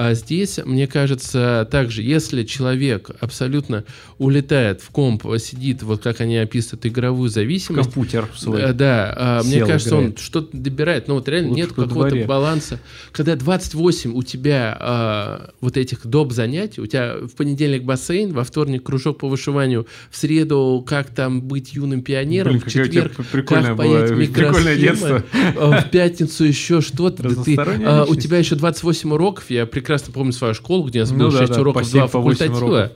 А 0.00 0.14
здесь, 0.14 0.60
мне 0.64 0.86
кажется, 0.86 1.66
также, 1.72 2.02
если 2.02 2.44
человек 2.44 3.10
абсолютно 3.18 3.84
улетает 4.18 4.80
в 4.80 4.90
комп, 4.90 5.24
сидит, 5.40 5.82
вот 5.82 6.04
как 6.04 6.20
они 6.20 6.36
описывают, 6.36 6.86
игровую 6.86 7.28
зависимость. 7.30 7.92
Компьютер 7.92 8.28
свой. 8.36 8.60
Да, 8.60 8.72
да 8.72 9.14
а, 9.16 9.42
мне 9.42 9.64
кажется, 9.64 9.96
играет. 9.96 10.10
он 10.10 10.16
что-то 10.16 10.56
добирает, 10.56 11.08
но 11.08 11.14
вот 11.14 11.28
реально 11.28 11.48
Лучше 11.48 11.60
нет 11.62 11.72
какого-то 11.72 12.24
баланса. 12.26 12.78
Когда 13.10 13.34
28 13.34 14.14
у 14.14 14.22
тебя 14.22 14.76
а, 14.78 15.50
вот 15.60 15.76
этих 15.76 16.06
доп. 16.06 16.30
занятий, 16.30 16.80
у 16.80 16.86
тебя 16.86 17.16
в 17.20 17.34
понедельник 17.34 17.82
бассейн, 17.82 18.32
во 18.32 18.44
вторник 18.44 18.84
кружок 18.84 19.18
по 19.18 19.28
вышиванию, 19.28 19.88
в 20.12 20.16
среду 20.16 20.84
как 20.86 21.10
там 21.10 21.42
быть 21.42 21.72
юным 21.72 22.02
пионером, 22.02 22.52
Блин, 22.52 22.62
в 22.64 22.70
четверг 22.70 23.16
как 23.16 23.76
поесть 23.76 24.12
микросхемы, 24.14 25.24
а, 25.56 25.80
в 25.80 25.90
пятницу 25.90 26.44
еще 26.44 26.82
что-то. 26.82 27.34
Ты, 27.44 27.56
а, 27.56 28.04
у 28.08 28.14
тебя 28.14 28.38
еще 28.38 28.54
28 28.54 29.12
уроков, 29.12 29.50
я 29.50 29.66
прекрасно 29.66 29.87
помню 30.12 30.32
свою 30.32 30.54
школу, 30.54 30.84
где 30.84 31.00
у 31.00 31.02
нас 31.02 31.10
ну, 31.10 31.18
было 31.18 31.32
да, 31.32 31.38
6 31.38 31.52
да, 31.52 31.60
уроков, 31.60 31.90
2 31.90 32.06
факультатива. 32.06 32.56
Уроков. 32.56 32.92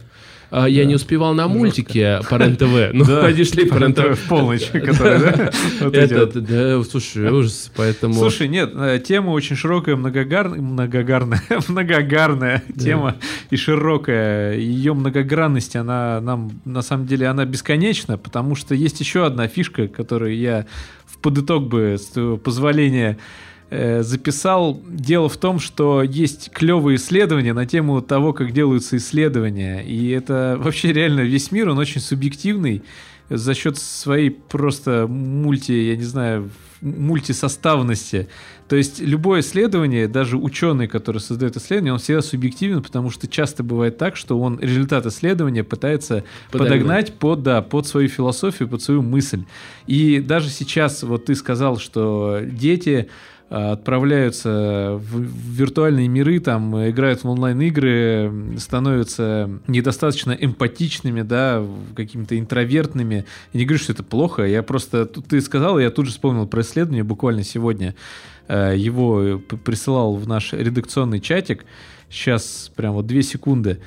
А, 0.54 0.68
я 0.68 0.82
да. 0.82 0.88
не 0.88 0.94
успевал 0.96 1.32
на 1.32 1.48
мультике 1.48 2.20
по 2.28 2.34
РЕН-ТВ. 2.34 2.92
Ну, 2.92 3.20
они 3.24 3.42
шли 3.42 3.64
по 3.64 3.78
РЕН-ТВ. 3.78 4.18
В 4.18 4.28
полночь, 4.28 4.66
которая, 4.72 5.50
да? 5.80 6.84
Слушай, 6.84 7.30
ужас, 7.30 7.72
поэтому... 7.74 8.12
Слушай, 8.12 8.48
нет, 8.48 8.70
э, 8.74 9.00
тема 9.02 9.30
очень 9.30 9.56
широкая, 9.56 9.96
многогарная, 9.96 10.60
многогарная, 11.68 12.62
тема 12.78 13.16
и 13.48 13.56
широкая. 13.56 14.58
Ее 14.58 14.92
многогранность, 14.92 15.74
она 15.74 16.20
нам, 16.20 16.60
на 16.66 16.82
самом 16.82 17.06
деле, 17.06 17.28
она 17.28 17.46
бесконечна, 17.46 18.18
потому 18.18 18.54
что 18.54 18.74
есть 18.74 19.00
еще 19.00 19.24
одна 19.24 19.48
фишка, 19.48 19.88
которую 19.88 20.36
я 20.36 20.66
в 21.06 21.16
подыток 21.16 21.62
бы, 21.62 21.96
с 21.98 22.36
позволения 22.36 23.16
записал. 24.00 24.80
Дело 24.86 25.28
в 25.28 25.36
том, 25.36 25.58
что 25.58 26.02
есть 26.02 26.50
клевые 26.50 26.96
исследования 26.96 27.54
на 27.54 27.66
тему 27.66 28.02
того, 28.02 28.32
как 28.32 28.52
делаются 28.52 28.96
исследования. 28.96 29.82
И 29.82 30.10
это 30.10 30.58
вообще 30.60 30.92
реально 30.92 31.20
весь 31.20 31.50
мир, 31.52 31.70
он 31.70 31.78
очень 31.78 32.00
субъективный 32.00 32.82
за 33.30 33.54
счет 33.54 33.78
своей 33.78 34.30
просто 34.30 35.06
мульти, 35.08 35.72
я 35.72 35.96
не 35.96 36.04
знаю, 36.04 36.50
мультисоставности. 36.82 38.28
То 38.68 38.76
есть 38.76 39.00
любое 39.00 39.40
исследование, 39.40 40.08
даже 40.08 40.36
ученый, 40.36 40.88
который 40.88 41.18
создает 41.18 41.56
исследование, 41.56 41.92
он 41.92 41.98
всегда 41.98 42.22
субъективен, 42.22 42.82
потому 42.82 43.10
что 43.10 43.28
часто 43.28 43.62
бывает 43.62 43.96
так, 43.96 44.16
что 44.16 44.38
он 44.38 44.58
результат 44.58 45.06
исследования 45.06 45.64
пытается 45.64 46.24
подогнать, 46.50 46.78
подогнать 46.78 47.14
под, 47.14 47.42
да, 47.42 47.62
под 47.62 47.86
свою 47.86 48.08
философию, 48.08 48.68
под 48.68 48.82
свою 48.82 49.02
мысль. 49.02 49.44
И 49.86 50.18
даже 50.18 50.50
сейчас, 50.50 51.02
вот 51.02 51.26
ты 51.26 51.34
сказал, 51.34 51.78
что 51.78 52.40
дети 52.42 53.08
Э, 53.41 53.41
отправляются 53.52 54.98
в 54.98 55.20
виртуальные 55.20 56.08
миры, 56.08 56.40
там 56.40 56.88
играют 56.88 57.22
в 57.22 57.28
онлайн-игры, 57.28 58.56
становятся 58.58 59.50
недостаточно 59.66 60.32
эмпатичными, 60.32 61.20
да, 61.20 61.62
какими-то 61.94 62.38
интровертными. 62.38 63.26
Я 63.52 63.58
не 63.58 63.66
говорю, 63.66 63.82
что 63.82 63.92
это 63.92 64.02
плохо, 64.02 64.44
я 64.44 64.62
просто... 64.62 65.04
Ты 65.04 65.42
сказал, 65.42 65.78
я 65.78 65.90
тут 65.90 66.06
же 66.06 66.12
вспомнил 66.12 66.46
про 66.46 66.62
исследование 66.62 67.04
буквально 67.04 67.44
сегодня. 67.44 67.94
Э, 68.48 68.72
его 68.74 69.38
присылал 69.64 70.16
в 70.16 70.26
наш 70.26 70.54
редакционный 70.54 71.20
чатик. 71.20 71.66
Сейчас 72.08 72.72
прям 72.74 72.94
вот 72.94 73.06
две 73.06 73.22
секунды. 73.22 73.80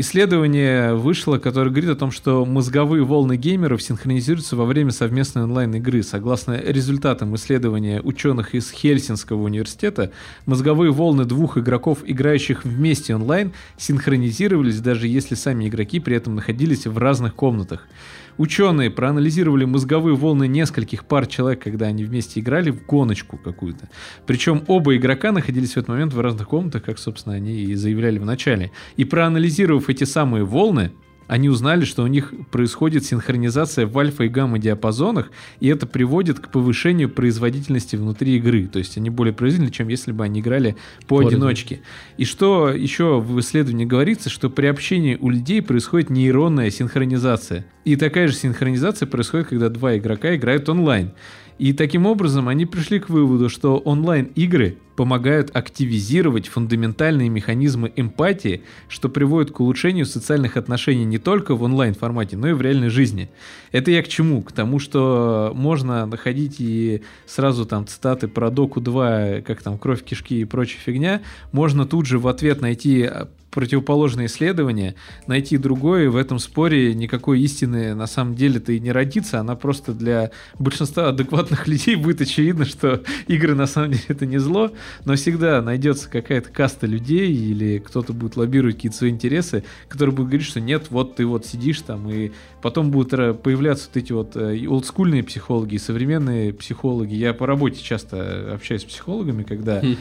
Исследование 0.00 0.94
вышло, 0.94 1.38
которое 1.38 1.70
говорит 1.70 1.90
о 1.90 1.96
том, 1.96 2.12
что 2.12 2.44
мозговые 2.44 3.02
волны 3.02 3.36
геймеров 3.36 3.82
синхронизируются 3.82 4.54
во 4.54 4.64
время 4.64 4.92
совместной 4.92 5.42
онлайн-игры. 5.42 6.04
Согласно 6.04 6.52
результатам 6.52 7.34
исследования 7.34 8.00
ученых 8.00 8.54
из 8.54 8.70
Хельсинского 8.70 9.42
университета, 9.42 10.12
мозговые 10.46 10.92
волны 10.92 11.24
двух 11.24 11.58
игроков, 11.58 11.98
играющих 12.06 12.64
вместе 12.64 13.12
онлайн, 13.12 13.50
синхронизировались, 13.76 14.78
даже 14.78 15.08
если 15.08 15.34
сами 15.34 15.66
игроки 15.66 15.98
при 15.98 16.14
этом 16.14 16.36
находились 16.36 16.86
в 16.86 16.96
разных 16.96 17.34
комнатах. 17.34 17.88
Ученые 18.38 18.90
проанализировали 18.90 19.64
мозговые 19.64 20.14
волны 20.14 20.46
нескольких 20.46 21.04
пар 21.04 21.26
человек, 21.26 21.62
когда 21.62 21.86
они 21.86 22.04
вместе 22.04 22.40
играли 22.40 22.70
в 22.70 22.86
гоночку 22.86 23.36
какую-то. 23.36 23.88
Причем 24.26 24.62
оба 24.68 24.96
игрока 24.96 25.32
находились 25.32 25.72
в 25.72 25.76
этот 25.76 25.88
момент 25.88 26.14
в 26.14 26.20
разных 26.20 26.48
комнатах, 26.48 26.84
как, 26.84 26.98
собственно, 26.98 27.34
они 27.34 27.62
и 27.64 27.74
заявляли 27.74 28.18
в 28.18 28.24
начале. 28.24 28.70
И 28.96 29.04
проанализировав 29.04 29.88
эти 29.90 30.04
самые 30.04 30.44
волны, 30.44 30.92
они 31.28 31.48
узнали, 31.48 31.84
что 31.84 32.02
у 32.02 32.06
них 32.06 32.32
происходит 32.50 33.04
синхронизация 33.04 33.86
в 33.86 33.96
альфа 33.98 34.24
и 34.24 34.28
гамма 34.28 34.58
диапазонах, 34.58 35.30
и 35.60 35.68
это 35.68 35.86
приводит 35.86 36.40
к 36.40 36.48
повышению 36.48 37.10
производительности 37.10 37.96
внутри 37.96 38.36
игры. 38.36 38.66
То 38.66 38.78
есть 38.78 38.96
они 38.96 39.10
более 39.10 39.34
производительны, 39.34 39.70
чем 39.70 39.88
если 39.88 40.10
бы 40.10 40.24
они 40.24 40.40
играли 40.40 40.76
поодиночке. 41.06 41.82
И 42.16 42.24
что 42.24 42.70
еще 42.70 43.20
в 43.20 43.38
исследовании 43.40 43.84
говорится, 43.84 44.30
что 44.30 44.48
при 44.48 44.66
общении 44.66 45.16
у 45.20 45.28
людей 45.28 45.60
происходит 45.62 46.10
нейронная 46.10 46.70
синхронизация. 46.70 47.66
И 47.84 47.96
такая 47.96 48.28
же 48.28 48.34
синхронизация 48.34 49.06
происходит, 49.06 49.48
когда 49.48 49.68
два 49.68 49.96
игрока 49.98 50.34
играют 50.34 50.68
онлайн. 50.68 51.12
И 51.58 51.74
таким 51.74 52.06
образом 52.06 52.48
они 52.48 52.64
пришли 52.64 53.00
к 53.00 53.10
выводу, 53.10 53.50
что 53.50 53.76
онлайн-игры 53.76 54.78
помогают 54.98 55.54
активизировать 55.54 56.48
фундаментальные 56.48 57.28
механизмы 57.28 57.92
эмпатии, 57.94 58.62
что 58.88 59.08
приводит 59.08 59.52
к 59.52 59.60
улучшению 59.60 60.06
социальных 60.06 60.56
отношений 60.56 61.04
не 61.04 61.18
только 61.18 61.54
в 61.54 61.62
онлайн-формате, 61.62 62.36
но 62.36 62.48
и 62.48 62.52
в 62.52 62.60
реальной 62.60 62.88
жизни. 62.88 63.30
Это 63.70 63.92
я 63.92 64.02
к 64.02 64.08
чему? 64.08 64.42
К 64.42 64.50
тому, 64.50 64.80
что 64.80 65.52
можно 65.54 66.04
находить 66.04 66.56
и 66.58 67.02
сразу 67.26 67.64
там 67.64 67.86
цитаты 67.86 68.26
про 68.26 68.50
Доку 68.50 68.80
2, 68.80 69.42
как 69.42 69.62
там 69.62 69.78
кровь, 69.78 70.02
кишки 70.02 70.40
и 70.40 70.44
прочая 70.44 70.80
фигня, 70.80 71.22
можно 71.52 71.86
тут 71.86 72.06
же 72.06 72.18
в 72.18 72.26
ответ 72.26 72.60
найти 72.60 73.08
противоположное 73.50 74.26
исследование, 74.26 74.94
найти 75.26 75.56
другое. 75.56 76.10
В 76.10 76.16
этом 76.16 76.38
споре 76.38 76.94
никакой 76.94 77.40
истины 77.40 77.94
на 77.94 78.06
самом 78.06 78.34
деле-то 78.34 78.72
и 78.72 78.80
не 78.80 78.92
родится. 78.92 79.40
Она 79.40 79.56
просто 79.56 79.92
для 79.92 80.30
большинства 80.58 81.08
адекватных 81.08 81.66
людей 81.68 81.96
будет 81.96 82.20
очевидно, 82.20 82.64
что 82.64 83.02
игры 83.26 83.54
на 83.54 83.66
самом 83.66 83.92
деле 83.92 84.04
это 84.08 84.26
не 84.26 84.38
зло, 84.38 84.72
но 85.04 85.14
всегда 85.14 85.62
найдется 85.62 86.08
какая-то 86.08 86.50
каста 86.50 86.86
людей 86.86 87.32
или 87.32 87.78
кто-то 87.78 88.12
будет 88.12 88.36
лоббировать 88.36 88.76
какие-то 88.76 88.98
свои 88.98 89.10
интересы, 89.10 89.64
которые 89.88 90.14
будут 90.14 90.30
говорить, 90.30 90.46
что 90.46 90.60
нет, 90.60 90.86
вот 90.90 91.16
ты 91.16 91.26
вот 91.26 91.46
сидишь 91.46 91.80
там, 91.80 92.08
и 92.10 92.32
потом 92.62 92.90
будут 92.90 93.42
появляться 93.42 93.88
вот 93.88 93.96
эти 93.96 94.12
вот 94.12 94.36
э, 94.36 94.66
олдскульные 94.66 95.22
психологи 95.22 95.76
современные 95.76 96.52
психологи. 96.52 97.14
Я 97.14 97.32
по 97.34 97.46
работе 97.46 97.82
часто 97.82 98.54
общаюсь 98.54 98.82
с 98.82 98.84
психологами, 98.84 99.42
когда 99.42 99.80
хм 99.80 99.96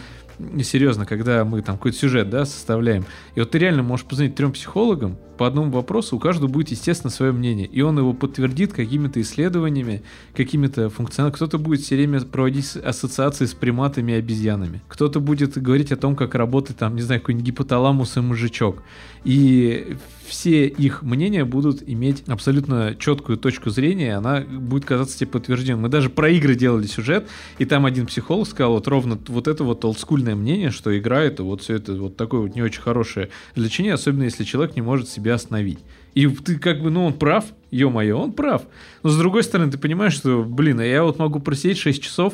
серьезно, 0.63 1.05
когда 1.05 1.43
мы 1.45 1.61
там 1.61 1.77
какой-то 1.77 1.97
сюжет, 1.97 2.29
да, 2.29 2.45
составляем, 2.45 3.05
и 3.35 3.39
вот 3.39 3.51
ты 3.51 3.57
реально 3.57 3.83
можешь 3.83 4.05
позвонить 4.05 4.35
трем 4.35 4.51
психологам, 4.51 5.17
по 5.37 5.45
одному 5.45 5.71
вопросу 5.71 6.15
у 6.15 6.19
каждого 6.19 6.49
будет, 6.49 6.69
естественно, 6.69 7.11
свое 7.11 7.31
мнение, 7.31 7.67
и 7.67 7.81
он 7.81 7.97
его 7.97 8.13
подтвердит 8.13 8.73
какими-то 8.73 9.21
исследованиями, 9.21 10.01
какими-то 10.35 10.89
функционалами. 10.89 11.35
Кто-то 11.35 11.59
будет 11.59 11.81
все 11.81 11.95
время 11.95 12.21
проводить 12.21 12.75
ассоциации 12.75 13.45
с 13.45 13.53
приматами 13.53 14.13
и 14.13 14.15
обезьянами, 14.15 14.81
кто-то 14.87 15.19
будет 15.19 15.57
говорить 15.61 15.91
о 15.91 15.95
том, 15.95 16.15
как 16.15 16.35
работает, 16.35 16.79
там, 16.79 16.95
не 16.95 17.01
знаю, 17.01 17.21
какой-нибудь 17.21 17.45
гипоталамус 17.45 18.17
и 18.17 18.21
мужичок. 18.21 18.81
И 19.23 19.95
все 20.27 20.67
их 20.67 21.03
мнения 21.03 21.45
будут 21.45 21.81
иметь 21.87 22.23
абсолютно 22.27 22.95
четкую 22.99 23.37
точку 23.37 23.69
зрения, 23.69 24.15
она 24.15 24.41
будет 24.41 24.85
казаться 24.85 25.17
тебе 25.17 25.31
подтвержденной. 25.31 25.83
Мы 25.83 25.89
даже 25.89 26.09
про 26.09 26.29
игры 26.29 26.55
делали 26.55 26.85
сюжет, 26.85 27.27
и 27.57 27.65
там 27.65 27.85
один 27.85 28.05
психолог 28.05 28.47
сказал 28.47 28.73
вот 28.73 28.87
ровно 28.87 29.17
вот 29.27 29.47
это 29.47 29.63
вот 29.63 29.83
олдскульное 29.83 30.35
мнение, 30.35 30.71
что 30.71 30.97
игра 30.97 31.21
это 31.21 31.43
вот 31.43 31.61
все 31.61 31.75
это 31.75 31.93
вот 31.93 32.17
такое 32.17 32.41
вот 32.41 32.55
не 32.55 32.61
очень 32.61 32.81
хорошее 32.81 33.29
лечение, 33.55 33.93
особенно 33.93 34.23
если 34.23 34.43
человек 34.43 34.75
не 34.75 34.81
может 34.81 35.09
себя 35.09 35.35
остановить. 35.35 35.79
И 36.13 36.27
ты 36.27 36.57
как 36.57 36.81
бы, 36.81 36.89
ну 36.89 37.05
он 37.05 37.13
прав, 37.13 37.45
ё-моё, 37.69 38.17
он 38.17 38.31
прав. 38.31 38.63
Но 39.03 39.09
с 39.09 39.17
другой 39.17 39.43
стороны, 39.43 39.71
ты 39.71 39.77
понимаешь, 39.77 40.13
что, 40.13 40.43
блин, 40.43 40.79
а 40.79 40.85
я 40.85 41.03
вот 41.03 41.19
могу 41.19 41.39
просидеть 41.39 41.77
6 41.77 42.01
часов 42.01 42.33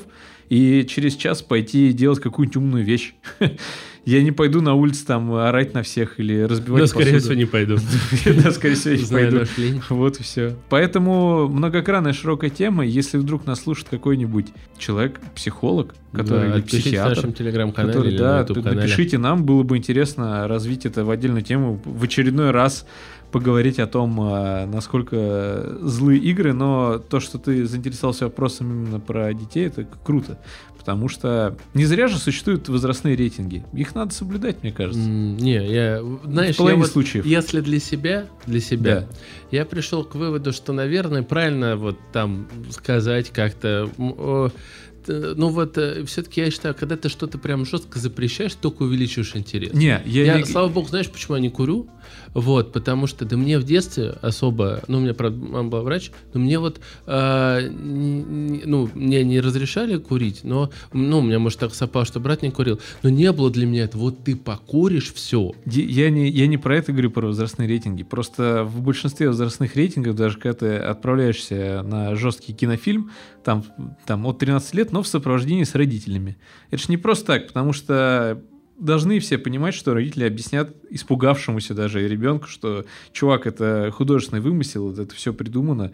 и 0.50 0.86
через 0.90 1.16
час 1.16 1.42
пойти 1.42 1.92
делать 1.92 2.22
какую-нибудь 2.22 2.58
умную 2.58 2.86
вещь. 2.86 3.14
Я 4.06 4.22
не 4.22 4.32
пойду 4.32 4.62
на 4.62 4.74
улицу 4.74 5.06
там 5.06 5.34
орать 5.34 5.74
на 5.74 5.82
всех 5.82 6.20
или 6.20 6.42
разбивать 6.42 6.82
Но, 6.82 6.88
скорее 6.88 7.20
всего, 7.20 7.34
не 7.36 7.46
пойду. 7.46 7.78
Да, 8.44 8.52
скорее 8.52 8.76
всего, 8.76 8.96
не 8.96 9.06
пойду. 9.06 9.46
Вот 9.90 10.20
и 10.20 10.24
все. 10.24 10.56
Поэтому 10.70 11.48
многогранная 11.48 12.14
широкая 12.14 12.50
тема. 12.50 12.86
Если 12.86 13.18
вдруг 13.18 13.46
нас 13.46 13.62
слушает 13.62 13.88
какой-нибудь 13.90 14.48
человек, 14.78 15.22
психолог, 15.36 15.96
который 16.12 16.28
Да, 16.28 16.46
или 16.48 16.60
отпишитесь 16.60 16.80
в 16.80 16.84
психиатр, 16.84 17.16
нашем 17.16 17.34
телеграм-канале 17.34 18.18
да, 18.18 18.46
напишите 18.48 19.18
нам, 19.18 19.46
было 19.46 19.64
бы 19.64 19.78
интересно 19.78 20.48
развить 20.48 20.86
это 20.86 21.06
в 21.06 21.10
отдельную 21.10 21.44
тему, 21.44 21.82
в 21.86 22.04
очередной 22.04 22.52
раз 22.52 22.86
поговорить 23.34 23.80
о 23.80 23.88
том, 23.88 24.20
а, 24.22 24.68
насколько 24.68 25.78
злые 25.82 26.20
игры, 26.20 26.54
но 26.54 27.00
то, 27.00 27.20
что 27.20 27.40
ты 27.40 27.66
заинтересовался 27.66 28.26
вопросом 28.26 28.72
именно 28.72 29.00
про 29.00 29.34
детей, 29.34 29.66
это 29.66 29.88
круто, 30.04 30.40
потому 30.84 31.08
что 31.08 31.56
не 31.74 31.86
зря 31.86 32.10
же 32.10 32.18
существуют 32.18 32.68
возрастные 32.68 33.16
рейтинги, 33.16 33.64
их 33.74 33.96
надо 33.96 34.14
соблюдать, 34.14 34.64
мне 34.64 34.74
кажется. 34.74 35.00
Не, 35.00 35.66
я, 35.66 36.02
знаешь, 36.26 36.58
в 36.60 36.68
я 36.68 36.76
вот, 36.76 36.88
случаев. 36.88 37.26
если 37.26 37.62
для 37.62 37.80
себя, 37.80 38.26
для 38.46 38.60
себя, 38.60 39.02
Да. 39.02 39.08
я 39.50 39.64
пришел 39.66 40.04
к 40.04 40.16
выводу, 40.16 40.52
что, 40.52 40.74
наверное, 40.74 41.24
правильно 41.24 41.78
вот 41.78 41.98
там 42.12 42.50
сказать 42.72 43.30
как-то, 43.30 43.90
ну 43.98 45.48
вот, 45.50 45.78
все-таки 46.06 46.42
я 46.42 46.52
считаю, 46.52 46.76
когда 46.76 46.98
ты 46.98 47.08
что-то 47.08 47.38
прям 47.38 47.66
жестко 47.66 47.98
запрещаешь, 48.00 48.54
только 48.54 48.84
увеличиваешь 48.84 49.36
интерес. 49.36 49.74
Не, 49.74 50.02
я, 50.06 50.26
Я, 50.26 50.38
не- 50.38 50.46
слава 50.46 50.68
богу, 50.68 50.90
знаешь, 50.90 51.10
почему 51.10 51.36
я 51.36 51.42
не 51.42 51.50
курю? 51.50 51.88
Вот, 52.34 52.72
потому 52.74 53.08
что, 53.08 53.26
да 53.26 53.38
мне 53.38 53.60
в 53.60 53.64
детстве 53.64 54.16
особо, 54.22 54.82
ну, 54.88 54.98
у 54.98 55.02
меня, 55.02 55.14
правда, 55.14 55.38
мама 55.46 55.70
была 55.70 55.82
врач, 55.82 56.12
но 56.34 56.40
мне 56.40 56.60
вот, 56.60 56.80
н- 57.08 58.62
ну, 58.66 58.90
мне 58.94 59.24
не 59.24 59.40
разрешали 59.40 59.98
курить, 59.98 60.42
но, 60.44 60.70
ну, 60.92 61.20
у 61.20 61.22
меня, 61.22 61.40
может, 61.40 61.60
так 61.60 61.74
совпало, 61.76 62.06
что 62.06 62.20
брат 62.20 62.42
не 62.42 62.52
курил, 62.52 62.80
но 63.04 63.10
не 63.10 63.32
было 63.32 63.50
для 63.52 63.66
меня 63.66 63.84
это, 63.84 63.98
вот 63.98 64.24
ты 64.24 64.36
покуришь, 64.36 65.14
все. 65.14 65.52
Я 65.66 66.10
не, 66.10 66.30
я 66.30 66.48
не 66.48 66.58
про 66.58 66.78
это 66.78 66.92
говорю, 66.92 67.12
про 67.12 67.28
возрастные 67.28 67.68
рейтинги. 67.68 68.04
Просто 68.04 68.64
в 68.64 68.82
большинстве 68.82 69.28
возрастных 69.28 69.76
рейтингов, 69.76 70.16
даже 70.16 70.38
когда 70.38 70.54
ты 70.54 70.76
отправляешься 70.78 71.82
на 71.84 72.16
жесткий 72.16 72.54
кинофильм, 72.54 73.12
там, 73.44 73.64
там 74.06 74.26
от 74.26 74.40
13 74.40 74.74
лет, 74.76 74.92
но 74.92 75.04
в 75.04 75.08
сопровождении 75.08 75.64
с 75.64 75.76
родителями. 75.76 76.38
Это 76.72 76.82
ж 76.82 76.90
не 76.90 76.98
просто 76.98 77.26
так, 77.26 77.48
потому 77.48 77.74
что 77.74 78.42
должны 78.78 79.20
все 79.20 79.38
понимать, 79.38 79.74
что 79.74 79.94
родители 79.94 80.26
объяснят 80.26 80.76
испугавшемуся 80.90 81.74
даже 81.74 82.08
ребенку, 82.08 82.48
что 82.48 82.86
чувак, 83.12 83.48
это 83.48 83.92
художественный 83.92 84.42
вымысел, 84.42 84.92
это 84.92 85.14
все 85.16 85.34
придумано. 85.34 85.94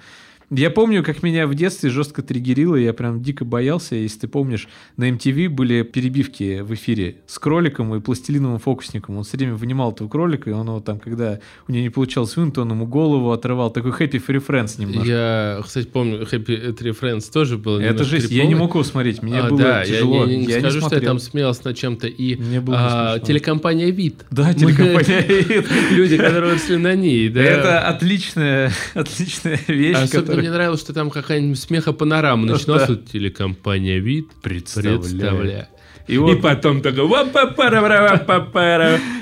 Я 0.51 0.69
помню, 0.71 1.03
как 1.03 1.21
меня 1.21 1.45
в 1.45 1.53
детстве 1.53 1.89
жестко 1.89 2.21
триггерило, 2.23 2.75
я 2.75 2.91
прям 2.93 3.21
дико 3.21 3.45
боялся. 3.45 3.95
Если 3.95 4.21
ты 4.21 4.27
помнишь, 4.27 4.67
на 4.97 5.09
MTV 5.09 5.47
были 5.49 5.83
перебивки 5.83 6.61
в 6.61 6.73
эфире 6.73 7.17
с 7.27 7.37
кроликом 7.37 7.93
и 7.93 7.99
пластилиновым 7.99 8.57
фокусником. 8.59 9.17
Он 9.17 9.23
все 9.23 9.37
время 9.37 9.53
вынимал 9.55 9.91
этого 9.91 10.07
кролика, 10.09 10.49
и 10.49 10.53
он 10.53 10.65
его 10.67 10.79
там, 10.79 10.99
когда 10.99 11.39
у 11.67 11.71
него 11.71 11.83
не 11.83 11.89
получалось 11.89 12.35
вынуть, 12.35 12.57
он 12.57 12.71
ему 12.71 12.87
голову 12.87 13.31
отрывал. 13.31 13.69
Такой 13.71 13.91
happy 13.91 14.21
free 14.25 14.43
friends 14.45 14.79
немножко. 14.81 15.07
Я, 15.07 15.61
кстати, 15.63 15.85
помню, 15.87 16.21
Happy 16.23 16.75
Tree 16.75 16.97
Friends 16.99 17.31
тоже 17.31 17.57
был 17.57 17.79
Это 17.79 18.03
жесть, 18.03 18.31
я 18.31 18.37
не 18.43 18.49
криповый. 18.49 18.59
мог 18.59 18.73
его 18.75 18.83
смотреть, 18.83 19.21
мне 19.21 19.39
А, 19.41 19.49
было 19.49 19.59
да, 19.59 19.85
тяжело. 19.85 20.25
Я, 20.25 20.31
не- 20.35 20.45
не 20.45 20.51
я 20.53 20.59
скажу, 20.59 20.81
что 20.81 20.95
я 20.95 21.01
там 21.01 21.19
смеялся 21.19 21.61
над 21.65 21.77
чем-то. 21.77 22.07
И 22.07 22.35
Мне 22.37 22.59
было 22.61 22.77
а, 23.13 23.19
телекомпания 23.19 23.91
«Вид». 23.91 24.25
Да, 24.31 24.53
телекомпания 24.53 25.21
«Вид». 25.27 25.67
Люди, 25.91 26.17
которые 26.17 26.53
росли 26.53 26.77
на 26.77 26.95
ней. 26.95 27.29
да. 27.29 27.41
Это 27.41 27.79
отличная, 27.87 28.71
отличная 28.95 29.59
вещь, 29.67 29.97
Особенно 29.97 30.38
мне 30.39 30.51
нравилось, 30.51 30.81
что 30.81 30.93
там 30.93 31.09
какая-нибудь 31.09 31.59
смеха-панорама 31.59 32.45
начиналась. 32.45 32.87
Да. 32.87 32.95
Телекомпания 32.95 33.99
«Вид». 33.99 34.27
Представляю. 34.41 35.67
И 36.07 36.13
И 36.15 36.17
вот 36.17 36.41
потом 36.41 36.81
такой. 36.81 37.05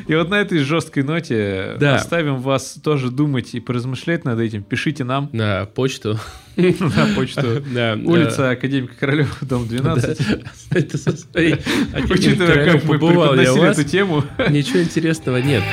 И 0.08 0.16
вот 0.16 0.30
на 0.30 0.36
этой 0.36 0.60
жесткой 0.60 1.04
ноте 1.04 1.76
Да. 1.80 1.96
оставим 1.96 2.38
вас 2.38 2.80
тоже 2.82 3.10
думать 3.12 3.54
и 3.56 3.60
поразмышлять 3.60 4.24
над 4.24 4.40
этим. 4.40 4.64
Пишите 4.64 5.04
нам 5.04 5.30
На 5.34 5.66
почту. 5.66 6.18
на 6.56 7.08
почту. 7.14 7.62
Улица 8.06 8.52
Академика 8.52 8.94
Королева, 8.98 9.30
дом 9.42 9.68
12. 9.68 10.18
да. 10.30 10.38
Это 10.80 10.98
со 10.98 11.12
своей 11.18 11.56
Академик 11.92 12.10
Учитывая, 12.12 12.72
как 12.72 12.84
мы 12.86 12.98
преподносили 12.98 13.70
эту 13.70 13.84
тему. 13.84 14.24
Ничего 14.50 14.82
интересного 14.82 15.38
нет. 15.38 15.64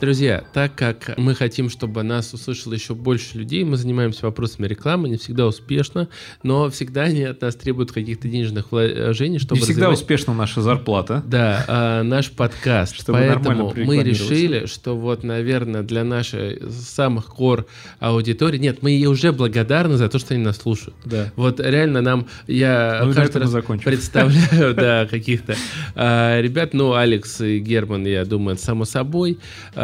Друзья, 0.00 0.44
так 0.54 0.74
как 0.76 1.18
мы 1.18 1.34
хотим, 1.34 1.68
чтобы 1.68 2.02
нас 2.02 2.32
услышало 2.32 2.72
еще 2.72 2.94
больше 2.94 3.36
людей, 3.36 3.64
мы 3.64 3.76
занимаемся 3.76 4.24
вопросами 4.24 4.66
рекламы, 4.66 5.10
не 5.10 5.18
всегда 5.18 5.46
успешно, 5.46 6.08
но 6.42 6.70
всегда 6.70 7.02
они 7.02 7.22
от 7.24 7.42
нас 7.42 7.54
требуют 7.54 7.92
каких-то 7.92 8.26
денежных 8.26 8.72
вложений, 8.72 9.40
чтобы 9.40 9.58
Не 9.58 9.64
всегда 9.64 9.88
развивать 9.88 9.98
успешна 9.98 10.32
наша 10.32 10.62
зарплата. 10.62 11.22
да, 11.26 11.66
а, 11.68 12.02
наш 12.02 12.30
подкаст. 12.30 12.94
Чтобы 12.94 13.18
Поэтому 13.18 13.74
мы 13.76 14.02
решили, 14.02 14.64
что 14.64 14.96
вот, 14.96 15.22
наверное, 15.22 15.82
для 15.82 16.02
нашей 16.02 16.62
самых 16.70 17.26
кор 17.26 17.66
аудитории, 17.98 18.56
нет, 18.56 18.82
мы 18.82 18.92
ей 18.92 19.04
уже 19.04 19.32
благодарны 19.32 19.98
за 19.98 20.08
то, 20.08 20.18
что 20.18 20.32
они 20.32 20.42
нас 20.42 20.56
слушают. 20.56 20.96
Да. 21.04 21.30
Вот 21.36 21.60
реально 21.60 22.00
нам, 22.00 22.26
я 22.46 23.02
Ну, 23.04 23.12
каждый 23.12 23.42
раз 23.42 23.52
представляю, 23.84 24.74
да, 24.74 25.06
каких-то 25.10 25.56
а, 25.94 26.40
ребят, 26.40 26.72
ну, 26.72 26.94
Алекс 26.94 27.38
и 27.42 27.58
Герман, 27.58 28.06
я 28.06 28.24
думаю, 28.24 28.56
само 28.56 28.86
собой, 28.86 29.38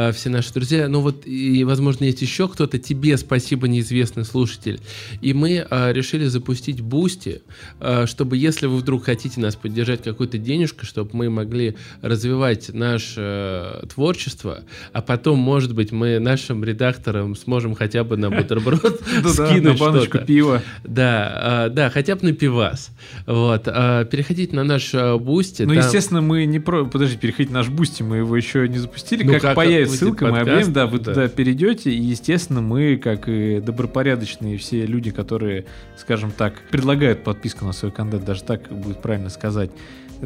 а, 0.07 0.13
все 0.13 0.31
наши 0.31 0.53
друзья, 0.53 0.89
ну 0.89 1.01
вот, 1.01 1.27
и, 1.27 1.65
возможно, 1.65 2.05
есть 2.05 2.23
еще 2.23 2.49
кто-то, 2.49 2.79
тебе 2.79 3.17
спасибо, 3.17 3.69
неизвестный 3.69 4.25
слушатель, 4.25 4.81
и 5.21 5.33
мы 5.33 5.67
а, 5.69 5.93
решили 5.93 6.27
запустить 6.27 6.81
Бусти, 6.81 7.43
а, 7.81 8.07
чтобы, 8.07 8.37
если 8.37 8.67
вы 8.67 8.77
вдруг 8.77 9.05
хотите 9.05 9.41
нас 9.41 9.57
поддержать 9.57 10.03
какой-то 10.03 10.39
денежкой, 10.39 10.87
чтобы 10.87 11.11
мы 11.13 11.31
могли 11.31 11.77
развивать 12.03 12.73
наше 12.73 13.15
э, 13.19 13.87
творчество, 13.93 14.61
а 14.93 15.03
потом, 15.03 15.39
может 15.39 15.75
быть, 15.75 15.93
мы 15.93 16.19
нашим 16.19 16.63
редакторам 16.65 17.35
сможем 17.35 17.75
хотя 17.75 18.05
бы 18.05 18.17
на 18.17 18.31
бутерброд 18.31 19.01
Ну 19.23 19.23
на 19.23 19.29
скинуть 19.29 19.79
баночку 19.79 20.19
пива. 20.19 20.63
Да, 20.85 21.33
а, 21.35 21.69
да, 21.69 21.91
хотя 21.91 22.17
бы 22.17 22.27
на 22.27 22.33
пивас. 22.33 22.91
Вот. 23.27 23.63
а, 23.67 24.05
Переходите 24.05 24.55
на 24.55 24.65
наш 24.65 24.93
Бусти. 24.93 25.63
Ну, 25.63 25.73
естественно, 25.73 26.21
мы 26.21 26.45
не 26.45 26.61
про... 26.61 26.85
Подожди, 26.85 27.17
переходите 27.17 27.53
наш 27.53 27.69
бусти, 27.69 28.03
мы 28.03 28.19
его 28.19 28.37
еще 28.37 28.69
не 28.69 28.79
запустили. 28.79 29.25
Ну, 29.25 29.39
как 29.39 29.55
появится 29.55 29.96
ссылка, 29.97 30.27
мы 30.27 30.41
объявим, 30.41 30.73
да, 30.73 30.87
вы 30.87 30.99
да. 30.99 31.13
туда 31.13 31.29
перейдете, 31.29 31.91
и, 31.91 32.01
естественно, 32.01 32.61
мы, 32.61 32.97
как 32.97 33.29
и 33.29 33.61
добропорядочные 33.61 34.59
все 34.59 34.87
люди, 34.87 35.11
которые, 35.11 35.67
скажем 35.97 36.31
так, 36.31 36.55
предлагают 36.71 37.25
подписку 37.25 37.65
на 37.65 37.73
свой 37.73 37.93
контент, 37.93 38.25
даже 38.25 38.43
так 38.43 38.69
будет 38.71 39.03
правильно 39.03 39.31
сказать, 39.31 39.71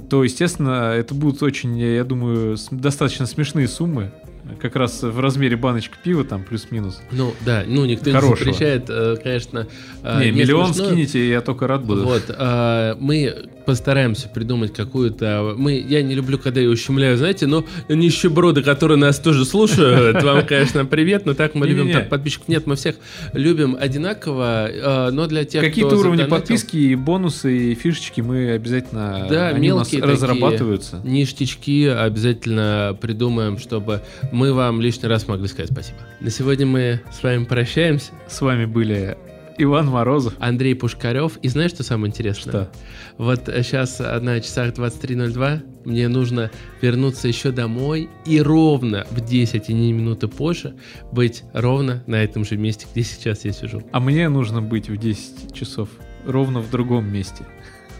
то, 0.08 0.22
естественно, 0.22 0.92
это 0.92 1.14
будут 1.14 1.42
очень, 1.42 1.78
я 1.78 2.04
думаю, 2.04 2.56
достаточно 2.70 3.26
смешные 3.26 3.68
суммы, 3.68 4.12
как 4.60 4.76
раз 4.76 5.02
в 5.02 5.20
размере 5.20 5.56
баночка 5.56 5.96
пива, 6.02 6.24
там, 6.24 6.42
плюс-минус. 6.42 7.00
Ну, 7.12 7.34
да, 7.44 7.64
ну, 7.66 7.84
никто 7.84 8.10
Хорошего. 8.10 8.34
не 8.34 8.44
запрещает, 8.52 8.84
э, 8.88 9.16
конечно. 9.22 9.66
а, 10.02 10.24
не, 10.24 10.30
миллион 10.30 10.66
смешное. 10.68 10.86
скинете, 10.88 11.28
я 11.28 11.40
только 11.40 11.66
рад 11.66 11.84
буду. 11.84 12.04
Вот, 12.04 12.24
а, 12.30 12.96
мы 13.00 13.34
постараемся 13.66 14.28
придумать 14.28 14.72
какую-то... 14.72 15.54
Мы, 15.56 15.74
я 15.74 16.02
не 16.02 16.14
люблю, 16.14 16.38
когда 16.38 16.60
я 16.60 16.68
ущемляю, 16.68 17.16
знаете, 17.16 17.46
но 17.46 17.64
нищеброды, 17.88 18.62
которые 18.62 18.98
нас 18.98 19.18
тоже 19.20 19.44
слушают, 19.44 20.22
вам, 20.24 20.44
конечно, 20.46 20.84
привет, 20.84 21.24
но 21.26 21.34
так 21.34 21.54
мы 21.54 21.66
любим 21.66 21.82
Не-не-не. 21.84 22.00
так 22.00 22.08
подписчиков. 22.08 22.48
Нет, 22.48 22.66
мы 22.66 22.74
всех 22.74 22.96
любим 23.32 23.76
одинаково, 23.78 25.10
но 25.12 25.26
для 25.26 25.44
тех, 25.44 25.62
Какие-то 25.62 25.96
уровни 25.96 26.22
задонатил- 26.22 26.30
подписки 26.30 26.76
и 26.78 26.94
бонусы 26.96 27.72
и 27.72 27.74
фишечки 27.74 28.20
мы 28.22 28.50
обязательно 28.52 29.26
Да, 29.30 29.48
они 29.48 29.70
у 29.72 29.76
нас 29.76 29.92
мелкие 29.92 30.00
такие. 30.00 30.14
разрабатываются. 30.14 31.00
ништячки 31.04 31.86
обязательно 31.86 32.96
придумаем, 33.00 33.58
чтобы 33.58 34.00
мы 34.32 34.39
вам 34.48 34.80
лишний 34.80 35.08
раз 35.08 35.28
могли 35.28 35.46
сказать 35.48 35.70
спасибо. 35.70 35.98
На 36.20 36.30
сегодня 36.30 36.66
мы 36.66 37.00
с 37.12 37.22
вами 37.22 37.44
прощаемся. 37.44 38.12
С 38.26 38.40
вами 38.40 38.64
были 38.64 39.16
Иван 39.58 39.88
Морозов. 39.88 40.34
Андрей 40.38 40.74
Пушкарев. 40.74 41.36
И 41.42 41.48
знаешь, 41.48 41.72
что 41.72 41.82
самое 41.82 42.08
интересное? 42.08 42.50
Что? 42.50 42.72
Вот 43.18 43.42
сейчас 43.46 43.98
на 43.98 44.40
часах 44.40 44.72
23.02 44.72 45.84
мне 45.84 46.08
нужно 46.08 46.50
вернуться 46.80 47.28
еще 47.28 47.50
домой 47.50 48.08
и 48.24 48.40
ровно 48.40 49.06
в 49.10 49.20
10 49.20 49.68
и 49.68 49.74
не 49.74 49.92
минуты 49.92 50.28
позже 50.28 50.74
быть 51.12 51.44
ровно 51.52 52.02
на 52.06 52.22
этом 52.22 52.46
же 52.46 52.56
месте, 52.56 52.86
где 52.90 53.02
сейчас 53.02 53.44
я 53.44 53.52
сижу. 53.52 53.82
А 53.92 54.00
мне 54.00 54.30
нужно 54.30 54.62
быть 54.62 54.88
в 54.88 54.96
10 54.96 55.54
часов 55.54 55.90
ровно 56.26 56.60
в 56.60 56.70
другом 56.70 57.12
месте. 57.12 57.44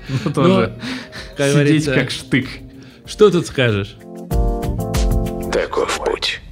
Ну, 0.25 0.33
тоже 0.33 0.75
как 1.37 1.53
сидеть 1.53 1.85
как 1.85 2.11
штык. 2.11 2.49
Что 3.05 3.31
тут 3.31 3.47
скажешь? 3.47 3.97
Таков 5.53 5.90
путь. 6.21 6.50